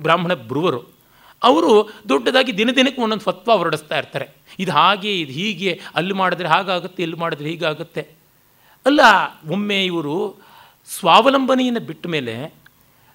ಬ್ರಾಹ್ಮಣ 0.01 0.33
ಬ್ರುವರು. 0.33 0.99
ಅವರು 1.43 1.89
ದೊಡ್ಡದಾಗಿ 2.09 2.57
ದಿನ 2.57 2.71
ದಿನಕ್ಕೆ 2.71 3.01
ಒಂದೊಂದು 3.01 3.23
ಫತ್ವ 3.23 3.51
ಹೊರಡಿಸ್ತಾ 3.51 3.97
ಇರ್ತಾರೆ. 3.97 4.29
ಇದು 4.59 4.71
ಹಾಗೆ, 4.71 5.19
ಇದು 5.19 5.31
ಹೀಗೆ, 5.31 5.79
ಅಲ್ಲಿ 5.95 6.13
ಮಾಡಿದ್ರೆ 6.13 6.47
ಹಾಗಾಗುತ್ತೆ, 6.47 7.03
ಇಲ್ಲಿ 7.03 7.17
ಮಾಡಿದ್ರೆ 7.17 7.49
ಹೀಗಾಗುತ್ತೆ. 7.49 8.18
ಅಲ್ಲ, 8.85 9.01
ಒಮ್ಮೆ 9.49 9.85
ಇವರು 9.85 10.15
ಸ್ವಾವಲಂಬನೆಯನ್ನು 10.87 11.79
ಬಿಟ್ಟ 11.79 12.07
ಮೇಲೆ 12.07 12.53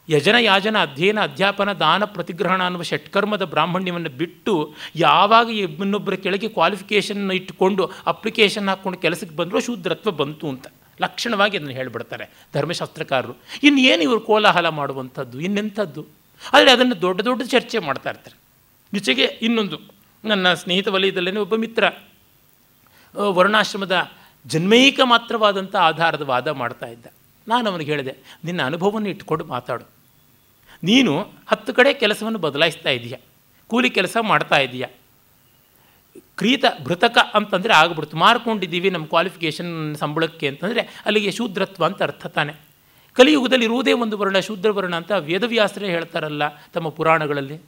ಯಜನ 0.08 0.36
ಯಾಜನ 0.40 0.76
ಅಧ್ಯಯನ, 0.82 1.20
ಅಧ್ಯಾಪನ, 1.22 1.72
ದಾನ, 1.72 2.04
ಪ್ರತಿಗ್ರಹಣ 2.04 2.62
ಅನ್ನುವ 2.64 2.82
ಷಟ್ಕರ್ಮದ 2.82 3.44
ಬ್ರಾಹ್ಮಣ್ಯವನ್ನು 3.44 4.10
ಬಿಟ್ಟು 4.10 4.74
ಯಾವಾಗ 4.96 5.50
ಇನ್ನೊಬ್ಬರ 5.50 6.14
ಕೆಳಗೆ 6.14 6.48
ಕ್ವಾಲಿಫಿಕೇಷನ್ 6.48 7.32
ಇಟ್ಟುಕೊಂಡು 7.32 7.90
ಅಪ್ಲಿಕೇಶನ್ 8.06 8.68
ಹಾಕ್ಕೊಂಡು 8.68 8.98
ಕೆಲಸಕ್ಕೆ 8.98 9.36
ಬಂದರೂ 9.36 9.60
ಶೂದ್ರತ್ವ 9.60 10.10
ಬಂತು 10.10 10.48
ಅಂತ. 10.48 10.66
ಲಕ್ಷಣವಾಗಿ 11.02 11.56
ಅದನ್ನು 11.56 11.74
ಹೇಳಿಬಿಡ್ತಾರೆ 11.74 12.26
ಧರ್ಮಶಾಸ್ತ್ರಕಾರರು. 12.54 13.34
ಇನ್ನೇನು 13.62 14.02
ಇವರು 14.02 14.20
ಕೋಲಾಹಲ 14.20 14.68
ಮಾಡುವಂಥದ್ದು? 14.68 15.40
ಇನ್ನೆಂಥದ್ದು? 15.40 16.02
ಆದರೆ 16.52 16.70
ಅದನ್ನು 16.70 17.00
ದೊಡ್ಡ 17.00 17.20
ದೊಡ್ಡ 17.20 17.42
ಚರ್ಚೆ 17.42 17.78
ಮಾಡ್ತಾ 17.78 18.10
ಇರ್ತಾರೆ. 18.10 18.36
ಈಚೆಗೆ 18.96 19.24
ಇನ್ನೊಂದು, 19.42 19.78
ನನ್ನ 20.24 20.54
ಸ್ನೇಹಿತ 20.54 20.88
ವಲಯದಲ್ಲೇ 20.88 21.40
ಒಬ್ಬ 21.40 21.56
ಮಿತ್ರ 21.56 21.84
ವರ್ಣಾಶ್ರಮದ 23.14 23.96
ಜನ್ಮೈಕ 24.46 25.00
ಮಾತ್ರವಾದಂಥ 25.04 25.74
ಆಧಾರದ 25.88 26.22
ವಾದ 26.22 26.48
ಮಾಡ್ತಾ 26.48 26.86
ಇದ್ದ. 26.86 27.06
ನಾನು 27.46 27.70
ಅವನಿಗೆ 27.70 27.90
ಹೇಳಿದೆ, 27.90 28.12
ನಿನ್ನ 28.44 28.60
ಅನುಭವವನ್ನು 28.62 29.08
ಇಟ್ಕೊಂಡು 29.08 29.44
ಮಾತಾಡು. 29.44 29.84
ನೀನು 30.82 31.12
ಹತ್ತು 31.46 31.70
ಕಡೆ 31.74 31.90
ಕೆಲಸವನ್ನು 31.94 32.38
ಬದಲಾಯಿಸ್ತಾ 32.38 32.90
ಇದೀಯ, 32.90 33.16
ಕೂಲಿ 33.70 33.90
ಕೆಲಸ 33.90 34.16
ಮಾಡ್ತಾ 34.20 34.58
ಇದೀಯ. 34.58 34.86
ಕ್ರೀತ 36.38 36.64
ಭೃತಕ 36.84 37.18
ಅಂತಂದರೆ 37.34 37.72
ಆಗ್ಬಿಡ್ತು. 37.74 38.16
ಮಾರ್ಕೊಂಡಿದ್ದೀವಿ 38.16 38.90
ನಮ್ಮ 38.90 39.06
ಕ್ವಾಲಿಫಿಕೇಷನ್ 39.06 39.72
ಸಂಬಳಕ್ಕೆ 39.96 40.46
ಅಂತಂದರೆ 40.48 40.82
ಅಲ್ಲಿಗೆ 41.06 41.30
ಶೂದ್ರತ್ವ 41.30 41.84
ಅಂತ 41.84 42.02
ಅರ್ಥ 42.02 42.26
ತಾನೆ. 42.26 42.54
ಕಲಿಯುಗದಲ್ಲಿ 43.16 43.64
ಇರುವುದೇ 43.64 43.92
ಒಂದು 44.02 44.18
ವರ್ಣ, 44.18 44.38
ಶೂದ್ರ 44.38 44.70
ವರ್ಣ 44.70 44.94
ಅಂತ 44.94 45.12
ವೇದವ್ಯಾಸರೇ 45.28 45.88
ಹೇಳ್ತಾರಲ್ಲ 45.88 46.48
ತಮ್ಮ 46.74 46.88
ಪುರಾಣಗಳಲ್ಲಿ. 46.88 47.58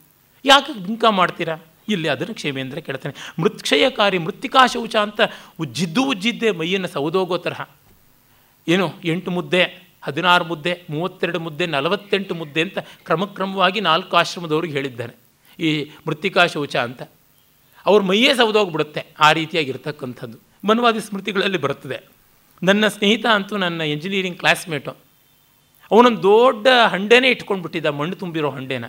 ಯಾಕೆ 0.44 0.73
ಬಿಂಕ 0.86 1.05
ಮಾಡ್ತೀರಾ? 1.11 1.57
ಇಲ್ಲಿ 1.88 2.08
ಅದನ್ನು 2.08 2.34
ಕ್ಷೇಮೇಂದ್ರ 2.34 2.78
ಕೇಳ್ತಾನೆ, 2.78 3.14
ಮೃತ್ಕ್ಷಯಕಾರಿ 3.42 4.18
ಮೃತ್ತಿಕಾ 4.18 4.66
ಶೌಚ 4.66 4.96
ಅಂತ 4.96 5.20
ಉಜ್ಜಿದ್ದು 5.60 6.04
ಉಜ್ಜಿದ್ದೆ 6.04 6.50
ಮೈಯನ್ನು 6.50 6.88
ಸೌದೋಗೋ 6.88 7.38
ತರಹ. 7.38 7.60
ಏನು, 8.68 8.86
ಎಂಟು 9.04 9.30
ಮುದ್ದೆ, 9.30 9.62
ಹದಿನಾರು 10.02 10.44
ಮುದ್ದೆ, 10.44 10.72
ಮೂವತ್ತೆರಡು 10.90 11.40
ಮುದ್ದೆ, 11.40 11.66
ನಲವತ್ತೆಂಟು 11.66 12.34
ಮುದ್ದೆ 12.34 12.60
ಅಂತ 12.60 12.78
ಕ್ರಮಕ್ರಮವಾಗಿ 13.04 13.80
ನಾಲ್ಕು 13.80 14.16
ಆಶ್ರಮದವ್ರಿಗೆ 14.16 14.72
ಹೇಳಿದ್ದಾನೆ 14.72 15.14
ಈ 15.58 15.90
ಮೃತ್ತಿಕಾ 16.08 16.46
ಶೌಚ 16.46 16.76
ಅಂತ. 16.76 17.02
ಅವ್ರ 17.86 18.02
ಮೈಯೇ 18.02 18.34
ಸೌದೋಗ್ಬಿಡುತ್ತೆ 18.34 19.06
ಆ 19.20 19.32
ರೀತಿಯಾಗಿರ್ತಕ್ಕಂಥದ್ದು. 19.32 20.38
ಮನವಾದಿ 20.64 21.00
ಸ್ಮೃತಿಗಳಲ್ಲಿ 21.00 21.58
ಬರುತ್ತದೆ. 21.58 21.98
ನನ್ನ 22.62 22.88
ಸ್ನೇಹಿತ 22.88 23.26
ಅಂತೂ 23.26 23.56
ನನ್ನ 23.56 23.80
ಇಂಜಿನಿಯರಿಂಗ್ 23.80 24.38
ಕ್ಲಾಸ್ಮೇಟು 24.38 24.90
ಅವನೊಂದು 25.90 26.22
ದೊಡ್ಡ 26.22 26.66
ಹಂಡೆನೇ 26.86 27.28
ಇಟ್ಕೊಂಡ್ಬಿಟ್ಟಿದ್ದ, 27.28 27.86
ಮಣ್ಣು 27.86 28.16
ತುಂಬಿರೋ 28.16 28.50
ಹಂಡೆನ. 28.50 28.84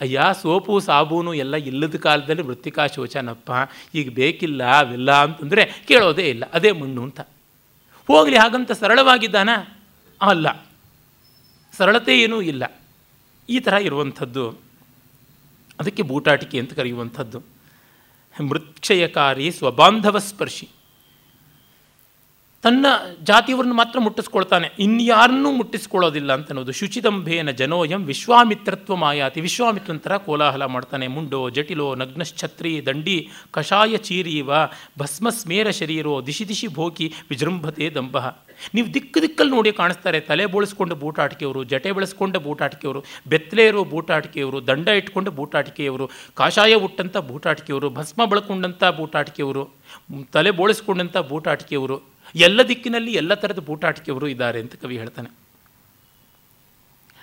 ಅಯ್ಯ, 0.00 0.20
ಸೋಪು, 0.42 0.80
ಸಾಬೂನು 0.80 1.34
ಎಲ್ಲ 1.34 1.56
ಇಲ್ಲದ 1.56 1.96
ಕಾಲದಲ್ಲಿ 1.96 2.42
ಮೃತ್ತಿಕಾ 2.42 2.86
ಶೋಚನಪ್ಪ 2.86 3.50
ಈಗ 3.94 4.14
ಬೇಕಿಲ್ಲ 4.14 4.78
ಅವೆಲ್ಲ 4.78 5.22
ಅಂತಂದರೆ 5.22 5.84
ಕೇಳೋದೇ 5.88 6.28
ಇಲ್ಲ, 6.28 6.44
ಅದೇ 6.52 6.72
ಮಣ್ಣು 6.72 7.02
ಅಂತ. 7.02 7.20
ಹೋಗಲಿ, 8.06 8.36
ಹಾಗಂತ 8.36 8.72
ಸರಳವಾಗಿದ್ದಾನ? 8.72 9.48
ಅಲ್ಲ. 10.22 10.66
ಸರಳತೆ 11.76 12.20
ಏನೂ 12.20 12.40
ಇಲ್ಲ. 12.40 12.80
ಈ 13.48 13.60
ಥರ 13.60 13.72
ಇರುವಂಥದ್ದು. 13.72 14.50
ಅದಕ್ಕೆ 15.80 16.02
ಬೂಟಾಟಿಕೆ 16.02 16.58
ಅಂತ 16.58 16.72
ಕರೆಯುವಂಥದ್ದು. 16.72 17.42
ಮೃಕ್ಷಯಕಾರಿ 18.48 19.50
ಸ್ವಬಾಂಧವ 19.50 20.18
ಸ್ಪರ್ಶಿ. 20.18 20.68
ತನ್ನ 22.66 22.86
ಜಾತಿಯವರನ್ನು 23.22 23.74
ಮಾತ್ರ 23.74 23.98
ಮುಟ್ಟಿಸ್ಕೊಳ್ತಾನೆ. 24.00 24.70
ಇನ್ಯಾರನ್ನೂ 24.78 25.50
ಮುಟ್ಟಿಸ್ಕೊಳ್ಳೋದಿಲ್ಲ 25.52 26.32
ಅಂತ 26.32 26.48
ಅನ್ನೋದು 26.50 26.72
ಶುಚಿದಂಭೇನ 26.72 27.50
ಜನೋಯಂ 27.50 28.04
ವಿಶ್ವಾಮಿತ್ರತ್ವ 28.04 28.96
ಮಾಯಾತಿ. 28.96 29.40
ವಿಶ್ವಾಮಿತ್ರಂತರ 29.40 30.16
ಕೋಲಾಹಲ 30.16 30.64
ಮಾಡ್ತಾನೆ. 30.64 31.06
ಮುಂಡೋ 31.06 31.50
ಜಟಿಲೋ 31.50 31.94
ನಗ್ನಶ್ಛತ್ರಿ 31.94 32.86
ದಂಡಿ 32.86 33.28
ಕಷಾಯ 33.50 33.96
ಚೀರೀವ 33.96 34.50
ಭಸ್ಮಸ್ಮೇರ 34.98 35.70
ಶರೀರೋ 35.70 36.22
ದಿಶಿ 36.26 36.48
ದಿಶಿ 36.48 36.66
ಭೋಗಿ 36.66 37.12
ವಿಜೃಂಭತೆ 37.30 37.90
ದಂಭ. 37.90 38.16
ನೀವು 38.74 38.94
ದಿಕ್ಕು 38.94 39.22
ದಿಕ್ಕಲ್ಲಿ 39.22 39.52
ನೋಡಿ 39.52 39.72
ಕಾಣಿಸ್ತಾರೆ. 39.72 40.20
ತಲೆ 40.20 40.46
ಬೋಳಿಸ್ಕೊಂಡು 40.46 40.94
ಬೂಟಾಟಿಕೆಯವರು 40.94 41.64
ಜಟೆ 41.64 41.92
ಬೆಳೆಸ್ಕೊಂಡ 41.92 42.36
ಬೂಟಾಟಿಕೆಯವರು 42.36 43.04
ಬೆತ್ತಲೆ 43.28 43.66
ಇರೋ 43.66 43.84
ಬೂಟಾಟಿಕೆಯವರು 43.84 44.66
ದಂಡ 44.66 44.88
ಇಟ್ಕೊಂಡು 44.88 45.30
ಬೂಟಾಟಿಕೆಯವರು 45.30 46.10
ಕಾಷಾಯ 46.34 46.74
ಉಟ್ಟಂಥ 46.74 47.16
ಬೂಟಾಟಿಕೆಯವರು 47.16 47.90
ಭಸ್ಮ 47.90 48.24
ಬಳಕೊಂಡಂಥ 48.24 48.84
ಬೂಟಾಟಿಕೆಯವರು 48.84 49.64
ತಲೆ 50.32 50.50
ಬೋಳಿಸ್ಕೊಂಡಂಥ 50.50 51.16
ಬೂಟಾಟಿಕೆಯವರು 51.16 52.15
ಎಲ್ಲ 52.36 52.62
ದಿಕ್ಕಿನಲ್ಲಿ 52.62 53.12
ಎಲ್ಲ 53.12 53.34
ಥರದ 53.34 53.60
ಪೂಟಾಟಿಕೆಯವರು 53.60 54.28
ಇದ್ದಾರೆ 54.28 54.60
ಅಂತ 54.60 54.74
ಕವಿ 54.74 54.98
ಹೇಳ್ತಾನೆ. 54.98 55.46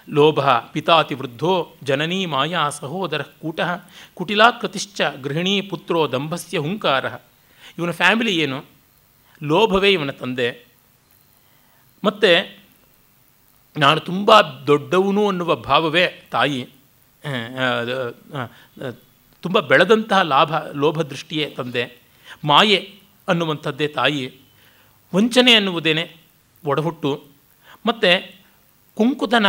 ಲೋಭ, 0.09 0.39
ಪಿತಾತಿ, 0.49 1.15
ವೃದ್ಧೋ, 1.15 1.75
ಜನನೀ, 1.83 2.25
ಮಾಯಾ, 2.25 2.69
ಸಹೋದರ, 2.69 3.21
ಕೂಟ 3.21 3.59
ಕುಟಿಲಾಕೃತಿಶ್ಚ 4.13 5.01
ಗೃಹಿಣೀ, 5.21 5.61
ಪುತ್ರೋ, 5.61 6.11
ದಂಭಸ್ಯ, 6.11 6.57
ಹುಂಕಾರ. 6.57 7.05
ಇವನ 7.77 7.91
ಫ್ಯಾಮಿಲಿ 7.91 8.37
ಏನು? 8.37 8.65
ಲೋಭವೇ 9.43 9.91
ಇವನ 9.91 10.11
ತಂದೆ. 10.11 10.65
ಮತ್ತು 12.03 12.57
ನಾನು 13.77 13.99
ತುಂಬ 13.99 14.41
ದೊಡ್ಡವನು 14.41 15.27
ಅನ್ನುವ 15.27 15.55
ಭಾವವೇ 15.55 16.27
ತಾಯಿ. 16.31 16.69
ತುಂಬ 19.41 19.59
ಬೆಳೆದಂತಹ 19.59 20.21
ಲಾಭ, 20.21 20.57
ಲೋಭ 20.71 21.01
ದೃಷ್ಟಿಯೇ 21.01 21.49
ತಂದೆ. 21.49 22.01
ಮಾಯೆ 22.43 22.95
ಅನ್ನುವಂಥದ್ದೇ 23.27 23.87
ತಾಯಿ. 23.87 24.42
ವಂಚನೆ 25.15 25.53
ಅನ್ನುವುದೇನೆ 25.53 26.15
ಒಡಹುಟ್ಟು. 26.65 27.23
ಮತ್ತು 27.85 28.35
ಕುಂಕುತನ 28.95 29.45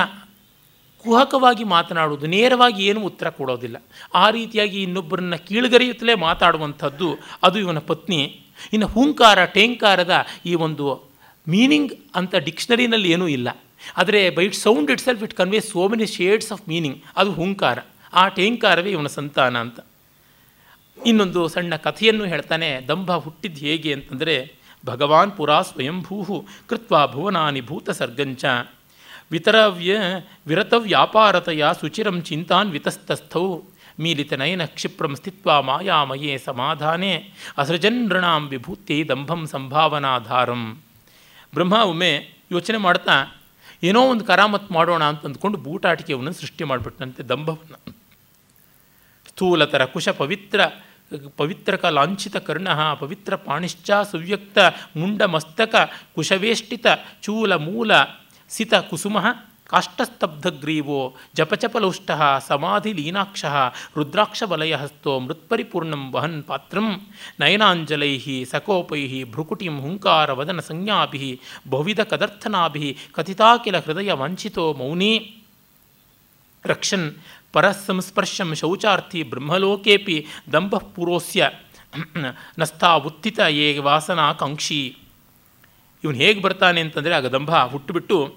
ಕುಹಕವಾಗಿ 0.98 1.64
ಮಾತನಾಡುವುದು 1.64 2.26
ನೇರವಾಗಿ 2.26 2.86
ಏನು 2.86 3.00
ಉತ್ತರ 3.00 3.28
ಕೊಡೋದಿಲ್ಲ. 3.28 3.76
ಆ 4.14 4.30
ರೀತಿಯಾಗಿ 4.30 4.82
ಇನ್ನೊಬ್ಬರನ್ನ 4.82 5.34
ಕೀಳುಗರಿಯುತ್ತಲೇ 5.34 6.14
ಮಾತಾಡುವಂಥದ್ದು 6.14 7.16
ಅದು 7.42 7.58
ಇವನ 7.58 7.78
ಪತ್ನಿ. 7.78 8.40
ಇನ್ನು 8.72 8.86
ಹೂಂಕಾರ, 8.86 9.44
ಟೇಂಕಾರದ 9.44 10.26
ಈ 10.46 10.54
ಒಂದು 10.54 11.10
ಮೀನಿಂಗ್ 11.48 11.92
ಅಂತ 12.14 12.34
ಡಿಕ್ಷನರಿನಲ್ಲಿ 12.34 13.10
ಏನೂ 13.10 13.28
ಇಲ್ಲ. 13.28 13.48
ಆದರೆ 13.96 14.30
by 14.30 14.44
it 14.44 14.54
sound 14.54 14.90
itself 15.00 15.22
it 15.22 15.34
convey 15.34 15.60
so 15.60 15.88
many 15.88 16.06
shades 16.06 16.52
of 16.52 16.68
meaning. 16.68 17.02
ಅದು 17.16 17.32
ಹೂಂಕಾರ. 17.32 17.78
ಆ 18.12 18.28
ಟೇಂಕಾರವೇ 18.28 18.90
ಇವನ 18.90 19.06
ಸಂತಾನ 19.06 19.58
ಅಂತ. 19.58 19.80
ಇನ್ನೊಂದು 21.06 21.48
ಸಣ್ಣ 21.48 21.76
ಕಥೆಯನ್ನು 21.76 22.24
ಹೇಳ್ತಾನೆ, 22.24 22.80
ದಂಭ 22.88 23.12
ಹುಟ್ಟಿದ್ದು 23.12 23.60
ಹೇಗೆ 23.60 23.92
ಅಂತಂದರೆ 23.92 24.63
ಭಗವಾನ್ 24.84 25.32
ಪುರಾ 25.36 25.58
ಸ್ವಯಂಭೂ 25.62 26.46
ಕೃತ್ವ 26.68 26.94
ಭುವನಾನಿ 27.12 27.60
ಭೂತ 27.60 27.90
ಸರ್ಗಂಚ. 27.90 28.44
ವಿತರವ್ಯ 29.30 29.92
ವಿರತವ್ಯಾಪಾರತೆಯ 30.46 31.64
ಸುಚಿರಂ 31.80 32.22
ಚಿಂತಾನ್ 32.22 32.72
ವಿತಸ್ತಸ್ಥೌ. 32.72 33.44
ಮೀಲಿತನಯನ 34.00 34.64
ಕ್ಷಿಪ್ರಂ 34.64 35.12
ಸ್ಥಿತ್ವ 35.16 35.62
ಮಾಯಾಮಯೇ 35.62 36.38
ಸಮಾಧಾನೆ. 36.38 37.12
ಅಸೃಜನ್ 37.58 38.00
ನೃಣಾಂ 38.08 38.42
ವಿಭೂತಿ 38.48 38.96
ದಂಭಂ 39.08 39.42
ಸಂಭಾವನಾಧಾರಂ. 39.46 40.62
ಬ್ರಹ್ಮ 41.54 41.72
ಒಮ್ಮೆ 41.72 42.12
ಯೋಚನೆ 42.52 42.78
ಮಾಡ್ತಾ, 42.78 43.16
ಏನೋ 43.82 44.00
ಒಂದು 44.02 44.24
ಕರಾಮತ್ 44.24 44.72
ಮಾಡೋಣ 44.72 45.04
ಅಂತ 45.04 45.24
ಅಂದ್ಕೊಂಡು 45.24 45.58
ಬೂಟಾಟಿಕೆಯನ್ನು 45.58 46.32
ಸೃಷ್ಟಿ 46.32 46.64
ಮಾಡಿಬಿಟ್ಟಂತೆ 46.64 47.22
ದಂಭವನ್ನು. 47.22 47.78
ಸ್ಥೂಲತರ 49.28 49.84
ಕುಶ 49.84 50.08
ಪವಿತ್ರ 50.08 50.60
ಪವಿತ್ರಕ 51.36 51.84
ಲಾಂಛಿತ 51.84 52.36
ಕರ್ಣ, 52.36 52.68
ಪವಿತ್ರ 52.94 53.36
ಪಾಣಿಶ್ಚ 53.36 53.90
ಸುವ್ಯಕ್ತ 54.10 54.58
ಮುಂಡ 54.96 55.22
ಮಸ್ತಕ 55.22 55.74
ಕುಶವೇಷ್ಟಿತ 56.14 56.86
ಚೂಲ 57.22 57.54
ಮೂಲ 57.54 57.92
ಸಿತ 58.50 58.74
ಕುಸುಮ 58.90 59.18
ಕಾಷ್ಟಸ್ತಬ್ಧಗ್ರೀವೋ 59.68 60.98
ಜಪಚಪಲೌಷ್ಟ 61.34 62.10
ಸಮಾಧಿ 62.46 62.92
ಲೀನಾಕ್ಷ 62.92 63.44
ರುದ್ರಾಕ್ಷವಲಯ 63.96 64.74
ಹಸ್ತೋ 64.74 65.18
ಮೃತ್ಪರಿಪೂರ್ಣಂ 65.18 66.12
ವಹನ್ 66.12 66.42
ಪಾತ್ರಂ 66.42 66.88
ನಯನಾಂಜಲೈ 67.40 68.12
ಸಕೋಪೈ 68.44 69.00
ಭ್ರುಕುಟಿಂ 69.24 69.78
ಹುಂಕಾರವದನ 69.80 70.60
ಸಂಜ್ಞಾಭಿ 70.60 71.40
ಬಹುವಿಧ 71.68 72.00
ಕದರ್ಥನಾಭಿ 72.00 72.96
ಕಥಿತಾಕಿಲ 73.12 73.76
ಹೃದಯ 73.78 74.12
ವಂಚಿತೋ 74.12 74.72
ಮೌನಿ 74.72 75.12
ರಕ್ಷನ್ 76.64 77.08
ಪರಸಂಸ್ಪರ್ಶಂ 77.54 78.54
ಶೌಚಾರ್ಥಿ 78.54 79.22
ಬ್ರಹ್ಮಲೋಕೇಪಿ 79.22 80.26
ದಂಭಪುರೋಸ್ಯ 80.52 81.50
ನಸ್ತಾ 82.58 82.94
ಉತ್ಥಿತ 82.94 83.40
ಏ 83.50 83.78
ವಾಸನಾಕಾಂಕ್ಷಿ 83.78 84.96
ಇವನು 86.04 86.16
ಹೇಗೆ 86.16 86.40
ಬರ್ತಾನೆ 86.40 86.80
ಅಂತಂದರೆ 86.80 87.14
ಆಗ 87.14 87.26
ದಂಭ 87.26 87.50
ಹುಟ್ಟುಬಿಟ್ಟು 87.56 88.34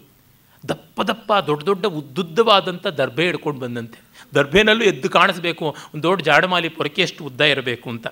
ದಪ್ಪ 0.70 1.02
ದಪ್ಪ 1.02 1.34
ದೊಡ್ಡ 1.34 1.64
ದೊಡ್ಡ 1.64 1.86
ಉದ್ದುದ್ದವಾದಂಥ 1.86 2.88
ದರ್ಭೆ 2.88 3.26
ಹಿಡ್ಕೊಂಡು 3.26 3.60
ಬಂದಂತೆ. 3.60 4.00
ದರ್ಭೆನಲ್ಲೂ 4.36 4.84
ಎದ್ದು 4.84 5.10
ಕಾಣಿಸ್ಬೇಕು, 5.10 5.66
ಒಂದು 5.94 6.04
ದೊಡ್ಡ 6.04 6.24
ಜಾಡಮಾಲಿ 6.24 6.70
ಪೊರಕೆಯಷ್ಟು 6.70 7.24
ಉದ್ದ 7.24 7.42
ಇರಬೇಕು 7.42 7.90
ಅಂತ. 7.90 8.08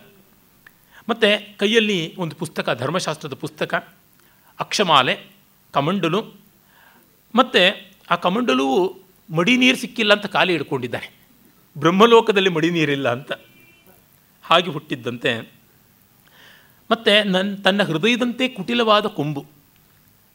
ಮತ್ತು 1.09 1.57
ಕೈಯಲ್ಲಿ 1.57 2.15
ಒಂದು 2.15 2.35
ಪುಸ್ತಕ, 2.35 2.69
ಧರ್ಮಶಾಸ್ತ್ರದ 2.69 3.33
ಪುಸ್ತಕ, 3.33 3.73
ಅಕ್ಷಮಾಲೆ, 4.59 5.15
ಕಮಂಡಲು. 5.71 6.21
ಮತ್ತು 7.35 7.93
ಆ 8.11 8.15
ಕಮಂಡಲು 8.15 8.67
ಮಡಿ 9.29 9.53
ನೀರು 9.61 9.77
ಸಿಕ್ಕಿಲ್ಲ 9.83 10.11
ಅಂತ 10.17 10.27
ಖಾಲಿ 10.35 10.51
ಹಿಡ್ಕೊಂಡಿದ್ದಾನೆ 10.55 11.09
ಬ್ರಹ್ಮಲೋಕದಲ್ಲಿ 11.75 12.51
ಮಡಿ 12.57 12.69
ನೀರಿಲ್ಲ 12.77 13.07
ಅಂತ 13.17 13.31
ಹಾಗೆ 14.43 14.69
ಹುಟ್ಟಿದ್ದಂತೆ. 14.75 15.31
ಮತ್ತು 16.89 17.13
ನನ್ನ 17.33 17.49
ತನ್ನ 17.65 17.81
ಹೃದಯದಂತೆ 17.89 18.45
ಕುಟಿಲವಾದ 18.57 19.07
ಕೊಂಬು 19.17 19.41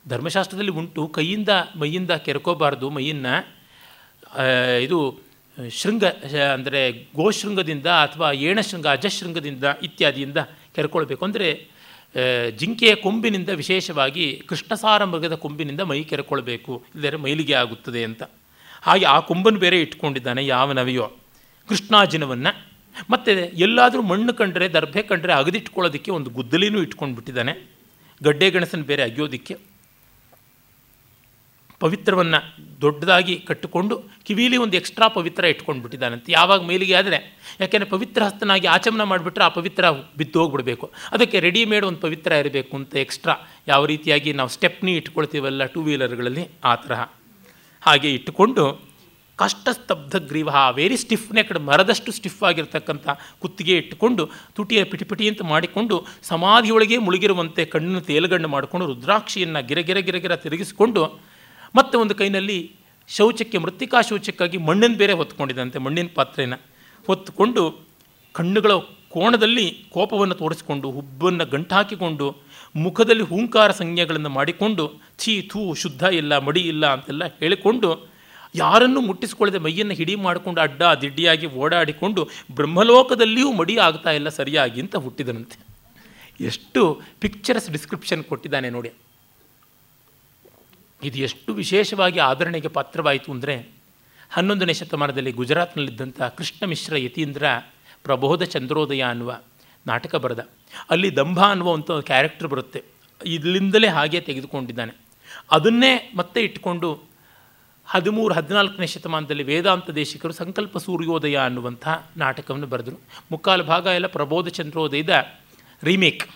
ಧರ್ಮಶಾಸ್ತ್ರದಲ್ಲಿ 0.06 0.74
ಉಂಟು. 0.80 1.02
ಕೈಯಿಂದ 1.16 1.52
ಮೈಯಿಂದ 1.80 2.12
ಕೆರ್ಕೋಬಾರ್ದು. 2.26 2.86
ಮೈಯನ್ನು 2.96 3.34
ಇದು 4.86 4.98
ಶೃಂಗ, 5.80 6.04
ಅಂದರೆ 6.54 6.80
ಗೋಶೃಂಗದಿಂದ 7.18 7.88
ಅಥವಾ 8.06 8.28
ಏಣಶೃಂಗ, 8.48 8.86
ಅಜಶೃಂಗದಿಂದ 8.96 9.64
ಇತ್ಯಾದಿಯಿಂದ 9.88 10.38
ಕೆರ್ಕೊಳ್ಬೇಕು. 10.76 11.22
ಅಂದರೆ 11.28 11.48
ಜಿಂಕೆಯ 12.60 12.92
ಕೊಂಬಿನಿಂದ 13.04 13.50
ವಿಶೇಷವಾಗಿ 13.62 14.26
ಕೃಷ್ಣಸಾರ 14.48 15.00
ಮೃಗದ 15.12 15.34
ಕೊಂಬಿನಿಂದ 15.44 15.82
ಮೈ 15.90 15.98
ಕೆರ್ಕೊಳ್ಬೇಕು. 16.12 16.72
ಇಲ್ಲದರೆ 16.94 17.18
ಮೈಲಿಗೆ 17.24 17.56
ಆಗುತ್ತದೆ 17.62 18.02
ಅಂತ. 18.08 18.22
ಹಾಗೆ 18.82 19.04
ಆ 19.04 19.20
ಕೊಂಬನ್ನು 19.20 19.60
ಬೇರೆ 19.60 19.80
ಇಟ್ಕೊಂಡಿದ್ದಾನೆ 19.80 20.46
ಯಾವ 20.46 20.72
ನವಿಯೋ. 20.72 21.12
ಕೃಷ್ಣಾಜಿನವನ್ನು. 21.68 22.70
ಮತ್ತು 23.10 23.30
ಎಲ್ಲಾದರೂ 23.56 24.02
ಮಣ್ಣು 24.02 24.34
ಕಂಡ್ರೆ, 24.34 24.68
ದರ್ಭೆ 24.68 25.02
ಕಂಡ್ರೆ 25.02 25.32
ಅಗದಿಟ್ಕೊಳ್ಳೋದಕ್ಕೆ 25.32 26.10
ಒಂದು 26.10 26.30
ಗುದ್ದಲಿನೂ 26.30 26.82
ಇಟ್ಕೊಂಡು 26.82 27.14
ಬಿಟ್ಟಿದ್ದಾನೆ 27.14 27.70
ಗಡ್ಡೆ 28.22 28.50
ಗಣಸನ್ನು 28.50 28.86
ಬೇರೆ 28.86 29.02
ಅಗಿಯೋದಕ್ಕೆ. 29.02 29.56
ಪವಿತ್ರವನ್ನು 31.80 32.56
ದೊಡ್ಡದಾಗಿ 32.80 33.36
ಕಟ್ಟಿಕೊಂಡು 33.36 34.02
ಕಿವಿಲಿ 34.26 34.56
ಒಂದು 34.56 34.76
ಎಕ್ಸ್ಟ್ರಾ 34.76 35.08
ಪವಿತ್ರ 35.08 35.44
ಇಟ್ಕೊಂಡು 35.44 35.82
ಬಿಟ್ಟಿದ್ದಾನಂತೆ 35.82 36.32
ಯಾವಾಗ 36.32 36.62
ಮೇಲಿಗೆ 36.62 36.94
ಆದರೆ. 36.94 37.38
ಯಾಕೆಂದರೆ 37.60 37.88
ಪವಿತ್ರ 37.88 38.22
ಹಸ್ತನಾಗಿ 38.22 38.66
ಆಚಮನ 38.66 39.02
ಮಾಡಿಬಿಟ್ರೆ 39.02 39.44
ಆ 39.44 39.48
ಪವಿತ್ರ 39.48 39.90
ಬಿದ್ದು 39.90 40.40
ಹೋಗ್ಬಿಡಬೇಕು 40.40 40.92
ಅದಕ್ಕೆ 41.12 41.40
ರೆಡಿಮೇಡ್ 41.40 41.86
ಒಂದು 41.86 41.98
ಪವಿತ್ರ 41.98 42.32
ಇರಬೇಕು 42.32 42.76
ಅಂತ 42.76 42.96
ಎಕ್ಸ್ಟ್ರಾ. 42.96 43.36
ಯಾವ 43.68 43.86
ರೀತಿಯಾಗಿ 43.86 44.32
ನಾವು 44.32 44.48
ಸ್ಟೆಪ್ನಿ 44.48 44.96
ಇಟ್ಕೊಳ್ತೀವಲ್ಲ 44.96 45.64
ಟೂ 45.64 45.82
ವೀಲರ್ಗಳಲ್ಲಿ 45.82 46.48
ಆ 46.64 46.74
ತರಹ. 46.74 47.04
ಹಾಗೆ 47.82 48.10
ಇಟ್ಟುಕೊಂಡು 48.14 48.64
ಕಷ್ಟಸ್ತಬ್ಧ 49.38 50.16
ಗ್ರೀವ 50.30 50.50
ವೆರಿ 50.76 50.96
ಸ್ಟಿಫ್ 50.96 51.28
ನೆಕ್ಡ್ 51.32 51.58
ಮರದಷ್ಟು 51.58 52.10
ಸ್ಟಿಫ್ 52.12 52.42
ಆಗಿರ್ತಕ್ಕಂಥ 52.42 53.06
ಕುತ್ತಿಗೆ 53.40 53.76
ಇಟ್ಟುಕೊಂಡು 53.76 54.24
ತುಟಿಯ 54.54 54.84
ಪಿಟಿಪಿಟಿ 54.84 55.28
ಅಂತ 55.28 55.42
ಮಾಡಿಕೊಂಡು 55.42 55.96
ಸಮಾಧಿಯೊಳಗೆ 56.22 56.98
ಮುಳುಗಿರುವಂತೆ 56.98 57.64
ಕಣ್ಣನ್ನು 57.64 58.00
ತೇಲುಗಣ್ಣು 58.00 58.48
ಮಾಡಿಕೊಂಡು 58.48 58.86
ರುದ್ರಾಕ್ಷಿಯನ್ನು 58.86 59.66
ಗಿರ 59.66 59.80
ಗಿರ 59.80 59.98
ಗಿರ 59.98 60.16
ಗಿರ 60.16 60.36
ತಿರುಗಿಸಿಕೊಂಡು 60.36 61.04
ಮತ್ತೆ 61.74 61.96
ಒಂದು 61.98 62.14
ಕೈನಲ್ಲಿ 62.14 62.58
ಶೌಚಕ್ಕೆ, 63.08 63.58
ಮೃತ್ತಿಕಾ 63.58 64.00
ಶೌಚಕ್ಕಾಗಿ 64.02 64.58
ಮಣ್ಣಿನ 64.58 64.94
ಬೇರೆ 64.96 65.12
ಹೊತ್ಕೊಂಡಿದಂತೆ 65.12 65.78
ಮಣ್ಣಿನ 65.78 66.08
ಪಾತ್ರೆನ 66.14 66.54
ಹೊತ್ತುಕೊಂಡು 67.06 67.62
ಕಣ್ಣುಗಳ 68.34 68.72
ಕೋಣದಲ್ಲಿ 69.10 69.64
ಕೋಪವನ್ನು 69.92 70.34
ತೋರಿಸಿಕೊಂಡು, 70.34 70.90
ಹುಬ್ಬನ್ನು 70.90 71.44
ಗಂಟಾಕಿಕೊಂಡು 71.50 72.26
ಮುಖದಲ್ಲಿ 72.76 73.22
ಹೂಂಕಾರ 73.22 73.70
ಸಂಜ್ಞೆಗಳನ್ನು 73.70 74.28
ಮಾಡಿಕೊಂಡು, 74.28 75.00
ಛೀ, 75.18 75.42
ಥೂ, 75.42 75.74
ಶುದ್ಧ 75.74 76.02
ಇಲ್ಲ, 76.02 76.38
ಮಡಿ 76.38 76.60
ಇಲ್ಲ 76.60 76.92
ಅಂತೆಲ್ಲ 76.92 77.24
ಹೇಳಿಕೊಂಡು, 77.24 78.08
ಯಾರನ್ನು 78.54 79.00
ಮುಟ್ಟಿಸಿಕೊಳ್ಳದೆ 79.00 79.58
ಮೈಯನ್ನು 79.58 79.94
ಹಿಡಿ 79.94 80.14
ಮಾಡಿಕೊಂಡು 80.14 80.60
ಅಡ್ಡ, 80.60 80.82
ದಿಡ್ಡಿಯಾಗಿ 80.82 81.46
ಓಡಾಡಿಕೊಂಡು 81.46 82.28
ಬ್ರಹ್ಮಲೋಕದಲ್ಲಿಯೂ 82.52 83.52
ಮಡಿ 83.52 83.76
ಆಗ್ತಾ 83.76 84.10
ಇಲ್ಲ 84.10 84.28
ಸರಿಯಾಗಿ 84.28 84.80
ಅಂತ 84.80 84.96
ಹುಟ್ಟಿದನಂತೆ. 84.96 85.66
ಎಷ್ಟು 86.40 87.00
ಪಿಕ್ಚರ್ಸ್ 87.20 87.70
ಡಿಸ್ಕ್ರಿಪ್ಷನ್ 87.70 88.24
ಕೊಟ್ಟಿದ್ದಾನೆ 88.24 88.70
ನೋಡಿ. 88.70 88.92
ಇದು 91.02 91.18
ಎಷ್ಟು 91.18 91.54
ವಿಶೇಷವಾಗಿ 91.54 92.18
ಆದರಣೆಗೆ 92.18 92.68
ಪಾತ್ರವಾಯಿತು 92.68 93.32
ಅಂದರೆ, 93.32 93.68
ಹನ್ನೊಂದನೇ 94.30 94.72
ಶತಮಾನದಲ್ಲಿ 94.72 95.32
ಗುಜರಾತ್ನಲ್ಲಿದ್ದಂಥ 95.32 96.22
ಕೃಷ್ಣ 96.22 96.64
ಮಿಶ್ರ 96.66 96.96
ಯತೀಂದ್ರ 96.96 97.44
ಪ್ರಬೋಧ 98.02 98.42
ಚಂದ್ರೋದಯ 98.42 99.00
ಅನ್ನುವ 99.00 99.40
ನಾಟಕ 99.86 100.14
ಬರೆದ. 100.14 100.48
ಅಲ್ಲಿ 100.90 101.16
ದಂಭ 101.16 101.44
ಅನ್ನುವ 101.44 102.00
ಕ್ಯಾರೆಕ್ಟರ್ 102.00 102.48
ಬರುತ್ತೆ. 102.48 102.84
ಇಲ್ಲಿಂದಲೇ 103.24 103.88
ಹಾಗೆ 103.88 104.20
ತೆಗೆದುಕೊಂಡಿದ್ದಾನೆ. 104.20 104.96
ಅದನ್ನೇ 105.50 106.12
ಮತ್ತೆ 106.16 106.40
ಇಟ್ಕೊಂಡು 106.40 107.10
ಹದಿಮೂರು, 107.86 108.34
ಹದಿನಾಲ್ಕನೇ 108.34 108.86
ಶತಮಾನದಲ್ಲಿ 108.86 109.42
ವೇದಾಂತ 109.42 109.90
ದೇಶಿಕರು 109.90 110.32
ಸಂಕಲ್ಪ 110.32 110.78
ಸೂರ್ಯೋದಯ 110.78 111.36
ಅನ್ನುವಂಥ 111.36 111.88
ನಾಟಕವನ್ನು 112.16 112.66
ಬರೆದರು. 112.66 113.00
ಮುಕ್ಕಾಲು 113.30 113.64
ಭಾಗ 113.64 113.86
ಎಲ್ಲ 113.86 114.06
ಪ್ರಬೋಧ 114.06 114.48
ಚಂದ್ರೋದಯದ 114.48 115.26
ರೀಮೇಕ್ 115.82 116.28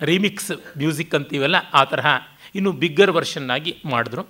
ರೀಮಿಕ್ಸ್ 0.00 0.78
ಮ್ಯೂಸಿಕ್ 0.78 1.14
ಅಂತೀವಲ್ಲ, 1.14 1.56
ಆ 1.74 1.84
ತರಹ 1.84 2.06
ಇನ್ನು 2.54 2.72
ಬಿಗ್ಗರ್ 2.72 3.10
ವರ್ಷನ್ನಾಗಿ 3.10 3.76
ಮಾಡಿದ್ರು. 3.84 4.22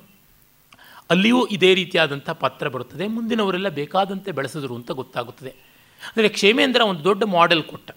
ಅಲ್ಲಿಯೂ 1.11 1.47
ಇದೇ 1.47 1.75
ರೀತಿಯಾದಂಥ 1.75 2.31
ಪಾತ್ರ 2.31 2.69
ಬರುತ್ತದೆ. 2.69 3.07
ಮುಂದಿನವರೆಲ್ಲ 3.07 3.69
ಬೇಕಾದಂತೆ 3.69 4.33
ಬೆಳೆಸಿದ್ರು 4.33 4.75
ಅಂತ 4.75 4.91
ಗೊತ್ತಾಗುತ್ತದೆ. 4.91 5.51
ಅಂದರೆ 6.05 6.29
ಕ್ಷೇಮೇಂದ್ರ 6.29 6.81
ಒಂದು 6.81 7.05
ದೊಡ್ಡ 7.05 7.25
ಮಾಡೆಲ್ 7.25 7.63
ಕೊಟ್ಟ. 7.63 7.91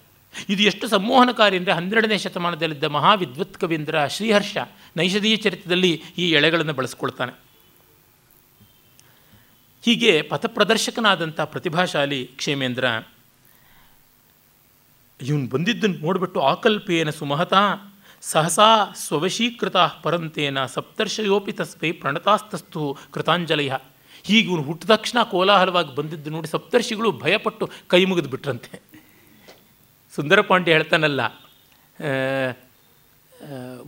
ಇದು 0.50 0.62
ಎಷ್ಟು 0.64 0.86
ಸಂಮೋಹನಕಾರಿ 0.88 1.56
ಅಂದರೆ 1.58 1.74
ಹನ್ನೆರಡನೇ 1.74 2.18
ಶತಮಾನದಲ್ಲಿದ್ದ 2.18 2.84
ಮಹಾವಿದ್ವತ್ 2.98 3.58
ಕವೀಂದ್ರ 3.62 3.96
ಶ್ರೀಹರ್ಷ 4.08 4.58
ನೈಷಧೀಯ 4.98 5.36
ಚರಿತ್ರದಲ್ಲಿ 5.36 5.92
ಈ 6.18 6.28
ಎಳೆಗಳನ್ನು 6.32 6.74
ಬಳಸ್ಕೊಳ್ತಾನೆ. 6.74 7.34
ಹೀಗೆ 9.84 10.22
ಪಥಪ್ರದರ್ಶಕನಾದಂಥ 10.22 11.40
ಪ್ರತಿಭಾಶಾಲಿ 11.54 12.22
ಕ್ಷೇಮೇಂದ್ರ, 12.26 12.86
ಇವನು 15.20 15.48
ಬಂದಿದ್ದನ್ನು 15.48 15.98
ನೋಡಿಬಿಟ್ಟು 15.98 16.40
ಆಕಲ್ಪೇನ 16.52 17.10
ಸುಮಹತಾ, 17.10 17.64
ಸಹಸಾ 18.22 18.70
ಸ್ವವಶೀಕೃತ 18.96 19.78
ಪರಂತೇನ 20.04 20.66
ಸಪ್ತರ್ಷಯೋಪಿ 20.66 21.54
ತಸ್ಮೈ 21.54 21.92
ಪ್ರಣತಾಸ್ತಸ್ತು 22.02 22.82
ಕೃತಾಂಜಲಯ. 23.14 23.72
ಹೀಗೆ 24.26 24.48
ಇವನು 24.52 24.64
ಹುಟ್ಟಿದ 24.70 24.90
ತಕ್ಷಣ 24.90 25.20
ಕೋಲಾಹಲವಾಗಿ 25.24 25.92
ಬಂದಿದ್ದು 25.96 26.30
ನೋಡಿ 26.30 26.48
ಸಪ್ತರ್ಷಿಗಳು 26.48 27.12
ಭಯಪಟ್ಟು 27.24 27.66
ಕೈ 27.88 28.02
ಮುಗಿದು 28.06 28.30
ಬಿಟ್ರಂತೆ 28.30 28.72
ಸುಂದರ 30.16 30.42
ಪಾಂಡ್ಯ 30.42 30.72
ಹೇಳ್ತಾನಲ್ಲ 30.72 31.22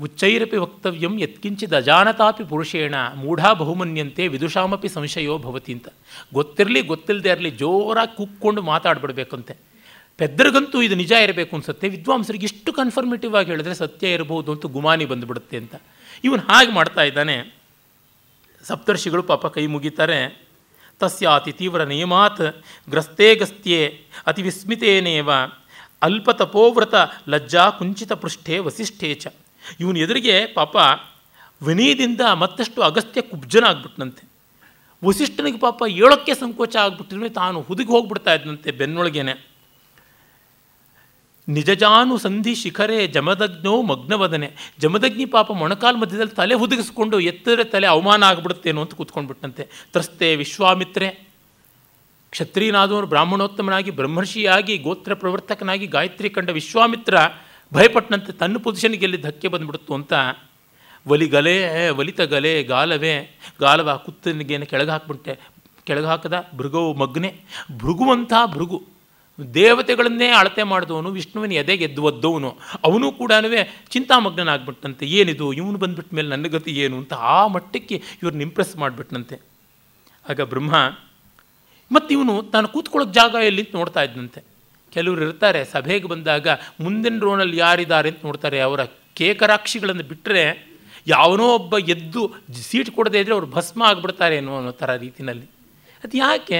ಉಚ್ಚೈರಪಿ 0.02 0.58
ವಕ್ತವ್ಯಂ 0.58 1.20
ಯತ್ಕಿಂಚಿದ್ 1.20 1.74
ಅಜಾನತಾಪಿ 1.74 2.44
ಪುರುಷೇಣ 2.44 2.96
ಮೂಢಾ 3.16 3.54
ಬಹುಮನ್ಯಂತೆ 3.54 4.28
ವಿದುಷಾಮಪಿ 4.28 4.90
ಸಂಶಯೋ 4.90 5.38
ಭವತಿ 5.38 5.74
ಅಂತ. 5.74 5.88
ಗೊತ್ತಿರಲಿ 6.34 6.82
ಗೊತ್ತಿಲ್ಲದೆ 6.82 7.30
ಇರಲಿ 7.30 7.52
ಜೋರಾಗಿ 7.52 8.18
ಕುಕ್ಕೊಂಡು 8.18 8.62
ಮಾತಾಡ್ಬಿಡ್ಬೇಕಂತೆ. 8.62 9.58
ಪೆದ್ದರಿಗಂತೂ 10.18 10.82
ಇದು 10.82 10.96
ನಿಜ 10.96 11.12
ಇರಬೇಕು 11.12 11.56
ಅನ್ಸುತ್ತೆ. 11.56 11.90
ವಿದ್ವಾಂಸರಿಗೆ 11.90 12.44
ಇಷ್ಟು 12.44 12.74
ಕನ್ಫರ್ಮೇಟಿವ್ 12.74 13.36
ಆಗಿ 13.36 13.52
ಹೇಳಿದ್ರೆ 13.52 13.76
ಸತ್ಯ 13.76 14.14
ಇರಬಹುದು 14.14 14.52
ಅಂತ 14.52 14.66
ಗುಮಾನಿ 14.66 15.06
ಬಂದುಬಿಡುತ್ತೆ 15.06 15.58
ಅಂತ. 15.58 15.76
ಇವನು 16.24 16.42
ಹಾಗೆ 16.42 16.72
ಮಾಡ್ತಾ 16.72 17.02
ಇದ್ದಾನೆ. 17.02 17.56
ಸಪ್ತರ್ಷಿಗಳು 18.64 19.24
ಪಾಪ 19.24 19.48
ಕೈ 19.48 19.68
ಮುಗಿತಾರೆ. 19.68 20.48
ತಸ್ಯಾತಿ 21.00 21.52
ತೀವ್ರ 21.52 21.84
ನಿಯಮಾತ್ 21.84 22.42
ಗ್ರಸ್ತೇ 22.90 23.36
ಗಸ್ತ್ಯೇ 23.36 24.02
ಅತಿ 24.28 24.42
ವಿಸ್ಮಿತೇನೇವ 24.42 25.30
ಅಲ್ಪ 26.02 26.30
ತಪೋವ್ರತ 26.30 26.96
ಲಜ್ಜಾ 27.30 27.70
ಕುಂಚಿತ 27.70 28.14
ಪೃಷ್ಠೆ 28.14 28.60
ವಸಿಷ್ಠೇ 28.60 29.14
ಚ. 29.14 29.28
ಇವನು 29.80 30.00
ಎದುರಿಗೆ 30.00 30.46
ಪಾಪ 30.46 30.76
ವಿನಯದಿಂದ 31.64 32.22
ಮತ್ತಷ್ಟು 32.22 32.82
ಅಗಸ್ತ್ಯ 32.82 33.22
ಕುಬ್ಜನ 33.22 33.64
ಆಗ್ಬಿಟ್ನಂತೆ 33.64 34.30
ವಸಿಷ್ಠನಿಗೆ 35.04 35.60
ಪಾಪ 35.60 35.84
ಏಳೋಕ್ಕೆ 35.88 36.34
ಸಂಕೋಚ 36.34 36.76
ಆಗ್ಬಿಟ್ಟಿದ್ರೆ 36.76 37.30
ತಾನು 37.30 37.62
ಹುದುಗಿ 37.62 37.90
ಹೋಗ್ಬಿಡ್ತಾ 37.90 38.34
ಇದ್ದಂತೆ 38.34 38.72
ಬೆನ್ನೊಳಗೇನೆ. 38.72 39.58
ನಿಜಜಾನು 41.50 42.18
ಸಂಧಿ 42.18 42.56
ಶಿಖರೇ 42.56 43.08
ಜಮದಗ್ನೋ 43.08 43.82
ಮಗ್ನವದನೆ. 43.82 44.74
ಜಮದಗ್ನಿ 44.80 45.26
ಪಾಪ 45.26 45.52
ಮೊಣಕಾಲ್ 45.52 45.98
ಮಧ್ಯದಲ್ಲಿ 45.98 46.36
ತಲೆ 46.36 46.54
ಹುದುಗಿಸ್ಕೊಂಡು 46.54 47.20
ಎತ್ತರೆ 47.20 47.64
ತಲೆ 47.64 47.88
ಅವಮಾನ 47.88 48.24
ಆಗಿಬಿಡುತ್ತೇನೋ 48.24 48.82
ಅಂತ 48.82 48.94
ಕೂತ್ಕೊಂಡ್ಬಿಟ್ಟಂತೆ 48.94 49.70
ತ್ರಸ್ತೆ 49.94 50.36
ವಿಶ್ವಾಮಿತ್ರೆ. 50.36 51.27
ಕ್ಷತ್ರಿಯನಾದವನು 52.32 53.08
ಬ್ರಾಹ್ಮಣೋತ್ತಮನಾಗಿ, 53.08 53.92
ಬ್ರಹ್ಮರ್ಷಿಯಾಗಿ, 53.92 54.78
ಗೋತ್ರ 54.78 55.14
ಪ್ರವರ್ತಕನಾಗಿ, 55.14 55.88
ಗಾಯತ್ರಿ 55.88 56.30
ಕಂಡ 56.30 56.50
ವಿಶ್ವಾಮಿತ್ರ 56.50 57.18
ಭಯಪಟ್ಟನಂತೆ 57.74 58.32
ತನ್ನ 58.32 58.58
ಪೊಸಿಷನ್ಗೆ 58.58 59.04
ಎಲ್ಲಿ 59.04 59.22
ಧಕ್ಕೆ 59.22 59.48
ಬಂದ್ಬಿಡುತ್ತು 59.48 59.94
ಅಂತ 59.94 60.14
ಒಲಿಗಲೆ 61.08 61.90
ಒಲಿತ 61.90 62.22
ಗಲೆ 62.22 62.64
ಗಾಲವೇ, 62.64 63.40
ಗಾಲವ 63.60 63.98
ಕುತ್ತನಿಗೇನು 63.98 64.66
ಕೆಳಗೆ 64.66 64.90
ಹಾಕ್ಬಿಟ್ಟೆ 64.90 65.40
ಕೆಳಗೆ 65.84 66.06
ಹಾಕದ 66.06 66.46
ಭೃಗವು 66.56 66.94
ಮಗ್ನೆ. 66.94 67.40
ಭೃಗುವಂಥ 67.78 68.34
ಭೃಗು. 68.46 68.84
ದೇವತೆಗಳನ್ನೇ 69.54 70.28
ಅಳತೆ 70.28 70.64
ಮಾಡಿದವನು, 70.64 71.12
ವಿಷ್ಣುವಿನ 71.12 71.52
ಎದೆಗೆ 71.52 71.84
ಎದ್ದು 71.84 72.04
ಒದ್ದವನು. 72.04 72.58
ಅವನು 72.84 73.12
ಕೂಡ 73.12 73.32
ಚಿಂತಾಮಗ್ನಾಗ್ಬಿಟ್ಟಂತೆ 73.90 75.06
ಏನಿದು? 75.06 75.54
ಇವನು 75.54 75.78
ಬಂದ್ಬಿಟ್ಟ 75.78 76.14
ಮೇಲೆ 76.14 76.30
ನನ್ನ 76.30 76.44
ಗತಿ 76.44 76.72
ಏನು? 76.72 76.98
ಅಂತ 76.98 77.14
ಆ 77.14 77.48
ಮಟ್ಟಕ್ಕೆ 77.48 77.96
ಇವ್ರನ್ನ 77.96 78.42
ಇಂಪ್ರೆಸ್ 78.42 78.78
ಮಾಡಿಬಿಟ್ನಂತೆ. 78.78 79.36
ಆಗ 80.30 80.42
ಬ್ರಹ್ಮ 80.42 80.76
ಮತ್ತು 81.92 82.10
ಇವನು 82.14 82.44
ತಾನು 82.44 82.68
ಕೂತ್ಕೊಳ್ಳೋಕೆ 82.68 83.14
ಜಾಗ 83.14 83.36
ಎಲ್ಲಿ 83.44 83.64
ನೋಡ್ತಾ 83.74 84.02
ಇದ್ದಂತೆ 84.04 84.44
ಕೆಲವರು 84.94 85.22
ಇರ್ತಾರೆ, 85.22 85.66
ಸಭೆಗೆ 85.66 86.08
ಬಂದಾಗ 86.08 86.48
ಮುಂದಿನ 86.80 87.20
ರೋನಲ್ಲಿ 87.20 87.58
ಯಾರಿದ್ದಾರೆ 87.58 88.10
ಅಂತ 88.10 88.26
ನೋಡ್ತಾರೆ. 88.26 88.60
ಅವರ 88.60 88.84
ಕೇಕರಾಕ್ಷಿಗಳನ್ನು 89.14 90.04
ಬಿಟ್ಟರೆ 90.04 90.44
ಯಾವನೋ 91.08 91.56
ಒಬ್ಬ 91.56 91.78
ಎದ್ದು 91.78 92.34
ಸೀಟ್ 92.62 92.92
ಕೊಡದೇ 92.92 93.20
ಇದ್ದರೆ 93.20 93.34
ಅವ್ರು 93.34 93.48
ಭಸ್ಮ 93.48 93.84
ಆಗಿಬಿಡ್ತಾರೆ 93.84 94.38
ಅನ್ನೋ 94.38 94.58
ಅನ್ನೋ 94.58 94.72
ಥರ 94.72 94.96
ರೀತಿಯಲ್ಲಿ 94.96 95.48
ಅದು 96.04 96.18
ಯಾಕೆ? 96.18 96.60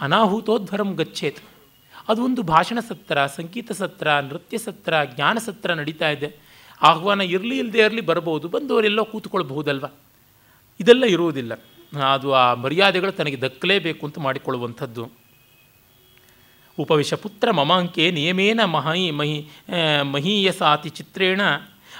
ಅನಾಹುತೋದ್ಭರಂ 0.00 0.94
ಗಚ್ಚೇತ್. 0.94 1.40
ಅದು 2.08 2.24
ಒಂದು 2.24 2.42
ಭಾಷಣ 2.42 2.78
ಸತ್ರ, 2.80 3.26
ಸಂಗೀತ 3.26 3.72
ಸತ್ರ, 3.72 4.08
ನೃತ್ಯ 4.20 4.58
ಸತ್ರ, 4.58 4.94
ಜ್ಞಾನ 5.04 5.38
ಸತ್ರ 5.38 5.74
ನಡೀತಾ 5.74 6.10
ಇದೆ. 6.10 6.36
ಆಹ್ವಾನ 6.82 7.20
ಇರಲಿ 7.20 7.58
ಇಲ್ಲದೆ 7.58 7.78
ಇರಲಿ 7.78 8.00
ಬರ್ಬೋದು. 8.00 8.48
ಬಂದವರೆಲ್ಲೋ 8.48 9.04
ಕೂತ್ಕೊಳ್ಬಹುದಲ್ವ? 9.04 9.86
ಇದೆಲ್ಲ 10.80 11.04
ಇರುವುದಿಲ್ಲ. 11.04 11.52
ಅದು 11.94 12.34
ಆ 12.34 12.54
ಮರ್ಯಾದೆಗಳು 12.54 13.12
ತನಗೆ 13.12 13.40
ದಕ್ಕಲೇಬೇಕು 13.40 14.06
ಅಂತ 14.06 14.18
ಮಾಡಿಕೊಳ್ಳುವಂಥದ್ದು. 14.18 15.10
ಉಪವಿಶ 16.78 17.14
ಪುತ್ರ 17.14 17.50
ಮಮಾಂಕೆ 17.50 18.10
ನಿಯಮೇನ 18.10 18.64
ಮಹಿ 18.64 19.10
ಮಹಿ 19.10 19.50
ಮಹೀಯಸಾತಿ 20.02 20.88
ಚಿತ್ರೇಣ, 20.88 21.40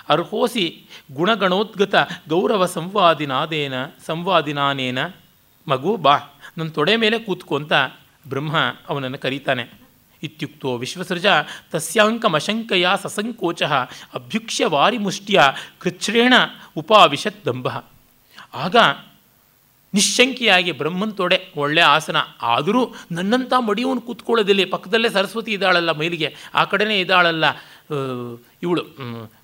ಅರ್ಹೋಸಿ 0.09 0.85
ಗುಣಗಣೋದ್ಗತ 1.13 1.95
ಗೌರವ 2.29 2.67
ಸಂವಾದಿನಾದೇನ, 2.67 3.73
ಸಂವಾದಿನಾನೇನ, 4.07 4.99
ಮಗು 5.69 5.97
ಬಾ, 5.97 6.19
ನನ್ನ 6.59 6.71
ತೊಡೆ 6.71 6.97
ಮೇಲೆ 6.97 7.19
ಕೂತ್ಕೊಂತ 7.19 7.73
ಬ್ರಹ್ಮ 8.29 8.57
ಅವನನ್ನು 8.89 9.19
ಕರೀತಾನೆ. 9.19 9.89
ಇತ್ಯುಕ್ತೋ 10.23 10.77
ವಿಶ್ವಸೃಜ 10.77 11.27
ತಸ್ಯಾಂಕಮಶಂಕಯ 11.71 12.87
ಸಸಂಕೋಚ 13.03 13.63
ಅಭ್ಯುಕ್ಷ್ಯ 14.15 14.67
ವಾರಿಮುಷ್ಟ್ಯ 14.67 15.43
ಕೃಚ್ಛ್ರೇಣ 15.79 16.35
ಉಪಾವಿಶತ್ 16.77 17.47
ದಂಭ 17.47 17.69
ಆಗ 18.55 18.77
ನಿಶ್ಶಂಕಿಯಾಗಿ 19.95 20.73
ಬ್ರಹ್ಮನ್ 20.73 21.13
ತೊಡೆ 21.17 21.39
ಒಳ್ಳೆ 21.57 21.81
ಆಸನ. 21.81 22.17
ಆದರೂ 22.43 22.95
ನನ್ನಂಥ 23.13 23.53
ಮಡಿಯವನು 23.59 24.01
ಕೂತ್ಕೊಳ್ಳೋದಿಲ್ಲ. 24.01 24.63
ಪಕ್ಕದಲ್ಲೇ 24.71 25.09
ಸರಸ್ವತಿ 25.09 25.53
ಇದ್ದಾಳಲ್ಲ 25.53 25.91
ಮೈಲಿಗೆ. 25.91 26.29
ಆ 26.55 26.65
ಕಡೆನೇ 26.65 27.01
ಇದ್ದಾಳಲ್ಲ 27.01 27.45
ಇವಳು 28.63 28.83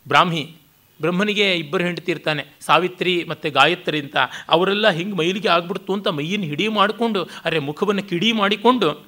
ಬ್ರಾಹ್ಮಿ. 0.08 0.56
ಬ್ರಹ್ಮನಿಗೆ 1.00 1.46
ಇಬ್ಬರು 1.54 1.84
ಹೆಂಡತಿ 1.84 2.10
ಇರ್ತಾನೆ. 2.12 2.42
ಸಾವಿತ್ರಿ 2.60 3.24
ಮತ್ತು 3.28 3.50
ಗಾಯತ್ರಿ 3.50 4.00
ಅಂತ. 4.00 4.16
ಅವರೆಲ್ಲ 4.48 4.88
ಹಿಂಗೆ 4.88 5.16
ಮೈಲಿಗೆ 5.16 5.48
ಆಗ್ಬಿಡ್ತು 5.48 5.92
ಅಂತ 5.92 6.08
ಮೈಯನ್ನು 6.08 6.46
ಹಿಡಿ 6.46 6.68
ಮಾಡಿಕೊಂಡು, 6.68 7.22
ಅರೆ 7.44 7.58
ಮುಖವನ್ನು 7.58 8.02
ಕಿಡಿ 8.02 8.32
ಮಾಡಿಕೊಂಡು, 8.32 9.06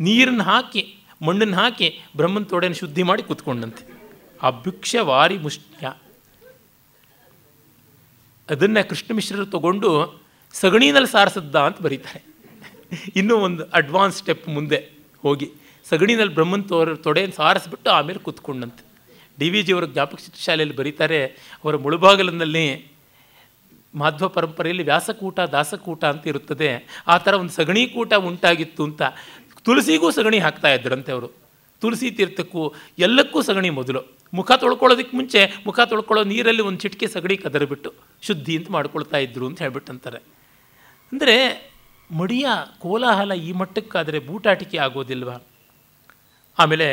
ನೀರನ್ನು 0.00 0.44
ಹಾಕಿ, 0.44 0.82
ಮಣ್ಣನ್ನು 1.26 1.56
ಹಾಕಿ 1.56 1.88
ಬ್ರಹ್ಮನ 2.16 2.42
ತೊಡೆಯನ್ನು 2.42 2.78
ಶುದ್ಧಿ 2.78 3.02
ಮಾಡಿ 3.02 3.22
ಕೂತ್ಕೊಂಡಂತೆ. 3.22 3.84
ಅಭ್ಯುಕ್ಷ 4.42 4.96
ವಾರಿ 5.00 5.38
ಮುಷ್ಟ್ಯ. 5.38 5.92
ಅದನ್ನು 8.50 8.88
ಕೃಷ್ಣ 8.88 9.14
ಮಿಶ್ರರು 9.14 9.46
ತಗೊಂಡು 9.46 10.22
ಸಗಣಿನಲ್ಲಿ 10.54 11.10
ಸಾರಿಸದ್ದ 11.12 11.56
ಅಂತ 11.56 11.82
ಬರೀತಾರೆ. 11.82 12.24
ಇನ್ನೂ 13.16 13.36
ಒಂದು 13.36 13.64
ಅಡ್ವಾನ್ಸ್ 13.64 14.18
ಸ್ಟೆಪ್ 14.18 14.48
ಮುಂದೆ 14.48 14.78
ಹೋಗಿ 15.22 15.52
ಸಗಣಿನಲ್ಲಿ 15.88 16.34
ಬ್ರಹ್ಮನ್ 16.34 16.68
ತೋರ 16.68 16.94
ತೊಡೆಯನ್ನು 16.94 17.36
ಸಾರಿಸ್ಬಿಟ್ಟು 17.36 17.90
ಆಮೇಲೆ 17.90 18.18
ಕೂತ್ಕೊಂಡಂತೆ. 18.18 18.82
ಡಿ 19.38 19.50
ವಿ 19.50 19.62
ಜಿಯವರ 19.62 19.84
ಜ್ಞಾಪಕ 19.86 20.18
ಶಾಲೆಯಲ್ಲಿ 20.38 20.76
ಬರೀತಾರೆ, 20.76 21.26
ಅವರ 21.64 21.76
ಮುಳುಬಾಗಲಿನಲ್ಲಿ 21.76 22.92
ಮಾಧ್ವ 23.94 24.28
ಪರಂಪರೆಯಲ್ಲಿ 24.28 24.82
ವ್ಯಾಸಕೂಟ, 24.82 25.40
ದಾಸಕೂಟ 25.40 26.04
ಅಂತ 26.04 26.26
ಇರುತ್ತದೆ. 26.26 26.86
ಆ 27.06 27.16
ಥರ 27.18 27.34
ಒಂದು 27.34 27.52
ಸಗಣಿ 27.52 27.86
ಕೂಟ 27.86 28.14
ಉಂಟಾಗಿತ್ತು 28.14 28.84
ಅಂತ 28.84 29.02
ತುಳಸಿಗೂ 29.64 30.10
ಸಗಣಿ 30.10 30.38
ಹಾಕ್ತಾ 30.38 30.72
ಇದ್ರಂತೆ 30.72 31.12
ಅವರು. 31.12 31.28
ತುಳಸಿ 31.80 32.10
ತೀರ್ಥಕ್ಕೂ 32.10 32.74
ಎಲ್ಲಕ್ಕೂ 32.98 33.42
ಸಗಣಿ 33.42 33.70
ಮೊದಲು. 33.70 34.18
ಮುಖ 34.34 34.52
ತೊಳ್ಕೊಳ್ಳೋದಕ್ಕೆ 34.52 35.16
ಮುಂಚೆ 35.16 35.52
ಮುಖ 35.66 35.80
ತೊಳ್ಕೊಳ್ಳೋ 35.80 36.24
ನೀರಲ್ಲಿ 36.24 36.62
ಒಂದು 36.62 36.78
ಚಿಟಿಕೆ 36.78 37.06
ಸಗಣಿ 37.06 37.36
ಕದರಿಬಿಟ್ಟು 37.36 37.92
ಶುದ್ಧಿ 38.22 38.56
ಅಂತ 38.56 38.70
ಮಾಡ್ಕೊಳ್ತಾ 38.70 39.16
ಇದ್ರು 39.16 39.46
ಅಂತ 39.46 39.62
ಹೇಳ್ಬಿಟ್ಟಂತಾರೆ. 39.62 40.37
ಅಂದರೆ 41.12 41.36
ಮಡಿಯ 42.10 42.48
ಕೋಲಾಹಲ 42.78 43.32
ಈ 43.32 43.50
ಮಟ್ಟಕ್ಕಾದರೆ 43.52 44.18
ಬೂಟಾಟಿಕೆ 44.18 44.78
ಆಗೋದಿಲ್ವ? 44.78 45.30
ಆಮೇಲೆ 46.58 46.88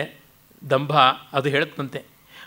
ದಂಭ 0.62 0.94
ಅದು 1.34 1.48
ಹೇಳುತ್ತಂತೆ, 1.50 2.00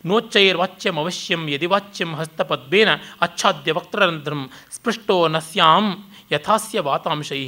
ನೋಚ್ಚೈರ್ 0.07 0.57
ವಾಚ್ಯಂ 0.57 0.97
ಅವಶ್ಯಂ 0.99 1.43
ಯದಿ 1.49 1.67
ವಾಚ್ಯಂ 1.67 2.11
ಹಸ್ತಪದ್ಮೇನ 2.15 2.91
ಆಚ್ಛಾದ್ಯ 3.21 3.73
ವಕ್ತರಂಧ್ರಂ 3.73 4.43
ಸ್ಪೃಷ್ಟೋ 4.71 5.17
ನಸ್ಯಾಂ 5.29 5.87
ಯಥಾಸ್ಯ 6.33 6.81
ವಾತಾಂಶೈ. 6.81 7.41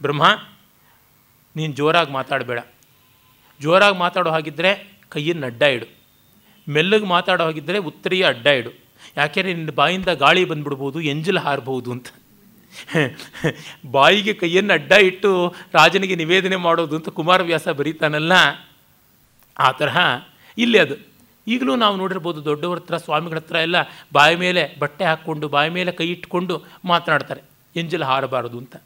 ಬ್ರಹ್ಮ, 0.00 0.24
ನೀನು 1.56 1.72
ಜೋರಾಗಿ 1.72 2.12
ಮಾತಾಡಬೇಡ. 2.12 2.60
ಜೋರಾಗಿ 3.60 3.98
ಮಾತಾಡೋ 3.98 4.30
ಹಾಗಿದ್ದರೆ 4.30 4.70
ಕೈಯನ್ನು 5.08 5.46
ಅಡ್ಡ 5.46 5.62
ಇಡು. 5.76 5.86
ಮೆಲ್ಲಗೆ 6.66 7.06
ಮಾತಾಡೋ 7.06 7.44
ಹಾಗಿದ್ದರೆ 7.44 7.78
ಉತ್ತರಿಯ 7.90 8.24
ಅಡ್ಡ 8.26 8.46
ಇಡು. 8.60 8.72
ಯಾಕೆಂದರೆ 9.16 9.54
ನಿನ್ನ 9.54 9.72
ಬಾಯಿಂದ 9.74 10.10
ಗಾಳಿ 10.22 10.42
ಬಂದ್ಬಿಡ್ಬೋದು, 10.44 10.98
ಎಂಜಲು 11.00 11.40
ಹಾರಬಹುದು 11.40 11.90
ಅಂತ. 11.92 12.08
ಬಾಯಿಗೆ 13.90 14.34
ಕೈಯನ್ನು 14.34 14.72
ಅಡ್ಡ 14.72 14.92
ಇಟ್ಟು 14.92 15.54
ರಾಜನಿಗೆ 15.72 16.14
ನಿವೇದನೆ 16.14 16.56
ಮಾಡೋದು 16.56 16.96
ಅಂತ 16.96 17.08
ಕುಮಾರವ್ಯಾಸ 17.08 17.68
ಬರೀತಾನಲ್ಲ? 17.68 18.32
ಆ 19.58 19.72
ತರಹ 19.72 19.98
ಇಲ್ಲಿ 20.58 20.78
ಅದು. 20.78 20.94
ಈಗಲೂ 21.46 21.76
ನಾವು 21.76 21.96
ನೋಡಿರ್ಬೋದು 21.96 22.44
ದೊಡ್ಡವ್ರ 22.44 22.78
ಹತ್ರ, 22.78 22.96
ಸ್ವಾಮಿಗಳ 22.96 23.36
ಹತ್ರ 23.36 23.56
ಎಲ್ಲ 23.56 23.76
ಬಾಯಿ 24.12 24.36
ಮೇಲೆ 24.36 24.76
ಬಟ್ಟೆ 24.78 25.04
ಹಾಕ್ಕೊಂಡು, 25.04 25.48
ಬಾಯಿ 25.48 25.70
ಮೇಲೆ 25.70 25.92
ಕೈ 25.92 26.10
ಇಟ್ಕೊಂಡು 26.10 26.64
ಮಾತನಾಡ್ತಾರೆ. 26.84 27.40
ಎಂಜಲ್ 27.76 28.02
ಹಾರಬಾರದು 28.02 28.58
ಅಂತ. 28.58 28.76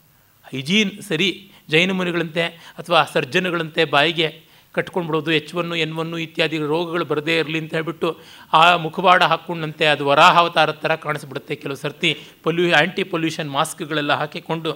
ಹೈಜೀನ್ 0.50 1.02
ಸರಿ, 1.02 1.50
ಜೈನ 1.70 1.92
ಮುನಿಗಳಂತೆ 1.92 2.42
ಅಥವಾ 2.78 3.04
ಸರ್ಜನ್ಗಳಂತೆ 3.04 3.84
ಬಾಯಿಗೆ 3.84 4.49
ಕಟ್ಕೊಂಡ್ಬಿಡೋದು 4.74 5.30
ಎಚ್ 5.38 5.52
ಒನ್ನು 5.60 5.76
ಎನ್ 5.84 5.94
ಒನ್ನು 6.02 6.16
ಇತ್ಯಾದಿ 6.24 6.58
ರೋಗಗಳು 6.72 7.04
ಬರದೇ 7.12 7.34
ಇರಲಿ 7.38 7.58
ಅಂತ 7.62 7.72
ಹೇಳ್ಬಿಟ್ಟು 7.76 8.08
ಆ 8.52 8.62
ಮುಖವಾಡ 8.84 9.20
ಹಾಕ್ಕೊಂಡಂತೆ, 9.32 9.84
ಅದು 9.86 10.02
ವರಾಹಾವತಾರದ 10.10 10.76
ಥರ 10.84 10.94
ಕಾಣಿಸ್ಬಿಡುತ್ತೆ. 11.04 11.54
ಕೆಲವು 11.62 11.78
ಸರ್ತಿ 11.84 12.10
ಪೊಲ್ಯೂ 12.44 12.66
ಆ್ಯಂಟಿ 12.80 13.04
ಪೊಲ್ಯೂಷನ್ 13.12 13.50
ಮಾಸ್ಕ್ಗಳೆಲ್ಲ 13.56 14.12
ಹಾಕಿಕೊಂಡು 14.20 14.72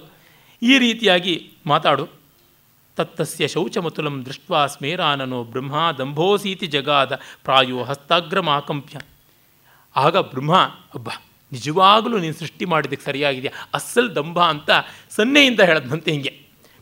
ಈ 0.62 0.74
ರೀತಿಯಾಗಿ 0.78 1.34
ಮಾತಾಡು. 1.66 2.04
ತತ್ತಸ್ಯ 2.96 3.46
ಶೌಚಮತುಲಂ 3.48 4.16
ದೃಷ್ಟ್ವಾ 4.26 4.60
ಸ್ಮೇರಾನನೋ 4.72 5.38
ಬ್ರಹ್ಮ 5.52 5.76
ದಂಭೋಸೀತಿ 5.98 6.66
ಜಗಾದ 6.74 7.12
ಪ್ರಾಯೋ 7.44 7.78
ಹಸ್ತಾಗ್ರಮಾಕಂಪ್ಯ. 7.82 8.96
ಆಗ 9.94 10.16
ಬ್ರಹ್ಮ, 10.32 10.54
ಅಬ್ಬ, 10.96 11.08
ನಿಜವಾಗಲೂ 11.52 12.16
ನೀನು 12.18 12.36
ಸೃಷ್ಟಿ 12.40 12.64
ಮಾಡಿದ್ದಕ್ಕೆ 12.64 13.04
ಸರಿಯಾಗಿದೆಯಾ? 13.04 13.52
ಅಸ್ಸಲ್ 13.74 14.10
ದಂಭ 14.16 14.38
ಅಂತ 14.52 14.70
ಸನ್ನೆಯಿಂದ 15.16 15.60
ಹೇಳದಂತೆ 15.60 16.10
ಹಿಂಗೆ. 16.10 16.32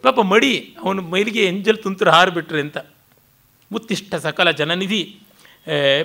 ಪಾಪ 0.05 0.21
ಮಡಿ, 0.33 0.53
ಅವನು 0.83 1.01
ಮೈಲಿಗೆ 1.03 1.43
ಎಂಜಲ್ 1.45 1.81
ತುಂತುರು 1.83 2.11
ಹಾರಿಬಿಟ್ರೆ 2.11 2.61
ಅಂತ. 2.61 2.79
ಉತ್ತಿಷ್ಟ 3.75 4.15
ಸಕಲ 4.25 4.51
ಜನನಿಧಿ. 4.61 5.03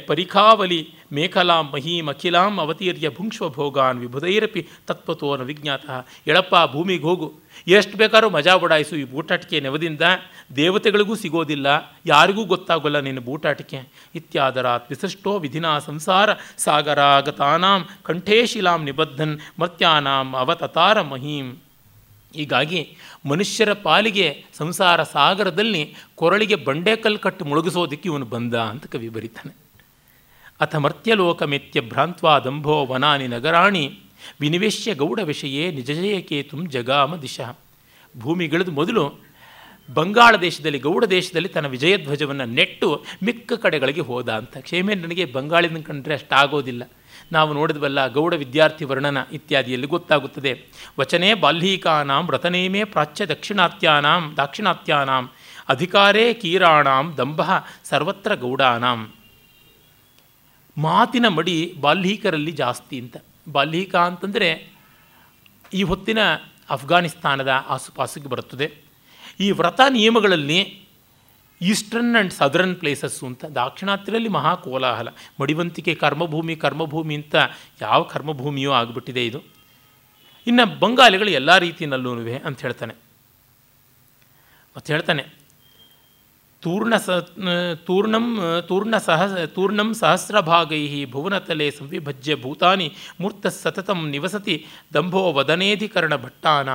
ಪರಿಖಾವಲಿ 0.08 0.80
ಮೇಖಲಾಂ 1.16 1.66
ಮಹೀಂ 1.74 2.08
ಅಖಿಲಾಂ 2.14 2.54
ಅವತೀರ್ಯ 2.64 3.10
ಭುಂಕ್ಷ್ವ 3.10 3.48
ಭೋಗಾನ್ 3.56 4.00
ವಿಭುಧೈರಪಿ 4.04 4.62
ತತ್ವತೋನ 4.88 5.42
ವಿಜ್ಞಾತ. 5.50 5.86
ಎಳಪ್ಪ 6.28 6.56
ಭೂಮಿಗೆ 6.74 7.06
ಹೋಗು 7.10 7.28
ಎಷ್ಟು 7.78 7.96
ಬೇಕಾದ್ರೂ 7.98 8.30
ಮಜಾ 8.36 8.54
ಬಡಾಯಿಸು 8.64 8.96
ಈ 8.96 9.06
ಬೂಟಾಟಿಕೆ 9.14 9.60
ನೆವದಿಂದ. 9.66 10.02
ದೇವತೆಗಳಿಗೂ 10.56 11.16
ಸಿಗೋದಿಲ್ಲ. 11.24 11.68
ಯಾರಿಗೂ 12.06 12.44
ಗೊತ್ತಾಗೋಲ್ಲ 12.54 13.00
ನಿನ್ನ 13.08 13.20
ಬೂಟಾಟಿಕೆ. 13.30 13.80
ಇತ್ಯಾದರಾತ್ 14.20 14.90
ವಿಸೃಷ್ಟೋ 14.92 15.32
ವಿಧಿನಾ 15.46 15.72
ಸಂಸಾರ 15.90 16.30
ಸಾಗರಾಗತಾನಾಂ 16.66 17.82
ಕಂಠೇಶಿಲಾಂ 18.08 18.84
ನಿಬದ್ಧನ್ 18.90 19.36
ಮರ್ತ್ಯಾನಾಂ 19.60 20.30
ಅವತತಾರ 20.44 21.02
ಮಹೀಂ. 21.14 21.48
ಹೀಗಾಗಿ 22.38 22.82
ಮನುಷ್ಯರ 23.26 23.74
ಪಾಲಿಗೆ 23.74 24.28
ಸಂಸಾರ 24.58 25.04
ಸಾಗರದಲ್ಲಿ 25.04 25.84
ಕೊರಳಿಗೆ 26.16 26.56
ಬಂಡೆಕಲ್ಲು 26.56 27.20
ಕಟ್ಟು 27.20 27.46
ಮುಳುಗಿಸೋದಕ್ಕೆ 27.46 28.10
ಇವನು 28.10 28.26
ಬಂದ 28.26 28.54
ಅಂತ 28.54 28.86
ಕವಿ 28.86 29.10
ಬರೀತಾನೆ. 29.10 29.54
ಅಥ 30.62 30.76
ಮರ್ತ್ಯಲೋಕಮೆತ್ಯ 30.76 31.82
ಭ್ರಾಂತ್ವಾ 31.82 32.40
ದಂಭೋ 32.40 32.86
ವನಾನಿ 32.86 33.28
ನಗರಾಣಿ 33.28 33.84
ವಿನಿವೇಶ್ಯ 34.42 34.94
ಗೌಡ 34.94 35.20
ವಿಷಯೇ 35.20 35.72
ನಿಜಜಯಕೇತುಂ 35.72 36.70
ಜಗಾಮ 36.70 37.16
ದಿಶಃ. 37.16 37.50
ಭೂಮಿಗಿಳಿದು 38.20 38.72
ಮೊದಲು 38.72 39.04
ಬಂಗಾಳ 39.94 40.36
ದೇಶದಲ್ಲಿ 40.42 40.80
ಗೌಡ 40.80 41.06
ದೇಶದಲ್ಲಿ 41.06 41.50
ತನ್ನ 41.50 41.68
ವಿಜಯಧ್ವಜವನ್ನು 41.68 42.46
ನೆಟ್ಟು 42.46 42.88
ಮಿಕ್ಕ 43.24 43.54
ಕಡೆಗಳಿಗೆ 43.54 44.02
ಹೋದ 44.02 44.30
ಅಂತ. 44.30 44.58
ಕ್ಷೇಮೇಂದ್ರನಿಗೆ 44.58 45.26
ಬಂಗಾಳಿನ 45.26 45.82
ಕಂಡ್ರೆ 45.82 46.14
ಅಷ್ಟಾಗೋದಿಲ್ಲ. 46.14 46.84
ನಾವು 47.32 47.54
ನೋಡಿದ್ವಲ್ಲ 47.54 48.08
ಗೌಡ 48.08 48.34
ವಿದ್ಯಾರ್ಥಿ 48.34 48.86
ವರ್ಣನ 48.86 49.18
ಇತ್ಯಾದಿಯಲ್ಲಿ 49.32 49.88
ಗೊತ್ತಾಗುತ್ತದೆ. 49.88 50.66
ವಚನೇ 51.00 51.34
ಬಾಲ್ಹೀಕಾನಾಂ 51.34 52.28
ವ್ರತನೇಮೇ 52.28 52.84
ಪ್ರಾಚ್ಯ 52.84 53.26
ದಕ್ಷಿಣಾತ್ಯಾನಾಂ 53.26 54.34
ದಾಕ್ಷಿಣಾತ್ಯಾನಾಂ 54.38 55.30
ಅಧಿಕಾರೇ 55.70 56.34
ಕೀರಾಣಾಂ 56.34 57.16
ದಂಭ 57.18 57.42
ಸರ್ವತ್ರ 57.84 58.36
ಗೌಡಾನಾಂ. 58.36 59.14
ಮಾತಿನ 60.78 61.28
ಮಡಿ 61.28 61.76
ಬಾಲ್ಹೀಕರಲ್ಲಿ 61.82 62.52
ಜಾಸ್ತಿ 62.52 63.00
ಅಂತ. 63.00 63.18
ಬಾಲ್ಹೀಕ 63.52 63.96
ಅಂತಂದರೆ 63.96 64.72
ಈ 65.74 65.84
ಹೊತ್ತಿನ 65.84 66.18
ಅಫ್ಘಾನಿಸ್ತಾನದ 66.70 67.52
ಆಸುಪಾಸಿಗೆ 67.68 68.28
ಬರುತ್ತದೆ. 68.28 68.72
ಈ 69.40 69.52
ವ್ರತ 69.52 69.82
ನಿಯಮಗಳಲ್ಲಿ 69.90 70.87
ಈಸ್ಟರ್ನ್ 71.62 72.16
ಆ್ಯಂಡ್ 72.16 72.34
ಸದರ್ನ್ 72.34 72.76
ಪ್ಲೇಸಸ್ಸು 72.76 73.26
ಅಂತ 73.26 73.46
ದಾಕ್ಷಿಣಾತ್ಯರಲ್ಲಿ 73.46 74.30
ಮಹಾ 74.30 74.56
ಕೋಲಾಹಲ. 74.56 75.08
ಮಡಿವಂತಿಕೆ 75.42 75.96
ಕರ್ಮಭೂಮಿ 75.96 76.56
ಕರ್ಮಭೂಮಿ 76.56 77.16
ಅಂತ 77.16 77.36
ಯಾವ 77.82 78.04
ಕರ್ಮಭೂಮಿಯೂ 78.04 78.72
ಆಗಿಬಿಟ್ಟಿದೆ 78.72 79.26
ಇದು. 79.26 79.44
ಇನ್ನು 80.48 80.80
ಬಂಗಾಲಿಗಳು 80.80 81.30
ಎಲ್ಲ 81.30 81.58
ರೀತಿಯಲ್ಲೂ 81.58 82.12
ಅಂತ 82.46 82.62
ಹೇಳ್ತಾನೆ. 82.62 82.96
ಮತ್ತು 84.76 84.94
ಹೇಳ್ತಾನೆ, 84.94 85.24
ತೂರ್ಣ 86.62 86.98
ಸ, 86.98 87.10
ತೂರ್ಣಂ, 87.86 88.26
ತೂರ್ಣ 88.68 88.98
ಸಹ, 88.98 89.46
ತೂರ್ಣಂ 89.46 89.94
ಸಹಸ್ರಭಾಗೈ 89.94 91.06
ಭುವನತಲೆ 91.06 91.72
ಸಂವಿಭಜ್ಯ 91.72 92.36
ಭೂತಾನಿ 92.36 92.88
ಮೂರ್ತ 93.22 93.48
ಸತತಂ 93.48 94.10
ನಿವಸತಿ 94.10 94.66
ದಂಭೋ 94.94 95.34
ವದನೇಧಿಕರಣ 95.34 96.16
ಭಟ್ಟಾನ. 96.16 96.70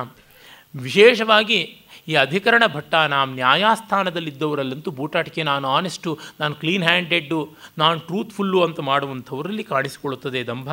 ವಿಶೇಷವಾಗಿ 0.75 1.82
ಈ 2.07 2.13
ಅಧಿಕರಣ 2.13 2.63
ಭಟ್ಟ 2.65 2.75
ಭಟ್ಟಾನಾಂ 2.75 3.33
ನ್ಯಾಯಸ್ಥಾನದಲ್ಲಿದ್ದವರಲ್ಲಂತೂ 3.33 4.91
ಬೂಟಾಟಿಕೆ, 4.91 5.43
ನಾನು 5.43 5.67
ಆನೆಸ್ಟು 5.67 6.19
ನಾನು 6.39 6.55
ಕ್ಲೀನ್ 6.55 6.83
ಹ್ಯಾಂಡೆಡ್ಡು 6.83 7.49
ನಾನು 7.77 7.99
ಟ್ರೂತ್ಫುಲ್ಲು 7.99 8.63
ಅಂತ 8.63 8.79
ಮಾಡುವಂಥವರಲ್ಲಿ 8.79 9.63
ಕಾಣಿಸಿಕೊಳ್ಳುತ್ತದೆ 9.63 10.47
ದಂಭ. 10.47 10.69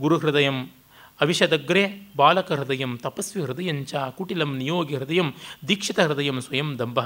ಗುರುಹೃದಯಂ 0.00 0.70
ಅವಿಷದಗ್ರೆ, 1.20 2.12
ಬಾಲಕ 2.16 2.52
ಹೃದಯಂ 2.52 2.98
ತಪಸ್ವಿ 2.98 3.42
ಹೃದಯಂಚ 3.42 3.94
ಕುಟಿಲಂ 3.94 4.56
ನಿಯೋಗಿ 4.58 4.96
ಹೃದಯಂ 4.96 5.34
ದೀಕ್ಷಿತ 5.68 6.00
ಹೃದಯಂ 6.00 6.40
ಸ್ವಯಂ 6.40 6.78
ದಂಭ. 6.78 6.98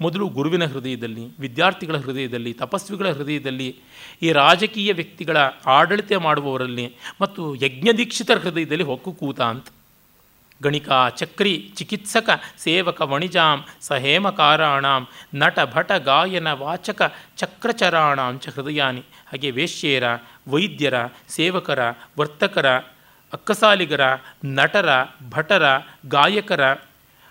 ಮೊದಲು 0.00 0.28
ಗುರುವಿನ 0.28 0.64
ಹೃದಯದಲ್ಲಿ, 0.64 1.24
ವಿದ್ಯಾರ್ಥಿಗಳ 1.40 1.96
ಹೃದಯದಲ್ಲಿ, 1.96 2.52
ತಪಸ್ವಿಗಳ 2.52 3.10
ಹೃದಯದಲ್ಲಿ, 3.10 3.76
ಈ 4.22 4.32
ರಾಜಕೀಯ 4.32 4.92
ವ್ಯಕ್ತಿಗಳ 4.92 5.36
ಆಡಳಿತ 5.66 6.12
ಮಾಡುವವರಲ್ಲಿ 6.18 6.86
ಮತ್ತು 7.20 7.54
ಯಜ್ಞದೀಕ್ಷಿತರ 7.54 8.38
ಹೃದಯದಲ್ಲಿ 8.38 8.84
ಹೊಕ್ಕು 8.84 9.12
ಕೂತ 9.12 9.40
ಅಂತ. 9.40 9.66
ಗಣಿಕ 10.64 10.88
ಚಕ್ರಿ 11.16 11.54
ಚಿಕಿತ್ಸಕ 11.76 12.28
ಸೇವಕ 12.58 13.00
ವಣಿಜಾಂ 13.12 13.58
ಸಹೇಮಕಾರಾಣಾಂ 13.80 15.02
ನಟ 15.34 15.58
ಭಟ 15.74 15.92
ಗಾಯನ 15.92 16.48
ವಾಚಕ 16.64 17.02
ಚಕ್ರಚರಾಣಾಂ 17.36 18.34
ಚ 18.38 18.54
ಹೃದಯಾನಿ. 18.54 19.02
ಹಾಗೆ 19.30 19.50
ವೇಶ್ಯೆಯರ 19.50 20.06
ವೈದ್ಯರ, 20.48 20.96
ಸೇವಕರ, 21.28 21.80
ವರ್ತಕರ, 22.18 22.68
ಅಕ್ಕಸಾಲಿಗರ, 23.32 24.02
ನಟರ, 24.56 24.88
ಭಟರ, 25.30 25.64
ಗಾಯಕರ 26.08 26.64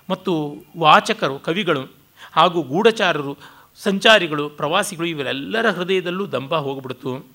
ಮತ್ತು 0.09 0.33
ವಾಚಕರು, 0.77 1.35
ಕವಿಗಳು 1.39 1.83
ಹಾಗೂ 2.33 2.59
ಗೂಢಚಾರರು, 2.61 3.33
ಸಂಚಾರಿಗಳು, 3.83 4.45
ಪ್ರವಾಸಿಗಳು 4.49 5.07
ಇವರೆಲ್ಲರ 5.07 5.67
ಹೃದಯದಲ್ಲೂ 5.69 6.25
ದಂಬ 6.27 6.55
ಹೋಗ್ಬಿಡ್ತು. 6.65 7.32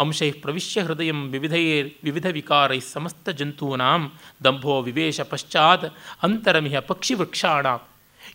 ಅಂಶೈ 0.00 0.30
ಪ್ರವಿಶ್ಯ 0.30 0.82
ಹೃದಯ 0.82 1.10
ವಿವಿಧೈ 1.10 1.82
ವಿವಿಧ 1.82 2.26
ವಿಕಾರೈ 2.26 2.80
ಸಮಸ್ತ 2.80 3.28
ಜಂತೂನಾಂ 3.30 4.12
ದಂಭೋ 4.44 4.80
ವಿವೇಶ 4.82 5.20
ಪಶ್ಚಾತ್ 5.20 5.86
ಅಂತರಮಿಹ 6.22 6.78
ಪಕ್ಷಿ 6.78 7.14
ವೃಕ್ಷಾಣ. 7.14 7.66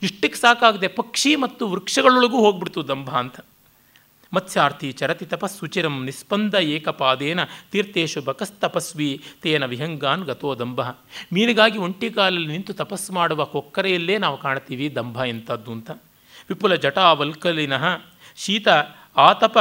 ಇಷ್ಟಕ್ಕೆ 0.02 0.40
ಸಾಕಾಗದೆ 0.40 0.88
ಪಕ್ಷಿ 0.88 1.36
ಮತ್ತು 1.36 1.68
ವೃಕ್ಷಗಳೊಳಗೂ 1.68 2.38
ಹೋಗ್ಬಿಡ್ತು 2.38 2.88
ದಂಭ 2.88 3.10
ಅಂತ. 3.10 3.40
ಮತ್ಸ್ಯಾರ್ಥಿ 4.34 4.92
ಚರತಿ 4.92 5.26
ತಪಸ್ಸುಚಿರಂ 5.26 6.06
ನಿಸ್ಪಂದ 6.06 6.54
ಏಕಪಾದೇನ 6.54 7.40
ತೀರ್ಥೇಶು 7.72 8.22
ಬಕಸ್ತಪಸ್ವಿ 8.22 9.22
ತೇನ 9.42 9.66
ವಿಹಂಗಾನ್ 9.66 10.24
ಗತೋ 10.24 10.56
ದಂಭ. 10.56 10.82
ಮೀನಿಗಾಗಿ 11.34 11.78
ಒಂಟಿ 11.78 12.10
ಕಾಲಲ್ಲಿ 12.10 12.48
ನಿಂತು 12.48 12.74
ತಪಸ್ಸು 12.74 13.14
ಮಾಡುವ 13.14 13.46
ಕೊಕ್ಕರೆಯಲ್ಲೇ 13.46 14.18
ನಾವು 14.18 14.38
ಕಾಣ್ತೀವಿ 14.38 14.96
ದಂಭ 14.96 15.18
ಎಂಥದ್ದು 15.28 15.72
ಅಂತ. 15.72 15.92
ವಿಪುಲ 16.50 16.76
ಜಟಾವಲ್ಕಲಿನಃ 16.76 17.86
ಶೀತ 18.38 18.68
ಆತಪ 19.18 19.58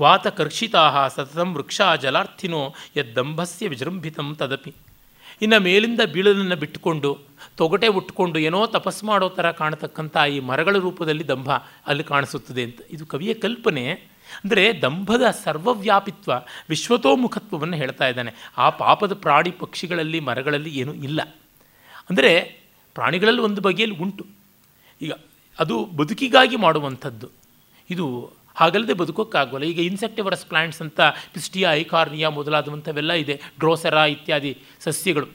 ವಾತಕರ್ಷಿತಾ 0.00 1.08
ಸತತಂ 1.08 1.54
ವೃಕ್ಷ 1.54 1.80
ಜಲಾರ್ಥಿನೋ 2.00 2.74
ಯದ್ದಂಭಸ್ಯ 2.96 3.68
ವಿಜೃಂಭಿತಂ 3.68 4.34
ತದಪಿ. 4.34 4.74
ಇನ್ನು 5.42 5.60
ಮೇಲಿಂದ 5.60 6.00
ಬೀಳಲನ್ನು 6.12 6.56
ಬಿಟ್ಟುಕೊಂಡು, 6.56 7.18
ತೊಗಟೆ 7.56 7.88
ಉಟ್ಕೊಂಡು 7.88 8.38
ಏನೋ 8.38 8.66
ತಪಸ್ 8.66 9.04
ಮಾಡೋ 9.04 9.28
ಥರ 9.28 9.50
ಕಾಣತಕ್ಕಂಥ 9.50 10.16
ಈ 10.16 10.40
ಮರಗಳ 10.40 10.76
ರೂಪದಲ್ಲಿ 10.78 11.28
ದಂಭ 11.28 11.50
ಅಲ್ಲಿ 11.86 12.04
ಕಾಣಿಸುತ್ತದೆ 12.04 12.62
ಅಂತ. 12.62 12.80
ಇದು 12.90 13.06
ಕವಿಯ 13.06 13.34
ಕಲ್ಪನೆ. 13.34 14.12
ಅಂದರೆ 14.44 14.82
ದಂಭದ 14.82 15.22
ಸರ್ವವ್ಯಾಪಿತ್ವ 15.44 16.32
ವಿಶ್ವತೋಮುಖತ್ವವನ್ನು 16.68 17.76
ಹೇಳ್ತಾ 17.76 18.08
ಇದ್ದಾನೆ. 18.08 18.34
ಆ 18.58 18.70
ಪಾಪದ 18.70 19.14
ಪ್ರಾಣಿ 19.14 19.50
ಪಕ್ಷಿಗಳಲ್ಲಿ, 19.50 20.20
ಮರಗಳಲ್ಲಿ 20.20 20.70
ಏನೂ 20.70 20.94
ಇಲ್ಲ. 20.94 21.20
ಅಂದರೆ 22.10 22.62
ಪ್ರಾಣಿಗಳಲ್ಲಿ 22.94 23.40
ಒಂದು 23.40 23.60
ಬಗೆಯಲ್ಲಿ 23.60 23.96
ಉಂಟು. 23.96 24.26
ಈಗ 25.02 25.12
ಅದು 25.58 25.84
ಬದುಕಿಗಾಗಿ 25.84 26.56
ಮಾಡುವಂಥದ್ದು. 26.56 27.28
ಇದು 27.90 28.32
ಹಾಗಲ್ಲದೆ 28.54 28.92
ಬದುಕೋಕ್ಕಾಗೋಲ್ಲ. 28.92 29.66
ಈಗ 29.66 29.78
ಇನ್ಸೆಕ್ಟಿವರಸ್ 29.78 30.46
ಪ್ಲ್ಯಾಂಟ್ಸ್ 30.46 30.82
ಅಂತ 30.82 31.00
ಪಿಸ್ಟಿಯಾ 31.32 31.72
ಐಕಾರ್ನಿಯಾ 31.72 32.28
ಮೊದಲಾದಂಥವೆಲ್ಲ 32.28 33.12
ಇದೆ. 33.12 33.40
ಡ್ರೋಸೆರಾ 33.58 34.04
ಇತ್ಯಾದಿ 34.04 34.58
ಸಸ್ಯಗಳು. 34.80 35.26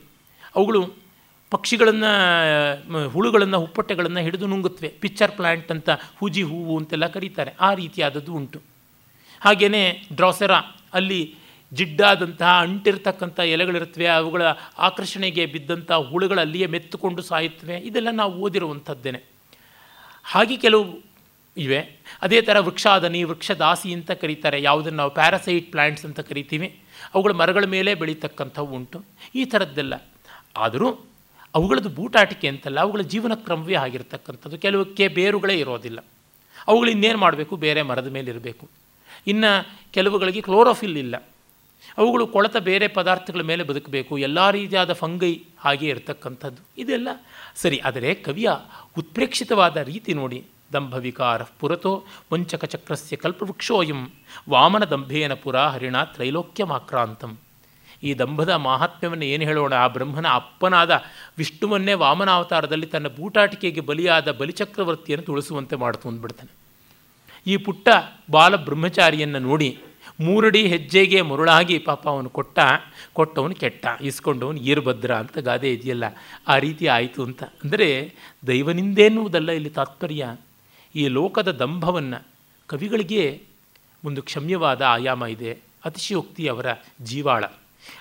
ಅವುಗಳು 0.56 0.94
ಪಕ್ಷಿಗಳನ್ನು 1.52 3.10
ಹುಳುಗಳನ್ನು, 3.10 3.60
ಹುಪ್ಪಟ್ಟೆಗಳನ್ನು 3.60 4.20
ಹಿಡಿದು 4.20 4.48
ನುಂಗುತ್ತವೆ. 4.48 4.88
ಪಿಚ್ಚರ್ 4.88 5.32
ಪ್ಲ್ಯಾಂಟ್ 5.32 5.72
ಅಂತ 5.72 5.90
ಹೂಜಿ 5.90 6.44
ಹೂವು 6.44 6.78
ಅಂತೆಲ್ಲ 6.78 7.08
ಕರೀತಾರೆ. 7.08 7.52
ಆ 7.60 7.74
ರೀತಿಯಾದದ್ದು 7.74 8.34
ಉಂಟು. 8.34 8.62
ಹಾಗೆಯೇ 9.42 10.08
ಡ್ರಾಸೆರಾ 10.14 10.62
ಅಲ್ಲಿ 10.94 11.36
ಜಿಡ್ಡಾದಂತಹ 11.74 12.60
ಅಂಟಿರ್ತಕ್ಕಂಥ 12.60 13.40
ಎಲೆಗಳಿರುತ್ತವೆ. 13.40 14.08
ಅವುಗಳ 14.08 14.42
ಆಕರ್ಷಣೆಗೆ 14.78 15.46
ಬಿದ್ದಂಥ 15.46 15.92
ಹುಳುಗಳು 15.92 16.40
ಅಲ್ಲಿಯೇ 16.40 16.66
ಮೆತ್ತುಕೊಂಡು 16.66 17.22
ಸಾಯುತ್ತವೆ. 17.22 17.78
ಇದೆಲ್ಲ 17.78 18.08
ನಾವು 18.12 18.34
ಓದಿರುವಂಥದ್ದೇನೆ. 18.34 19.24
ಹಾಗೆ 20.24 20.58
ಕೆಲವು 20.58 21.07
ಇವೆ. 21.58 22.00
ಅದೇ 22.22 22.42
ಥರ 22.42 22.60
ವೃಕ್ಷಾದನಿ, 22.60 23.24
ವೃಕ್ಷದಾಸಿ 23.24 23.94
ಅಂತ 23.94 24.12
ಕರೀತಾರೆ. 24.12 24.62
ಯಾವುದನ್ನು 24.62 24.98
ನಾವು 24.98 25.12
ಪ್ಯಾರಸೈಟ್ 25.12 25.72
ಪ್ಲ್ಯಾಂಟ್ಸ್ 25.72 26.06
ಅಂತ 26.06 26.20
ಕರಿತೀವಿ. 26.20 26.80
ಅವುಗಳ 27.14 27.32
ಮರಗಳ 27.32 27.66
ಮೇಲೆ 27.66 27.96
ಬೆಳೀತಕ್ಕಂಥವು 27.96 28.76
ಉಂಟು. 28.76 29.06
ಈ 29.36 29.46
ಥರದ್ದೆಲ್ಲ. 29.46 29.94
ಆದರೂ 30.58 31.06
ಅವುಗಳದ್ದು 31.56 31.90
ಬೂಟಾಟಿಕೆ 31.90 32.48
ಅಂತಲ್ಲ, 32.48 32.80
ಅವುಗಳ 32.80 33.02
ಜೀವನ 33.02 33.34
ಕ್ರಮವೇ 33.36 33.76
ಆಗಿರ್ತಕ್ಕಂಥದ್ದು. 33.76 34.58
ಕೆಲವಕ್ಕೆ 34.58 35.08
ಬೇರುಗಳೇ 35.08 35.60
ಇರೋದಿಲ್ಲ. 35.60 36.06
ಅವುಗಳು 36.68 36.92
ಇನ್ನೇನು 36.92 37.18
ಮಾಡಬೇಕು? 37.18 37.56
ಬೇರೆ 37.56 37.82
ಮರದ 37.82 38.08
ಮೇಲೆ 38.08 38.32
ಇರಬೇಕು. 38.32 38.70
ಇನ್ನು 39.28 39.78
ಕೆಲವುಗಳಿಗೆ 39.94 40.42
ಕ್ಲೋರೋಫಿಲ್ 40.42 40.98
ಇಲ್ಲ. 40.98 41.16
ಅವುಗಳು 41.98 42.28
ಕೊಳೆತ 42.28 42.58
ಬೇರೆ 42.58 42.88
ಪದಾರ್ಥಗಳ 42.88 43.42
ಮೇಲೆ 43.42 43.64
ಬದುಕಬೇಕು. 43.64 44.18
ಎಲ್ಲ 44.18 44.50
ರೀತಿಯಾದ 44.50 44.94
ಫಂಗೈ 44.94 45.42
ಹಾಗೆ 45.60 45.88
ಇರತಕ್ಕಂಥದ್ದು. 45.88 46.82
ಇದೆಲ್ಲ 46.82 47.08
ಸರಿ. 47.56 47.78
ಆದರೆ 47.78 48.14
ಕವಿಯ 48.14 48.50
ಉತ್ಪ್ರೇಕ್ಷಿತವಾದ 48.98 49.78
ರೀತಿ 49.78 50.14
ನೋಡಿ. 50.14 50.44
ದಂಭವಿಕಾರ 50.72 51.42
ಪುರತೋ 51.60 51.92
ವಂಚಕ 52.34 52.66
ಚಕ್ರಸ್ಯ 52.74 53.16
ಕಲ್ಪವೃಕ್ಷೋಯಂ 53.16 54.02
ವಾಮನ 54.54 54.84
ದಂಭೇನ 54.94 55.34
ಪುರ 55.44 55.58
ಹರಿಣ 55.74 55.98
ತ್ರೈಲೋಕ್ಯಮಾಕ್ರಾಂತಂ. 56.16 57.34
ಈ 58.04 58.10
ದಂಭದ 58.14 58.52
ಮಾಹಾತ್ಮ್ಯವನ್ನು 58.66 59.26
ಏನು 59.34 59.44
ಹೇಳೋಣ? 59.50 59.74
ಆ 59.84 59.88
ಬ್ರಹ್ಮನ 59.88 60.28
ಅಪ್ಪನಾದ 60.40 60.92
ವಿಷ್ಣುವನ್ನೇ 61.38 61.94
ವಾಮನಾವತಾರದಲ್ಲಿ 62.04 62.88
ತನ್ನ 62.94 63.08
ಬೂಟಾಟಿಕೆಗೆ 63.18 63.82
ಬಲಿಯಾದ 63.90 64.32
ಬಲಿಚಕ್ರವರ್ತಿಯನ್ನು 64.32 65.26
ತುಳಿಸುವಂತೆ 65.26 65.76
ಮಾಡ್ತು 65.84 66.06
ಅಂದ್ಬಿಡ್ತಾನೆ. 66.10 66.52
ಈ 67.46 67.56
ಪುಟ್ಟ 67.66 67.88
ಬಾಲ 68.32 68.56
ಬ್ರಹ್ಮಚಾರಿಯನ್ನು 68.68 69.40
ನೋಡಿ 69.40 69.70
ಮೂರಡಿ 70.22 70.62
ಹೆಜ್ಜೆಗೆ 70.68 71.20
ಮರುಳಾಗಿ 71.22 71.76
ಪಾಪ 71.88 72.04
ಅವನು 72.08 72.30
ಕೊಟ್ಟ, 72.38 72.60
ಕೊಟ್ಟವನು 73.14 73.56
ಕೆಟ್ಟ 73.56 73.86
ಇಸ್ಕೊಂಡವನು 74.02 74.60
ಈರ್ಭದ್ರ 74.70 75.12
ಅಂತ 75.16 75.38
ಗಾದೆ 75.48 75.70
ಇದೆಯಲ್ಲ, 75.74 76.06
ಆ 76.48 76.56
ರೀತಿ 76.66 76.86
ಆಯಿತು 76.88 77.20
ಅಂತ. 77.24 77.42
ಅಂದರೆ 77.64 77.90
ದೈವನಿಂದೇನ್ನುವುದಲ್ಲ 78.48 79.50
ಇಲ್ಲಿ 79.60 79.72
ತಾತ್ಪರ್ಯ. 79.80 80.26
ಈ 80.98 81.08
ಲೋಕದ 81.08 81.52
ದಂಭವನ್ನು 81.52 82.28
ಕವಿಗಳಿಗೆ 82.68 83.44
ಒಂದು 84.04 84.22
ಕ್ಷಮ್ಯವಾದ 84.22 84.82
ಆಯಾಮ 84.82 85.26
ಇದೆ. 85.26 85.58
ಅತಿಶಯೋಕ್ತಿ 85.86 86.48
ಅವರ 86.48 86.66
ಜೀವಾಳ, 87.02 87.46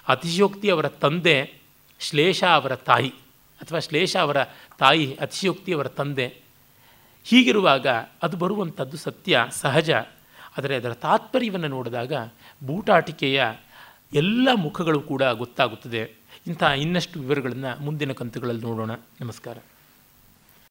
ಅತಿಶಯೋಕ್ತಿ 0.09 0.71
ಅವರ 0.71 0.89
ತಂದೆ 0.89 1.55
ಶ್ಲೇಷ 2.01 2.45
ಅವರ 2.45 2.75
ತಾಯಿ 2.75 3.09
ಅಥವಾ 3.61 3.79
ಶ್ಲೇಷ 3.79 4.17
ಅವರ 4.17 4.37
ತಾಯಿ, 4.79 5.17
ಅತಿಶಯೋಕ್ತಿ 5.21 5.73
ಅವರ 5.73 5.89
ತಂದೆ. 5.89 6.27
ಹೀಗಿರುವಾಗ 7.25 7.87
ಅದು 8.23 8.37
ಬರುವಂಥದ್ದು 8.37 8.97
ಸತ್ಯ, 8.97 9.47
ಸಹಜ. 9.51 9.91
ಆದರೆ 10.59 10.77
ಅದರ 10.77 10.93
ತಾತ್ಪರ್ಯವನ್ನು 10.93 11.69
ನೋಡಿದಾಗ 11.69 12.13
ಬೂಟಾಟಿಕೆಯ 12.67 13.45
ಎಲ್ಲ 14.13 14.49
ಮುಖಗಳು 14.55 15.01
ಕೂಡ 15.01 15.23
ಗೊತ್ತಾಗುತ್ತದೆ. 15.23 16.13
ಇಂಥ 16.47 16.63
ಇನ್ನಷ್ಟು 16.63 17.21
ವಿವರಗಳನ್ನು 17.21 17.83
ಮುಂದಿನ 17.83 18.13
ಕಂತುಗಳಲ್ಲಿ 18.13 18.63
ನೋಡೋಣ. 18.63 18.91
ನಮಸ್ಕಾರ. 19.21 19.59